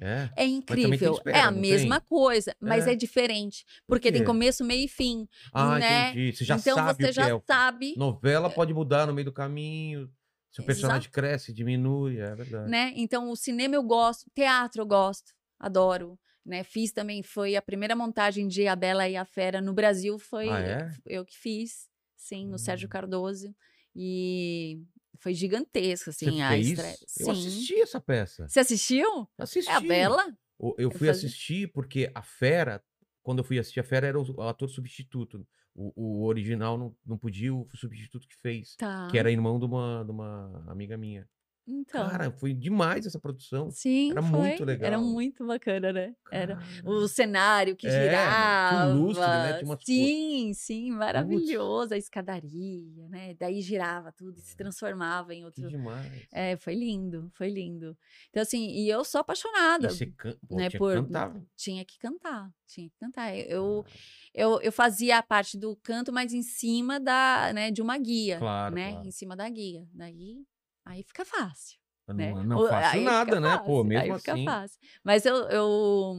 É. 0.01 0.29
É 0.33 0.45
tem 0.45 0.57
incrível. 0.57 1.13
espera, 1.15 1.37
é 1.37 1.41
a 1.41 1.51
mesma 1.51 2.01
coisa, 2.01 2.55
mas 2.61 2.87
É. 2.87 2.93
é, 2.93 2.95
diferente. 2.97 3.65
Porque 3.87 4.11
tem 4.11 4.25
começo, 4.25 4.65
meio 4.65 4.85
e 4.85 4.89
fim. 4.89 5.29
Ah, 5.53 5.79
né? 5.79 6.11
entendi. 6.11 6.37
Você 6.37 6.45
já 6.45 6.57
então 6.57 6.75
sabe 6.77 7.05
você 7.05 7.13
já 7.13 7.29
é. 7.29 7.41
sabe. 7.47 7.95
Novela 7.97 8.51
pode 8.51 8.75
mudar 8.75 9.07
no 9.07 9.15
meio 9.15 9.27
do 9.27 9.33
caminho. 9.33 10.11
Se 10.55 10.61
o 10.61 10.65
personagem 10.65 11.09
Exato. 11.09 11.13
cresce, 11.13 11.53
diminui, 11.53 12.19
é 12.21 12.33
verdade. 12.35 12.71
né? 12.71 12.93
Então, 12.95 13.29
o 13.29 13.35
cinema 13.35 13.75
eu 13.75 13.83
gosto, 13.83 14.31
teatro 14.33 14.83
eu 14.83 14.87
gosto, 14.87 15.33
adoro. 15.59 16.17
Né? 16.47 16.63
Fiz 16.63 16.93
também, 16.93 17.23
foi 17.25 17.57
a 17.57 17.63
primeira 17.63 17.97
montagem 17.97 18.47
de 18.47 18.69
A 18.69 18.77
Bela 18.77 19.09
e 19.09 19.17
a 19.17 19.25
Fera 19.25 19.61
no 19.61 19.73
Brasil, 19.75 20.17
foi 20.19 20.49
Ah, 20.49 20.61
é? 20.61 20.95
eu 21.07 21.25
que 21.25 21.37
fiz, 21.37 21.89
sim, 22.17 22.47
no 22.47 22.59
Sérgio 22.59 22.87
Hum. 22.87 22.91
Cardoso. 22.91 23.53
E 23.97 24.81
foi 25.19 25.35
gigantesco, 25.35 26.13
Você 26.13 26.27
assim, 26.27 26.41
a 26.43 26.51
fez? 26.51 26.69
estreia. 26.69 26.97
Eu 27.19 27.27
Sim. 27.27 27.31
assisti 27.33 27.81
essa 27.81 28.01
peça. 28.01 28.47
Você 28.47 28.61
assistiu? 28.61 29.29
Assisti. 29.39 29.71
É 29.71 29.75
a 29.75 29.81
Bela? 29.81 30.25
O- 30.59 30.75
Eu 30.79 30.91
fui 30.91 31.09
fazia- 31.09 31.13
assistir 31.13 31.73
porque 31.73 32.11
a 32.15 32.23
Fera, 32.23 32.81
quando 33.23 33.39
eu 33.39 33.45
fui 33.45 33.59
assistir 33.59 33.81
a 33.81 33.85
Fera, 33.85 34.07
era 34.07 34.21
o, 34.21 34.25
o 34.37 34.43
ator 34.43 34.69
substituto. 34.69 35.45
O, 35.75 35.93
o 35.97 36.25
original 36.27 36.79
não, 36.79 36.95
não 37.05 37.19
podia, 37.19 37.53
o 37.53 37.69
substituto 37.75 38.29
que 38.29 38.37
fez. 38.37 38.77
Tá. 38.77 39.09
Que 39.11 39.19
era 39.19 39.31
irmão 39.31 39.59
de 39.59 39.65
uma, 39.65 40.05
de 40.05 40.11
uma 40.11 40.65
amiga 40.69 40.97
minha. 40.97 41.29
Então. 41.67 42.11
Cara, 42.11 42.31
foi 42.31 42.53
demais 42.53 43.07
essa 43.07 43.19
produção. 43.19 43.71
sim, 43.71 44.11
era 44.11 44.23
foi. 44.23 44.39
muito 44.39 44.63
Era 44.65 44.67
legal. 44.67 45.03
muito 45.03 45.47
bacana, 45.47 45.93
né? 45.93 46.15
Era 46.31 46.59
o 46.85 47.09
cenário 47.09 47.75
que 47.75 47.87
É, 47.87 47.91
girava. 48.03 48.85
lustre, 48.93 49.27
né? 49.27 49.53
Tinha 49.55 49.65
umas 49.71 49.79
co- 49.79 49.85
Sim, 49.87 50.53
sim, 50.55 50.91
maravilhoso. 50.91 51.95
A 51.95 51.97
escadaria, 51.97 53.09
né? 53.09 53.35
Daí 53.39 53.61
girava 53.63 54.13
tudo 54.13 54.39
e 54.39 54.43
se 54.43 54.55
transformava 54.57 55.33
em 55.35 55.39
Que 55.39 55.45
outro. 55.47 55.69
demais. 55.69 56.27
É, 56.33 56.57
foi 56.57 56.75
lindo, 56.75 57.31
foi 57.35 57.49
lindo. 57.49 57.97
Então, 58.29 58.43
assim, 58.43 58.67
e 58.69 58.89
eu 58.89 59.03
sou 59.05 59.21
apaixonada. 59.23 59.87
E 59.87 59.91
você 59.91 60.07
can... 60.07 60.37
Pô, 60.49 60.57
né, 60.57 60.69
tinha 60.69 60.71
que 60.71 60.79
por- 60.79 60.95
cantar. 60.95 61.43
Tinha 61.57 61.85
que 61.85 61.99
cantar, 61.99 62.51
tinha 62.67 62.89
que 62.91 62.97
cantar. 62.99 63.35
Eu, 63.37 63.85
Ah, 63.87 63.91
eu, 64.35 64.61
eu 64.61 64.73
fazia 64.73 65.19
a 65.19 65.23
parte 65.23 65.57
do 65.59 65.75
canto, 65.77 66.13
mas 66.13 66.33
em 66.35 66.43
cima 66.43 67.01
da, 67.01 67.53
né, 67.55 67.71
de 67.71 67.81
uma 67.81 67.97
guia, 67.97 68.39
Claro, 68.39 68.75
né? 68.75 68.91
claro. 68.93 69.07
Em 69.09 69.11
cima 69.11 69.35
da 69.35 69.49
guia. 69.49 69.87
Daí, 69.93 70.45
aí 70.85 71.03
fica 71.03 71.25
fácil. 71.25 71.79
Não, 72.07 72.17
né? 72.17 72.33
não 72.45 72.61
O- 72.61 72.67
faço 72.67 72.97
aí 72.97 73.05
nada, 73.05 73.41
né? 73.41 73.57
Pô, 73.59 73.83
fácil, 73.83 73.85
mesmo 73.85 74.13
aí 74.13 74.15
fica 74.15 74.33
assim. 74.33 74.45
fácil. 74.45 74.79
Mas 75.03 75.25
eu, 75.27 75.37
eu, 75.49 76.15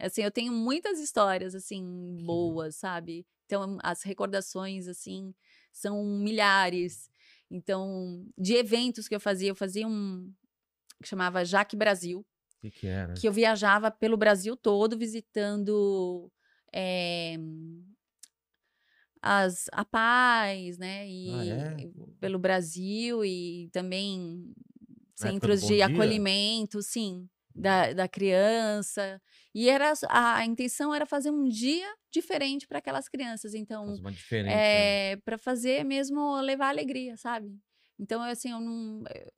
assim, 0.00 0.22
eu 0.22 0.30
tenho 0.30 0.52
muitas 0.52 0.98
histórias, 0.98 1.54
assim, 1.54 2.16
boas, 2.24 2.76
sabe? 2.76 3.26
Então, 3.44 3.78
as 3.82 4.02
recordações, 4.02 4.88
assim, 4.88 5.34
são 5.72 6.04
milhares. 6.04 7.10
Então, 7.50 8.26
de 8.36 8.54
eventos 8.54 9.06
que 9.08 9.14
eu 9.14 9.20
fazia, 9.20 9.50
eu 9.50 9.54
fazia 9.54 9.86
um 9.86 10.32
que 11.02 11.08
chamava 11.08 11.44
Jaque 11.44 11.76
Brasil, 11.76 12.20
O 12.20 12.60
que, 12.60 12.70
que 12.70 12.86
era? 12.86 13.14
que 13.14 13.28
eu 13.28 13.32
viajava 13.32 13.90
pelo 13.90 14.16
Brasil 14.16 14.56
todo 14.56 14.98
visitando 14.98 16.30
eh, 16.72 17.36
as 19.22 19.66
a 19.72 19.84
paz, 19.84 20.78
né? 20.78 21.08
E 21.08 21.28
Ah, 21.32 21.44
é? 21.44 21.88
pelo 22.20 22.38
Brasil 22.38 23.24
e 23.24 23.68
também 23.72 24.52
Na 25.20 25.28
centros 25.32 25.60
de 25.60 25.66
Dia? 25.76 25.86
acolhimento, 25.86 26.82
sim, 26.82 27.28
da, 27.54 27.92
da 27.92 28.08
criança. 28.08 29.20
E 29.54 29.68
era 29.68 29.92
a, 30.08 30.36
a 30.38 30.44
intenção 30.44 30.94
era 30.94 31.06
fazer 31.06 31.30
um 31.30 31.48
dia 31.48 31.86
diferente 32.12 32.66
para 32.66 32.78
aquelas 32.78 33.08
crianças. 33.08 33.54
Então, 33.54 33.86
Faz 33.86 33.98
uma 34.00 34.12
diferença. 34.12 34.54
né? 34.56 35.12
é, 35.12 35.16
para 35.24 35.38
fazer 35.38 35.84
mesmo 35.84 36.40
levar 36.40 36.68
alegria, 36.68 37.16
sabe? 37.16 37.54
Então, 37.98 38.22
assim, 38.22 38.50
eu 38.50 38.60
não 38.60 39.02
eu 39.14 39.32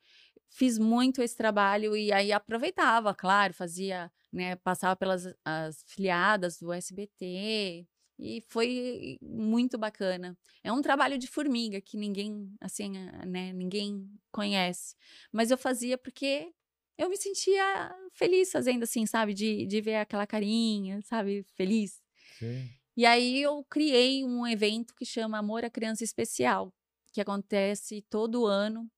fiz 0.50 0.78
muito 0.78 1.22
esse 1.22 1.36
trabalho 1.36 1.96
e 1.96 2.12
aí 2.12 2.32
aproveitava, 2.32 3.14
claro, 3.14 3.54
fazia, 3.54 4.10
né, 4.32 4.56
passava 4.56 4.96
pelas 4.96 5.26
as 5.44 5.84
filiadas 5.86 6.58
do 6.58 6.72
SBT 6.72 7.86
e 8.18 8.42
foi 8.48 9.18
muito 9.22 9.78
bacana. 9.78 10.36
É 10.62 10.72
um 10.72 10.82
trabalho 10.82 11.16
de 11.16 11.26
formiga 11.26 11.80
que 11.80 11.96
ninguém, 11.96 12.52
assim, 12.60 12.90
né, 13.26 13.52
ninguém 13.52 14.10
conhece, 14.32 14.96
mas 15.32 15.50
eu 15.50 15.58
fazia 15.58 15.96
porque 15.96 16.52
eu 16.96 17.08
me 17.08 17.16
sentia 17.16 17.94
feliz 18.12 18.50
fazendo 18.50 18.82
assim, 18.82 19.06
sabe, 19.06 19.32
de, 19.32 19.66
de 19.66 19.80
ver 19.80 19.96
aquela 19.96 20.26
carinha, 20.26 21.00
sabe, 21.02 21.44
feliz. 21.54 22.02
Sim. 22.38 22.68
E 22.96 23.06
aí 23.06 23.40
eu 23.40 23.64
criei 23.70 24.24
um 24.24 24.44
evento 24.44 24.94
que 24.96 25.04
chama 25.04 25.38
Amor 25.38 25.64
à 25.64 25.70
Criança 25.70 26.02
Especial, 26.02 26.74
que 27.12 27.20
acontece 27.20 28.02
todo 28.10 28.46
ano, 28.46 28.90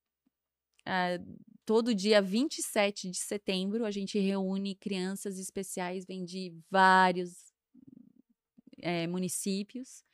ah, 0.87 1.19
todo 1.67 1.95
dia 1.95 2.23
27 2.23 3.11
de 3.11 3.19
setembro, 3.19 3.85
a 3.85 3.91
gente 3.91 4.19
reúne 4.19 4.75
crianças 4.75 5.39
especiais, 5.39 6.07
vem 6.07 6.25
de 6.25 6.55
vários 6.71 7.50
eh, 8.83 9.07
municípios. 9.07 10.05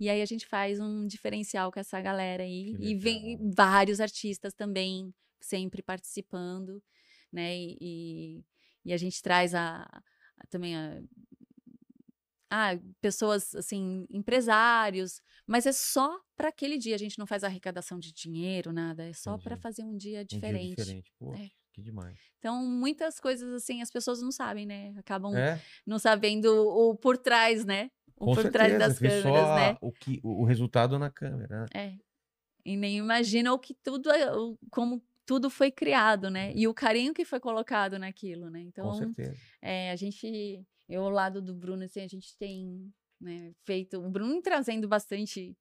E 0.00 0.08
aí 0.08 0.22
a 0.22 0.26
gente 0.26 0.46
faz 0.46 0.78
um 0.80 1.06
diferencial 1.06 1.72
com 1.72 1.80
essa 1.80 2.00
galera 2.00 2.42
aí. 2.44 2.76
Que 2.76 2.84
E 2.90 2.94
vem 2.94 3.50
vários 3.52 4.00
artistas 4.00 4.54
também, 4.54 5.12
sempre 5.40 5.82
participando, 5.82 6.82
né? 7.32 7.56
E, 7.56 7.76
e- 7.80 8.44
e 8.84 8.92
a 8.92 8.96
gente 8.96 9.20
traz 9.22 9.54
a, 9.54 9.82
a- 9.82 10.02
também 10.48 10.76
a, 10.76 11.00
ah, 12.50 12.70
pessoas 13.00 13.54
assim, 13.54 14.06
empresários, 14.10 15.20
mas 15.46 15.66
é 15.66 15.72
só 15.72 16.18
para 16.36 16.48
aquele 16.48 16.78
dia. 16.78 16.94
A 16.94 16.98
gente 16.98 17.18
não 17.18 17.26
faz 17.26 17.44
arrecadação 17.44 17.98
de 17.98 18.12
dinheiro, 18.12 18.72
nada. 18.72 19.04
É 19.04 19.12
só 19.12 19.36
para 19.36 19.56
fazer 19.56 19.82
um 19.84 19.96
dia 19.96 20.20
Um 20.22 20.24
diferente. 20.24 20.66
dia 20.76 20.84
diferente. 20.84 21.12
Pô, 21.18 21.34
É. 21.34 21.50
que 21.78 21.82
demais. 21.82 22.18
Então, 22.38 22.64
muitas 22.66 23.20
coisas 23.20 23.52
assim 23.54 23.80
as 23.80 23.90
pessoas 23.90 24.20
não 24.20 24.32
sabem, 24.32 24.66
né? 24.66 24.92
Acabam 24.98 25.34
É, 25.36 25.60
não 25.86 25.98
sabendo 25.98 26.46
o, 26.68 26.94
por 26.96 27.16
trás, 27.16 27.64
né? 27.64 27.90
O 28.16 28.26
com 28.26 28.34
por 28.34 28.42
certeza. 28.42 28.52
trás 28.52 28.78
das 28.78 28.98
câmeras, 28.98 29.22
só 29.22 29.54
né? 29.54 29.78
o, 29.80 29.92
que, 29.92 30.20
o 30.24 30.44
resultado 30.44 30.98
na 30.98 31.08
câmera. 31.10 31.60
né? 31.60 31.66
É. 31.74 31.94
E 32.64 32.76
nem 32.76 32.98
imagina 32.98 33.52
o 33.52 33.58
que 33.58 33.74
tudo, 33.74 34.10
é- 34.10 34.28
como 34.70 35.00
tudo 35.24 35.48
foi 35.48 35.70
criado, 35.70 36.28
né? 36.30 36.52
E 36.54 36.66
o 36.66 36.74
carinho 36.74 37.14
que 37.14 37.24
foi 37.24 37.38
colocado 37.38 37.98
naquilo, 37.98 38.50
né? 38.50 38.60
Com 38.62 38.66
Então, 38.68 38.94
certeza. 38.94 39.36
é, 39.62 39.90
a 39.92 39.96
gente, 39.96 40.62
eu 40.88 41.02
ao 41.04 41.10
lado 41.10 41.40
do 41.40 41.54
Bruno, 41.54 41.84
assim, 41.84 42.00
a 42.00 42.08
gente 42.08 42.36
tem 42.36 42.92
né, 43.20 43.52
feito, 43.64 43.98
o 44.00 44.10
Bruno 44.10 44.40
trazendo 44.42 44.86
bastante, 44.88 45.56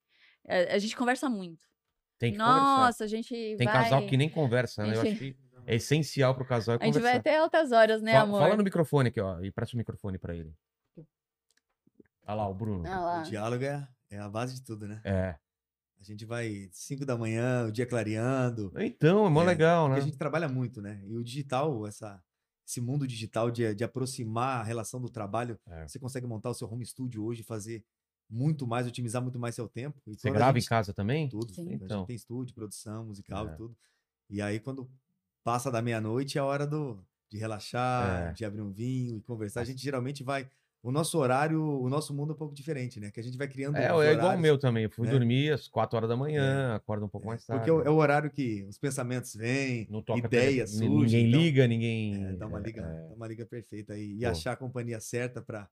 é, 0.45 0.73
a 0.73 0.79
gente 0.79 0.95
conversa 0.95 1.29
muito. 1.29 1.67
Tem 2.19 2.31
que 2.31 2.37
conversar. 2.39 2.61
Nossa, 2.77 3.03
a 3.03 3.07
gente 3.07 3.29
Tem 3.57 3.65
vai, 3.67 3.83
casal 3.83 4.05
que 4.07 4.17
nem 4.17 4.29
conversa, 4.29 4.83
né? 4.83 4.91
Eu 4.95 5.03
Gente- 5.03 5.07
acho 5.09 5.17
que 5.19 5.37
é 5.67 5.75
essencial 5.75 6.33
pro 6.33 6.45
casal 6.45 6.75
é 6.75 6.77
a 6.81 6.85
gente 6.85 6.93
conversar. 6.95 7.09
vai 7.11 7.19
até 7.19 7.37
altas 7.37 7.71
horas, 7.71 8.01
né, 8.01 8.13
Fa- 8.13 8.21
amor? 8.21 8.39
Fala 8.41 8.55
no 8.57 8.63
microfone 8.63 9.09
aqui, 9.09 9.19
ó. 9.21 9.39
E 9.41 9.51
presta 9.51 9.75
o 9.75 9.77
microfone 9.77 10.17
pra 10.17 10.35
ele. 10.35 10.53
Olha 12.25 12.35
lá, 12.35 12.47
o 12.49 12.53
Bruno. 12.53 12.83
Ah 12.87 13.21
O 13.21 13.29
diálogo 13.29 13.63
é, 13.63 13.87
é 14.09 14.19
a 14.19 14.27
base 14.29 14.55
de 14.55 14.61
tudo, 14.63 14.87
né? 14.87 15.01
É. 15.03 15.35
A 15.99 16.03
gente 16.03 16.25
vai 16.25 16.69
5 16.71 17.05
da 17.05 17.17
manhã, 17.17 17.65
o 17.67 17.71
dia 17.71 17.85
clareando. 17.85 18.71
Então, 18.77 19.25
é 19.25 19.29
mó 19.29 19.41
É, 19.43 19.45
legal, 19.45 19.85
Porque 19.85 19.99
né? 19.99 20.01
a 20.01 20.05
gente 20.05 20.17
trabalha 20.17 20.47
muito, 20.47 20.81
né? 20.81 21.01
E 21.05 21.15
o 21.15 21.23
digital, 21.23 21.87
essa, 21.87 22.21
esse 22.67 22.79
mundo 22.79 23.07
digital 23.07 23.49
de, 23.49 23.73
de 23.73 23.83
aproximar 23.83 24.59
a 24.59 24.63
relação 24.63 25.01
do 25.01 25.09
trabalho, 25.09 25.59
É. 25.67 25.87
você 25.87 25.97
consegue 25.97 26.27
montar 26.27 26.49
o 26.49 26.53
seu 26.53 26.71
home 26.71 26.85
studio 26.85 27.23
hoje, 27.23 27.41
fazer 27.43 27.83
muito 28.29 28.67
mais, 28.67 28.85
otimizar 28.85 29.21
muito 29.21 29.39
mais 29.39 29.55
seu 29.55 29.67
tempo. 29.67 29.99
E 30.05 30.13
Você 30.13 30.27
quando 30.27 30.35
a 30.35 30.37
grava 30.39 30.57
em 30.57 30.61
gente- 30.61 30.69
casa 30.69 30.93
também? 30.93 31.29
Tudo. 31.29 31.51
Sim. 31.53 31.69
A 31.69 31.73
Então. 31.75 31.99
gente 31.99 32.07
tem 32.07 32.15
estúdio, 32.15 32.53
produção, 32.53 33.05
musical 33.05 33.47
É. 33.47 33.53
e 33.53 33.55
tudo. 33.55 33.75
E 34.29 34.41
aí, 34.41 34.59
quando 34.59 34.87
passa 35.47 35.71
da 35.71 35.81
meia-noite, 35.81 36.37
é 36.37 36.41
a 36.41 36.43
hora 36.43 36.67
do, 36.67 37.01
de 37.31 37.37
relaxar, 37.37 38.31
É. 38.31 38.33
de 38.33 38.43
abrir 38.43 38.59
um 38.59 38.69
vinho 38.69 39.15
e 39.15 39.21
conversar. 39.21 39.61
A 39.61 39.63
gente 39.63 39.81
geralmente 39.81 40.21
vai. 40.21 40.45
O 40.83 40.91
nosso 40.91 41.17
horário, 41.17 41.63
o 41.63 41.89
nosso 41.89 42.13
mundo 42.13 42.31
é 42.31 42.35
um 42.35 42.37
pouco 42.37 42.53
diferente, 42.53 42.99
né? 42.99 43.09
Que 43.11 43.21
a 43.21 43.23
gente 43.23 43.37
vai 43.37 43.47
criando. 43.47 43.77
É, 43.77 43.85
é 43.85 44.13
igual 44.13 44.35
o 44.35 44.39
meu 44.39 44.57
também. 44.57 44.83
Eu 44.83 44.89
fui 44.89 45.05
né? 45.07 45.13
dormir 45.13 45.53
às 45.53 45.69
4 45.69 45.95
horas 45.95 46.09
da 46.09 46.17
manhã, 46.17 46.75
acordo 46.75 47.05
um 47.05 47.09
pouco 47.09 47.27
mais 47.27 47.45
tarde. 47.45 47.61
Porque 47.61 47.69
é 47.69 47.73
o, 47.73 47.81
é 47.81 47.89
horário 47.89 48.29
que 48.29 48.65
os 48.69 48.77
pensamentos 48.77 49.33
vêm, 49.35 49.87
ideias 50.17 50.71
surgem. 50.71 51.23
Ninguém 51.23 51.27
então, 51.29 51.41
liga, 51.41 51.67
ninguém. 51.67 52.25
é, 52.25 52.33
dá, 52.33 52.45
uma 52.45 52.59
liga, 52.59 52.81
é, 52.81 53.07
dá 53.07 53.15
uma 53.15 53.27
liga 53.27 53.45
perfeita 53.45 53.93
aí. 53.93 54.17
E 54.17 54.19
Pô. 54.19 54.27
achar 54.27 54.51
a 54.51 54.57
companhia 54.57 54.99
certa 54.99 55.41
para. 55.41 55.69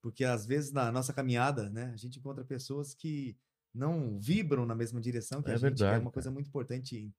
Porque 0.00 0.24
às 0.24 0.46
vezes 0.46 0.70
na 0.70 0.92
nossa 0.92 1.12
caminhada, 1.12 1.68
né, 1.68 1.90
a 1.92 1.96
gente 1.96 2.20
encontra 2.20 2.44
pessoas 2.44 2.94
que 2.94 3.36
não 3.74 4.20
vibram 4.20 4.64
na 4.64 4.74
mesma 4.76 5.00
direção 5.00 5.42
que 5.42 5.50
É 5.50 5.54
a 5.54 5.56
gente. 5.56 5.74
que 5.74 5.80
verdade, 5.80 5.96
é 5.96 6.00
uma 6.00 6.12
coisa 6.12 6.30
muito 6.30 6.46
importante 6.46 7.12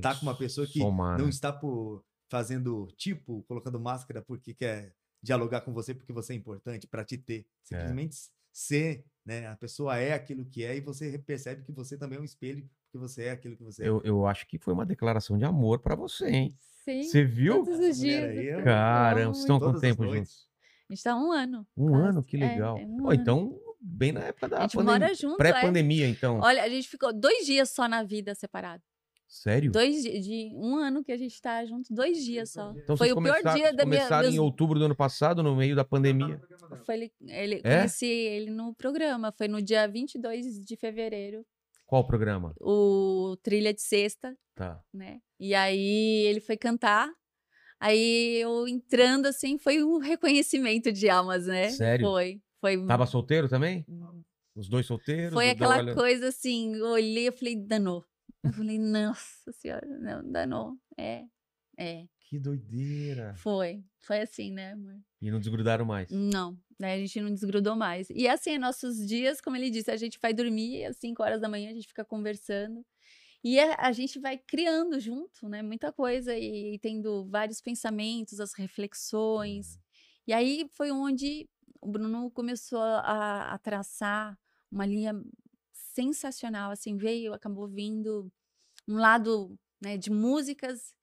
tá 0.00 0.14
com 0.14 0.22
uma 0.26 0.36
pessoa 0.36 0.66
que 0.66 0.78
somar, 0.78 1.16
não 1.18 1.24
né? 1.26 1.30
está 1.30 1.52
por 1.52 2.04
fazendo 2.28 2.88
tipo, 2.96 3.42
colocando 3.44 3.78
máscara 3.78 4.20
porque 4.22 4.54
quer 4.54 4.94
dialogar 5.22 5.60
com 5.62 5.72
você 5.72 5.94
porque 5.94 6.12
você 6.12 6.32
é 6.32 6.36
importante 6.36 6.86
para 6.86 7.04
te 7.04 7.16
ter. 7.16 7.46
Simplesmente 7.62 8.16
ser, 8.52 9.04
né? 9.24 9.46
A 9.48 9.56
pessoa 9.56 9.96
é 9.98 10.12
aquilo 10.12 10.44
que 10.44 10.64
é 10.64 10.76
e 10.76 10.80
você 10.80 11.18
percebe 11.18 11.62
que 11.62 11.72
você 11.72 11.96
também 11.96 12.18
é 12.18 12.20
um 12.20 12.24
espelho 12.24 12.68
porque 12.86 12.98
você 12.98 13.24
é 13.24 13.30
aquilo 13.32 13.56
que 13.56 13.62
você 13.64 13.82
é. 13.84 13.88
Eu, 13.88 14.00
eu 14.04 14.26
acho 14.26 14.46
que 14.46 14.58
foi 14.58 14.72
uma 14.74 14.86
declaração 14.86 15.36
de 15.38 15.44
amor 15.44 15.80
pra 15.80 15.94
você, 15.94 16.28
hein? 16.28 16.56
Sim, 16.84 17.02
Você 17.02 17.24
viu? 17.24 17.64
todos 17.64 17.78
os 17.80 17.98
dias. 17.98 18.24
aí 18.24 18.48
é- 18.48 18.60
eu 18.60 18.64
Caramba, 18.64 19.26
vocês 19.32 19.38
estão 19.38 19.58
quanto 19.58 19.80
tempo 19.80 20.04
juntos? 20.04 20.46
A 20.90 20.92
gente 20.92 21.02
tá 21.02 21.12
há 21.12 21.16
um 21.16 21.32
ano. 21.32 21.66
Um 21.76 21.88
quase. 21.88 22.08
ano, 22.08 22.22
que 22.22 22.36
É, 22.36 22.40
legal. 22.40 22.76
é 22.78 22.84
um 22.84 23.04
Ó, 23.06 23.10
ano. 23.10 23.14
então, 23.20 23.60
bem 23.80 24.12
na 24.12 24.20
época 24.20 24.48
da 24.50 24.58
A 24.58 24.60
gente 24.62 24.76
pandemia. 24.76 24.98
mora 25.00 25.14
junto, 25.14 25.34
é. 25.34 25.36
Pré-pandemia, 25.38 26.06
então. 26.08 26.40
Olha, 26.40 26.62
a 26.62 26.68
gente 26.68 26.86
ficou 26.86 27.10
dois 27.12 27.46
dias 27.46 27.70
só 27.70 27.88
na 27.88 28.02
vida 28.02 28.34
separado. 28.34 28.82
Sério? 29.26 29.72
Dois 29.72 30.02
de 30.02 30.52
um 30.54 30.76
ano 30.76 31.02
que 31.02 31.10
a 31.10 31.16
gente 31.16 31.40
tá 31.40 31.64
junto, 31.64 31.92
dois 31.92 32.24
dias 32.24 32.52
só. 32.52 32.72
Então 32.76 32.96
Foi 32.96 33.10
o 33.12 33.20
pior 33.20 33.42
dia 33.54 33.72
da 33.72 33.84
minha. 33.84 33.98
começaram 33.98 34.28
em 34.28 34.38
outubro 34.38 34.78
do 34.78 34.84
ano 34.84 34.94
passado, 34.94 35.42
no 35.42 35.56
meio 35.56 35.74
da 35.74 35.84
pandemia. 35.84 36.40
Foi 36.86 36.94
ele, 36.94 37.12
ele 37.26 37.60
É? 37.64 37.78
conheci 37.78 38.06
ele 38.06 38.50
no 38.50 38.74
programa, 38.74 39.32
foi 39.32 39.48
no 39.48 39.60
dia 39.60 39.88
22 39.88 40.60
de 40.60 40.76
fevereiro. 40.76 41.44
Qual 41.86 42.06
programa? 42.06 42.54
o 42.60 43.36
Trilha 43.42 43.74
de 43.74 43.82
Sexta, 43.82 44.36
Tá. 44.54 44.80
né? 44.92 45.18
E 45.38 45.54
aí 45.54 46.24
ele 46.26 46.40
foi 46.40 46.56
cantar. 46.56 47.10
Aí 47.80 48.36
eu 48.40 48.66
entrando 48.68 49.26
assim, 49.26 49.58
foi 49.58 49.82
um 49.82 49.98
reconhecimento 49.98 50.90
de 50.92 51.08
almas, 51.08 51.46
né? 51.46 51.70
Sério? 51.70 52.06
Foi. 52.06 52.40
Foi, 52.60 52.86
Tava 52.86 53.04
solteiro 53.04 53.48
também? 53.48 53.84
Os 54.56 54.68
dois 54.68 54.86
solteiros? 54.86 55.34
foi 55.34 55.50
aquela 55.50 55.92
coisa 55.94 56.28
assim, 56.28 56.76
eu 56.76 56.86
olhei 56.92 57.26
e 57.28 57.32
falei, 57.32 57.56
danou. 57.56 58.02
Eu 58.44 58.52
falei, 58.52 58.78
nossa 58.78 59.52
senhora, 59.52 59.86
não, 59.86 60.30
danou. 60.30 60.78
É, 60.98 61.24
é, 61.78 62.06
Que 62.20 62.38
doideira. 62.38 63.34
foi. 63.36 63.84
Foi 64.00 64.20
assim, 64.20 64.52
né, 64.52 64.72
amor? 64.72 65.00
E 65.20 65.30
não 65.30 65.40
desgrudaram 65.40 65.84
mais. 65.84 66.10
Não, 66.10 66.58
né? 66.78 66.94
A 66.94 66.98
gente 66.98 67.20
não 67.20 67.32
desgrudou 67.32 67.74
mais. 67.74 68.08
E 68.10 68.28
assim, 68.28 68.58
nossos 68.58 69.06
dias, 69.06 69.40
como 69.40 69.56
ele 69.56 69.70
disse, 69.70 69.90
a 69.90 69.96
gente 69.96 70.18
vai 70.20 70.34
dormir 70.34 70.84
às 70.84 70.98
5 70.98 71.22
horas 71.22 71.40
da 71.40 71.48
manhã, 71.48 71.70
a 71.70 71.74
gente 71.74 71.88
fica 71.88 72.04
conversando. 72.04 72.84
E 73.42 73.58
a, 73.58 73.76
a 73.78 73.92
gente 73.92 74.18
vai 74.18 74.38
criando 74.38 74.98
junto, 75.00 75.48
né? 75.48 75.62
Muita 75.62 75.92
coisa 75.92 76.36
e, 76.36 76.78
tendo 76.80 77.26
vários 77.28 77.60
pensamentos, 77.60 78.40
as 78.40 78.54
reflexões. 78.54 79.78
E 80.26 80.32
aí 80.32 80.66
foi 80.72 80.90
onde 80.90 81.48
o 81.80 81.88
Bruno 81.90 82.30
começou 82.30 82.80
a, 82.80 83.52
a 83.52 83.58
traçar 83.58 84.38
uma 84.70 84.86
linha 84.86 85.14
sensacional, 85.94 86.70
assim, 86.72 86.96
veio, 86.96 87.32
acabou 87.32 87.68
vindo 87.68 88.30
um 88.88 88.96
lado, 88.96 89.56
né, 89.80 89.96
de 89.96 90.10
músicas, 90.10 90.94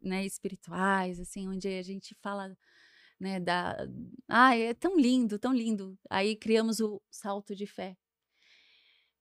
né, 0.00 0.24
espirituais, 0.24 1.20
assim, 1.20 1.46
onde 1.48 1.68
a 1.68 1.82
gente 1.82 2.14
fala 2.20 2.56
né, 3.20 3.38
da... 3.38 3.76
Ai, 4.28 4.62
é 4.62 4.74
tão 4.74 4.96
lindo, 4.98 5.38
tão 5.38 5.52
lindo. 5.52 5.96
Aí 6.10 6.34
criamos 6.34 6.80
o 6.80 7.00
Salto 7.10 7.54
de 7.54 7.66
Fé. 7.66 7.96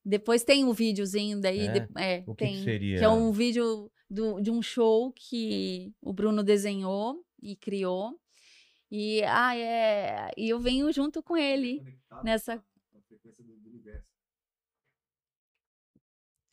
Depois 0.03 0.43
tem 0.43 0.65
um 0.65 0.73
videozinho 0.73 1.39
daí, 1.39 1.67
É? 1.67 1.71
de- 1.79 1.87
é, 1.99 2.23
O 2.25 2.33
que 2.33 2.45
que 2.45 2.51
tem, 2.51 2.63
seria? 2.63 2.99
é 3.03 3.09
um 3.09 3.31
vídeo 3.31 3.91
do- 4.09 4.41
de 4.41 4.49
um 4.49 4.59
show 4.61 5.11
que 5.13 5.93
o 6.01 6.11
Bruno 6.11 6.41
desenhou 6.43 7.23
e 7.39 7.55
criou. 7.55 8.19
E, 8.89 9.21
ah, 9.23 9.55
é, 9.55 10.31
e 10.35 10.49
eu 10.49 10.59
venho 10.59 10.91
junto 10.91 11.21
com 11.21 11.37
ele. 11.37 11.83
Nessa- 12.23 12.63
frequência 13.07 13.43
do 13.43 13.53
universo. 13.69 14.10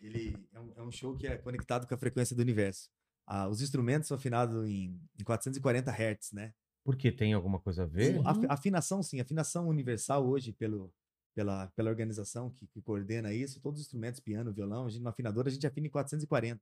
Ele 0.01 0.37
é 0.53 0.61
um, 0.61 0.73
é 0.77 0.83
um 0.83 0.91
show 0.93 1.17
que 1.17 1.27
é 1.27 1.37
conectado 1.37 1.87
com 1.87 1.95
a 1.95 1.99
frequência 1.99 2.35
do 2.37 2.41
universo. 2.43 2.89
Ah, 3.27 3.49
os 3.49 3.61
instrumentos 3.61 4.09
são 4.09 4.17
afinados 4.17 4.67
em, 4.67 4.99
em 5.19 5.25
440 5.25 5.91
Hz, 5.91 6.33
né? 6.33 6.53
Por 6.85 6.97
que 6.97 7.13
tem 7.13 7.35
alguma 7.35 7.59
coisa 7.59 7.83
a 7.83 7.87
ver? 7.87 8.15
Sim. 8.15 8.23
A 8.25 8.31
afi- 8.31 8.47
afinação, 8.49 9.03
sim, 9.03 9.21
afinação 9.21 9.69
universal 9.69 10.27
hoje 10.27 10.53
pelo, 10.53 10.91
pela, 11.35 11.67
pela 11.77 11.91
organização 11.91 12.51
que, 12.51 12.67
que 12.69 12.81
coordena 12.81 13.33
isso, 13.33 13.61
todos 13.61 13.81
os 13.81 13.87
instrumentos, 13.87 14.21
piano, 14.21 14.53
violão, 14.53 14.87
a 14.87 14.89
gente, 14.89 15.03
no 15.03 15.09
afinador 15.11 15.47
a 15.47 15.51
gente 15.51 15.67
afina 15.67 15.87
em 15.87 15.91
440. 15.91 16.61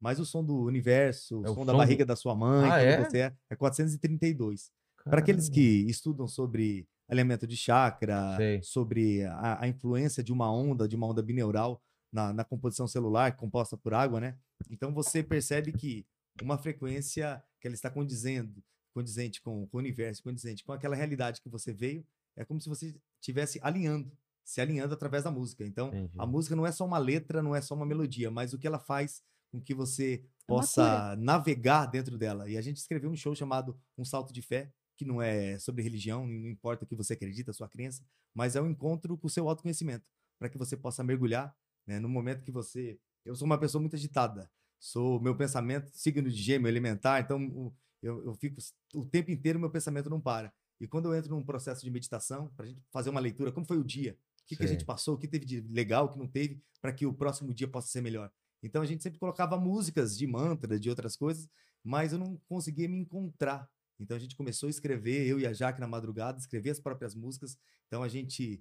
Mas 0.00 0.18
o 0.18 0.26
som 0.26 0.44
do 0.44 0.58
universo, 0.64 1.40
o 1.40 1.46
É 1.46 1.50
o 1.50 1.54
som 1.54 1.60
da 1.60 1.66
som 1.66 1.72
do- 1.72 1.78
barriga 1.78 2.04
da 2.04 2.16
sua 2.16 2.34
mãe, 2.34 2.68
Ah, 2.70 2.80
é? 2.80 2.98
você 2.98 3.18
é, 3.18 3.36
é 3.48 3.56
432. 3.56 4.70
Para 5.04 5.20
aqueles 5.20 5.48
que 5.48 5.86
estudam 5.88 6.26
sobre 6.26 6.86
alinhamento 7.08 7.46
de 7.46 7.56
chakra, 7.56 8.36
Sei. 8.36 8.62
sobre 8.62 9.24
a, 9.24 9.62
a 9.62 9.68
influência 9.68 10.22
de 10.22 10.32
uma 10.32 10.52
onda, 10.52 10.86
de 10.88 10.96
uma 10.96 11.06
onda 11.06 11.22
bineural 11.22 11.80
na, 12.12 12.32
na 12.32 12.44
composição 12.44 12.86
celular, 12.86 13.36
composta 13.36 13.76
por 13.76 13.94
água, 13.94 14.20
né? 14.20 14.38
Então 14.70 14.92
você 14.92 15.22
percebe 15.22 15.72
que 15.72 16.06
uma 16.42 16.58
frequência 16.58 17.42
que 17.60 17.66
ela 17.66 17.74
está 17.74 17.90
condizendo, 17.90 18.62
condizente 18.94 19.40
com, 19.40 19.66
com 19.66 19.76
o 19.76 19.80
universo, 19.80 20.22
condizente 20.22 20.62
com 20.62 20.72
aquela 20.72 20.94
realidade 20.94 21.40
que 21.40 21.48
você 21.48 21.72
veio, 21.72 22.06
é 22.36 22.44
como 22.44 22.60
se 22.60 22.68
você 22.68 22.94
estivesse 23.20 23.58
alinhando, 23.62 24.12
se 24.44 24.60
alinhando 24.60 24.94
através 24.94 25.24
da 25.24 25.30
música. 25.30 25.64
Então, 25.64 25.88
Entendi. 25.88 26.14
a 26.18 26.26
música 26.26 26.54
não 26.54 26.66
é 26.66 26.72
só 26.72 26.84
uma 26.84 26.98
letra, 26.98 27.42
não 27.42 27.54
é 27.54 27.60
só 27.60 27.74
uma 27.74 27.86
melodia, 27.86 28.30
mas 28.30 28.52
o 28.52 28.58
que 28.58 28.66
ela 28.66 28.78
faz 28.78 29.22
com 29.50 29.60
que 29.60 29.74
você 29.74 30.24
É 30.24 30.28
possa 30.46 31.16
navegar 31.16 31.86
dentro 31.86 32.18
dela. 32.18 32.48
E 32.48 32.56
a 32.56 32.62
gente 32.62 32.78
escreveu 32.78 33.10
um 33.10 33.16
show 33.16 33.34
chamado 33.34 33.78
Um 33.96 34.04
Salto 34.04 34.32
de 34.32 34.42
Fé, 34.42 34.72
que 34.96 35.04
não 35.04 35.20
é 35.20 35.58
sobre 35.58 35.82
religião, 35.82 36.26
não 36.26 36.48
importa 36.48 36.84
o 36.84 36.86
que 36.86 36.94
você 36.94 37.12
acredita, 37.14 37.50
a 37.50 37.54
sua 37.54 37.68
crença, 37.68 38.02
mas 38.34 38.56
é 38.56 38.60
um 38.60 38.68
encontro 38.68 39.16
com 39.16 39.26
o 39.26 39.30
seu 39.30 39.48
autoconhecimento, 39.48 40.06
para 40.38 40.48
que 40.48 40.58
você 40.58 40.76
possa 40.76 41.04
mergulhar, 41.04 41.54
né, 41.86 41.98
no 41.98 42.08
momento 42.08 42.42
que 42.42 42.50
você... 42.50 42.98
Eu 43.24 43.34
sou 43.34 43.46
uma 43.46 43.58
pessoa 43.58 43.80
muito 43.80 43.94
agitada, 43.94 44.50
sou 44.78 45.20
meu 45.20 45.36
pensamento, 45.36 45.90
signo 45.92 46.28
de 46.28 46.36
gêmeo, 46.36 46.68
elementar, 46.68 47.22
então 47.22 47.72
eu, 48.02 48.24
eu 48.24 48.34
fico 48.34 48.60
o 48.94 49.04
tempo 49.06 49.30
inteiro, 49.30 49.60
meu 49.60 49.70
pensamento 49.70 50.10
não 50.10 50.20
para. 50.20 50.52
E 50.80 50.88
quando 50.88 51.06
eu 51.06 51.14
entro 51.14 51.30
num 51.30 51.44
processo 51.44 51.84
de 51.84 51.90
meditação, 51.90 52.48
para 52.56 52.66
a 52.66 52.68
gente 52.68 52.82
fazer 52.90 53.10
uma 53.10 53.20
leitura, 53.20 53.52
como 53.52 53.64
foi 53.64 53.78
o 53.78 53.84
dia? 53.84 54.18
O 54.40 54.46
que, 54.46 54.56
que 54.56 54.64
a 54.64 54.66
gente 54.66 54.84
passou? 54.84 55.14
O 55.14 55.18
que 55.18 55.28
teve 55.28 55.44
de 55.44 55.60
legal, 55.60 56.06
o 56.06 56.08
que 56.08 56.18
não 56.18 56.26
teve, 56.26 56.60
para 56.80 56.92
que 56.92 57.06
o 57.06 57.14
próximo 57.14 57.54
dia 57.54 57.68
possa 57.68 57.86
ser 57.86 58.00
melhor? 58.00 58.30
Então 58.60 58.82
a 58.82 58.86
gente 58.86 59.02
sempre 59.02 59.20
colocava 59.20 59.56
músicas 59.56 60.18
de 60.18 60.26
mantra, 60.26 60.78
de 60.78 60.90
outras 60.90 61.16
coisas, 61.16 61.48
mas 61.84 62.12
eu 62.12 62.18
não 62.18 62.36
conseguia 62.48 62.88
me 62.88 62.98
encontrar. 62.98 63.70
Então 64.00 64.16
a 64.16 64.20
gente 64.20 64.34
começou 64.34 64.66
a 64.66 64.70
escrever, 64.70 65.26
eu 65.26 65.38
e 65.38 65.46
a 65.46 65.52
Jaque 65.52 65.80
na 65.80 65.86
madrugada, 65.86 66.38
escrever 66.38 66.70
as 66.70 66.80
próprias 66.80 67.14
músicas. 67.14 67.56
Então 67.86 68.02
a 68.02 68.08
gente 68.08 68.60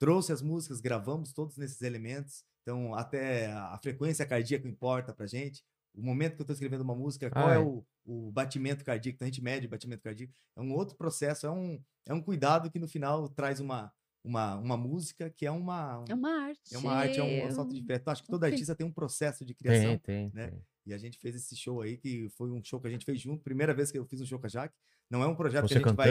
trouxe 0.00 0.32
as 0.32 0.42
músicas, 0.42 0.80
gravamos 0.80 1.32
todos 1.32 1.56
nesses 1.56 1.80
elementos. 1.82 2.42
Então 2.62 2.94
até 2.94 3.46
a 3.52 3.78
frequência 3.80 4.26
cardíaca 4.26 4.66
importa 4.66 5.12
pra 5.14 5.26
gente. 5.26 5.62
O 5.94 6.02
momento 6.02 6.34
que 6.36 6.40
eu 6.40 6.44
estou 6.44 6.54
escrevendo 6.54 6.80
uma 6.82 6.94
música, 6.94 7.30
qual 7.30 7.48
Ah, 7.48 7.52
é, 7.54 7.56
é. 7.56 7.58
o, 7.58 7.84
o 8.04 8.32
batimento 8.32 8.84
cardíaco? 8.84 9.16
Então 9.16 9.26
a 9.26 9.30
gente 9.30 9.42
mede 9.42 9.66
o 9.66 9.70
batimento 9.70 10.02
cardíaco. 10.02 10.32
É 10.56 10.60
um 10.60 10.72
outro 10.72 10.96
processo, 10.96 11.46
é 11.46 11.50
um, 11.50 11.80
é 12.08 12.14
um 12.14 12.22
cuidado 12.22 12.70
que 12.70 12.78
no 12.78 12.86
final 12.88 13.28
traz 13.28 13.60
uma, 13.60 13.92
uma, 14.24 14.54
uma 14.56 14.76
música 14.76 15.28
que 15.30 15.44
é 15.44 15.50
uma, 15.50 16.04
É 16.08 16.14
uma 16.14 16.30
arte. 16.46 16.74
é 16.74 16.78
uma 16.78 16.92
arte, 16.92 17.18
é 17.18 17.22
um, 17.22 17.26
é 17.26 17.46
um 17.46 17.50
salto 17.50 17.74
de 17.74 17.82
fé. 17.84 17.96
Então, 17.96 18.12
acho 18.12 18.22
que 18.22 18.30
todo 18.30 18.44
artista 18.44 18.74
tem 18.74 18.86
um 18.86 18.92
processo 18.92 19.44
de 19.44 19.52
criação. 19.54 19.98
Tem, 19.98 20.30
tem, 20.30 20.32
né? 20.32 20.50
tem. 20.50 20.64
E 20.86 20.94
a 20.94 20.98
gente 20.98 21.18
fez 21.18 21.34
esse 21.34 21.54
show 21.56 21.82
aí, 21.82 21.96
que 21.98 22.28
foi 22.30 22.50
um 22.50 22.62
show 22.64 22.80
que 22.80 22.86
a 22.86 22.90
gente 22.90 23.04
fez 23.04 23.20
junto. 23.20 23.42
Primeira 23.42 23.74
vez 23.74 23.90
que 23.90 23.98
eu 23.98 24.04
fiz 24.06 24.20
um 24.20 24.26
show 24.26 24.38
com 24.38 24.46
a 24.46 24.48
Jaque. 24.48 24.74
Não 25.10 25.22
é 25.22 25.26
um 25.26 25.34
projeto 25.34 25.62
que 25.66 25.74
Você 25.74 25.74
a 25.74 25.82
gente 25.82 25.96
vai, 25.96 26.08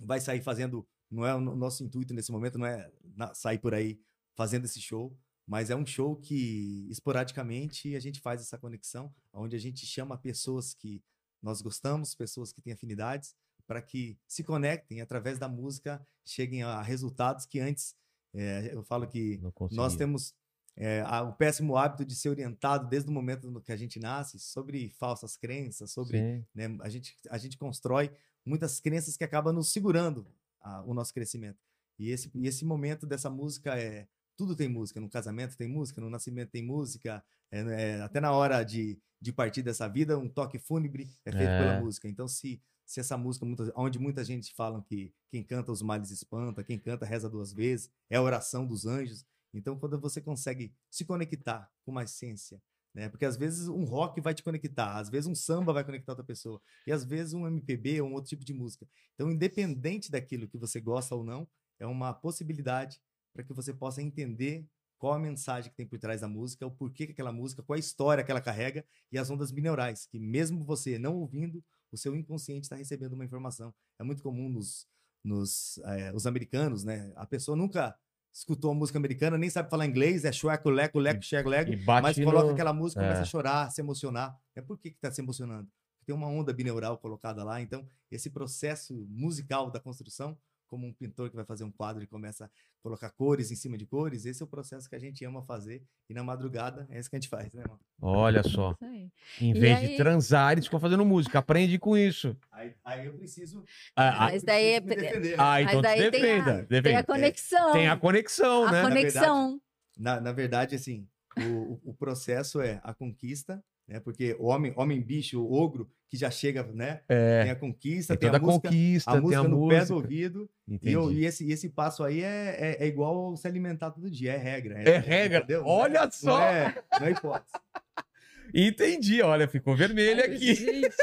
vai 0.00 0.20
sair 0.20 0.40
fazendo. 0.42 0.86
Não 1.10 1.24
é 1.26 1.34
o 1.34 1.40
no- 1.40 1.56
nosso 1.56 1.84
intuito 1.84 2.12
nesse 2.14 2.32
momento, 2.32 2.58
não 2.58 2.66
é 2.66 2.90
sair 3.34 3.58
por 3.58 3.74
aí 3.74 4.00
fazendo 4.34 4.64
esse 4.64 4.80
show. 4.80 5.16
Mas 5.46 5.70
é 5.70 5.76
um 5.76 5.86
show 5.86 6.16
que, 6.16 6.88
esporadicamente, 6.90 7.94
a 7.94 8.00
gente 8.00 8.20
faz 8.20 8.40
essa 8.40 8.58
conexão, 8.58 9.14
onde 9.32 9.54
a 9.54 9.58
gente 9.60 9.86
chama 9.86 10.18
pessoas 10.18 10.74
que 10.74 11.02
nós 11.40 11.62
gostamos, 11.62 12.14
pessoas 12.14 12.52
que 12.52 12.60
têm 12.60 12.72
afinidades, 12.72 13.34
para 13.66 13.80
que 13.80 14.18
se 14.26 14.42
conectem 14.42 15.00
através 15.00 15.38
da 15.38 15.48
música, 15.48 16.04
cheguem 16.24 16.62
a 16.62 16.82
resultados 16.82 17.46
que 17.46 17.60
antes. 17.60 17.94
eh, 18.34 18.70
eu 18.72 18.82
falo 18.82 19.06
que 19.08 19.38
nós 19.76 19.92
temos 19.98 20.34
é, 20.78 21.02
o 21.22 21.32
péssimo 21.32 21.74
hábito 21.76 22.04
de 22.04 22.14
ser 22.14 22.28
orientado 22.28 22.86
desde 22.88 23.08
o 23.08 23.12
momento 23.12 23.50
no 23.50 23.62
que 23.62 23.72
a 23.72 23.76
gente 23.76 23.98
nasce 23.98 24.38
sobre 24.38 24.90
falsas 24.90 25.34
crenças, 25.36 25.90
sobre 25.92 26.18
né, 26.54 26.76
a, 26.80 26.88
gente, 26.90 27.16
a 27.30 27.38
gente 27.38 27.56
constrói 27.56 28.10
muitas 28.44 28.78
crenças 28.78 29.16
que 29.16 29.24
acabam 29.24 29.54
nos 29.54 29.72
segurando 29.72 30.26
a- 30.66 30.82
o 30.84 30.92
nosso 30.94 31.12
crescimento. 31.14 31.58
E 31.98 32.10
esse, 32.10 32.30
e 32.34 32.46
esse 32.46 32.64
momento 32.64 33.06
dessa 33.06 33.30
música 33.30 33.78
é. 33.78 34.06
Tudo 34.36 34.54
tem 34.54 34.68
música. 34.68 35.00
No 35.00 35.08
casamento 35.08 35.56
tem 35.56 35.66
música, 35.66 35.98
no 36.00 36.10
nascimento 36.10 36.50
tem 36.50 36.62
música, 36.62 37.24
é, 37.50 37.60
é, 37.60 38.02
até 38.02 38.20
na 38.20 38.32
hora 38.32 38.62
de, 38.62 38.98
de 39.18 39.32
partir 39.32 39.62
dessa 39.62 39.88
vida, 39.88 40.18
um 40.18 40.28
toque 40.28 40.58
fúnebre 40.58 41.08
é 41.24 41.32
feito 41.32 41.48
É. 41.48 41.58
pela 41.58 41.80
música. 41.80 42.06
Então, 42.06 42.28
se, 42.28 42.60
se 42.84 43.00
essa 43.00 43.16
música, 43.16 43.46
muita, 43.46 43.72
onde 43.74 43.98
muita 43.98 44.22
gente 44.22 44.52
fala 44.54 44.82
que 44.82 45.10
quem 45.30 45.42
canta 45.42 45.72
os 45.72 45.80
males 45.80 46.10
espanta, 46.10 46.62
quem 46.62 46.78
canta 46.78 47.06
reza 47.06 47.30
duas 47.30 47.50
vezes, 47.50 47.90
é 48.10 48.16
a 48.16 48.22
oração 48.22 48.66
dos 48.66 48.84
anjos. 48.84 49.24
Então, 49.54 49.78
quando 49.78 49.98
você 49.98 50.20
consegue 50.20 50.70
se 50.90 51.02
conectar 51.06 51.70
com 51.82 51.90
uma 51.92 52.02
essência, 52.04 52.60
né? 52.96 53.10
Porque 53.10 53.26
às 53.26 53.36
vezes 53.36 53.68
um 53.68 53.84
rock 53.84 54.22
vai 54.22 54.32
te 54.32 54.42
conectar, 54.42 54.96
às 54.96 55.10
vezes 55.10 55.26
um 55.26 55.34
samba 55.34 55.70
vai 55.70 55.84
conectar 55.84 56.12
outra 56.12 56.24
pessoa, 56.24 56.60
e 56.86 56.92
às 56.92 57.04
vezes 57.04 57.34
um 57.34 57.46
MPB 57.46 58.00
ou 58.00 58.08
um 58.08 58.14
outro 58.14 58.30
tipo 58.30 58.42
de 58.42 58.54
música. 58.54 58.88
Então, 59.14 59.30
independente 59.30 60.10
daquilo 60.10 60.48
que 60.48 60.56
você 60.56 60.80
gosta 60.80 61.14
ou 61.14 61.22
não, 61.22 61.46
é 61.78 61.86
uma 61.86 62.14
possibilidade 62.14 62.98
para 63.34 63.44
que 63.44 63.52
você 63.52 63.74
possa 63.74 64.00
entender 64.00 64.66
qual 64.96 65.12
a 65.12 65.18
mensagem 65.18 65.70
que 65.70 65.76
tem 65.76 65.86
por 65.86 65.98
trás 65.98 66.22
da 66.22 66.28
música, 66.28 66.66
o 66.66 66.70
porquê 66.70 67.04
que 67.04 67.12
aquela 67.12 67.30
música, 67.30 67.62
qual 67.62 67.76
a 67.76 67.78
história 67.78 68.24
que 68.24 68.30
ela 68.30 68.40
carrega 68.40 68.82
e 69.12 69.18
as 69.18 69.28
ondas 69.28 69.50
bineurais, 69.50 70.06
que 70.06 70.18
mesmo 70.18 70.64
você 70.64 70.98
não 70.98 71.16
ouvindo, 71.16 71.62
o 71.92 71.98
seu 71.98 72.16
inconsciente 72.16 72.62
está 72.62 72.76
recebendo 72.76 73.12
uma 73.12 73.26
informação. 73.26 73.74
É 73.98 74.04
muito 74.04 74.22
comum 74.22 74.48
nos, 74.48 74.86
nos 75.22 75.76
eh, 75.84 76.12
os 76.14 76.26
americanos, 76.26 76.82
né? 76.82 77.12
A 77.14 77.26
pessoa 77.26 77.54
nunca 77.54 77.94
escutou 78.38 78.70
a 78.70 78.74
música 78.74 78.98
americana, 78.98 79.38
nem 79.38 79.48
sabe 79.48 79.70
falar 79.70 79.86
inglês, 79.86 80.24
é 80.24 80.30
chueco, 80.30 80.68
leco, 80.68 80.98
leco, 80.98 81.22
chego, 81.22 81.48
lego, 81.48 81.72
mas 82.02 82.16
coloca 82.18 82.46
no- 82.48 82.52
aquela 82.52 82.72
música, 82.72 83.00
começa 83.00 83.20
é. 83.20 83.22
a 83.22 83.24
chorar, 83.24 83.70
se 83.70 83.80
emocionar. 83.80 84.36
É 84.54 84.60
por 84.60 84.78
que 84.78 84.88
está 84.88 85.10
se 85.10 85.22
emocionando? 85.22 85.68
Tem 86.04 86.14
uma 86.14 86.28
onda 86.28 86.52
bineural 86.52 86.98
colocada 86.98 87.42
lá, 87.42 87.60
então 87.62 87.88
esse 88.10 88.28
processo 88.30 88.94
musical 89.08 89.70
da 89.70 89.80
construção, 89.80 90.36
como 90.68 90.86
um 90.86 90.92
pintor 90.92 91.30
que 91.30 91.36
vai 91.36 91.44
fazer 91.44 91.64
um 91.64 91.70
quadro 91.70 92.02
e 92.02 92.06
começa 92.06 92.46
a 92.46 92.50
colocar 92.82 93.10
cores 93.10 93.50
em 93.50 93.56
cima 93.56 93.76
de 93.78 93.86
cores, 93.86 94.26
esse 94.26 94.42
é 94.42 94.44
o 94.44 94.48
processo 94.48 94.88
que 94.88 94.94
a 94.94 94.98
gente 94.98 95.24
ama 95.24 95.42
fazer 95.42 95.82
e 96.08 96.14
na 96.14 96.22
madrugada 96.22 96.86
é 96.90 96.98
isso 96.98 97.08
que 97.10 97.16
a 97.16 97.18
gente 97.20 97.28
faz, 97.28 97.52
né, 97.52 97.62
mano? 97.66 97.80
Olha 98.00 98.42
só. 98.42 98.76
Aí. 98.80 99.10
Em 99.40 99.50
E 99.50 99.58
vez 99.58 99.80
de 99.80 99.86
aí- 99.86 99.96
transar, 99.96 100.52
eles 100.52 100.64
ficam 100.66 100.78
fazendo 100.80 101.04
música. 101.04 101.38
Aprende 101.38 101.78
com 101.78 101.96
isso. 101.96 102.36
Aí, 102.52 102.74
aí 102.84 103.06
eu 103.06 103.14
preciso. 103.14 103.64
Ah, 103.94 104.26
Mas 104.30 104.42
daí 104.42 104.66
é 104.74 104.80
preciso 104.80 104.88
me 105.04 105.10
pre- 105.10 105.20
defender, 105.20 105.36
né? 105.36 105.42
Ah, 105.42 105.46
Mas 105.54 105.66
então 105.68 105.80
te 105.80 105.82
daí 105.82 105.98
tem 105.98 106.06
a- 106.06 106.10
defenda. 106.10 106.52
Tem 106.58 106.66
defenda. 106.82 106.98
a 107.00 107.04
conexão. 107.04 107.72
Tem 107.72 107.88
a 107.88 107.96
conexão, 107.96 108.64
a 108.66 108.72
né? 108.72 108.82
conexão. 108.82 109.60
na, 109.98 110.20
na 110.20 110.32
verdade, 110.32 110.74
assim, 110.76 111.08
o- 111.38 111.80
o 111.90 111.94
processo 111.94 112.60
é 112.60 112.80
a 112.84 112.92
conquista, 112.94 113.64
né? 113.88 114.00
Porque 114.00 114.36
o 114.38 114.46
homem, 114.46 114.72
homem 114.76 115.00
bicho, 115.00 115.40
o 115.40 115.52
ogro, 115.52 115.88
que 116.08 116.16
já 116.16 116.30
chega, 116.30 116.62
né? 116.62 117.00
Tem 117.08 117.16
É, 117.16 117.50
a 117.50 117.56
conquista, 117.56 118.14
tem 118.14 118.20
tem, 118.20 118.28
toda 118.30 118.38
a 118.38 118.40
a 118.40 118.46
música, 118.52 118.68
conquista, 118.68 119.10
a 119.10 119.14
tem 119.14 119.22
música 119.22 119.40
a 119.40 119.48
no 119.48 119.56
música. 119.56 119.80
pé 119.80 119.86
do 119.86 119.94
ouvido. 119.94 120.50
E, 120.82 120.92
eu- 120.92 121.12
e 121.12 121.24
esse, 121.24 121.44
e 121.44 121.52
esse 121.52 121.68
passo 121.68 122.02
aí 122.04 122.22
é, 122.22 122.56
é, 122.80 122.84
é 122.84 122.86
igual 122.86 123.36
se 123.36 123.46
alimentar 123.46 123.90
todo 123.90 124.10
dia, 124.10 124.32
é 124.32 124.36
regra. 124.36 124.78
É 124.80 124.98
regra. 124.98 125.38
entendeu? 125.38 125.62
Não 125.62 125.68
Olha 125.68 125.98
é- 126.04 126.10
só! 126.10 126.38
Não 126.38 126.42
é, 126.42 126.74
não 127.00 127.06
é 127.06 127.10
hipótese. 127.10 127.52
Entendi, 128.54 129.20
olha, 129.22 129.48
ficou 129.48 129.74
vermelho 129.76 130.24
aqui. 130.24 130.54
Gente 130.54 130.88
do 130.88 130.94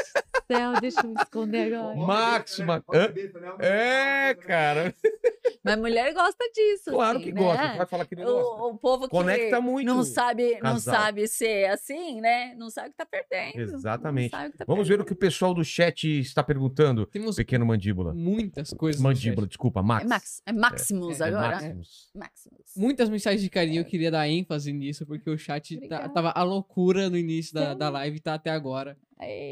céu, 0.50 0.72
deixa 0.80 1.00
eu 1.02 1.10
me 1.10 1.14
esconder 1.20 1.74
agora. 1.74 1.96
Max, 1.96 2.58
Né? 2.58 2.66
Né? 2.66 3.22
É, 3.60 4.34
cara. 4.34 4.94
Mas 5.62 5.78
mulher 5.78 6.12
gosta 6.14 6.44
disso. 6.54 6.90
Claro 6.90 7.18
assim, 7.18 7.26
que 7.26 7.32
né? 7.32 7.40
gosta. 7.40 7.76
Vai 7.76 7.86
falar 7.86 8.06
que 8.06 8.16
não 8.16 8.24
gosta. 8.24 8.62
O, 8.62 8.68
o 8.70 8.78
povo 8.78 9.04
que 9.04 9.10
Conecta 9.10 9.60
muito 9.60 9.86
não 9.86 10.02
sabe, 10.04 10.54
não 10.54 10.60
casal. 10.74 10.94
sabe 10.94 11.28
ser 11.28 11.66
assim, 11.70 12.20
né? 12.20 12.54
Não 12.56 12.70
sabe 12.70 12.88
o 12.88 12.90
que 12.92 12.96
tá 12.96 13.06
perdendo. 13.06 13.70
Não 13.70 13.78
Exatamente. 13.78 14.30
tá 14.30 14.50
Vamos 14.66 14.88
ver 14.88 14.94
o 14.94 14.96
perdendo. 14.98 15.04
que 15.06 15.12
o 15.12 15.16
pessoal 15.16 15.54
do 15.54 15.64
chat 15.64 16.04
está 16.20 16.42
perguntando. 16.42 17.06
Temos 17.06 17.36
Pequeno 17.36 17.64
mandíbula. 17.66 18.12
muitas 18.14 18.70
coisas. 18.70 19.00
Mandíbula, 19.00 19.46
desculpa, 19.46 19.82
Max. 19.82 20.04
É, 20.04 20.08
Max, 20.08 20.42
é 20.46 20.52
Maximus 20.52 21.20
É, 21.20 21.24
É 21.24 21.28
agora. 21.28 21.50
Maximus. 21.56 22.10
Maximus. 22.14 22.60
Muitas 22.76 23.08
mensagens 23.08 23.42
de 23.42 23.50
carinho, 23.50 23.80
eu 23.80 23.84
queria 23.84 24.10
dar 24.10 24.28
ênfase 24.28 24.72
nisso, 24.72 25.06
porque 25.06 25.28
o 25.30 25.38
chat 25.38 25.76
tá- 25.88 26.08
tava 26.08 26.30
a 26.30 26.42
loucura 26.42 27.08
no 27.10 27.16
início 27.16 27.54
da, 27.54 27.74
da 27.74 27.88
live 27.90 28.16
e 28.16 28.20
tá 28.20 28.34
até 28.34 28.50
agora. 28.50 28.96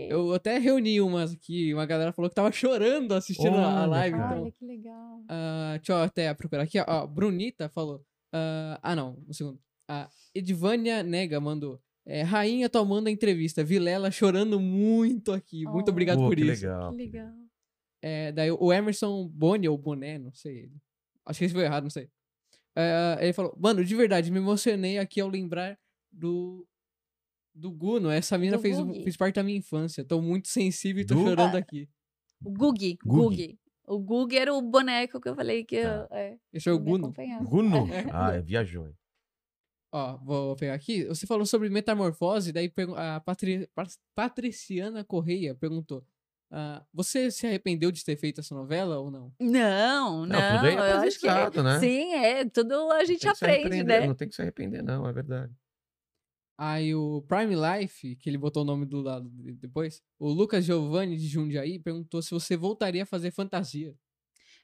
Eu 0.08 0.34
até 0.34 0.58
reuni 0.58 1.00
umas 1.00 1.32
aqui, 1.32 1.72
uma 1.72 1.86
galera 1.86 2.12
falou 2.12 2.28
que 2.28 2.34
tava 2.34 2.50
chorando 2.52 3.12
assistindo 3.14 3.56
a- 3.56 3.62
a 3.70 3.82
Olha, 3.82 3.86
live. 3.86 4.16
cara. 4.16 4.26
Então, 4.32 4.42
Olha 4.42 4.52
que 4.52 4.64
legal. 4.66 5.24
Ah, 5.28 5.74
deixa 5.78 5.92
eu 5.92 5.96
até 6.02 6.34
procurar 6.34 6.62
aqui. 6.64 6.78
ó. 6.86 7.06
Brunita 7.06 7.68
falou. 7.68 8.04
ah, 8.32 8.78
ah, 8.82 8.96
não, 8.96 9.18
um 9.28 9.32
segundo. 9.32 9.58
A 9.88 10.08
Edvânia 10.34 11.02
Nega 11.02 11.40
mandou. 11.40 11.80
é, 12.04 12.22
Rainha 12.22 12.68
tomando 12.68 13.06
a 13.06 13.10
entrevista. 13.12 13.62
Vilela 13.62 14.10
chorando 14.10 14.58
muito 14.58 15.30
aqui. 15.32 15.64
Muito 15.64 15.88
Oh. 15.88 15.92
obrigado 15.92 16.18
Pô, 16.18 16.26
por 16.28 16.34
que 16.36 16.42
isso. 16.42 16.64
legal. 16.66 16.90
Que 16.90 16.96
legal. 16.96 17.32
É, 18.02 18.32
daí 18.32 18.50
o 18.50 18.72
Emerson 18.72 19.28
Boni, 19.28 19.68
ou 19.68 19.78
Boné, 19.78 20.18
não 20.18 20.32
sei. 20.34 20.72
Acho 21.24 21.38
que 21.38 21.44
escreveu 21.44 21.66
errado, 21.66 21.84
não 21.84 21.90
sei. 21.90 22.08
É, 22.74 23.18
ele 23.20 23.32
falou: 23.32 23.54
Mano, 23.56 23.84
de 23.84 23.94
verdade, 23.94 24.30
me 24.32 24.38
emocionei 24.38 24.98
aqui 24.98 25.20
ao 25.20 25.28
lembrar 25.28 25.78
do. 26.10 26.66
Do 27.54 27.70
Guno. 27.70 28.10
Essa 28.10 28.38
mina 28.38 28.56
Do 28.56 28.62
fez, 28.62 28.78
Gugi. 28.78 29.02
fez 29.04 29.16
parte 29.16 29.34
da 29.36 29.42
minha 29.42 29.58
infância. 29.58 30.04
Tô 30.04 30.20
muito 30.22 30.48
sensível 30.48 31.02
e 31.02 31.06
tô 31.06 31.14
Do- 31.14 31.24
chorando 31.24 31.54
Ah, 31.56 31.58
aqui. 31.58 31.88
O 32.44 32.50
Gugi. 32.50 32.98
Gugi. 33.04 33.36
Gugi. 33.46 33.58
O 33.86 33.98
Gugi 33.98 34.38
era 34.38 34.54
o 34.54 34.62
boneco 34.62 35.20
que 35.20 35.28
eu 35.28 35.34
falei 35.34 35.64
que 35.64 35.82
Tá. 35.82 36.08
eu, 36.10 36.16
é, 36.16 36.38
Esse 36.52 36.68
é 36.68 36.72
o 36.72 36.78
me 36.78 36.84
Guno. 36.84 37.04
acompanhava. 37.06 37.44
Guno? 37.44 37.76
É. 37.92 38.04
Ah, 38.14 38.40
viajou. 38.40 38.86
hein? 38.86 38.94
Ó, 39.94 40.16
vou 40.18 40.56
pegar 40.56 40.72
aqui. 40.74 41.04
Você 41.04 41.26
falou 41.26 41.44
sobre 41.44 41.68
metamorfose, 41.68 42.50
daí 42.52 42.68
pergu- 42.70 42.94
a 42.96 43.20
Patri- 43.20 43.68
Pa- 43.74 43.86
Patriciana 44.14 45.04
Correia 45.04 45.54
perguntou: 45.54 46.02
ah, 46.50 46.82
Você 46.94 47.30
se 47.30 47.46
arrependeu 47.46 47.92
de 47.92 48.02
ter 48.02 48.16
feito 48.16 48.40
essa 48.40 48.54
novela 48.54 48.98
ou 48.98 49.10
não? 49.10 49.30
Não, 49.38 50.24
não. 50.24 50.26
Não, 50.26 50.56
tudo 50.56 50.66
é 50.68 50.74
eu 50.74 50.80
acho 51.00 51.20
que 51.20 51.28
aprendizado, 51.28 51.62
né? 51.62 51.78
sim, 51.80 52.14
é, 52.14 52.44
tudo 52.48 52.90
a 52.92 53.04
gente 53.04 53.20
Tem 53.20 53.30
que 53.32 53.36
se 53.38 53.44
aprende, 53.44 53.66
arrepender, 53.66 54.00
né? 54.00 54.06
Não 54.06 54.14
tem 54.14 54.28
que 54.28 54.34
se 54.34 54.40
arrepender, 54.40 54.82
não, 54.82 55.06
é 55.06 55.12
verdade. 55.12 55.52
Aí 56.64 56.94
o 56.94 57.22
Prime 57.26 57.54
Life, 57.56 58.14
que 58.16 58.30
ele 58.30 58.38
botou 58.38 58.62
o 58.62 58.66
nome 58.66 58.86
do 58.86 59.00
lado 59.02 59.28
de- 59.28 59.52
depois, 59.54 60.00
o 60.16 60.28
Lucas 60.30 60.64
Giovanni 60.64 61.16
de 61.16 61.26
Jundiaí 61.26 61.80
perguntou 61.80 62.22
se 62.22 62.30
você 62.30 62.56
voltaria 62.56 63.02
a 63.02 63.06
fazer 63.06 63.32
fantasia. 63.32 63.92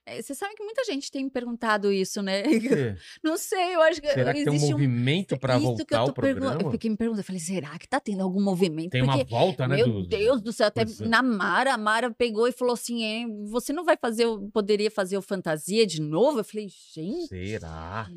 É, 0.07 0.23
Você 0.23 0.33
sabe 0.35 0.55
que 0.55 0.63
muita 0.63 0.85
gente 0.85 1.11
tem 1.11 1.25
me 1.25 1.31
perguntado 1.31 1.93
isso, 1.93 2.23
né? 2.23 2.43
Não 3.23 3.37
sei, 3.37 3.75
eu 3.75 3.83
acho 3.83 4.01
que 4.01 4.09
Será 4.09 4.33
que 4.33 4.45
tem 4.45 4.53
um 4.55 4.59
movimento 4.71 5.37
para 5.39 5.55
Isso 5.59 5.63
que 5.63 5.67
voltar 5.77 5.97
eu 5.97 6.01
ao 6.01 6.07
tô 6.07 6.13
pergun- 6.15 6.41
programa? 6.41 6.63
Eu 6.63 6.71
fiquei 6.71 6.89
me 6.89 6.97
perguntando, 6.97 7.21
eu 7.21 7.25
falei, 7.25 7.41
será 7.41 7.77
que 7.79 7.89
tá 7.89 7.99
tendo 8.01 8.23
algum 8.23 8.41
movimento? 8.43 8.91
Tem 8.91 9.03
uma 9.03 9.19
Porque, 9.19 9.31
volta, 9.31 9.67
né? 9.69 9.77
meu 9.77 9.87
dos- 9.93 10.09
Deus 10.09 10.41
do 10.41 10.53
céu, 10.53 10.69
até 10.69 10.85
Pois 10.85 11.01
é. 11.01 11.07
na 11.09 11.21
Mara, 11.21 11.75
a 11.75 11.79
Mara 11.79 12.11
pegou 12.15 12.47
e 12.49 12.53
falou 12.53 12.75
assim, 12.75 13.03
é, 13.05 13.27
você 13.51 13.73
não 13.73 13.85
vai 13.85 13.97
fazer, 14.01 14.25
o- 14.25 14.49
poderia 14.51 14.91
fazer 14.91 15.19
o 15.19 15.23
fantasia 15.23 15.85
de 15.85 16.01
novo? 16.01 16.39
Eu 16.39 16.45
falei, 16.45 16.69
gente, 16.95 17.27
Será? 17.27 18.09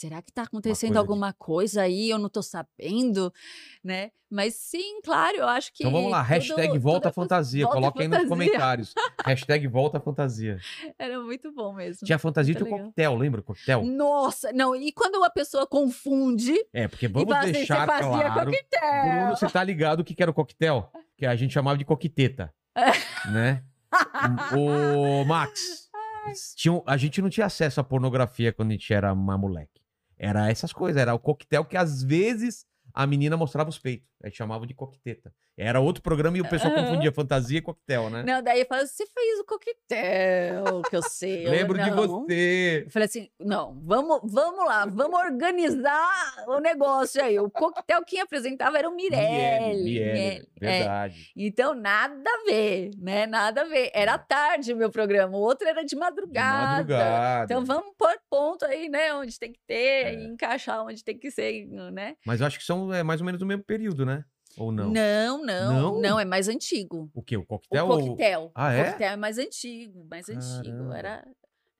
Será 0.00 0.22
que 0.22 0.32
tá 0.32 0.42
acontecendo 0.42 0.90
coisa 0.90 0.92
de- 0.94 0.98
alguma 0.98 1.32
coisa 1.34 1.82
aí? 1.82 2.08
Eu 2.10 2.18
não 2.18 2.28
tô 2.28 2.42
sabendo, 2.42 3.32
né? 3.84 4.10
Mas 4.32 4.54
sim, 4.54 5.00
claro, 5.02 5.38
eu 5.38 5.48
acho 5.48 5.72
que 5.72 5.82
Então 5.82 5.90
vamos 5.92 6.10
lá, 6.10 6.20
tudo- 6.22 6.28
hashtag 6.28 6.68
tudo 6.68 6.80
volta 6.80 7.08
é 7.08 7.10
poss- 7.10 7.14
fantasia. 7.16 7.64
volta 7.64 7.80
Coloquem 7.80 8.02
aí 8.02 8.08
nos 8.08 8.16
fantasia. 8.18 8.28
comentários. 8.46 8.94
hashtag 9.24 9.66
volta 9.66 10.00
fantasia. 10.00 10.58
Era 10.98 11.20
muito 11.20 11.52
bom 11.52 11.72
mesmo. 11.74 12.06
Tinha 12.06 12.18
fantasia 12.18 12.54
Muito 12.54 12.64
de 12.64 12.72
um 12.72 12.78
coquetel, 12.78 13.16
lembra 13.16 13.42
coquetel? 13.42 13.84
Nossa, 13.84 14.52
não, 14.52 14.74
e 14.76 14.92
quando 14.92 15.22
a 15.24 15.30
pessoa 15.30 15.66
confunde 15.66 16.54
É, 16.72 16.86
porque 16.88 17.06
e 17.06 17.08
vamos 17.08 17.32
assim, 17.34 17.52
deixar 17.52 17.80
você 17.80 17.86
fazia 17.86 18.08
claro. 18.30 18.44
coquetel. 18.46 19.02
Bruno, 19.10 19.36
você 19.36 19.48
tá 19.48 19.64
ligado 19.64 20.00
o 20.00 20.04
que 20.04 20.22
era 20.22 20.30
o 20.30 20.34
coquetel? 20.34 20.90
Que 21.18 21.26
a 21.26 21.34
gente 21.36 21.52
chamava 21.52 21.76
de 21.76 21.84
coqueteta. 21.84 22.54
né? 23.34 23.64
Ô, 24.56 25.24
Max, 25.24 25.88
tinha 26.56 26.80
a 26.86 26.96
gente 26.96 27.20
não 27.20 27.28
tinha 27.28 27.46
acesso 27.46 27.80
à 27.80 27.84
pornografia 27.84 28.52
quando 28.52 28.68
a 28.70 28.72
gente 28.72 28.92
era 28.94 29.12
uma 29.12 29.36
moleque. 29.36 29.79
Era 30.22 30.50
essas 30.50 30.70
coisas, 30.70 31.00
era 31.00 31.14
o 31.14 31.18
coquetel 31.18 31.64
que 31.64 31.78
às 31.78 32.02
vezes 32.02 32.66
a 32.92 33.06
menina 33.06 33.38
mostrava 33.38 33.70
os 33.70 33.78
peitos. 33.78 34.06
A 34.22 34.26
gente 34.26 34.36
chamava 34.36 34.66
de 34.66 34.74
coqueteta. 34.74 35.32
Era 35.62 35.78
outro 35.78 36.02
programa 36.02 36.38
e 36.38 36.40
o 36.40 36.48
pessoal 36.48 36.72
Aham. 36.72 36.84
confundia 36.86 37.12
fantasia 37.12 37.58
e 37.58 37.60
coquetel, 37.62 38.08
né? 38.08 38.22
Não, 38.22 38.42
daí 38.42 38.64
fala, 38.64 38.86
você 38.86 39.04
fez 39.06 39.40
o 39.40 39.44
coquetel, 39.44 40.82
que 40.88 40.96
eu 40.96 41.02
sei. 41.02 41.46
eu 41.46 41.50
Lembro 41.50 41.78
de 41.78 41.90
não." 41.90 41.96
você. 41.96 42.84
Eu 42.86 42.90
falei 42.90 43.06
assim, 43.06 43.28
não, 43.38 43.78
vamos, 43.84 44.20
vamos 44.24 44.64
lá, 44.64 44.86
vamos 44.86 45.20
organizar 45.20 46.44
o 46.48 46.58
negócio 46.60 47.22
aí. 47.22 47.38
O 47.38 47.50
coquetel 47.50 48.02
quem 48.04 48.20
apresentava 48.20 48.78
era 48.78 48.88
o 48.88 48.94
Mirelli. 48.94 49.20
Miele, 49.30 49.82
Mirelli, 49.84 50.48
é. 50.60 50.68
verdade. 50.78 51.30
Então, 51.36 51.74
nada 51.74 52.30
a 52.30 52.44
ver, 52.50 52.90
né? 52.98 53.26
Nada 53.26 53.60
a 53.62 53.64
ver. 53.64 53.90
Era 53.92 54.16
tarde 54.18 54.72
o 54.72 54.76
meu 54.76 54.90
programa, 54.90 55.36
o 55.36 55.40
outro 55.40 55.68
era 55.68 55.82
de 55.82 55.90
De 55.90 55.96
madrugada. 55.96 56.76
madrugada. 56.78 57.44
Então, 57.52 57.64
vamos 57.64 57.92
pôr 57.98 58.14
ponto 58.30 58.64
aí, 58.64 58.88
né? 58.88 59.12
Onde 59.14 59.38
tem 59.38 59.52
que 59.52 59.60
ter, 59.66 60.06
É. 60.06 60.14
e 60.14 60.24
encaixar 60.24 60.84
onde 60.84 61.02
tem 61.04 61.18
que 61.18 61.30
ser, 61.30 61.66
né? 61.66 62.14
Mas 62.24 62.40
eu 62.40 62.46
acho 62.46 62.58
que 62.58 62.64
são 62.64 62.92
é, 62.94 63.02
mais 63.02 63.20
ou 63.20 63.26
menos 63.26 63.38
do 63.40 63.44
mesmo 63.46 63.64
período, 63.64 64.06
né? 64.06 64.24
Ou 64.60 64.70
não? 64.70 64.90
Não, 64.90 65.42
não, 65.44 65.72
Não? 65.72 66.00
não, 66.00 66.20
é 66.20 66.24
mais 66.24 66.46
antigo. 66.48 67.10
O 67.14 67.22
quê? 67.22 67.36
O 67.36 67.40
O 67.40 67.46
coquetel? 67.46 67.88
ou- 67.88 67.98
coquetel. 67.98 68.52
Ah, 68.54 68.66
o 68.68 68.70
é? 68.72 68.84
coquetel 68.84 69.08
é 69.12 69.16
mais 69.16 69.38
antigo, 69.38 70.04
mais 70.10 70.28
antigo. 70.28 70.76
Caramba. 70.76 70.98
Era, 70.98 71.28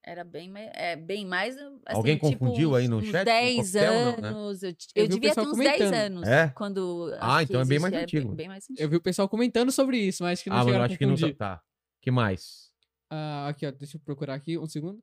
era 0.02 0.24
bem 0.24 0.48
mais, 0.48 0.70
é, 0.74 0.97
bem 0.97 1.27
mais. 1.27 1.57
Assim, 1.59 1.78
Alguém 1.89 2.16
tipo, 2.16 2.39
confundiu 2.39 2.74
aí 2.74 2.89
no 2.89 2.97
uns 2.98 3.07
chat 3.09 3.19
com 3.19 3.24
10 3.24 3.57
coquetel, 3.57 3.93
não, 3.93 4.16
né? 4.23 4.28
anos. 4.28 4.62
Eu, 4.62 4.70
Eu 4.70 4.74
eu 4.94 5.05
vi 5.09 5.12
o 5.12 5.15
devia 5.15 5.20
ter 5.20 5.35
pessoal 5.35 5.47
uns 5.47 5.59
10 5.59 5.77
comentando. 5.78 5.94
anos. 5.94 6.28
É? 6.28 6.48
Quando. 6.48 7.15
Ah, 7.20 7.39
que 7.39 7.44
então 7.44 7.61
é 7.61 7.65
bem 7.66 7.78
mais 7.78 7.93
existe, 7.94 8.16
antigo. 8.16 8.28
bem, 8.31 8.36
bem 8.36 8.48
mais 8.48 8.65
antigo. 8.65 8.81
Eu 8.82 8.89
vi 8.89 8.97
o 8.97 9.01
pessoal 9.02 9.28
comentando 9.28 9.70
sobre 9.70 9.98
isso, 9.98 10.23
mas 10.23 10.32
acho 10.39 10.44
que 10.44 10.48
não 10.51 10.57
Ah, 10.57 10.59
mas 10.61 10.66
eu 10.66 10.73
chegaram 10.73 10.85
acho 10.86 10.98
que 10.98 11.05
não 11.07 11.15
confundir. 11.15 11.36
tá. 11.36 11.62
que 12.01 12.11
mais? 12.11 12.70
Ah, 13.11 13.48
aqui, 13.48 13.66
ó, 13.66 13.70
deixa 13.73 13.98
eu 13.98 14.01
procurar 14.01 14.35
aqui 14.35 14.57
um 14.57 14.66
segundo. 14.66 14.98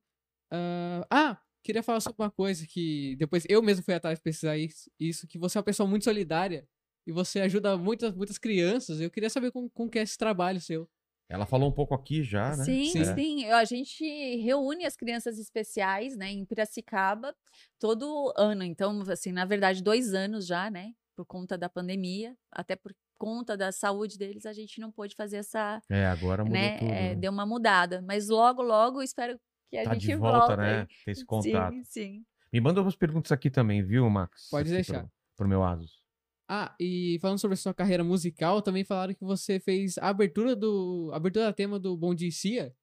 Ah, 0.51 1.05
ah, 1.11 1.37
queria 1.63 1.83
falar 1.83 1.99
sobre 1.99 2.23
uma 2.23 2.31
coisa 2.31 2.65
que 2.65 3.15
depois 3.17 3.43
eu 3.47 3.61
mesmo 3.61 3.83
fui 3.83 3.93
atrás 3.93 4.17
de 4.17 4.23
pesquisar 4.23 4.57
isso, 4.57 4.89
isso, 4.99 5.27
que 5.27 5.37
você 5.37 5.57
é 5.57 5.59
uma 5.59 5.63
pessoa 5.65 5.87
muito 5.87 6.05
solidária 6.05 6.65
e 7.07 7.11
você 7.11 7.39
ajuda 7.39 7.77
muitas, 7.77 8.13
muitas 8.13 8.37
crianças. 8.37 8.99
Eu 8.99 9.09
queria 9.09 9.29
saber 9.29 9.51
como, 9.51 9.69
como 9.69 9.89
que 9.89 9.97
é 9.97 10.01
esse 10.03 10.17
trabalho 10.17 10.59
seu. 10.61 10.87
Ela 11.29 11.45
falou 11.45 11.67
um 11.69 11.73
pouco 11.73 11.93
aqui 11.93 12.23
já, 12.23 12.55
né? 12.55 12.63
Sim, 12.63 12.85
Sim. 12.85 13.15
sim. 13.15 13.45
A 13.45 13.65
gente 13.65 14.03
reúne 14.37 14.85
as 14.85 14.95
crianças 14.95 15.37
especiais, 15.39 16.15
né, 16.15 16.29
em 16.31 16.45
Piracicaba, 16.45 17.35
todo 17.79 18.31
ano. 18.37 18.63
Então, 18.63 19.01
assim, 19.09 19.31
na 19.31 19.43
verdade, 19.45 19.83
dois 19.83 20.13
anos 20.13 20.45
já, 20.45 20.69
né, 20.69 20.91
por 21.15 21.25
conta 21.25 21.57
da 21.57 21.67
pandemia, 21.67 22.33
até 22.51 22.75
por 22.77 22.93
conta 23.17 23.57
da 23.57 23.71
saúde 23.71 24.17
deles, 24.17 24.45
a 24.45 24.53
gente 24.53 24.79
não 24.79 24.91
pôde 24.91 25.15
fazer 25.15 25.37
essa, 25.37 25.81
É, 25.89 26.05
agora 26.05 26.43
mudou 26.45 26.59
né, 26.59 26.77
tudo. 26.77 26.91
é, 26.91 27.01
né? 27.09 27.15
deu 27.15 27.31
uma 27.31 27.45
mudada. 27.45 28.01
Mas 28.01 28.29
logo, 28.29 28.61
logo, 28.61 29.01
espero 29.01 29.37
que 29.69 29.77
a 29.77 29.83
Tá 29.83 29.93
gente 29.95 30.05
de 30.05 30.15
volta, 30.15 30.37
volte 30.55 30.57
né? 30.61 30.79
aí. 30.81 30.87
Ter 31.03 31.11
esse 31.11 31.25
contato. 31.25 31.73
Sim, 31.73 31.83
sim. 31.83 32.25
Me 32.53 32.61
manda 32.61 32.81
umas 32.81 32.95
perguntas 32.95 33.31
aqui 33.33 33.49
também, 33.49 33.83
viu, 33.83 34.09
Max? 34.09 34.47
Pode 34.49 34.69
Aqui 34.69 34.75
deixar. 34.75 35.01
Pro, 35.01 35.11
pro 35.35 35.47
meu 35.49 35.61
Asus. 35.63 36.06
Ah, 36.47 36.73
e 36.79 37.17
falando 37.21 37.39
sobre 37.39 37.55
a 37.55 37.57
sua 37.57 37.73
carreira 37.73 38.03
musical, 38.03 38.61
também 38.61 38.83
falaram 38.83 39.13
que 39.13 39.23
você 39.23 39.59
fez 39.59 39.97
a 39.97 40.07
abertura 40.09 40.55
do 40.55 41.09
a 41.11 41.17
abertura 41.17 41.45
da 41.45 41.53
tema 41.53 41.77
do 41.77 41.95
Bom 41.97 42.15
Dia 42.15 42.31
Cia. 42.31 42.73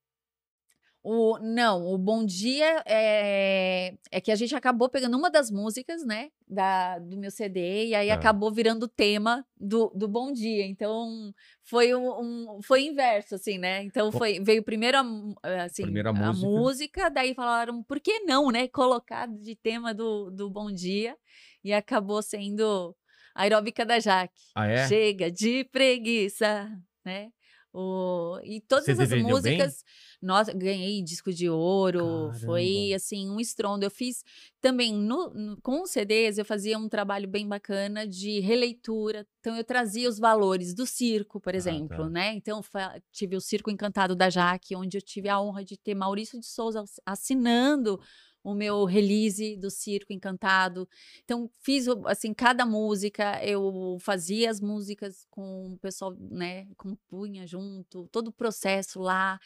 O, 1.06 1.38
não, 1.38 1.84
o 1.92 1.98
Bom 1.98 2.24
Dia 2.24 2.82
é, 2.86 3.94
é 4.10 4.20
que 4.22 4.32
a 4.32 4.34
gente 4.36 4.54
acabou 4.56 4.88
pegando 4.88 5.18
uma 5.18 5.30
das 5.30 5.50
músicas, 5.50 6.02
né, 6.02 6.30
da, 6.48 6.98
do 6.98 7.18
meu 7.18 7.30
CD, 7.30 7.88
e 7.88 7.94
aí 7.94 8.08
Tá. 8.08 8.14
acabou 8.14 8.50
virando 8.50 8.84
o 8.84 8.88
tema 8.88 9.46
do, 9.54 9.92
do 9.94 10.08
Bom 10.08 10.32
Dia. 10.32 10.64
Então, 10.64 11.30
foi 11.62 11.94
um, 11.94 12.56
um- 12.56 12.62
foi 12.62 12.86
inverso, 12.86 13.34
assim, 13.34 13.58
né? 13.58 13.82
Então, 13.82 14.10
foi, 14.10 14.40
veio 14.40 14.62
primeiro 14.62 14.96
a, 14.96 15.64
assim, 15.64 15.82
primeiro 15.82 16.08
a 16.08 16.12
música. 16.14 16.46
música, 16.46 17.08
daí 17.10 17.34
falaram, 17.34 17.82
por 17.82 18.00
que 18.00 18.20
não, 18.20 18.50
né, 18.50 18.66
colocar 18.68 19.26
de 19.28 19.54
tema 19.54 19.92
do, 19.92 20.30
do 20.30 20.48
Bom 20.48 20.72
Dia, 20.72 21.18
e 21.62 21.70
acabou 21.70 22.22
sendo 22.22 22.96
aeróbica 23.34 23.84
da 23.84 23.98
Jaque. 24.00 24.34
Ah, 24.54 24.66
é? 24.66 24.86
Chega 24.88 25.30
de 25.30 25.64
preguiça, 25.64 26.70
né? 27.04 27.28
O- 27.76 28.38
e 28.44 28.60
todas 28.60 28.84
Você 28.84 28.92
essas 28.92 29.08
bem? 29.08 29.22
músicas, 29.24 29.82
nossa, 30.22 30.52
ganhei 30.52 31.02
disco 31.02 31.32
de 31.32 31.50
ouro, 31.50 32.30
foi 32.44 32.66
Caramba. 32.68 32.94
assim 32.96 33.28
um 33.28 33.40
estrondo. 33.40 33.84
Eu 33.84 33.90
fiz 33.90 34.22
também 34.60 34.94
no, 34.94 35.30
no- 35.34 35.60
com 35.60 35.82
os 35.82 35.90
CDs, 35.90 36.38
eu 36.38 36.44
fazia 36.44 36.78
um 36.78 36.88
trabalho 36.88 37.26
bem 37.26 37.48
bacana 37.48 38.06
de 38.06 38.38
releitura. 38.38 39.26
Então 39.40 39.56
eu 39.56 39.64
trazia 39.64 40.08
os 40.08 40.20
valores 40.20 40.72
do 40.72 40.86
circo, 40.86 41.40
por 41.40 41.52
Ah, 41.52 41.56
exemplo, 41.56 41.96
tá. 42.04 42.08
né? 42.08 42.34
Então 42.36 42.60
tive 43.10 43.34
o 43.34 43.40
Circo 43.40 43.72
Encantado 43.72 44.14
da 44.14 44.30
Jaque, 44.30 44.76
onde 44.76 44.96
eu 44.96 45.02
tive 45.02 45.28
a 45.28 45.40
honra 45.40 45.64
de 45.64 45.76
ter 45.76 45.96
Maurício 45.96 46.38
de 46.38 46.46
Souza 46.46 46.80
ass- 46.82 47.00
assinando 47.04 48.00
o 48.44 48.54
meu 48.54 48.84
release 48.84 49.56
do 49.56 49.70
Circo 49.70 50.12
Encantado. 50.12 50.88
Então, 51.24 51.50
fiz, 51.62 51.86
assim, 52.06 52.34
cada 52.34 52.66
música, 52.66 53.42
eu 53.44 53.96
fazia 54.00 54.50
as 54.50 54.60
músicas 54.60 55.26
com 55.30 55.72
o 55.72 55.78
pessoal, 55.78 56.14
né, 56.30 56.66
compunha 56.76 57.46
junto, 57.46 58.06
todo 58.12 58.28
o 58.28 58.32
processo 58.32 59.00
lá, 59.00 59.40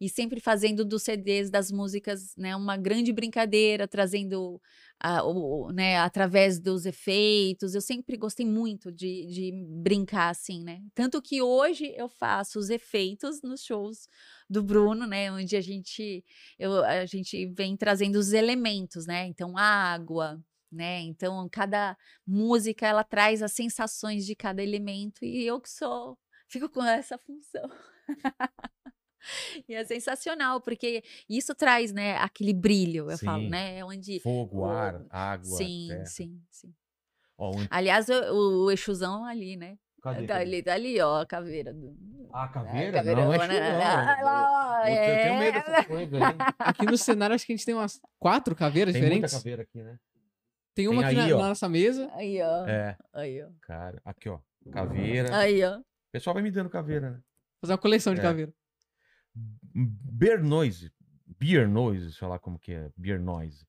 e 0.00 0.08
sempre 0.08 0.40
fazendo 0.40 0.84
dos 0.84 1.02
CDs, 1.02 1.50
das 1.50 1.70
músicas, 1.70 2.34
né, 2.36 2.54
uma 2.56 2.76
grande 2.76 3.12
brincadeira, 3.12 3.86
trazendo, 3.88 4.60
a- 5.00 5.24
o- 5.24 5.70
né, 5.72 5.98
através 5.98 6.58
dos 6.60 6.86
efeitos. 6.86 7.74
Eu 7.74 7.80
sempre 7.80 8.16
gostei 8.16 8.46
muito 8.46 8.90
de, 8.92 9.26
de 9.26 9.52
brincar 9.82 10.30
assim, 10.30 10.62
né? 10.62 10.80
Tanto 10.94 11.20
que 11.22 11.42
hoje 11.42 11.92
eu 11.96 12.08
faço 12.08 12.58
os 12.58 12.70
efeitos 12.70 13.42
nos 13.42 13.62
shows 13.64 14.08
do 14.48 14.62
Bruno, 14.62 15.06
né, 15.06 15.32
onde 15.32 15.56
a 15.56 15.60
gente 15.60 16.24
eu, 16.58 16.84
a 16.84 17.06
gente 17.06 17.46
vem 17.54 17.76
trazendo 17.76 18.16
os 18.16 18.32
elementos, 18.32 19.06
né? 19.06 19.26
Então, 19.26 19.56
água, 19.56 20.40
né? 20.70 21.00
Então, 21.00 21.48
cada 21.50 21.96
música 22.26 22.86
ela 22.86 23.02
traz 23.04 23.42
as 23.42 23.52
sensações 23.52 24.26
de 24.26 24.34
cada 24.34 24.62
elemento 24.62 25.24
e 25.24 25.46
eu 25.46 25.60
que 25.60 25.70
sou 25.70 26.18
fico 26.48 26.68
com 26.68 26.84
essa 26.84 27.16
função. 27.18 27.68
E 29.66 29.74
é 29.74 29.82
sensacional, 29.84 30.60
porque 30.60 31.02
isso 31.26 31.54
traz, 31.54 31.92
né, 31.92 32.16
aquele 32.18 32.52
brilho, 32.52 33.10
eu 33.10 33.16
falo, 33.16 33.44
Sim. 33.44 33.48
né? 33.48 33.82
Onde 33.82 34.20
Fogo, 34.20 34.58
o- 34.60 34.64
ar, 34.66 35.02
água. 35.08 35.56
Sim, 35.56 35.86
terra. 35.88 36.04
sim, 36.04 36.42
sim. 36.50 36.74
Ó, 37.38 37.56
um- 37.56 37.66
Aliás, 37.70 38.06
o, 38.10 38.12
o, 38.12 38.64
o 38.66 38.70
Exusão 38.70 39.24
ali, 39.24 39.56
né? 39.56 39.78
Cadê, 40.04 40.26
Tá 40.26 40.34
cadê? 40.34 40.44
ali, 40.44 40.62
tá 40.62 40.74
ali, 40.74 41.00
ó, 41.00 41.20
a 41.22 41.26
caveira. 41.26 41.72
Do... 41.72 41.96
Ah, 42.32 42.44
É, 42.44 42.92
caveira? 42.92 43.02
Não, 43.16 43.24
não 43.26 43.34
é 43.34 43.48
né? 43.48 43.82
Ah, 43.84 44.22
lá, 44.22 44.82
ó, 44.82 44.86
Eu, 44.86 44.94
eu 44.94 45.22
tenho 45.22 45.38
medo 45.38 45.56
é. 45.58 45.62
dessas 45.62 45.86
coisas 45.86 46.14
aí. 46.22 46.36
Aqui 46.58 46.84
no 46.86 46.98
cenário, 46.98 47.34
acho 47.34 47.46
que 47.46 47.52
a 47.52 47.56
gente 47.56 47.64
tem 47.64 47.74
umas 47.74 48.00
quatro 48.18 48.54
caveiras 48.54 48.92
Tem 48.92 49.00
muita 49.02 49.14
diferentes. 49.14 49.38
caveira 49.38 49.62
aqui, 49.62 49.82
né? 49.82 49.98
Tem 50.74 50.88
uma 50.88 51.02
Tem 51.02 51.10
aqui 51.12 51.20
aí, 51.20 51.30
na, 51.32 51.38
na 51.42 51.48
nossa 51.48 51.68
mesa. 51.68 52.10
Aí, 52.14 52.42
ó. 52.42 52.66
É, 52.66 52.96
Aí, 53.12 53.42
ó. 53.42 53.48
cara. 53.62 54.00
Aqui, 54.04 54.28
ó. 54.28 54.38
Caveira. 54.72 55.36
Aí, 55.36 55.62
ó. 55.64 55.78
O 55.78 55.84
pessoal 56.12 56.34
vai 56.34 56.42
me 56.42 56.50
dando 56.50 56.68
caveira, 56.68 57.10
né? 57.12 57.20
Fazer 57.60 57.72
uma 57.72 57.78
coleção 57.78 58.12
de 58.12 58.20
É. 58.20 58.22
caveira. 58.22 58.52
Beer 59.74 60.42
Noise. 60.42 60.92
Beer 61.38 61.68
Noise, 61.68 62.12
sei 62.12 62.28
lá 62.28 62.38
como 62.38 62.58
que 62.58 62.72
é. 62.72 62.90
Beer 62.96 63.20
Noise. 63.20 63.64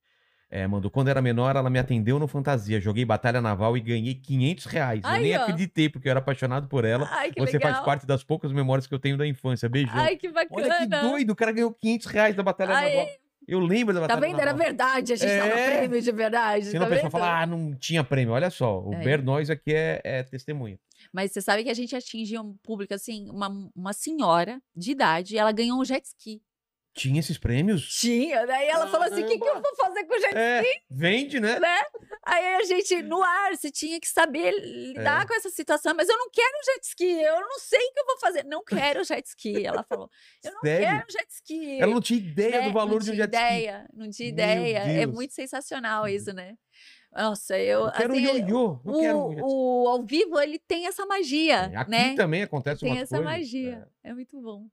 É, 0.48 0.64
mandou, 0.66 0.90
quando 0.90 1.08
era 1.08 1.20
menor, 1.20 1.56
ela 1.56 1.68
me 1.68 1.78
atendeu 1.78 2.18
no 2.20 2.28
Fantasia. 2.28 2.80
Joguei 2.80 3.04
Batalha 3.04 3.40
Naval 3.40 3.76
e 3.76 3.80
ganhei 3.80 4.14
500 4.14 4.66
reais. 4.66 5.00
eu 5.02 5.10
Aí, 5.10 5.22
nem 5.22 5.36
ó. 5.36 5.42
acreditei, 5.42 5.88
porque 5.88 6.06
eu 6.06 6.10
era 6.10 6.20
apaixonado 6.20 6.68
por 6.68 6.84
ela. 6.84 7.08
Ai, 7.10 7.32
que 7.32 7.40
Você 7.40 7.54
legal. 7.54 7.72
faz 7.72 7.84
parte 7.84 8.06
das 8.06 8.22
poucas 8.22 8.52
memórias 8.52 8.86
que 8.86 8.94
eu 8.94 8.98
tenho 8.98 9.16
da 9.16 9.26
infância. 9.26 9.68
Beijão. 9.68 9.92
Ai, 9.96 10.16
que 10.16 10.28
bacana. 10.28 10.62
Olha 10.62 10.78
que 10.78 10.86
doido, 10.86 11.30
o 11.30 11.36
cara 11.36 11.50
ganhou 11.50 11.72
500 11.72 12.06
reais 12.06 12.36
da 12.36 12.42
Batalha 12.44 12.74
Ai, 12.74 12.94
Naval. 12.94 13.08
Eu 13.48 13.60
lembro 13.60 13.94
da 13.94 14.00
Tá 14.02 14.06
Batalha 14.14 14.26
vendo? 14.32 14.40
Era 14.40 14.52
verdade, 14.52 15.12
a 15.12 15.16
gente 15.16 15.28
tava 15.38 15.48
É. 15.60 15.78
prêmio 15.78 16.02
de 16.02 16.12
verdade. 16.12 16.64
Senão 16.66 16.80
tá 16.80 16.86
a 16.86 16.90
pessoa 16.90 17.02
vendo? 17.10 17.12
fala, 17.12 17.40
ah, 17.42 17.46
não 17.46 17.74
tinha 17.76 18.02
prêmio. 18.04 18.32
Olha 18.34 18.50
só, 18.50 18.80
o 18.80 18.92
É. 18.94 18.98
Bear 19.04 19.22
Noise 19.22 19.52
aqui 19.52 19.72
é, 19.72 20.00
é 20.04 20.22
testemunha. 20.24 20.78
Mas 21.12 21.30
você 21.32 21.40
sabe 21.40 21.62
que 21.64 21.70
a 21.70 21.74
gente 21.74 21.94
atingiu 21.94 22.40
um 22.42 22.56
público, 22.62 22.92
assim, 22.94 23.28
uma, 23.30 23.48
uma 23.74 23.92
senhora 23.92 24.60
de 24.76 24.90
idade, 24.92 25.38
ela 25.38 25.52
ganhou 25.52 25.80
um 25.80 25.84
jet 25.84 26.04
ski. 26.06 26.40
Tinha 26.96 27.20
esses 27.20 27.36
prêmios? 27.36 27.86
Tinha, 28.00 28.46
daí 28.46 28.68
ela 28.68 28.86
falou 28.88 29.06
assim, 29.06 29.22
o 29.22 29.26
que, 29.26 29.38
que 29.38 29.46
eu 29.46 29.60
vou 29.60 29.76
fazer 29.76 30.04
com 30.04 30.14
o 30.14 30.18
jet 30.18 30.34
É, 30.34 30.62
vende, 30.90 31.38
né? 31.38 31.58
Aí 32.24 32.54
a 32.56 32.62
gente, 32.64 33.02
no 33.02 33.22
ar, 33.22 33.54
você 33.54 33.70
tinha 33.70 34.00
que 34.00 34.08
saber 34.08 34.50
lidar 34.52 35.22
É. 35.22 35.26
com 35.26 35.34
essa 35.34 35.50
situação. 35.50 35.92
Mas 35.94 36.08
eu 36.08 36.16
não 36.16 36.30
quero 36.30 36.56
jet 36.64 36.84
ski, 36.86 37.04
eu 37.22 37.40
não 37.40 37.58
sei 37.58 37.78
o 37.78 37.92
que 37.92 38.00
eu 38.00 38.06
vou 38.06 38.18
fazer. 38.18 38.44
Não 38.44 38.64
quero 38.64 39.04
jet 39.04 39.26
ski, 39.28 39.64
ela 39.66 39.82
falou. 39.82 40.08
Eu 40.42 40.52
não 40.54 40.60
Sério? 40.62 40.86
quero 40.86 41.04
jet 41.12 41.30
ski. 41.30 41.80
Ela 41.80 41.92
não 41.92 42.00
tinha 42.00 42.18
ideia 42.18 42.60
né? 42.62 42.66
do 42.68 42.72
valor 42.72 42.92
não 42.92 42.98
de 42.98 43.10
um 43.10 43.14
tinha 43.14 43.24
jet 43.24 43.34
ski. 43.34 43.44
ideia, 43.46 43.86
Não 43.92 44.10
tinha 44.10 44.28
ideia. 44.30 44.78
É. 44.78 45.06
Uhum. 45.06 45.12
muito 45.12 45.34
sensacional 45.34 46.08
isso, 46.08 46.32
né? 46.32 46.54
Nossa, 47.12 47.58
eu... 47.58 47.84
Eu 47.86 47.92
quero 47.92 48.12
um 48.14 48.16
assim, 48.16 48.24
ioiô, 48.26 48.80
não 48.84 48.94
o, 48.94 49.00
quero 49.00 49.18
um 49.18 49.30
ski. 49.32 49.42
o 49.44 49.88
ao 49.88 50.02
vivo, 50.04 50.40
ele 50.40 50.58
tem 50.58 50.86
essa 50.86 51.06
magia, 51.06 51.62
Aqui 51.74 51.90
né? 51.90 52.14
também 52.14 52.42
acontece 52.42 52.80
Tem 52.80 52.98
essa 52.98 53.16
coisas. 53.16 53.24
magia. 53.24 53.88
É. 54.04 54.10
É. 54.10 54.14
muito 54.14 54.40
bom. 54.40 54.66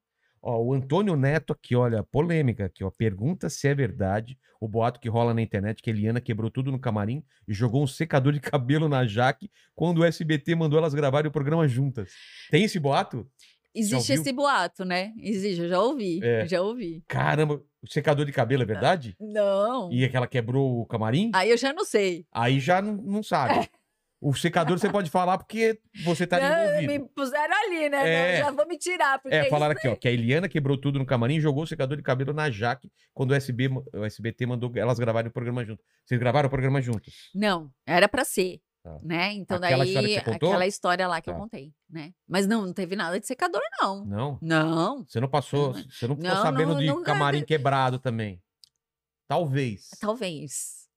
Ó, 0.45 0.61
o 0.61 0.73
Antônio 0.73 1.15
Neto 1.15 1.53
aqui, 1.53 1.73
olha, 1.73 2.03
polêmica 2.03 2.65
aqui, 2.65 2.83
ó. 2.83 2.91
Pergunta 2.91 3.49
se 3.49 3.65
é 3.65 3.73
verdade 3.73 4.37
o 4.59 4.67
boato 4.67 4.99
que 4.99 5.07
rola 5.07 5.33
na 5.33 5.41
internet 5.41 5.81
que 5.81 5.89
a 5.89 5.93
Eliana 5.93 6.19
quebrou 6.19 6.51
tudo 6.51 6.69
no 6.69 6.79
camarim 6.79 7.23
e 7.47 7.53
jogou 7.53 7.81
um 7.81 7.87
secador 7.87 8.33
de 8.33 8.41
cabelo 8.41 8.89
na 8.89 9.05
Jaque 9.05 9.49
quando 9.73 9.99
o 9.99 10.03
SBT 10.03 10.53
mandou 10.55 10.77
elas 10.77 10.93
gravarem 10.93 11.29
o 11.29 11.31
programa 11.31 11.65
juntas. 11.65 12.11
Tem 12.51 12.65
esse 12.65 12.77
boato? 12.77 13.25
Existe 13.73 14.13
esse 14.13 14.31
boato, 14.31 14.85
né? 14.85 15.13
Existe, 15.17 15.61
eu 15.61 15.69
já 15.69 15.79
ouvi. 15.79 16.19
É. 16.21 16.45
Já 16.45 16.61
ouvi. 16.61 17.03
Caramba, 17.07 17.61
o 17.81 17.89
secador 17.89 18.25
de 18.25 18.31
cabelo 18.31 18.63
é 18.63 18.65
verdade? 18.65 19.15
Não. 19.19 19.91
E 19.91 20.03
é 20.03 20.09
que 20.09 20.15
ela 20.15 20.27
quebrou 20.27 20.81
o 20.81 20.85
camarim? 20.85 21.31
Aí 21.33 21.49
eu 21.49 21.57
já 21.57 21.73
não 21.73 21.83
sei. 21.83 22.25
Aí 22.31 22.59
já 22.59 22.81
não, 22.81 22.95
não 22.95 23.23
sabe. 23.23 23.67
O 24.25 24.33
secador 24.33 24.79
você 24.79 24.89
pode 24.89 25.09
falar 25.09 25.37
porque 25.37 25.79
você 26.05 26.25
tá 26.25 26.39
Não, 26.39 26.63
envolvido. 26.65 26.93
me 26.93 26.99
puseram 27.09 27.53
ali, 27.65 27.89
né? 27.89 28.09
É. 28.09 28.39
Não, 28.39 28.45
já 28.45 28.51
vou 28.51 28.67
me 28.67 28.77
tirar. 28.77 29.19
Porque 29.19 29.35
É, 29.35 29.41
isso- 29.41 29.49
falaram 29.49 29.73
aqui, 29.73 29.87
ó, 29.87 29.95
que 29.95 30.07
a 30.07 30.11
Eliana 30.11 30.47
quebrou 30.47 30.77
tudo 30.77 30.97
no 30.97 31.05
camarim 31.05 31.35
e 31.35 31.41
jogou 31.41 31.63
o 31.63 31.67
secador 31.67 31.97
de 31.97 32.03
cabelo 32.03 32.31
na 32.33 32.49
Jaque 32.49 32.89
quando 33.13 33.31
o, 33.31 33.33
SB, 33.35 33.67
o 33.93 34.05
SBT 34.05 34.45
mandou 34.45 34.71
elas 34.75 34.97
gravarem 34.97 35.29
o 35.29 35.33
programa 35.33 35.65
junto. 35.65 35.83
Vocês 36.05 36.19
gravaram 36.19 36.47
o 36.47 36.49
programa 36.49 36.81
juntos? 36.81 37.29
Não, 37.35 37.69
era 37.85 38.07
pra 38.07 38.23
ser. 38.23 38.61
Tá. 38.81 38.99
Né? 39.01 39.31
Então 39.33 39.57
Aquela 39.57 39.77
daí, 39.85 39.89
história 39.93 40.19
aquela 40.19 40.67
história 40.67 41.07
lá 41.07 41.21
que 41.21 41.29
eu 41.29 41.33
Tá. 41.33 41.39
contei, 41.39 41.71
né? 41.89 42.11
Mas 42.27 42.45
não, 42.45 42.65
não 42.65 42.73
teve 42.73 42.95
nada 42.97 43.17
de 43.19 43.25
secador, 43.25 43.61
não. 43.81 44.05
Não? 44.05 44.39
Não. 44.41 45.05
Você 45.07 45.19
não 45.21 45.29
passou, 45.29 45.73
Não, 45.73 45.83
você 45.89 46.07
não 46.07 46.15
ficou 46.17 46.29
não, 46.33 46.41
sabendo 46.41 46.73
não, 46.73 46.79
de 46.81 46.87
nunca- 46.87 47.05
camarim 47.13 47.43
quebrado 47.45 47.97
também. 47.97 48.41
Talvez. 49.27 49.89
Talvez. 49.99 50.87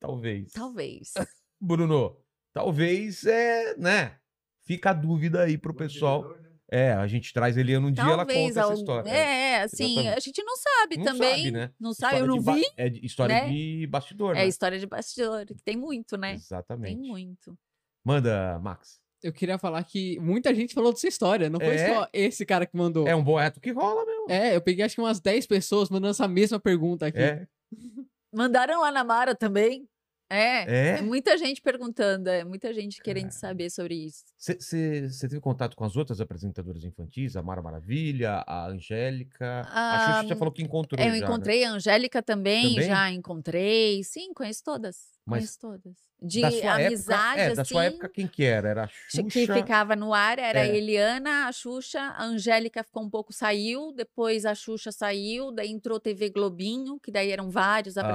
Talvez. 0.00 0.52
Talvez. 0.52 1.12
Bruno, 1.60 2.16
talvez 2.52 3.24
é, 3.24 3.76
né? 3.76 4.16
Fica 4.64 4.90
a 4.90 4.92
dúvida 4.94 5.42
aí 5.42 5.58
pro 5.58 5.74
pessoal. 5.74 6.34
É, 6.70 6.92
a 6.94 7.06
gente 7.06 7.34
traz 7.34 7.56
Eliana 7.58 7.86
um 7.86 7.92
dia, 7.92 8.02
ela 8.02 8.24
conta 8.24 8.60
essa 8.60 8.72
história. 8.72 9.10
É, 9.10 9.62
assim, 9.62 9.92
Exatamente. 9.92 10.16
a 10.16 10.20
gente 10.20 10.42
não 10.42 10.56
sabe 10.56 10.96
Não 10.96 11.04
também. 11.04 11.36
sabe, 11.36 11.50
né? 11.50 11.70
Não 11.78 11.92
sabe, 11.92 12.14
História 12.16 12.18
eu 12.18 12.26
não 12.26 12.54
vi. 12.54 12.64
É 12.78 12.88
história 13.04 13.34
né? 13.42 13.48
de 13.50 13.86
bastidor, 13.90 14.30
É 14.34 14.38
né? 14.40 14.46
história 14.46 14.78
de 14.78 14.86
bastidor, 14.86 15.44
que 15.44 15.62
tem 15.62 15.76
muito, 15.76 16.16
né? 16.16 16.32
Exatamente. 16.32 16.96
Tem 16.98 17.10
muito. 17.10 17.58
Manda, 18.02 18.58
Max. 18.60 19.02
Eu 19.22 19.32
queria 19.34 19.58
falar 19.58 19.84
que 19.84 20.18
muita 20.18 20.54
gente 20.54 20.72
falou 20.72 20.92
dessa 20.92 21.06
história. 21.06 21.50
Não 21.50 21.60
foi 21.60 21.74
É? 21.74 21.94
só 21.94 22.08
esse 22.12 22.46
cara 22.46 22.64
que 22.64 22.76
mandou. 22.76 23.06
É 23.06 23.14
um 23.14 23.22
boato 23.22 23.60
que 23.60 23.70
rola, 23.70 24.04
meu. 24.06 24.26
É, 24.30 24.56
eu 24.56 24.60
peguei 24.62 24.82
acho 24.84 24.94
que 24.94 25.00
umas 25.02 25.20
10 25.20 25.46
pessoas 25.46 25.90
mandando 25.90 26.10
essa 26.12 26.26
mesma 26.26 26.58
pergunta 26.58 27.06
aqui. 27.06 27.18
É. 27.18 27.46
Mandaram 28.34 28.80
lá 28.80 28.90
na 28.90 29.04
Mara 29.04 29.34
também. 29.34 29.86
É. 30.34 30.98
É? 30.98 31.00
muita 31.02 31.36
gente 31.36 31.60
perguntando, 31.60 32.28
é 32.28 32.44
muita 32.44 32.72
gente 32.72 33.00
querendo 33.02 33.24
Cara. 33.28 33.32
saber 33.32 33.70
sobre 33.70 33.94
isso. 33.94 34.24
Você 34.38 35.10
teve 35.28 35.40
contato 35.40 35.76
com 35.76 35.84
as 35.84 35.96
outras 35.96 36.20
apresentadoras 36.20 36.82
infantis? 36.84 37.36
A 37.36 37.42
Mara 37.42 37.62
Maravilha, 37.62 38.42
a 38.46 38.66
Angélica? 38.68 39.62
a 39.66 39.94
Ah, 40.10 40.14
Xuxa 40.22 40.28
já 40.28 40.36
falou 40.36 40.52
que 40.52 40.62
encontrou 40.62 40.98
eu 41.04 41.10
já, 41.10 41.12
né? 41.12 41.18
encontrei 41.18 41.64
a 41.64 41.70
Angélica 41.70 42.22
também, 42.22 42.70
Também? 42.74 42.88
já 42.88 43.10
encontrei. 43.10 44.02
Sim, 44.04 44.32
conheço 44.34 44.62
todas. 44.64 45.12
Mas 45.24 45.40
Conheço 45.40 45.58
todas. 45.60 45.96
De 46.24 46.40
Da 46.40 46.50
sua 46.52 46.74
amizade, 46.74 47.40
época, 47.40 47.52
é, 47.52 47.54
da 47.54 47.64
sua 47.64 47.80
assim, 47.82 47.88
época 47.94 48.08
quem 48.08 48.28
que 48.28 48.44
era? 48.44 48.68
Era 48.68 48.84
a 48.84 48.88
que 48.88 49.30
Xuxa? 49.30 49.54
ficava 49.54 49.96
no 49.96 50.14
ar 50.14 50.38
era 50.38 50.60
a 50.60 50.66
É. 50.66 50.76
Eliana, 50.76 51.46
a 51.48 51.52
Xuxa, 51.52 52.00
a 52.00 52.24
Angélica 52.24 52.82
ficou 52.84 53.02
um 53.02 53.10
pouco, 53.10 53.32
saiu, 53.32 53.92
depois 53.92 54.44
a 54.44 54.54
Xuxa 54.54 54.92
saiu, 54.92 55.50
daí 55.52 55.68
entrou 55.70 55.98
TV 55.98 56.30
Globinho, 56.30 56.98
que 57.00 57.10
daí 57.10 57.30
eram 57.30 57.50
vários 57.50 57.96
Ah, 57.96 58.02
tá. 58.02 58.08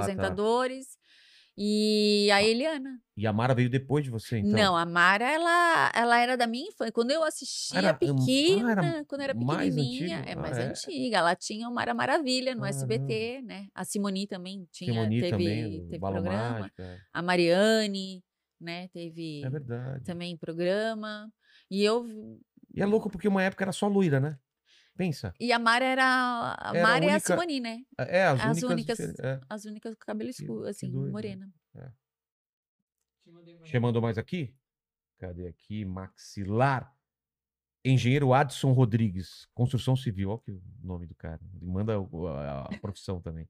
E 1.60 2.30
a 2.30 2.42
Eliana. 2.42 3.00
E 3.16 3.26
a 3.26 3.32
Mara 3.32 3.52
veio 3.52 3.68
depois 3.68 4.04
de 4.04 4.10
você, 4.10 4.38
então? 4.38 4.52
Não, 4.52 4.76
a 4.76 4.86
Mara, 4.86 5.28
ela, 5.28 5.90
ela 5.92 6.20
era 6.20 6.36
da 6.36 6.46
minha 6.46 6.68
infância. 6.68 6.92
Quando 6.92 7.10
eu 7.10 7.24
assistia 7.24 7.78
Era, 7.78 7.92
hum, 7.92 8.14
pequena, 8.16 8.68
ah, 8.68 8.70
era 8.70 9.04
quando 9.06 9.20
era 9.22 9.34
mais 9.34 9.74
pequenininha, 9.74 10.22
é 10.24 10.32
Ah, 10.34 10.36
mais 10.36 10.56
é? 10.56 10.62
antiga. 10.68 11.18
Ela 11.18 11.34
tinha 11.34 11.68
o 11.68 11.74
Mara 11.74 11.92
Maravilha 11.92 12.54
no 12.54 12.60
Caramba. 12.62 12.76
SBT, 12.76 13.42
né? 13.42 13.66
A 13.74 13.84
Simoni 13.84 14.28
também 14.28 14.68
tinha, 14.70 14.92
Simoni 14.92 15.20
teve, 15.20 15.30
também, 15.32 15.80
teve 15.88 15.98
programa. 15.98 16.30
Mágica. 16.60 17.00
A 17.12 17.22
Mariane, 17.22 18.24
né? 18.60 18.86
Teve 18.88 19.42
É 19.44 20.00
também 20.04 20.36
programa. 20.36 21.28
E 21.68 21.82
eu 21.82 22.06
E 22.72 22.80
é 22.80 22.86
louco 22.86 23.10
porque 23.10 23.26
uma 23.26 23.42
época 23.42 23.64
era 23.64 23.72
só 23.72 23.88
loira, 23.88 24.20
né? 24.20 24.38
Pensa. 24.98 25.32
e 25.40 25.50
a 25.52 25.58
Mara 25.58 25.84
era 25.84 26.04
a 26.04 26.70
Era 26.74 26.80
a 26.80 26.82
Mara 26.82 27.04
e 27.04 27.08
a 27.08 27.12
única- 27.12 27.20
Simoni, 27.26 27.60
né? 27.60 27.78
É, 27.98 28.24
as, 28.26 28.40
As 28.40 28.62
únicas. 28.62 28.98
únicas- 28.98 29.18
é. 29.20 29.40
As 29.48 29.64
únicas 29.64 29.94
com 29.94 30.00
cabelo 30.04 30.28
Que- 30.30 30.42
escuro, 30.42 30.64
que 30.64 30.68
assim, 30.70 30.90
doido, 30.90 31.06
né? 31.06 31.12
morena. 31.12 31.52
Você 33.62 33.78
mandou 33.78 34.00
mais 34.00 34.18
aqui? 34.18 34.54
Cadê 35.18 35.46
aqui? 35.46 35.84
Maxilar. 35.84 36.92
Engenheiro 37.84 38.34
Adson 38.34 38.72
Rodrigues, 38.72 39.46
construção 39.54 39.94
civil. 39.96 40.30
Olha 40.30 40.38
que 40.40 40.50
o 40.50 40.62
nome 40.82 41.06
do 41.06 41.14
cara. 41.14 41.40
Ele 41.54 41.66
manda 41.70 41.94
a, 41.96 42.62
a 42.74 42.78
profissão 42.78 43.20
também. 43.20 43.48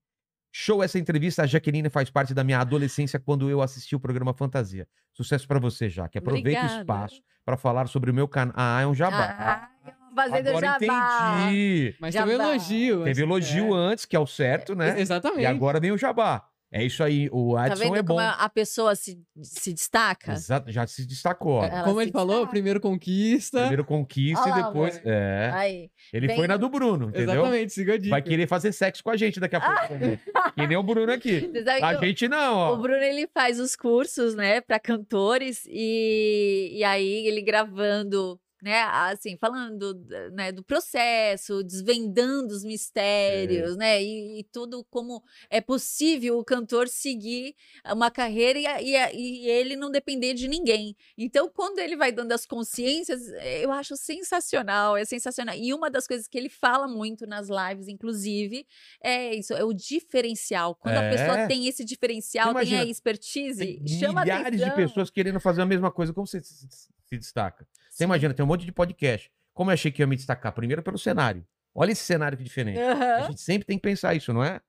Show 0.53 0.83
essa 0.83 0.99
entrevista. 0.99 1.43
A 1.43 1.47
Jaqueline 1.47 1.89
faz 1.89 2.11
parte 2.11 2.35
da 2.35 2.45
minha 2.45 2.59
adolescência 2.61 3.19
quando 3.19 3.49
eu 3.51 3.61
assisti 3.63 3.95
o 3.97 4.01
programa 4.01 4.35
Fantasia. 4.35 4.87
Sucesso 5.13 5.47
pra 5.47 5.59
você, 5.59 5.89
Jaque. 5.89 6.19
Aproveita 6.19 6.63
o 6.63 6.79
espaço 6.79 7.23
para 7.45 7.57
falar 7.57 7.87
sobre 7.89 8.11
o 8.11 8.15
meu 8.15 8.29
canal. 8.29 8.55
Ah, 8.57 8.81
é 8.81 8.87
um 8.87 8.95
jabá. 8.95 9.25
Ah, 9.39 9.71
fazendo 10.19 10.49
Agora 10.49 10.67
jabá. 10.81 11.41
entendi. 11.45 11.95
Mas 12.01 12.15
Jabá. 12.15 12.27
teve 12.31 12.39
um 12.43 12.47
elogio. 12.51 12.99
Teve 12.99 13.11
assim, 13.11 13.23
elogio 13.23 13.75
é. 13.75 13.79
antes, 13.79 14.05
que 14.05 14.17
é 14.17 14.21
o 14.21 14.27
certo, 14.27 14.75
né? 14.75 15.01
Exatamente. 15.01 15.43
E 15.43 15.47
agora 15.47 15.79
vem 15.81 15.93
o 15.93 15.99
jabá. 15.99 16.45
É 16.71 16.85
isso 16.85 17.03
aí. 17.03 17.31
O 17.33 17.55
Tá 17.55 17.63
Adson 17.65 17.85
vendo 17.85 17.97
é 17.97 18.03
bom. 18.03 18.17
como 18.17 18.21
a 18.29 18.49
pessoa 18.51 18.95
se, 18.95 19.19
se 19.43 19.73
destaca? 19.73 20.33
Exato, 20.33 20.71
já 20.71 20.87
se 20.87 21.07
destacou. 21.07 21.65
Ela 21.65 21.83
Como 21.83 21.97
se 21.97 22.03
ele 22.05 22.13
falou, 22.13 22.35
destaca. 22.35 22.51
primeiro 22.51 22.79
conquista. 22.79 23.61
Primeiro 23.61 23.87
conquista 23.87 24.47
e 24.51 24.53
depois. 24.53 24.99
amor. 24.99 25.03
É. 25.11 25.51
Aí. 25.55 25.91
Ele 26.13 26.27
Bem- 26.27 26.37
foi 26.37 26.47
na 26.47 26.59
do 26.59 26.69
Bruno, 26.69 27.09
entendeu? 27.09 27.37
Exatamente, 27.41 27.73
siga 27.73 27.95
a 27.95 27.97
dica. 27.97 28.11
Vai 28.11 28.21
querer 28.21 28.47
fazer 28.47 28.73
sexo 28.73 29.03
com 29.03 29.09
a 29.09 29.17
gente 29.17 29.41
daqui 29.41 29.57
a 29.57 29.61
pouco. 29.63 29.89
também. 29.89 30.21
Que 30.57 30.67
nem 30.67 30.77
o 30.77 30.83
Bruno 30.83 31.11
aqui. 31.11 31.51
A 31.81 31.97
o- 31.97 32.01
gente 32.05 32.29
não, 32.29 32.55
ó. 32.57 32.75
O 32.75 32.77
Bruno 32.77 33.03
ele 33.03 33.27
faz 33.33 33.59
os 33.59 33.75
cursos, 33.75 34.35
né, 34.35 34.61
para 34.61 34.79
cantores 34.79 35.65
e, 35.71 36.69
e 36.75 36.85
aí 36.85 37.27
ele 37.27 37.41
gravando, 37.41 38.39
né, 38.63 38.83
assim, 38.83 39.37
falando, 39.37 39.95
né, 40.33 40.51
do 40.53 40.63
processo, 40.65 41.63
desvendando 41.63 42.53
os 42.55 42.65
mistérios, 42.65 43.77
né, 43.77 44.03
e, 44.03 44.41
e 44.41 44.45
tudo 44.45 44.85
como 44.91 45.23
é 45.49 45.61
possível 45.61 46.39
o 46.39 46.45
cantor 46.45 46.89
seguir 46.89 47.55
uma 47.93 48.11
carreira 48.11 48.59
e, 48.59 48.67
a- 48.67 48.83
e, 48.83 48.97
a- 48.97 49.13
e 49.13 49.47
ele 49.49 49.77
não 49.77 49.91
depender 49.91 50.35
de 50.35 50.49
ninguém. 50.49 50.97
Então, 51.17 51.49
quando 51.49 51.79
ele 51.79 51.97
vai 51.97 52.11
dando 52.13 52.33
as 52.33 52.45
consciências, 52.47 53.29
eh, 53.35 53.65
eu 53.65 53.71
acho 53.73 53.97
sensacional, 53.97 54.97
é 54.97 55.05
sensacional. 55.05 55.55
E 55.55 55.73
uma 55.73 55.91
das 55.91 56.07
coisas 56.07 56.27
que 56.27 56.37
ele 56.37 56.49
fala 56.49 56.89
muito 56.89 57.27
nas 57.27 57.49
lives, 57.49 57.89
inclusive, 57.89 58.67
é 59.03 59.35
isso, 59.35 59.53
é 59.55 59.63
o 59.65 59.73
diferencial. 59.73 60.75
Quando 60.75 60.97
a 60.97 61.03
É. 61.05 61.11
pessoa 61.11 61.47
tem 61.47 61.67
esse 61.67 61.85
diferencial, 61.85 62.47
tem 62.55 62.61
a 62.61 62.63
imagina, 62.65 62.85
expertise, 62.91 63.59
Tem 63.79 63.87
chama 63.87 64.23
milhares 64.23 64.57
de 64.59 64.65
atenção. 64.65 64.77
pessoas 64.89 65.11
querendo 65.11 65.39
fazer 65.41 65.63
a 65.63 65.67
mesma 65.67 65.91
coisa. 65.91 66.13
Como 66.13 66.27
você 66.27 66.41
se 66.43 66.89
destaca? 67.19 67.67
Você 67.99 68.05
imagina, 68.05 68.33
tem 68.33 68.45
um 68.45 68.47
monte 68.49 68.65
de 68.65 68.71
podcast. 68.71 69.29
Como 69.53 69.71
eu 69.71 69.75
achei 69.75 69.91
que 69.91 70.01
ia 70.01 70.07
me 70.07 70.15
destacar? 70.15 70.53
Primeiro 70.53 70.85
pelo 70.85 70.97
cenário. 70.97 71.45
Olha 71.75 71.91
esse 71.91 72.05
cenário 72.05 72.39
que 72.39 72.45
diferente. 72.45 72.79
A 72.79 72.93
Aham. 72.93 73.27
gente 73.27 73.41
sempre 73.41 73.67
tem 73.67 73.77
que 73.77 73.83
pensar 73.83 74.15
isso, 74.15 74.33
não 74.33 74.45
é? 74.45 74.61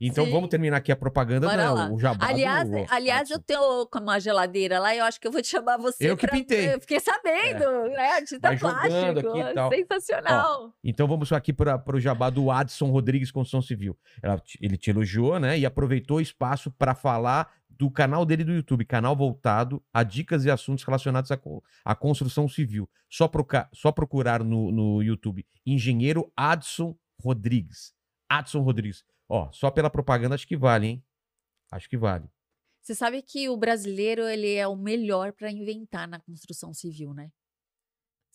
Então 0.00 0.24
Sim. 0.24 0.30
vamos 0.30 0.48
terminar 0.48 0.76
aqui 0.78 0.90
a 0.92 0.96
propaganda, 0.96 1.48
Bora 1.48 1.66
não, 1.66 1.74
lá. 1.74 1.90
o 1.90 1.98
jabá. 1.98 2.24
do- 2.24 2.30
Aliás, 2.30 2.70
o 2.70 2.86
aliás, 2.88 3.30
eu 3.30 3.38
tenho 3.40 3.86
uma 3.94 4.18
geladeira 4.20 4.78
lá, 4.78 4.94
eu 4.96 5.04
acho 5.04 5.20
que 5.20 5.26
eu 5.26 5.32
vou 5.32 5.42
te 5.42 5.48
chamar 5.48 5.76
você. 5.76 6.08
Eu 6.08 6.16
que 6.16 6.26
pra- 6.26 6.36
pintei. 6.36 6.72
Eu 6.72 6.80
fiquei 6.80 6.98
sabendo, 7.00 7.88
né? 7.90 8.12
Artista 8.12 8.38
Vai 8.40 8.56
jogando 8.56 8.80
plástico. 8.80 9.28
aqui 9.28 9.40
e 9.50 9.54
tal. 9.54 9.70
Sensacional. 9.70 10.74
Então 10.82 11.06
vamos 11.06 11.30
aqui 11.32 11.52
para 11.52 11.82
o 11.92 12.00
jabá 12.00 12.30
do 12.30 12.50
Adson 12.50 12.86
Rodrigues 12.90 13.30
Construção 13.30 13.60
Civil. 13.60 13.98
Ela 14.22 14.40
ele 14.60 14.78
te 14.78 14.88
elogiou, 14.88 15.38
né? 15.38 15.58
E 15.58 15.66
aproveitou 15.66 16.18
o 16.18 16.20
espaço 16.22 16.70
para 16.70 16.94
falar 16.94 17.52
do 17.78 17.90
canal 17.90 18.26
dele 18.26 18.42
do 18.44 18.52
YouTube, 18.52 18.84
canal 18.84 19.14
voltado 19.14 19.82
a 19.92 20.02
dicas 20.02 20.44
e 20.44 20.50
assuntos 20.50 20.82
relacionados 20.84 21.30
à, 21.30 21.36
co- 21.36 21.62
à 21.84 21.94
construção 21.94 22.48
civil. 22.48 22.90
Só, 23.08 23.28
proca- 23.28 23.68
só 23.72 23.92
procurar 23.92 24.42
no, 24.42 24.72
no 24.72 25.02
YouTube 25.02 25.46
Engenheiro 25.64 26.30
Adson 26.36 26.96
Rodrigues. 27.22 27.94
Adson 28.28 28.60
Rodrigues. 28.62 29.04
Ó, 29.28 29.50
só 29.52 29.70
pela 29.70 29.88
propaganda 29.88 30.34
acho 30.34 30.46
que 30.46 30.56
vale, 30.56 30.86
hein? 30.86 31.04
Acho 31.70 31.88
que 31.88 31.96
vale. 31.96 32.28
Você 32.82 32.94
sabe 32.94 33.22
que 33.22 33.48
o 33.48 33.56
brasileiro 33.56 34.22
ele 34.22 34.54
é 34.54 34.66
o 34.66 34.74
melhor 34.74 35.32
para 35.32 35.50
inventar 35.50 36.08
na 36.08 36.18
construção 36.18 36.72
civil, 36.72 37.12
né? 37.12 37.30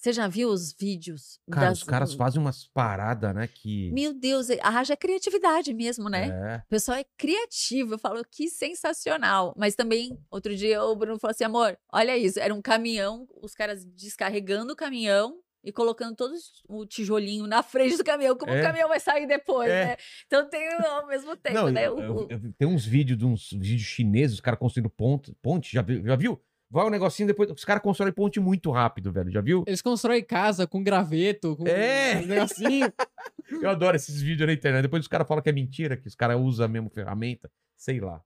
Você 0.03 0.11
já 0.11 0.27
viu 0.27 0.49
os 0.49 0.73
vídeos 0.73 1.39
Cara, 1.49 1.69
das... 1.69 1.77
os 1.77 1.83
caras 1.85 2.13
fazem 2.13 2.41
umas 2.41 2.67
paradas, 2.67 3.33
né? 3.33 3.47
Que. 3.47 3.89
Meu 3.93 4.13
Deus, 4.13 4.49
é- 4.49 4.59
haja 4.61 4.97
criatividade 4.97 5.73
mesmo, 5.73 6.09
né? 6.09 6.27
É. 6.27 6.57
O 6.57 6.67
pessoal 6.67 6.97
é 6.97 7.05
criativo, 7.17 7.93
eu 7.93 7.97
falo 7.97 8.21
que 8.29 8.49
sensacional. 8.49 9.53
Mas 9.57 9.75
também, 9.75 10.19
outro 10.29 10.53
dia 10.57 10.83
o 10.83 10.93
Bruno 10.93 11.17
falou 11.17 11.31
assim: 11.31 11.45
amor, 11.45 11.77
olha 11.89 12.17
isso, 12.17 12.37
era 12.37 12.53
um 12.53 12.61
caminhão, 12.61 13.25
os 13.41 13.53
caras 13.53 13.85
descarregando 13.85 14.73
o 14.73 14.75
caminhão 14.75 15.37
e 15.63 15.71
colocando 15.71 16.17
todo 16.17 16.33
o 16.67 16.85
tijolinho 16.85 17.47
na 17.47 17.63
frente 17.63 17.95
do 17.95 18.03
caminhão, 18.03 18.35
como 18.35 18.51
É. 18.51 18.59
o 18.59 18.61
caminhão 18.61 18.89
vai 18.89 18.99
sair 18.99 19.25
depois, 19.25 19.69
É. 19.71 19.85
né? 19.85 19.97
Então 20.27 20.49
tem 20.49 20.67
ao 20.73 21.07
mesmo 21.07 21.33
tempo, 21.37 21.55
Não, 21.55 21.71
né? 21.71 21.87
eu- 21.87 21.97
eu- 21.97 22.27
eu- 22.29 22.53
tem 22.57 22.67
uns 22.67 22.85
vídeos 22.85 23.17
de 23.17 23.25
uns 23.25 23.49
vídeos 23.53 23.83
chineses, 23.87 24.33
os 24.35 24.41
caras 24.41 24.59
construindo 24.59 24.89
ponte, 24.89 25.33
ponte 25.41 25.71
já, 25.71 25.81
já 26.03 26.15
viu? 26.17 26.41
Vai 26.73 26.87
um 26.87 26.89
negocinho 26.89 27.27
depois, 27.27 27.51
os 27.51 27.63
caras 27.63 27.83
constroem 27.83 28.11
ponte 28.11 28.39
muito 28.39 28.71
rápido, 28.71 29.11
velho, 29.11 29.29
já 29.31 29.41
viu? 29.41 29.63
Eles 29.67 29.79
constroem 29.79 30.23
casa 30.23 30.65
com 30.65 30.83
graveto, 30.83 31.55
com 31.55 31.67
É. 31.67 32.19
um 32.23 32.25
negocinho. 32.25 32.91
Eu 33.63 33.69
adoro 33.69 33.95
esses 33.95 34.19
vídeos 34.19 34.47
na 34.47 34.53
internet, 34.53 34.81
depois 34.81 35.03
os 35.03 35.07
caras 35.07 35.27
falam 35.27 35.43
que 35.43 35.49
é 35.49 35.53
mentira, 35.53 35.95
que 35.95 36.07
os 36.07 36.15
caras 36.15 36.35
usam 36.41 36.65
a 36.65 36.67
mesma 36.67 36.89
ferramenta, 36.89 37.47
sei 37.77 37.99
lá. 37.99 38.19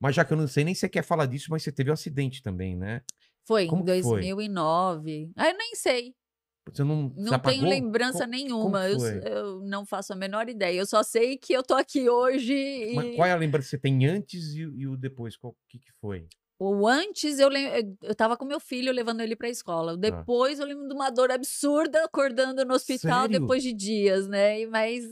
Mas 0.00 0.16
já 0.16 0.24
que 0.24 0.32
eu 0.32 0.36
não 0.36 0.48
sei 0.48 0.64
nem 0.64 0.74
se 0.74 0.80
você 0.80 0.88
quer 0.88 1.02
falar 1.02 1.26
disso, 1.26 1.46
mas 1.48 1.62
você 1.62 1.70
teve 1.70 1.88
um 1.90 1.92
acidente 1.94 2.42
também, 2.42 2.76
né? 2.76 3.02
Foi 3.46 3.66
como 3.68 3.82
em 3.82 3.84
que 3.86 4.02
foi? 4.02 4.20
2009. 4.22 5.30
Ah, 5.36 5.48
eu 5.50 5.56
nem 5.56 5.74
sei. 5.76 6.12
Você 6.68 6.82
não, 6.82 7.10
você 7.10 7.20
Não 7.22 7.34
apagou? 7.34 7.60
tenho 7.60 7.70
lembrança 7.70 8.24
Co- 8.24 8.30
nenhuma. 8.30 8.88
Eu, 8.88 8.98
eu 9.22 9.60
não 9.60 9.86
faço 9.86 10.12
a 10.12 10.16
menor 10.16 10.48
ideia. 10.48 10.80
Eu 10.80 10.86
só 10.86 11.04
sei 11.04 11.38
que 11.38 11.52
eu 11.52 11.62
tô 11.62 11.74
aqui 11.74 12.10
hoje 12.10 12.52
e 12.52 12.94
Mas 12.96 13.14
qual 13.14 13.28
é 13.28 13.32
a 13.32 13.36
lembrança 13.36 13.66
que 13.66 13.70
você 13.70 13.78
tem 13.78 14.04
antes 14.06 14.52
e, 14.54 14.62
e 14.62 14.88
o 14.88 14.96
depois? 14.96 15.36
Qual 15.36 15.56
que, 15.68 15.78
que 15.78 15.92
foi? 16.00 16.26
O 16.58 16.86
antes 16.88 17.38
eu 17.38 17.48
lembro, 17.50 17.96
eu 18.02 18.14
tava 18.14 18.34
com 18.36 18.44
meu 18.46 18.58
filho 18.58 18.90
levando 18.90 19.20
ele 19.20 19.36
pra 19.36 19.48
escola. 19.48 19.92
Ah. 19.92 19.94
O 19.94 19.98
Depois 19.98 20.58
eu 20.58 20.64
lembro 20.66 20.88
de 20.88 20.94
uma 20.94 21.10
dor 21.10 21.30
absurda 21.30 22.02
acordando 22.04 22.64
no 22.64 22.72
hospital 22.74 23.22
Sério? 23.26 23.40
depois 23.40 23.62
de 23.62 23.72
dias, 23.74 24.26
né? 24.26 24.60
E- 24.62 24.66
Mas 24.66 25.04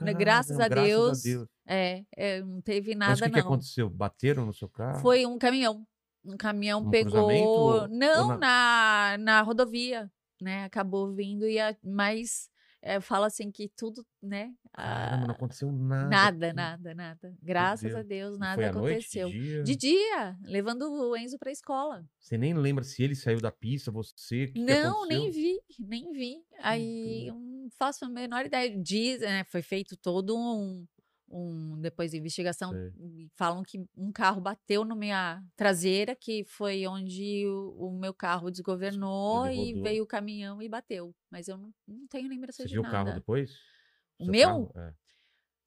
Né, 0.00 0.12
graças 0.12 0.58
a 0.58 0.68
Caramba, 0.68 0.86
Deus, 0.88 1.22
Deus. 1.22 1.48
é, 1.66 2.02
é, 2.16 2.40
não 2.42 2.60
teve 2.60 2.96
Mas 2.96 2.98
nada 2.98 3.14
o 3.14 3.24
que, 3.24 3.30
que 3.30 3.40
não. 3.40 3.46
aconteceu? 3.46 3.88
Bateram 3.88 4.44
no 4.46 4.52
seu 4.52 4.68
carro? 4.68 5.00
Foi 5.00 5.24
um 5.24 5.38
caminhão. 5.38 5.86
Um 6.24 6.36
caminhão 6.36 6.82
No 6.82 6.90
pegou, 6.90 7.30
ou- 7.30 7.88
não 7.88 8.30
ou 8.32 8.38
na... 8.38 9.16
na 9.20 9.40
rodovia, 9.42 10.10
né? 10.42 10.64
Acabou 10.64 11.12
vindo 11.14 11.46
e 11.48 11.58
a... 11.60 11.76
mas 11.82 12.48
é, 12.80 13.00
fala 13.00 13.26
assim 13.26 13.50
que 13.50 13.68
tudo, 13.76 14.06
né? 14.22 14.52
Caramba, 14.72 15.26
não 15.26 15.30
ah, 15.30 15.36
aconteceu 15.36 15.72
nada. 15.72 16.08
nada, 16.08 16.52
nada, 16.52 16.94
nada. 16.94 17.36
Graças 17.42 17.94
a 17.94 18.02
Deus. 18.02 18.08
Deus, 18.08 18.36
E 18.36 18.40
nada 18.40 18.54
foi 18.54 18.64
à 18.64 18.72
noite, 18.72 18.92
aconteceu. 18.94 19.28
de 19.28 19.38
dia? 19.40 19.62
De 19.64 19.76
dia, 19.76 20.36
levando 20.42 20.82
o 20.82 21.16
Enzo 21.16 21.38
pra 21.38 21.50
escola. 21.50 22.04
Você 22.18 22.38
nem 22.38 22.54
lembra 22.54 22.84
se 22.84 23.02
ele 23.02 23.14
saiu 23.14 23.40
da 23.40 23.50
pista, 23.50 23.90
você, 23.90 24.46
que 24.46 24.52
que 24.54 24.60
Não, 24.60 25.06
nem 25.06 25.18
aconteceu? 25.26 25.32
vi, 25.42 25.60
nem 25.80 26.12
vi. 26.12 26.36
Aí 26.60 27.26
eu 27.28 27.34
não 27.34 27.68
faço 27.70 28.04
a 28.04 28.08
menor 28.08 28.46
ideia. 28.46 28.76
Diz, 28.80 29.20
né, 29.20 29.44
foi 29.44 29.62
feito 29.62 29.96
todo 29.96 30.36
um, 30.36 30.86
um 31.30 31.80
depois 31.80 32.10
de 32.10 32.18
investigação, 32.18 32.70
Sei. 32.72 33.30
falam 33.36 33.62
que 33.62 33.84
um 33.96 34.10
carro 34.12 34.40
bateu 34.40 34.84
na 34.84 34.94
minha 34.94 35.42
traseira, 35.56 36.16
que 36.16 36.44
foi 36.44 36.86
onde 36.86 37.46
o, 37.46 37.88
o 37.88 37.98
meu 37.98 38.14
carro 38.14 38.50
desgovernou 38.50 39.46
e 39.48 39.74
veio 39.82 40.04
o 40.04 40.06
caminhão 40.06 40.62
e 40.62 40.68
bateu. 40.68 41.14
Mas 41.30 41.48
eu 41.48 41.56
não, 41.58 41.72
não 41.86 42.06
tenho 42.08 42.28
lembrança 42.28 42.62
Você 42.62 42.68
de 42.68 42.74
viu 42.74 42.80
o 42.80 42.84
nada. 42.84 42.92
carro 42.92 43.14
depois? 43.14 43.52
O 44.18 44.24
Seu 44.24 44.32
meu? 44.32 44.70
É. 44.76 44.94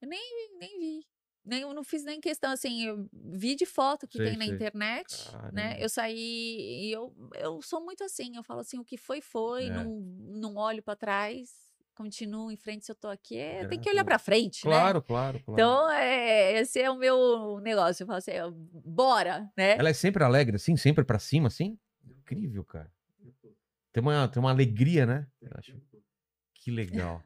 Nem, 0.02 0.58
nem 0.58 0.78
vi. 0.78 1.06
Nem, 1.44 1.62
eu 1.62 1.74
não 1.74 1.82
fiz 1.82 2.04
nem 2.04 2.20
questão, 2.20 2.52
assim, 2.52 2.84
eu 2.84 3.08
vi 3.12 3.56
de 3.56 3.66
foto 3.66 4.06
que 4.06 4.18
Sei, 4.18 4.26
tem 4.28 4.36
na 4.36 4.44
sei. 4.44 4.54
internet, 4.54 5.28
né? 5.52 5.72
Caramba. 5.72 5.82
Eu 5.82 5.88
saí 5.88 6.86
e 6.86 6.92
eu, 6.92 7.12
eu 7.34 7.60
sou 7.62 7.84
muito 7.84 8.04
assim, 8.04 8.36
eu 8.36 8.44
falo 8.44 8.60
assim, 8.60 8.78
o 8.78 8.84
que 8.84 8.96
foi, 8.96 9.20
foi, 9.20 9.68
É. 9.68 9.70
não, 9.70 10.00
não 10.00 10.54
olho 10.56 10.82
pra 10.84 10.94
trás, 10.94 11.61
continuo 11.94 12.50
em 12.50 12.56
frente 12.56 12.84
se 12.86 12.92
eu 12.92 12.96
tô 12.96 13.08
aqui, 13.08 13.36
é, 13.36 13.64
tem 13.66 13.78
que 13.80 13.88
olhar 13.90 14.02
a 14.02 14.04
pra 14.04 14.18
frente, 14.18 14.66
né? 14.66 14.74
Claro, 14.74 15.02
claro, 15.02 15.40
claro. 15.40 15.52
Então, 15.52 15.90
é, 15.90 16.58
esse 16.60 16.80
é 16.80 16.90
o 16.90 16.96
meu 16.96 17.60
negócio, 17.60 18.02
eu 18.02 18.06
falo 18.06 18.18
assim, 18.18 18.32
bora, 18.84 19.50
né? 19.56 19.76
Ela 19.76 19.90
é 19.90 19.92
sempre 19.92 20.22
alegre, 20.24 20.56
assim, 20.56 20.76
sempre 20.76 21.04
pra 21.04 21.18
cima, 21.18 21.48
assim? 21.48 21.78
Incrível, 22.04 22.64
cara. 22.64 22.90
Tem 23.92 24.02
uma, 24.02 24.26
tem 24.28 24.40
uma 24.40 24.50
alegria, 24.50 25.04
né? 25.04 25.26
Que 26.54 26.70
legal. 26.70 27.22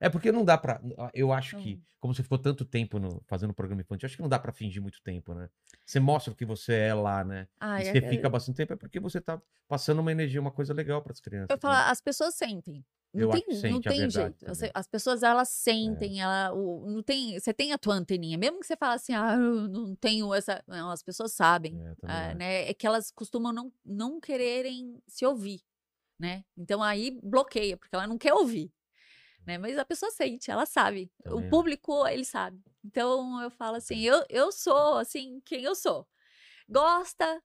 É 0.00 0.08
porque 0.08 0.32
não 0.32 0.44
dá 0.44 0.58
pra. 0.58 0.80
Eu 1.14 1.32
acho 1.32 1.56
que, 1.58 1.80
como 2.00 2.12
você 2.12 2.24
ficou 2.24 2.38
tanto 2.38 2.64
tempo 2.64 2.98
no, 2.98 3.22
fazendo 3.28 3.54
programa 3.54 3.82
infantil, 3.82 4.06
acho 4.06 4.16
que 4.16 4.22
não 4.22 4.28
dá 4.28 4.38
pra 4.38 4.52
fingir 4.52 4.82
muito 4.82 5.00
tempo, 5.02 5.32
né? 5.32 5.48
Você 5.86 6.00
mostra 6.00 6.32
o 6.32 6.36
que 6.36 6.44
você 6.44 6.74
é 6.74 6.94
lá, 6.94 7.22
né? 7.22 7.46
Ai, 7.60 7.84
e 7.84 7.88
é- 7.88 7.92
você 7.92 8.00
fica 8.08 8.28
bastante 8.28 8.56
tempo, 8.56 8.72
é 8.72 8.76
porque 8.76 8.98
você 8.98 9.20
tá 9.20 9.40
passando 9.68 10.00
uma 10.00 10.10
energia, 10.10 10.40
uma 10.40 10.50
coisa 10.50 10.74
legal 10.74 11.00
pras 11.02 11.20
crianças. 11.20 11.50
Eu 11.50 11.58
falo, 11.58 11.74
né? 11.76 11.84
as 11.90 12.00
pessoas 12.00 12.34
sentem. 12.34 12.84
Não 13.14 13.22
Eu 13.24 13.30
tem, 13.30 13.44
não 13.70 13.78
é 13.78 13.80
tem 13.82 13.98
verdade 13.98 14.12
jeito. 14.12 14.50
As, 14.50 14.58
também. 14.58 14.70
É. 14.70 14.72
as 14.74 14.86
pessoas, 14.86 15.22
elas 15.22 15.48
sentem, 15.50 16.22
ela, 16.22 16.52
o, 16.54 16.88
não 16.88 17.02
tem, 17.02 17.38
você 17.38 17.52
tem 17.52 17.72
a 17.72 17.78
tua 17.78 17.94
anteninha. 17.94 18.38
Mesmo 18.38 18.60
que 18.60 18.66
você 18.66 18.76
fale 18.76 18.94
assim, 18.94 19.12
ah, 19.12 19.34
eu 19.34 19.68
não 19.68 19.94
tenho 19.94 20.32
essa... 20.32 20.64
Não, 20.66 20.90
as 20.90 21.02
pessoas 21.02 21.32
sabem, 21.32 21.78
É, 21.80 21.94
ah, 22.04 22.34
né? 22.34 22.70
É 22.70 22.74
que 22.74 22.86
elas 22.86 23.10
costumam 23.10 23.52
não, 23.52 23.72
não 23.84 24.18
quererem 24.18 24.98
se 25.06 25.26
ouvir, 25.26 25.60
né? 26.18 26.42
Então, 26.56 26.82
aí 26.82 27.18
bloqueia, 27.22 27.76
porque 27.76 27.94
ela 27.94 28.06
não 28.06 28.16
quer 28.16 28.32
ouvir. 28.32 28.72
Né? 29.46 29.58
Mas 29.58 29.76
a 29.76 29.84
pessoa 29.84 30.10
sente, 30.10 30.50
ela 30.50 30.64
sabe. 30.64 31.10
Também 31.22 31.46
o 31.46 31.50
público, 31.50 32.06
ele 32.06 32.24
sabe. 32.24 32.62
Então, 32.84 33.42
eu 33.42 33.50
falo 33.50 33.76
assim, 33.76 34.00
eu, 34.00 34.24
eu 34.28 34.50
sou, 34.50 34.96
assim, 34.96 35.40
quem 35.44 35.64
eu 35.64 35.74
sou. 35.74 36.06
Gosta, 36.68 37.42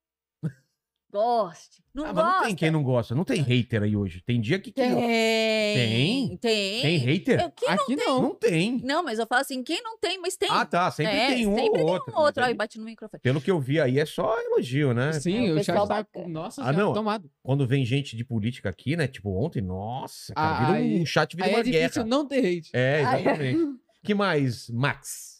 goste. 1.11 1.81
Não 1.93 2.05
Ah, 2.05 2.11
gosta. 2.13 2.23
mas 2.29 2.35
não 2.39 2.45
tem 2.45 2.55
quem 2.55 2.71
não 2.71 2.83
gosta. 2.83 3.15
Não 3.15 3.23
tem 3.23 3.41
hater 3.41 3.81
aí 3.83 3.95
hoje. 3.95 4.21
Tem 4.25 4.39
dia 4.39 4.59
que. 4.59 4.71
que- 4.71 4.81
Tem. 4.81 4.95
Tem? 4.95 6.37
Tem. 6.37 6.81
Tem 6.81 6.97
hater? 6.97 7.39
Eu- 7.41 7.51
quem 7.51 7.69
Aqui 7.69 7.95
não. 7.95 8.21
Não 8.21 8.35
tem. 8.35 8.79
Não, 8.83 9.03
mas 9.03 9.17
eu 9.19 9.25
falo 9.25 9.41
assim, 9.41 9.63
quem 9.63 9.81
não 9.81 9.97
tem, 9.97 10.19
mas 10.19 10.35
tem. 10.35 10.49
Ah, 10.51 10.65
tá. 10.65 10.91
Sempre 10.91 11.13
É, 11.15 11.27
tem 11.33 11.47
um 11.47 11.55
sempre 11.55 11.69
ou 11.69 11.85
tem 11.85 11.85
outro. 11.85 12.13
um 12.13 12.17
outro. 12.19 12.43
Aí, 12.43 12.53
bate 12.53 12.77
no 12.77 12.85
microfone. 12.85 13.21
Pelo 13.21 13.41
que 13.41 13.49
eu 13.49 13.59
vi 13.59 13.79
aí, 13.81 13.99
é 13.99 14.05
só 14.05 14.39
elogio, 14.41 14.93
né? 14.93 15.13
Sim, 15.13 15.47
É, 15.47 15.51
o 15.53 15.59
o 15.59 15.63
chat 15.63 15.87
tá. 15.87 16.05
Nossa, 16.27 16.61
Ah, 16.61 16.71
já 16.71 16.79
não. 16.79 16.93
tomado. 16.93 17.29
Quando 17.41 17.65
vem 17.67 17.83
gente 17.85 18.15
de 18.15 18.23
política 18.23 18.69
aqui, 18.69 18.95
né? 18.95 19.07
Tipo 19.07 19.29
ontem, 19.43 19.61
nossa, 19.61 20.33
cara, 20.33 20.47
Ah, 20.49 20.59
vira 20.59 20.71
um 20.71 20.97
aí- 20.99 21.05
chat, 21.05 21.35
vira 21.35 21.47
Aí 21.47 21.53
uma 21.53 21.59
é 21.61 21.63
difícil 21.63 21.89
guerra. 22.03 22.05
não 22.05 22.27
ter 22.27 22.39
hate. 22.39 22.69
É, 22.73 23.01
exatamente. 23.01 23.59
que 24.03 24.13
mais, 24.13 24.69
Max? 24.69 25.36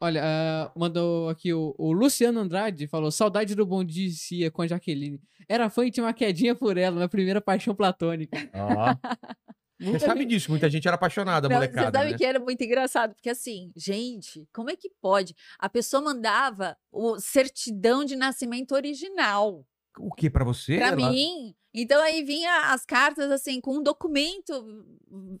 Olha, 0.00 0.22
ah, 0.24 0.72
mandou 0.74 1.28
aqui 1.28 1.52
o, 1.52 1.74
o 1.76 1.92
Luciano 1.92 2.40
Andrade, 2.40 2.86
falou, 2.86 3.10
saudade 3.10 3.54
do 3.54 3.66
Bom 3.66 3.84
Dia 3.84 4.10
Cia 4.10 4.50
com 4.50 4.62
a 4.62 4.66
Jaqueline. 4.66 5.20
Era 5.48 5.68
fã 5.68 5.84
e 5.84 5.90
tinha 5.90 6.04
uma 6.06 6.12
quedinha 6.14 6.54
por 6.54 6.76
ela 6.78 6.98
na 6.98 7.08
primeira 7.08 7.40
paixão 7.40 7.74
platônica. 7.74 8.36
Ó. 8.54 8.94
Você 9.80 9.90
Muita 9.92 10.06
sabe 10.06 10.20
gente- 10.20 10.28
disso, 10.30 10.50
muita 10.50 10.68
gente 10.68 10.86
era 10.86 10.94
apaixonada, 10.96 11.48
Não, 11.48 11.56
molecada. 11.56 11.86
você 11.90 11.98
sabe 11.98 12.10
né? 12.12 12.18
que 12.18 12.24
era 12.26 12.38
muito 12.38 12.62
engraçado, 12.62 13.14
porque 13.14 13.30
assim, 13.30 13.72
gente, 13.74 14.46
como 14.52 14.68
é 14.68 14.76
que 14.76 14.90
pode? 15.00 15.34
A 15.58 15.70
pessoa 15.70 16.02
mandava 16.02 16.76
o 16.92 17.18
certidão 17.18 18.04
de 18.04 18.14
nascimento 18.14 18.72
original 18.74 19.64
O 20.02 20.12
que 20.12 20.28
pra 20.30 20.44
você? 20.44 20.76
pra 20.76 20.88
Ela- 20.88 20.96
mim. 21.10 21.54
Então 21.72 22.02
aí 22.02 22.24
vinha 22.24 22.72
as 22.72 22.84
cartas 22.84 23.30
assim 23.30 23.60
com 23.60 23.76
um 23.76 23.82
documento 23.82 24.52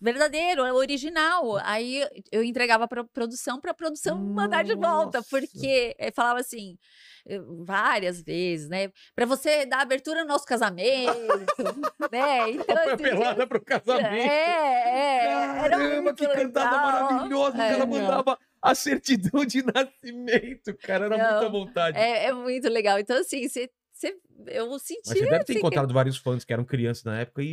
verdadeiro, 0.00 0.62
original. 0.74 1.56
Aí 1.64 2.06
eu 2.30 2.42
entregava 2.44 2.86
para 2.86 3.02
produção 3.04 3.60
para 3.60 3.74
produção 3.74 4.16
mandar 4.16 4.62
de 4.62 4.74
volta, 4.76 5.18
Nossa. 5.18 5.28
porque 5.28 5.96
falava 6.14 6.38
assim 6.38 6.78
eh, 7.26 7.40
várias 7.64 8.22
vezes, 8.22 8.68
né? 8.68 8.90
Para 9.14 9.26
você 9.26 9.66
dar 9.66 9.80
abertura 9.80 10.22
no 10.22 10.28
nosso 10.28 10.46
casamento, 10.46 11.12
né? 12.12 12.50
Então 12.50 12.76
Foi 12.76 12.92
assim, 12.92 13.04
apelada 13.04 13.46
pro 13.48 13.60
casamento. 13.64 14.30
é, 14.30 15.26
é, 15.26 15.26
era 15.64 15.70
Caramba, 15.70 16.14
que 16.14 16.26
cantada 16.28 16.70
legal. 16.70 16.92
maravilhosa. 17.02 17.56
que 17.56 17.62
É, 17.62 17.72
ela 17.72 17.86
não. 17.86 17.98
mandava 18.00 18.38
a 18.62 18.74
certidão 18.74 19.44
de 19.44 19.62
nascimento, 19.74 20.76
cara. 20.80 21.06
Era 21.06 21.18
Não, 21.18 21.30
muita 21.40 21.48
vontade. 21.50 21.98
É, 21.98 22.26
é 22.26 22.32
muito 22.32 22.68
legal. 22.68 22.98
Então, 23.00 23.16
assim, 23.18 23.48
você, 23.48 23.68
você, 24.00 24.18
eu 24.46 24.78
senti. 24.78 25.00
Mas 25.06 25.18
você 25.18 25.26
deve 25.26 25.44
ter 25.44 25.52
assim, 25.52 25.58
encontrado 25.58 25.92
vários 25.94 26.16
fãs 26.16 26.44
que 26.44 26.52
eram 26.52 26.64
crianças 26.64 27.04
na 27.04 27.20
época 27.20 27.42
e, 27.42 27.46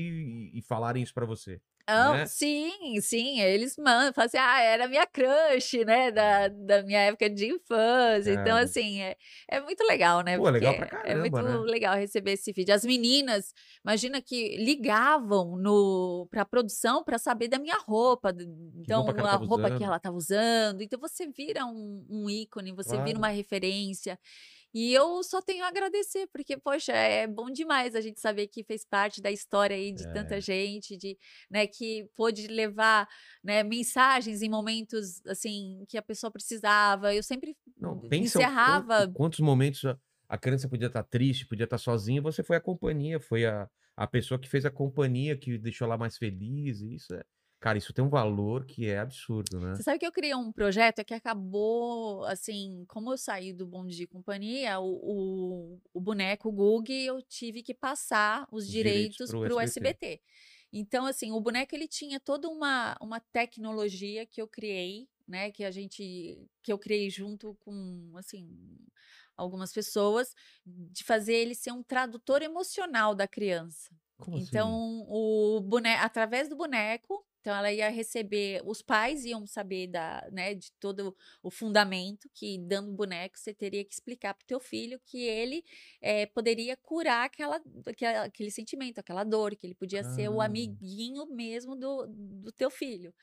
e, 0.54 0.60
e 0.60 0.62
falarem 0.62 1.04
isso 1.04 1.14
pra 1.14 1.26
você. 1.26 1.62
Né? 1.90 2.26
Sim, 2.26 3.00
sim, 3.00 3.40
eles 3.40 3.78
mandam, 3.78 4.12
falam 4.14 4.26
assim, 4.26 4.38
ah, 4.38 4.60
era 4.60 4.90
minha 4.90 5.08
crush, 5.08 5.86
né, 5.86 6.12
da, 6.12 6.50
da 6.50 6.84
minha 6.84 7.00
época 7.00 7.30
de 7.30 7.46
infância. 7.48 8.30
Então, 8.30 8.44
Cara. 8.44 8.64
assim, 8.64 9.02
é, 9.02 9.16
é 9.50 9.62
muito 9.62 9.82
legal, 9.86 10.22
né? 10.22 10.38
Pô, 10.38 10.50
legal 10.50 10.74
pra 10.76 10.86
É 11.06 11.16
muito 11.16 11.34
caramba, 11.34 11.42
né? 11.44 11.58
legal 11.60 11.96
receber 11.96 12.34
esse 12.34 12.52
vídeo. 12.52 12.76
As 12.76 12.84
meninas, 12.84 13.54
imagina 13.86 14.22
que 14.22 14.58
ligavam 14.58 15.56
no 15.56 16.28
pra 16.30 16.44
produção 16.44 17.06
para 17.06 17.18
saber 17.18 17.48
da 17.48 17.58
minha 17.58 17.78
roupa, 17.78 18.36
então 18.76 19.04
roupa 19.04 19.14
que 19.14 19.20
a 19.22 19.24
tava 19.24 19.46
roupa 19.46 19.68
usando. 19.68 19.78
que 19.78 19.84
ela 19.86 19.96
estava 19.98 20.18
usando. 20.18 20.82
Então, 20.82 21.00
você 21.00 21.28
vira 21.30 21.66
um, 21.66 22.06
um 22.10 22.30
ícone, 22.30 22.74
você 22.74 22.90
Claro. 22.90 23.06
vira 23.06 23.18
uma 23.18 23.30
referência. 23.30 24.20
E 24.80 24.94
eu 24.94 25.24
só 25.24 25.42
tenho 25.42 25.64
a 25.66 25.70
agradecer, 25.70 26.28
porque, 26.28 26.56
poxa, 26.56 26.92
é 26.94 27.26
bom 27.26 27.50
demais 27.50 27.96
a 27.96 28.02
gente 28.02 28.20
saber 28.20 28.48
que 28.48 28.64
fez 28.64 28.86
parte 28.86 29.20
da 29.24 29.32
história 29.32 29.76
aí 29.76 29.92
de 29.92 30.04
É. 30.06 30.14
tanta 30.14 30.40
gente, 30.40 30.96
de, 30.96 31.18
né, 31.50 31.66
que 31.66 32.08
pôde 32.16 32.46
levar, 32.46 33.08
né, 33.44 33.64
mensagens 33.64 34.44
em 34.44 34.50
momentos, 34.50 35.26
assim, 35.26 35.84
que 35.90 35.98
a 35.98 36.02
pessoa 36.04 36.30
precisava. 36.30 37.12
Eu 37.16 37.24
sempre 37.24 37.58
Não, 37.76 37.98
pensa 38.00 38.38
encerrava... 38.38 39.00
quanto- 39.00 39.14
quantos 39.14 39.40
momentos 39.40 39.84
a, 39.84 39.98
a 40.30 40.38
criança 40.38 40.70
podia 40.70 40.88
estar 40.88 41.02
triste, 41.04 41.48
podia 41.48 41.64
estar 41.64 41.80
sozinha, 41.80 42.22
você 42.22 42.44
foi 42.44 42.58
a 42.58 42.62
companhia, 42.62 43.20
foi 43.20 43.46
a, 43.48 43.68
a 43.96 44.06
pessoa 44.06 44.40
que 44.40 44.48
fez 44.48 44.64
a 44.64 44.70
companhia, 44.70 45.36
que 45.36 45.58
deixou 45.58 45.86
ela 45.86 45.98
mais 45.98 46.18
feliz. 46.20 46.82
Isso 46.82 47.16
é. 47.16 47.24
Cara, 47.60 47.78
isso 47.78 47.92
tem 47.92 48.06
um 48.06 48.10
valor 48.10 48.66
que 48.66 48.88
é 48.88 49.00
absurdo, 49.00 49.60
né? 49.60 49.74
Você 49.74 49.82
sabe 49.82 49.98
que 49.98 50.06
eu 50.06 50.12
criei 50.12 50.36
um 50.36 50.52
projeto 50.52 51.04
que 51.04 51.14
acabou, 51.14 52.24
assim, 52.26 52.86
como 52.88 53.12
eu 53.12 53.18
saí 53.18 53.52
do 53.52 53.66
Bom 53.66 53.86
Dia 53.88 54.04
e 54.04 54.08
Companhia, 54.08 54.80
o, 54.80 54.86
o, 54.86 55.82
o 55.92 56.00
boneco 56.00 56.52
Gug, 56.52 56.92
eu 56.92 57.20
tive 57.24 57.64
que 57.64 57.74
passar 57.74 58.48
os 58.52 58.66
Os 58.66 58.70
direitos 58.70 59.32
para 59.32 59.56
o 59.56 59.60
SBT. 59.60 60.06
SBT. 60.06 60.22
Então, 60.72 61.08
assim, 61.08 61.32
o 61.32 61.42
boneco 61.42 61.74
ele 61.74 61.88
tinha 61.88 62.20
toda 62.20 62.48
uma, 62.48 62.96
uma 63.02 63.20
tecnologia 63.20 64.26
que 64.26 64.40
eu 64.40 64.48
criei, 64.48 65.08
né, 65.28 65.52
que 65.52 65.64
a 65.64 65.72
gente, 65.72 66.38
que 66.62 66.72
eu 66.72 66.78
criei 66.78 67.10
junto 67.10 67.56
com, 67.62 68.12
assim, 68.16 68.48
algumas 69.36 69.74
pessoas, 69.74 70.36
de 70.66 71.04
fazer 71.04 71.34
ele 71.34 71.56
ser 71.56 71.72
um 71.72 71.82
tradutor 71.82 72.42
emocional 72.42 73.16
da 73.16 73.28
criança. 73.28 73.90
Como 74.18 74.38
assim? 74.38 74.46
Então, 74.48 75.06
o 75.08 75.62
boneco, 75.62 76.04
através 76.04 76.50
do 76.50 76.56
boneco, 76.56 77.26
então 77.48 77.56
ela 77.56 77.72
ia 77.72 77.88
receber, 77.88 78.62
os 78.66 78.82
pais 78.82 79.24
iam 79.24 79.48
saber 79.48 79.88
da, 79.88 80.28
né, 80.34 80.54
de 80.54 80.70
todo 80.74 81.16
o 81.42 81.50
fundamento 81.50 82.30
que 82.34 82.58
dando 82.58 82.92
boneco 82.92 83.40
você 83.40 83.54
teria 83.54 83.86
que 83.86 83.94
explicar 83.94 84.34
para 84.34 84.44
o 84.44 84.48
teu 84.48 84.60
filho 84.60 85.00
que 85.06 85.24
ele 85.24 85.64
eh, 86.02 86.26
poderia 86.26 86.76
curar 86.76 87.24
aquela, 87.24 87.62
aquele 88.26 88.52
sentimento, 88.52 89.00
aquela 89.00 89.24
dor, 89.24 89.56
que 89.56 89.66
ele 89.66 89.76
podia 89.76 90.04
ser 90.04 90.28
o 90.28 90.42
Ah. 90.42 90.46
amiguinho 90.48 91.26
mesmo 91.28 91.74
do, 91.74 92.06
do 92.08 92.52
teu 92.52 92.70
filho. 92.70 93.14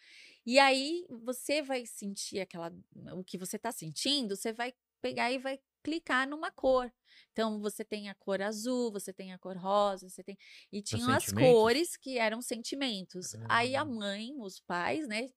E 0.47 0.59
aí 0.59 1.05
você 1.11 1.61
vai 1.61 1.85
sentir 1.85 2.41
aquela, 2.41 2.73
o 3.13 3.23
que 3.23 3.37
você 3.37 3.57
está 3.57 3.71
sentindo, 3.73 4.37
você 4.37 4.55
vai 4.55 4.73
pegar 5.03 5.31
e 5.33 5.39
vai 5.39 5.61
clicar 5.85 6.27
numa 6.29 6.51
cor. 6.51 6.91
Então 7.33 7.61
você 7.61 7.85
tem 7.85 8.09
a 8.09 8.15
cor 8.15 8.41
azul, 8.43 8.91
você 8.91 9.13
tem 9.13 9.33
a 9.33 9.39
cor 9.39 9.57
rosa, 9.57 10.09
você 10.09 10.25
tem 10.25 10.37
e 10.73 10.83
tinham 10.83 11.11
as 11.11 11.31
cores 11.31 11.97
que 11.97 12.19
eram 12.19 12.41
sentimentos. 12.41 13.37
Aí 13.49 13.77
a 13.77 13.83
Ah. 13.83 13.85
mãe, 13.85 14.33
os 14.41 14.59
pais, 14.61 15.07
né, 15.07 15.29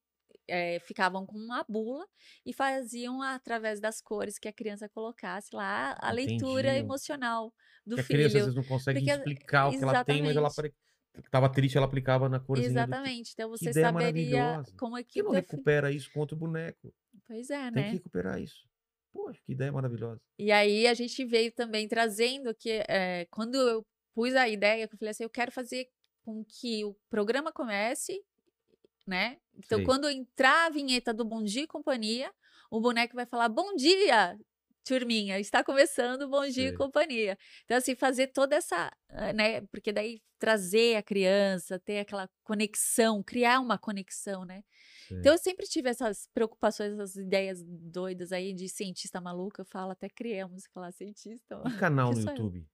eh, 0.48 0.80
ficavam 0.80 1.26
com 1.26 1.38
uma 1.38 1.64
bula 1.68 2.08
e 2.46 2.54
faziam 2.54 3.22
através 3.22 3.80
das 3.82 4.02
cores 4.02 4.40
que 4.40 4.48
a 4.48 4.54
criança 4.54 4.88
colocasse 4.90 5.50
lá 5.54 5.98
a 6.00 6.12
leitura 6.12 6.70
Entendi. 6.70 6.86
emocional 6.86 7.54
do 7.86 7.96
Porque 7.96 8.02
a 8.02 8.04
filho. 8.06 8.20
criança 8.20 8.38
às 8.38 8.44
vezes 8.46 8.56
não 8.56 8.64
consegue 8.64 9.00
Porque- 9.00 9.12
explicar 9.12 9.68
o 9.68 9.72
que 9.72 9.84
ela 9.84 10.04
tem, 10.06 10.22
mas 10.24 10.36
ela 10.38 10.48
exatamente. 10.48 10.74
apare- 11.14 11.30
tava 11.32 11.50
triste, 11.50 11.78
ela 11.78 11.86
aplicava 11.88 12.30
na 12.30 12.40
corzinha. 12.40 12.70
do. 12.70 12.74
Exatamente. 12.74 13.32
Então 13.34 13.50
você 13.50 13.74
saberia 13.74 14.64
como 14.80 14.98
é 14.98 15.04
Por 15.04 15.08
que 15.10 15.14
que 15.20 15.24
não 15.24 15.32
recupera 15.32 15.92
isso 15.92 16.10
contra 16.14 16.36
o 16.36 16.40
boneco? 16.40 16.94
Pois 17.26 17.50
é, 17.50 17.64
Tem 17.64 17.72
né? 17.72 17.84
que 17.90 17.94
recuperar 17.98 18.40
isso. 18.42 18.67
Poxa, 19.18 19.42
que 19.44 19.54
ideia 19.54 19.72
maravilhosa. 19.72 20.22
E 20.38 20.52
aí 20.52 20.86
a 20.86 20.94
gente 20.94 21.26
veio 21.26 21.52
também 21.52 21.88
trazendo 21.88 22.54
que 22.54 22.84
eh, 22.88 23.26
quando 23.32 23.56
eu 23.56 23.84
pus 24.14 24.36
a 24.36 24.48
ideia, 24.48 24.88
que 24.88 24.94
eu 24.94 24.98
falei 25.00 25.10
assim, 25.10 25.24
eu 25.24 25.30
quero 25.30 25.52
fazer 25.52 25.90
com 26.24 26.46
que 26.46 26.86
o 26.86 26.96
programa 27.10 27.52
comece, 27.52 28.24
né? 29.08 29.40
Então, 29.56 29.84
quando 29.84 30.08
entrar 30.08 30.68
a 30.68 30.70
vinheta 30.70 31.12
do 31.12 31.26
Bom 31.26 31.44
Dia 31.44 31.64
e 31.64 31.68
Companhia, 31.68 32.32
o 32.70 32.80
boneco 32.80 33.16
vai 33.16 33.26
falar 33.26 33.50
Bom 33.50 33.76
dia, 33.76 34.38
turminha, 34.86 35.40
está 35.40 35.64
começando 35.64 36.30
Bom 36.30 36.48
Dia 36.48 36.70
e 36.70 36.74
Companhia. 36.76 37.36
Então, 37.66 37.76
assim, 37.76 37.96
fazer 37.96 38.28
toda 38.28 38.56
essa, 38.56 38.92
eh, 39.10 39.34
né? 39.34 39.62
Porque 39.72 39.92
daí 39.92 40.22
trazer 40.38 40.96
a 40.96 41.02
criança, 41.02 41.80
ter 41.80 42.00
aquela 42.00 42.30
conexão, 42.44 43.24
criar 43.24 43.60
uma 43.62 43.80
conexão, 43.80 44.46
né? 44.46 44.64
Sei. 45.08 45.18
Então 45.20 45.32
eu 45.34 45.38
sempre 45.38 45.66
tive 45.68 45.90
essas 45.90 46.28
preocupações, 46.34 46.94
essas 46.94 47.16
ideias 47.16 47.64
doidas 47.64 48.32
aí 48.32 48.54
de 48.54 48.68
cientista 48.70 49.20
maluca. 49.22 49.62
Eu 49.62 49.66
falo, 49.66 49.92
até 49.92 50.10
criei 50.10 50.42
a 50.42 50.48
música 50.48 50.80
lá, 50.80 50.92
cientista. 50.92 51.62
E 51.66 51.74
canal 51.80 52.10
no 52.12 52.16
sou 52.22 52.24
eu. 52.32 52.36
YouTube? 52.36 52.68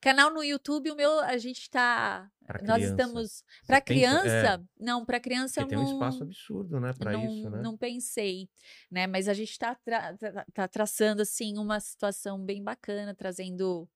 Canal 0.00 0.34
no 0.34 0.42
YouTube, 0.42 0.90
o 0.90 0.96
meu, 0.96 1.20
a 1.20 1.36
gente 1.38 1.70
tá. 1.70 2.28
Nós 2.64 2.82
estamos. 2.82 3.44
Pra 3.68 3.80
pensa- 3.80 3.84
criança? 3.84 4.28
é, 4.60 4.82
Não, 4.84 5.04
pra 5.06 5.20
criança 5.20 5.60
eu 5.60 5.64
porque 5.64 5.76
tem 5.76 5.84
não. 5.84 5.90
um 5.92 5.94
espaço 5.94 6.24
absurdo, 6.24 6.80
né, 6.80 6.92
não, 6.98 7.24
isso, 7.24 7.50
né? 7.50 7.62
não 7.62 7.76
pensei, 7.78 8.48
né? 8.90 9.06
Mas 9.06 9.28
a 9.28 9.32
gente 9.34 9.56
tá, 9.56 9.76
tra- 9.76 10.16
tá 10.52 10.66
traçando, 10.66 11.22
assim, 11.22 11.56
uma 11.56 11.78
situação 11.78 12.44
bem 12.44 12.60
bacana, 12.64 13.14
trazendo 13.14 13.88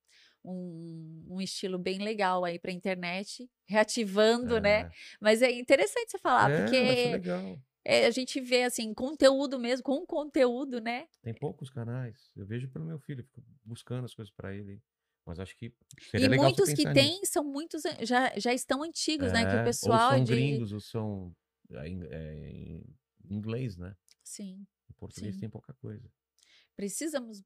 um, 0.47 1.24
um 1.28 1.40
estilo 1.40 1.78
bem 1.78 1.98
legal 1.98 2.44
aí 2.44 2.59
pra 2.59 2.73
internet, 2.73 3.48
reativando, 3.66 4.60
né? 4.60 4.90
Mas 5.20 5.43
é 5.43 5.51
interessante 5.52 6.10
você 6.12 6.18
falar, 6.18 6.51
é, 6.51 6.56
porque 6.62 7.10
legal. 7.12 7.60
é, 7.85 8.06
a 8.06 8.10
gente 8.10 8.40
vê, 8.40 8.62
assim, 8.62 8.94
conteúdo 8.94 9.59
mesmo, 9.59 9.82
com 9.85 10.06
conteúdo, 10.06 10.81
né? 10.81 11.06
Tem 11.23 11.35
poucos 11.35 11.70
canais. 11.70 12.31
Eu 12.36 12.47
vejo 12.47 12.68
pelo 12.68 12.85
meu 12.85 12.98
filho, 12.98 13.24
fico 13.24 13.43
buscando 13.64 14.05
as 14.05 14.14
coisas 14.14 14.32
pra 14.35 14.55
ele. 14.55 14.81
Mas 15.24 15.40
acho 15.40 15.56
que 15.56 15.74
seria 16.10 16.27
E 16.27 16.31
legal 16.31 16.44
muitos 16.44 16.73
que 16.73 16.93
têm 16.93 17.20
são 17.24 17.43
muitos, 17.44 17.85
an- 17.85 17.97
já, 18.06 18.32
já 18.39 18.55
estão 18.55 18.82
antigos, 18.85 19.32
né? 19.32 19.44
Que 19.44 19.56
É, 19.56 19.60
o 19.60 19.64
pessoal 19.64 20.10
ou 20.12 20.16
são 20.18 20.24
de. 20.24 20.32
gringos, 20.35 20.73
ou 20.73 20.81
são 20.81 21.36
é, 21.73 21.89
em, 21.89 22.01
é, 22.05 22.48
em 22.48 22.85
inglês, 23.28 23.77
né? 23.77 23.97
Sim, 24.23 24.64
Em 24.89 24.93
português 24.94 25.35
Sim. 25.35 25.40
tem 25.40 25.51
pouca 25.51 25.74
coisa. 25.74 26.09
precisamos. 26.77 27.43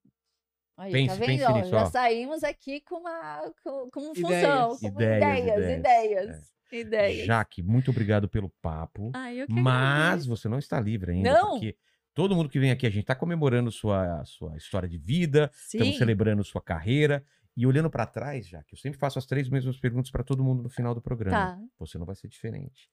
Aí, 0.77 0.93
Pense- 0.93 1.09
tá 1.09 1.15
vendo? 1.15 1.27
pense 1.27 1.45
ó, 1.45 1.57
nisso, 1.57 1.71
já 1.71 1.87
saímos 1.87 2.43
aqui 2.43 2.81
com 2.81 2.97
uma 2.97 3.53
com, 3.63 3.91
com 3.91 4.15
função, 4.15 4.31
Ideias. 4.31 4.81
com 4.81 4.87
Ideias, 4.87 5.17
ideias, 5.17 5.59
ideias, 5.59 5.79
ideias, 5.79 6.53
ideias. 6.73 7.27
Jaque, 7.27 7.63
muito 7.63 7.91
obrigado 7.91 8.29
pelo 8.29 8.49
papo. 8.63 9.13
Que 9.47 9.53
Mas 9.53 10.25
você 10.27 10.49
não 10.49 10.59
está 10.59 10.81
livre 10.81 11.13
ainda. 11.13 11.33
Não? 11.33 11.51
Porque 11.51 11.77
todo 12.15 12.35
mundo 12.35 12.49
que 12.49 12.59
vem 12.59 12.71
aqui, 12.71 12.87
a 12.87 12.91
gente 12.91 13.03
está 13.03 13.15
comemorando 13.15 13.71
sua, 13.71 14.25
sua 14.25 14.57
história 14.57 14.89
de 14.89 14.99
vida, 14.99 15.51
estamos 15.55 15.99
celebrando 15.99 16.43
sua 16.45 16.63
carreira. 16.63 17.25
E 17.57 17.67
olhando 17.67 17.91
pra 17.91 18.07
trás, 18.07 18.49
já 18.49 18.63
que 18.63 18.75
eu 18.75 18.79
sempre 18.79 18.99
faço 18.99 19.19
as 19.19 19.27
três 19.27 19.49
mesmas 19.49 19.77
perguntas 19.79 20.11
pra 20.11 20.23
todo 20.23 20.43
mundo 20.43 20.63
no 20.63 20.71
final 20.71 20.95
do 20.95 21.03
programa. 21.03 21.37
Tá. 21.57 21.61
Você 21.81 21.99
não 21.99 22.07
vai 22.07 22.15
ser 22.15 22.29
diferente. 22.29 22.89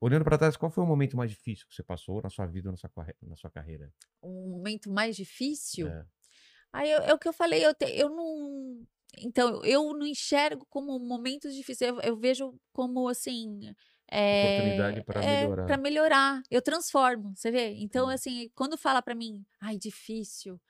Olhando 0.00 0.24
pra 0.24 0.36
trás, 0.36 0.56
qual 0.56 0.70
foi 0.70 0.82
o 0.82 0.86
momento 0.86 1.16
mais 1.16 1.30
difícil 1.30 1.66
que 1.68 1.74
você 1.74 1.82
passou 1.82 2.20
na 2.20 2.28
sua 2.28 2.44
vida 2.44 2.68
ou 2.68 2.72
na 2.72 2.76
sua, 2.76 2.90
na 3.22 3.36
sua 3.36 3.48
carreira? 3.48 3.90
Um 4.22 4.50
momento 4.50 4.90
mais 4.90 5.16
difícil. 5.16 5.88
É. 5.88 6.04
Aí 6.72 6.90
eu- 6.90 7.02
é 7.02 7.12
o 7.14 7.18
que 7.18 7.28
eu 7.28 7.32
falei, 7.32 7.64
eu, 7.64 7.74
te- 7.74 7.90
eu 7.96 8.08
não. 8.08 8.86
Então, 9.18 9.62
eu 9.64 9.92
não 9.92 10.06
enxergo 10.06 10.66
como 10.70 10.98
momentos 10.98 11.54
difíceis, 11.54 11.90
eu, 11.90 12.00
eu 12.00 12.16
vejo 12.16 12.58
como 12.72 13.08
assim. 13.08 13.74
É, 14.10 14.44
Oportunidade 14.46 15.04
pra 15.04 15.20
melhorar. 15.22 15.66
Para 15.66 15.76
melhorar. 15.76 16.42
Eu 16.50 16.62
transformo, 16.62 17.32
você 17.36 17.50
vê? 17.50 17.70
Então, 17.78 18.08
assim, 18.08 18.50
quando 18.54 18.76
fala 18.78 19.02
pra 19.02 19.14
mim, 19.14 19.44
ai, 19.60 19.76
difícil. 19.78 20.60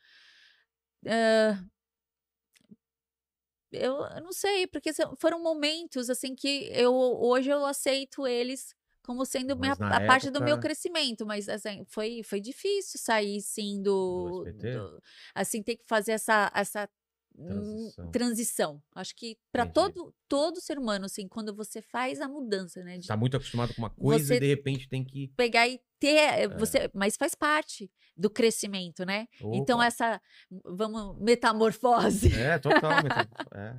ah, 1.07 1.65
eu, 3.71 3.95
eu 4.05 4.23
não 4.23 4.33
sei, 4.33 4.67
porque 4.67 4.91
foram 5.19 5.43
momentos 5.43 6.11
assim 6.11 6.35
que 6.35 6.69
eu 6.73 6.93
hoje 6.95 7.49
eu 7.51 7.65
aceito 7.65 8.27
eles 8.27 8.75
como 9.03 9.25
sendo 9.27 9.57
minha, 9.57 9.73
a 9.73 10.01
parte 10.07 10.31
do 10.31 10.39
meu 10.41 10.55
época- 10.55 10.63
crescimento, 10.69 11.27
mas 11.27 11.49
assim, 11.49 11.85
foi, 11.89 12.23
foi 12.23 12.41
difícil 12.41 13.01
sair 13.01 13.41
sim 13.41 13.83
Do 13.83 14.45
do, 14.45 14.53
do- 14.53 15.03
assim 15.35 15.63
ter 15.63 15.77
que 15.77 15.85
fazer 15.87 16.13
essa 16.13 16.51
essa 16.55 16.89
Transição. 17.37 18.11
transição. 18.11 18.83
Acho 18.95 19.15
que 19.17 19.37
para 19.51 19.67
todo 19.67 20.15
todo 20.29 20.61
ser 20.61 20.79
humano 20.79 21.07
assim, 21.07 21.27
quando 21.29 21.55
você 21.55 21.81
faz 21.83 22.21
a 22.21 22.29
mudança, 22.29 22.83
né, 22.83 22.99
de 22.99 23.07
tá 23.09 23.17
muito 23.17 23.37
acostumado 23.37 23.75
com 23.75 23.83
uma 23.83 23.91
coisa 23.91 24.35
e 24.35 24.41
de 24.41 24.47
repente 24.47 24.89
tem 24.89 25.05
que. 25.05 25.29
pegar 25.37 25.69
e 25.69 25.81
ter, 25.99 26.17
É. 26.17 26.43
eh, 26.43 26.49
você, 26.49 26.91
mas 26.95 27.17
faz 27.17 27.35
parte 27.35 27.91
do 28.17 28.29
crescimento, 28.29 29.05
né? 29.07 29.27
Então 29.53 29.79
Opa. 29.79 29.87
essa 29.87 30.21
vamos 30.65 31.17
metamorfose, 31.21 32.33
É, 32.35 32.59
total. 32.59 32.91
é. 33.55 33.77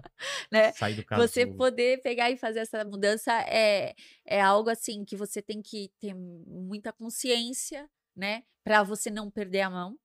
né? 0.52 0.72
Sair 0.74 0.96
do 0.96 1.06
caso. 1.06 1.22
Você 1.22 1.46
poder 1.46 2.02
pegar 2.02 2.32
e 2.32 2.38
fazer 2.38 2.60
essa 2.60 2.84
mudança 2.86 3.32
é, 3.48 3.94
é 4.26 4.42
algo 4.42 4.70
assim 4.70 5.04
que 5.06 5.16
você 5.16 5.42
tem 5.42 5.62
que 5.62 5.92
ter 6.00 6.14
muita 6.14 6.92
consciência, 6.94 7.90
né? 8.16 8.44
Para 8.64 8.84
você 8.84 9.10
não 9.12 9.30
perder 9.30 9.62
a 9.62 9.70
mão 9.70 9.98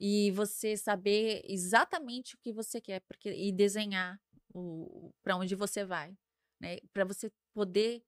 e 0.00 0.30
você 0.32 0.76
saber 0.76 1.42
exatamente 1.48 2.34
o 2.34 2.38
que 2.38 2.52
você 2.52 2.80
quer, 2.80 3.00
porque 3.02 3.30
e 3.32 3.52
desenhar 3.52 4.20
o 4.54 5.12
para 5.22 5.36
onde 5.36 5.54
você 5.54 5.84
vai, 5.84 6.16
né? 6.60 6.78
Para 6.92 7.04
você 7.04 7.30
poder 7.52 8.02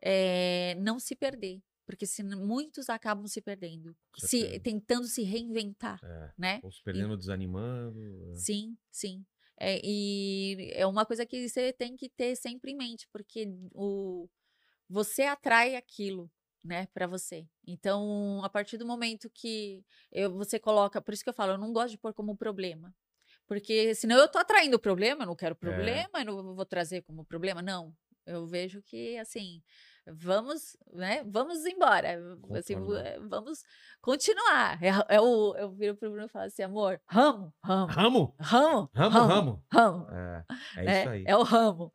eh, 0.00 0.74
não 0.76 0.98
se 0.98 1.14
perder, 1.14 1.62
porque 1.86 2.06
senão 2.06 2.44
muitos 2.46 2.88
acabam 2.88 3.26
se 3.26 3.40
perdendo, 3.40 3.96
se 4.18 4.58
tentando 4.60 5.06
se 5.06 5.22
reinventar, 5.22 6.00
É. 6.04 6.32
né? 6.38 6.60
Ou 6.62 6.70
se 6.72 6.82
perdendo, 6.82 7.16
desanimando. 7.16 8.00
é. 8.32 8.36
Sim, 8.36 8.76
sim. 8.90 9.24
É, 9.60 9.80
e 9.84 10.70
é 10.74 10.86
uma 10.86 11.06
coisa 11.06 11.24
que 11.24 11.48
você 11.48 11.72
tem 11.72 11.94
que 11.96 12.08
ter 12.08 12.34
sempre 12.36 12.72
em 12.72 12.76
mente, 12.76 13.06
porque 13.12 13.46
o, 13.72 14.28
você 14.88 15.22
atrai 15.22 15.76
aquilo, 15.76 16.30
né, 16.64 16.86
para 16.94 17.06
você. 17.06 17.46
Então, 17.66 18.40
a 18.44 18.48
partir 18.48 18.76
do 18.78 18.86
momento 18.86 19.30
que 19.30 19.84
eu, 20.10 20.32
você 20.32 20.58
coloca, 20.58 21.00
por 21.00 21.12
isso 21.14 21.24
que 21.24 21.30
eu 21.30 21.34
falo, 21.34 21.52
eu 21.52 21.58
não 21.58 21.72
gosto 21.72 21.90
de 21.92 21.98
pôr 21.98 22.12
como 22.14 22.36
problema. 22.36 22.94
Porque 23.46 23.94
senão 23.94 24.16
eu 24.18 24.28
tô 24.28 24.38
atraindo 24.38 24.76
o 24.76 24.80
problema, 24.80 25.24
eu 25.24 25.26
não 25.26 25.36
quero 25.36 25.54
problema, 25.56 26.08
eu 26.20 26.24
não 26.42 26.54
vou 26.54 26.64
trazer 26.66 27.02
como 27.02 27.24
problema, 27.24 27.60
não. 27.62 27.94
Eu 28.24 28.46
vejo 28.46 28.80
que, 28.82 29.18
assim, 29.18 29.60
vamos, 30.06 30.76
né, 30.92 31.24
vamos 31.26 31.64
embora, 31.66 32.18
assim, 32.54 32.74
Contornar. 32.76 33.06
eh, 33.06 33.18
vamos 33.20 33.64
continuar. 34.00 34.78
É, 34.82 35.16
é 35.16 35.20
o, 35.20 35.54
eu 35.56 35.70
viro 35.72 35.96
pro 35.96 36.10
Bruno 36.10 36.26
e 36.26 36.28
falo 36.28 36.46
assim, 36.46 36.62
amor, 36.62 37.00
ramo, 37.08 37.52
ramo, 37.64 37.88
Ramo? 37.88 38.36
ramo, 38.40 38.90
Ramo, 38.94 39.18
ramo. 39.26 39.64
ramo. 39.72 40.06
É, 40.12 40.44
é 40.76 40.84
né? 40.84 41.00
isso 41.00 41.08
aí. 41.08 41.24
É 41.26 41.36
o 41.36 41.42
ramo. 41.42 41.92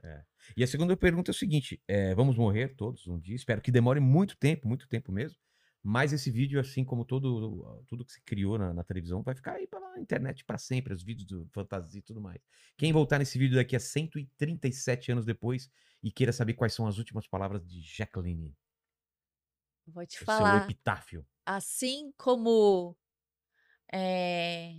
E 0.56 0.64
a 0.64 0.68
segunda 0.68 0.96
pergunta 0.96 1.32
é 1.32 1.34
o 1.34 1.36
seguinte: 1.36 1.82
é, 1.88 2.14
vamos 2.16 2.36
morrer 2.36 2.76
todos 2.76 3.08
um 3.08 3.20
dia? 3.20 3.36
Espero 3.36 3.62
que 3.62 3.72
demore 3.72 4.00
muito 4.00 4.38
tempo, 4.38 4.68
muito 4.68 4.88
tempo 4.88 5.12
mesmo. 5.12 5.38
Mas 5.84 6.12
esse 6.12 6.30
vídeo, 6.30 6.60
assim 6.60 6.84
como 6.84 7.06
todo, 7.06 7.84
tudo 7.88 8.04
que 8.04 8.12
se 8.12 8.22
criou 8.22 8.58
na, 8.58 8.74
na 8.74 8.84
televisão, 8.84 9.22
vai 9.24 9.34
ficar 9.36 9.54
aí 9.54 9.68
pela 9.68 10.00
internet 10.00 10.44
para 10.44 10.58
sempre, 10.58 10.94
os 10.94 11.04
vídeos 11.04 11.26
do 11.26 11.48
fantasia 11.54 12.00
e 12.00 12.02
tudo 12.02 12.20
mais. 12.20 12.42
Quem 12.78 12.92
voltar 12.92 13.20
nesse 13.20 13.38
vídeo 13.38 13.56
daqui 13.56 13.76
a 13.76 13.80
137 13.80 15.12
anos 15.12 15.26
depois 15.26 15.70
e 16.04 16.12
queira 16.12 16.34
saber 16.34 16.56
quais 16.56 16.74
são 16.74 16.88
as 16.88 16.98
últimas 16.98 17.28
palavras 17.28 17.66
de 17.66 17.82
Jacqueline, 17.82 18.54
Vou 19.88 20.06
te 20.06 20.16
o 20.16 20.20
seu 20.20 20.26
falar. 20.26 20.64
epitáfio. 20.66 21.26
Assim 21.46 22.12
como 22.18 22.96
é, 23.94 24.76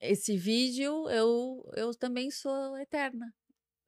esse 0.00 0.36
vídeo, 0.36 1.08
eu, 1.08 1.70
eu 1.76 1.94
também 1.94 2.30
sou 2.30 2.76
eterna. 2.78 3.32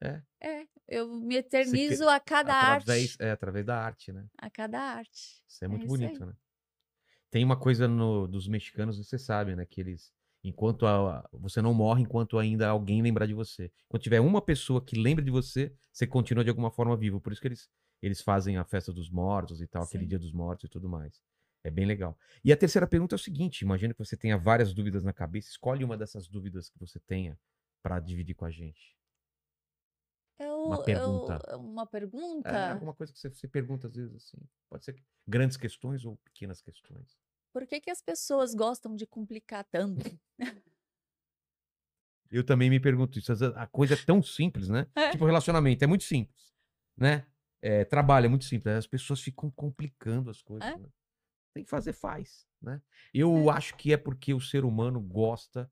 É? 0.03 0.21
É, 0.41 0.65
eu 0.87 1.07
me 1.07 1.35
eternizo 1.35 2.07
a 2.09 2.19
cada 2.19 2.53
Através, 2.53 3.11
arte. 3.11 3.17
é, 3.23 3.31
através 3.31 3.65
da 3.65 3.77
arte, 3.77 4.11
né? 4.11 4.25
A 4.37 4.49
cada 4.49 4.79
arte. 4.79 5.43
Isso 5.47 5.63
é 5.63 5.67
muito 5.67 5.85
isso 5.85 5.95
aí. 5.95 5.99
bonito, 6.07 6.25
né? 6.25 6.33
Tem 7.29 7.43
uma 7.45 7.57
coisa 7.57 7.87
no- 7.87 8.27
dos 8.27 8.47
mexicanos, 8.47 8.97
você 8.97 9.17
sabe, 9.17 9.55
né? 9.55 9.65
Que 9.65 9.79
eles. 9.81 10.11
Enquanto 10.43 10.87
a- 10.87 11.27
você 11.31 11.61
não 11.61 11.73
morre, 11.73 12.01
enquanto 12.01 12.39
ainda 12.39 12.67
alguém 12.67 13.01
lembrar 13.01 13.27
de 13.27 13.33
você. 13.33 13.71
Quando 13.87 14.01
tiver 14.01 14.19
uma 14.19 14.41
pessoa 14.41 14.83
que 14.83 14.97
lembra 14.99 15.23
de 15.23 15.29
você, 15.29 15.71
você 15.93 16.07
continua 16.07 16.43
de 16.43 16.49
alguma 16.49 16.71
forma 16.71 16.97
vivo. 16.97 17.21
Por 17.21 17.31
isso 17.31 17.39
que 17.41 17.47
eles, 17.47 17.69
eles 18.01 18.21
fazem 18.21 18.57
a 18.57 18.65
festa 18.65 18.91
dos 18.91 19.09
mortos 19.09 19.61
e 19.61 19.67
tal, 19.67 19.83
aquele 19.83 20.03
Sim. 20.03 20.09
dia 20.09 20.19
dos 20.19 20.33
mortos 20.33 20.65
e 20.65 20.69
tudo 20.69 20.89
mais. 20.89 21.21
É 21.63 21.69
bem 21.69 21.85
legal. 21.85 22.17
E 22.43 22.51
a 22.51 22.57
terceira 22.57 22.87
pergunta 22.87 23.13
é 23.13 23.17
o 23.17 23.19
seguinte: 23.19 23.61
imagina 23.61 23.93
que 23.93 23.99
você 24.03 24.17
tenha 24.17 24.35
várias 24.35 24.73
dúvidas 24.73 25.03
na 25.03 25.13
cabeça. 25.13 25.49
Escolhe 25.49 25.83
uma 25.83 25.95
dessas 25.95 26.27
dúvidas 26.27 26.69
que 26.71 26.79
você 26.79 26.99
tenha 26.99 27.37
para 27.83 27.99
dividir 27.99 28.33
com 28.33 28.45
a 28.45 28.51
gente. 28.51 28.97
Eu, 30.61 30.67
Uma 30.67 30.75
eu- 30.77 30.83
pergunta. 30.83 31.57
uma 31.57 31.85
pergunta? 31.87 32.49
É 32.49 32.71
alguma 32.71 32.93
coisa 32.93 33.11
que 33.11 33.19
você, 33.19 33.29
você 33.29 33.47
pergunta 33.47 33.87
às 33.87 33.95
vezes 33.95 34.15
assim. 34.15 34.37
Pode 34.69 34.85
ser 34.85 34.95
grandes 35.27 35.57
questões 35.57 36.05
ou 36.05 36.17
pequenas 36.17 36.61
questões. 36.61 37.17
Por 37.53 37.65
que, 37.67 37.81
que 37.81 37.89
as 37.91 38.01
pessoas 38.01 38.53
gostam 38.53 38.95
de 38.95 39.05
complicar 39.05 39.63
tanto? 39.65 39.99
Eu 42.29 42.45
também 42.45 42.69
me 42.69 42.79
pergunto 42.79 43.19
isso. 43.19 43.31
A 43.55 43.67
coisa 43.67 43.93
é 43.93 43.97
tão 43.97 44.21
simples, 44.23 44.69
né? 44.69 44.87
É. 44.95 45.11
Tipo, 45.11 45.25
relacionamento 45.25 45.83
é 45.83 45.87
muito 45.87 46.03
simples, 46.05 46.53
né? 46.95 47.25
É, 47.61 47.83
trabalho 47.85 48.25
é 48.27 48.29
muito 48.29 48.45
simples. 48.45 48.73
As 48.75 48.87
pessoas 48.87 49.19
ficam 49.21 49.51
complicando 49.51 50.29
as 50.29 50.41
coisas, 50.41 50.67
É. 50.69 50.77
né? 50.77 50.89
Tem 51.53 51.63
que 51.65 51.69
fazer, 51.69 51.91
faz, 51.91 52.47
né? 52.61 52.81
Eu 53.13 53.49
acho 53.49 53.75
que 53.75 53.91
é 53.91 53.97
porque 53.97 54.33
o 54.33 54.39
ser 54.39 54.63
humano 54.63 55.01
gosta 55.01 55.69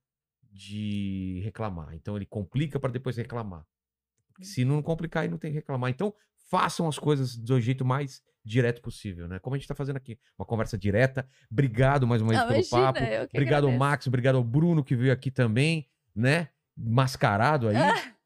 de 0.52 1.40
reclamar. 1.41 1.94
Então 1.94 2.18
ele 2.18 2.26
complica 2.26 2.78
para 2.78 2.91
depois 2.91 3.16
reclamar. 3.16 3.66
Se 4.41 4.64
não 4.66 4.82
complicar, 4.82 5.24
aí 5.24 5.30
não 5.30 5.38
tem 5.38 5.52
que 5.52 5.56
reclamar. 5.56 5.90
Então 5.90 6.14
façam 6.49 6.88
as 6.88 6.98
coisas 6.98 7.36
do 7.36 7.60
jeito 7.60 7.86
mais 7.86 8.22
direto 8.44 8.82
possível, 8.82 9.28
né? 9.28 9.38
Como 9.40 9.56
a 9.56 9.60
gente 9.60 9.68
tá 9.68 9.76
fazendo 9.76 9.98
aqui, 9.98 10.18
uma 10.38 10.45
conversa 10.45 10.78
direta. 10.78 11.28
Obrigado 11.52 12.07
mais 12.07 12.22
uma 12.22 12.30
vez 12.30 12.40
Ah, 12.41 12.45
pelo 12.45 12.56
imagina, 12.60 12.82
papo. 12.94 12.99
Obrigado 13.34 13.64
ao 13.66 13.70
agradeço. 13.70 13.80
Max, 13.80 14.07
obrigado 14.07 14.36
ao 14.36 14.44
Bruno 14.44 14.84
que 14.84 14.95
veio 14.95 15.11
aqui 15.14 15.30
também, 15.30 15.88
né? 16.16 16.49
Mascarado 16.76 17.68
aí. 17.70 17.76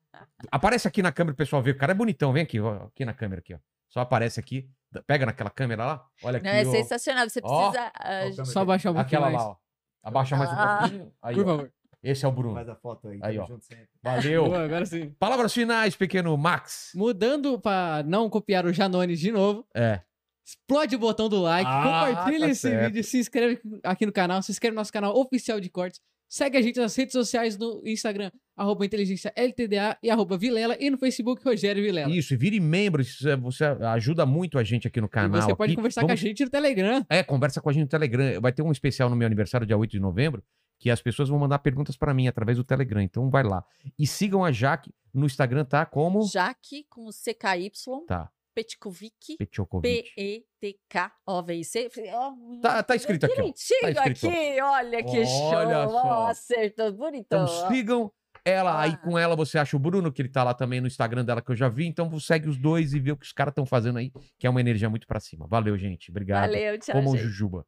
Aparece 0.52 0.88
aqui 0.88 1.02
na 1.02 1.12
câmera, 1.12 1.34
o 1.34 1.38
pessoal 1.38 1.62
vê. 1.62 1.72
O 1.72 1.78
cara 1.78 1.92
é 1.92 1.96
bonitão, 1.96 2.32
vem 2.34 2.44
aqui, 2.44 2.60
ó, 2.60 2.86
aqui 2.86 3.04
na 3.06 3.14
câmera 3.14 3.40
aqui, 3.40 3.54
ó. 3.54 3.58
Só 3.90 4.00
aparece 4.02 4.40
aqui. 4.40 4.70
Pega 5.08 5.26
naquela 5.26 5.50
câmera 5.50 5.86
lá. 5.86 6.06
Olha 6.24 6.38
aqui, 6.38 6.46
Não, 6.48 6.54
é 6.54 6.66
ó. 6.66 6.72
sensacional. 6.72 7.30
Você 7.30 7.40
Ó. 7.44 7.70
precisa. 7.72 7.92
ah, 7.96 8.00
Ó, 8.00 8.20
câmera 8.22 8.46
Só 8.46 8.52
aqui. 8.52 8.60
abaixar 8.60 8.92
um 8.92 8.96
pouquinho 8.96 9.20
Aquela 9.20 9.32
mais. 9.32 9.44
lá, 9.44 9.50
ó. 9.52 9.56
Abaixa 10.04 10.36
mais 10.36 10.50
um 10.50 10.54
Ah. 10.56 10.78
pouquinho. 10.82 11.12
Aí, 11.22 11.36
Por 11.36 11.44
ó. 11.44 11.48
favor. 11.48 11.72
Esse 12.04 12.26
é 12.26 12.28
o 12.28 12.32
Bruno. 12.32 12.54
Faz 12.56 12.68
a 12.70 12.76
foto 12.76 13.08
aí. 13.08 13.20
Aí, 13.22 13.38
ó. 13.40 13.46
junto 13.46 13.64
sempre. 13.64 13.88
Valeu. 14.04 14.44
Boa, 14.50 14.64
agora 14.66 14.86
sim. 14.86 15.10
Palavras 15.18 15.54
finais, 15.54 15.96
pequeno 15.96 16.36
Max. 16.38 16.92
Mudando 16.96 17.58
pra 17.60 18.04
não 18.06 18.30
copiar 18.30 18.66
o 18.66 18.74
Janones 18.74 19.20
de 19.20 19.32
novo, 19.32 19.66
É. 19.74 20.02
explode 20.46 20.96
o 20.96 21.00
botão 21.00 21.30
do 21.30 21.42
like, 21.42 21.66
Ah, 21.70 21.84
compartilha 22.08 22.46
tá 22.46 22.50
esse 22.52 22.62
certo. 22.62 22.86
vídeo, 22.88 23.04
se 23.04 23.18
inscreve 23.20 23.62
aqui 23.84 24.06
no 24.06 24.12
canal, 24.12 24.42
se 24.42 24.52
inscreve 24.52 24.76
no 24.76 24.82
nosso 24.82 24.92
canal 24.92 25.16
oficial 25.18 25.60
de 25.62 25.70
cortes, 25.70 26.02
segue 26.28 26.58
a 26.58 26.62
gente 26.62 26.78
nas 26.80 26.94
redes 26.96 27.14
sociais 27.14 27.58
no 27.58 27.82
Instagram, 27.86 28.30
arroba 28.58 28.86
inteligência 28.86 29.32
LTDA 29.38 29.98
e 30.04 30.10
arroba 30.10 30.38
Vilela, 30.38 30.76
e 30.80 30.90
no 30.90 30.98
Facebook, 30.98 31.42
Rogério 31.46 31.82
Vilela. 31.82 32.12
Isso, 32.12 32.34
e 32.34 32.38
vire 32.38 32.60
membro. 32.60 33.02
isso 33.02 33.30
é- 33.30 33.38
Você 33.38 33.64
ajuda 33.64 34.26
muito 34.26 34.58
a 34.60 34.64
gente 34.64 34.88
aqui 34.88 35.00
no 35.00 35.08
E 35.08 35.10
canal. 35.10 35.42
você 35.42 35.56
pode 35.56 35.72
aqui. 35.72 35.76
conversar 35.78 36.02
com 36.02 36.08
a 36.08 36.10
Vamos- 36.10 36.20
gente 36.20 36.44
no 36.44 36.50
Telegram. 36.50 37.06
É, 37.10 37.24
conversa 37.24 37.62
com 37.62 37.70
a 37.70 37.74
gente 37.74 37.84
no 37.84 37.88
Telegram. 37.90 38.42
Vai 38.42 38.52
ter 38.52 38.62
um 38.62 38.72
especial 38.72 39.10
no 39.10 39.16
meu 39.16 39.26
aniversário, 39.28 39.66
dia 39.66 39.78
8 39.78 39.92
de 39.92 40.00
novembro, 40.00 40.44
que 40.84 40.92
as 40.92 41.02
pessoas 41.02 41.30
vão 41.30 41.40
mandar 41.40 41.60
perguntas 41.60 41.96
pra 41.96 42.14
mim 42.14 42.28
através 42.28 42.58
do 42.58 42.64
Telegram. 42.66 43.02
Então 43.02 43.30
vai 43.30 43.42
lá. 43.42 43.64
E 43.98 44.06
sigam 44.06 44.44
a 44.44 44.52
Jaque 44.52 44.92
no 45.14 45.26
Instagram, 45.26 45.64
tá? 45.64 45.86
Como? 45.86 46.28
Jaque 46.28 46.84
com 46.90 47.08
CKY, 47.10 47.72
Tá. 48.06 48.30
Petkovic, 48.54 49.38
Petchokovic. 49.38 50.12
P-E-T-K-O-V-I-C. 50.14 51.90
Ó, 52.14 52.34
Tá- 52.62 52.84
tá 52.84 52.96
escrito 52.98 53.26
aqui, 53.26 53.34
ó. 53.34 53.36
Direitinho 53.38 53.80
Tá 53.82 53.90
escrito, 53.92 54.28
aqui, 54.28 54.62
olha 54.62 55.04
que 55.04 55.18
Olha 55.20 55.26
show. 55.88 55.90
só. 56.02 56.28
Acertou, 56.28 56.92
bonitão. 56.92 57.46
Então 57.46 57.68
sigam 57.70 58.12
ela. 58.46 58.82
Aí 58.82 58.92
Ah. 58.92 58.98
com 58.98 59.18
ela 59.18 59.36
você 59.38 59.58
acha 59.58 59.78
o 59.78 59.80
Bruno, 59.80 60.12
que 60.12 60.22
ele 60.22 60.30
tá 60.30 60.44
lá 60.44 60.54
também 60.54 60.82
no 60.82 60.88
Instagram 60.88 61.24
dela, 61.24 61.42
que 61.42 61.50
eu 61.52 61.56
já 61.56 61.70
vi. 61.70 61.86
Então 61.88 62.20
segue 62.20 62.50
os 62.50 62.58
dois 62.58 62.94
e 62.94 63.00
vê 63.00 63.12
o 63.14 63.18
que 63.18 63.26
os 63.26 63.32
caras 63.32 63.52
estão 63.54 63.66
fazendo 63.66 63.98
aí, 64.00 64.12
que 64.38 64.46
é 64.46 64.50
uma 64.50 64.60
energia 64.60 64.90
muito 64.90 65.08
pra 65.08 65.20
cima. 65.22 65.48
Valeu, 65.48 65.78
gente. 65.78 66.12
Obrigado. 66.12 66.42
Valeu, 66.52 66.78
tchau, 66.78 66.96
Como 66.96 67.12
gente. 67.12 67.24
Jujuba. 67.24 67.66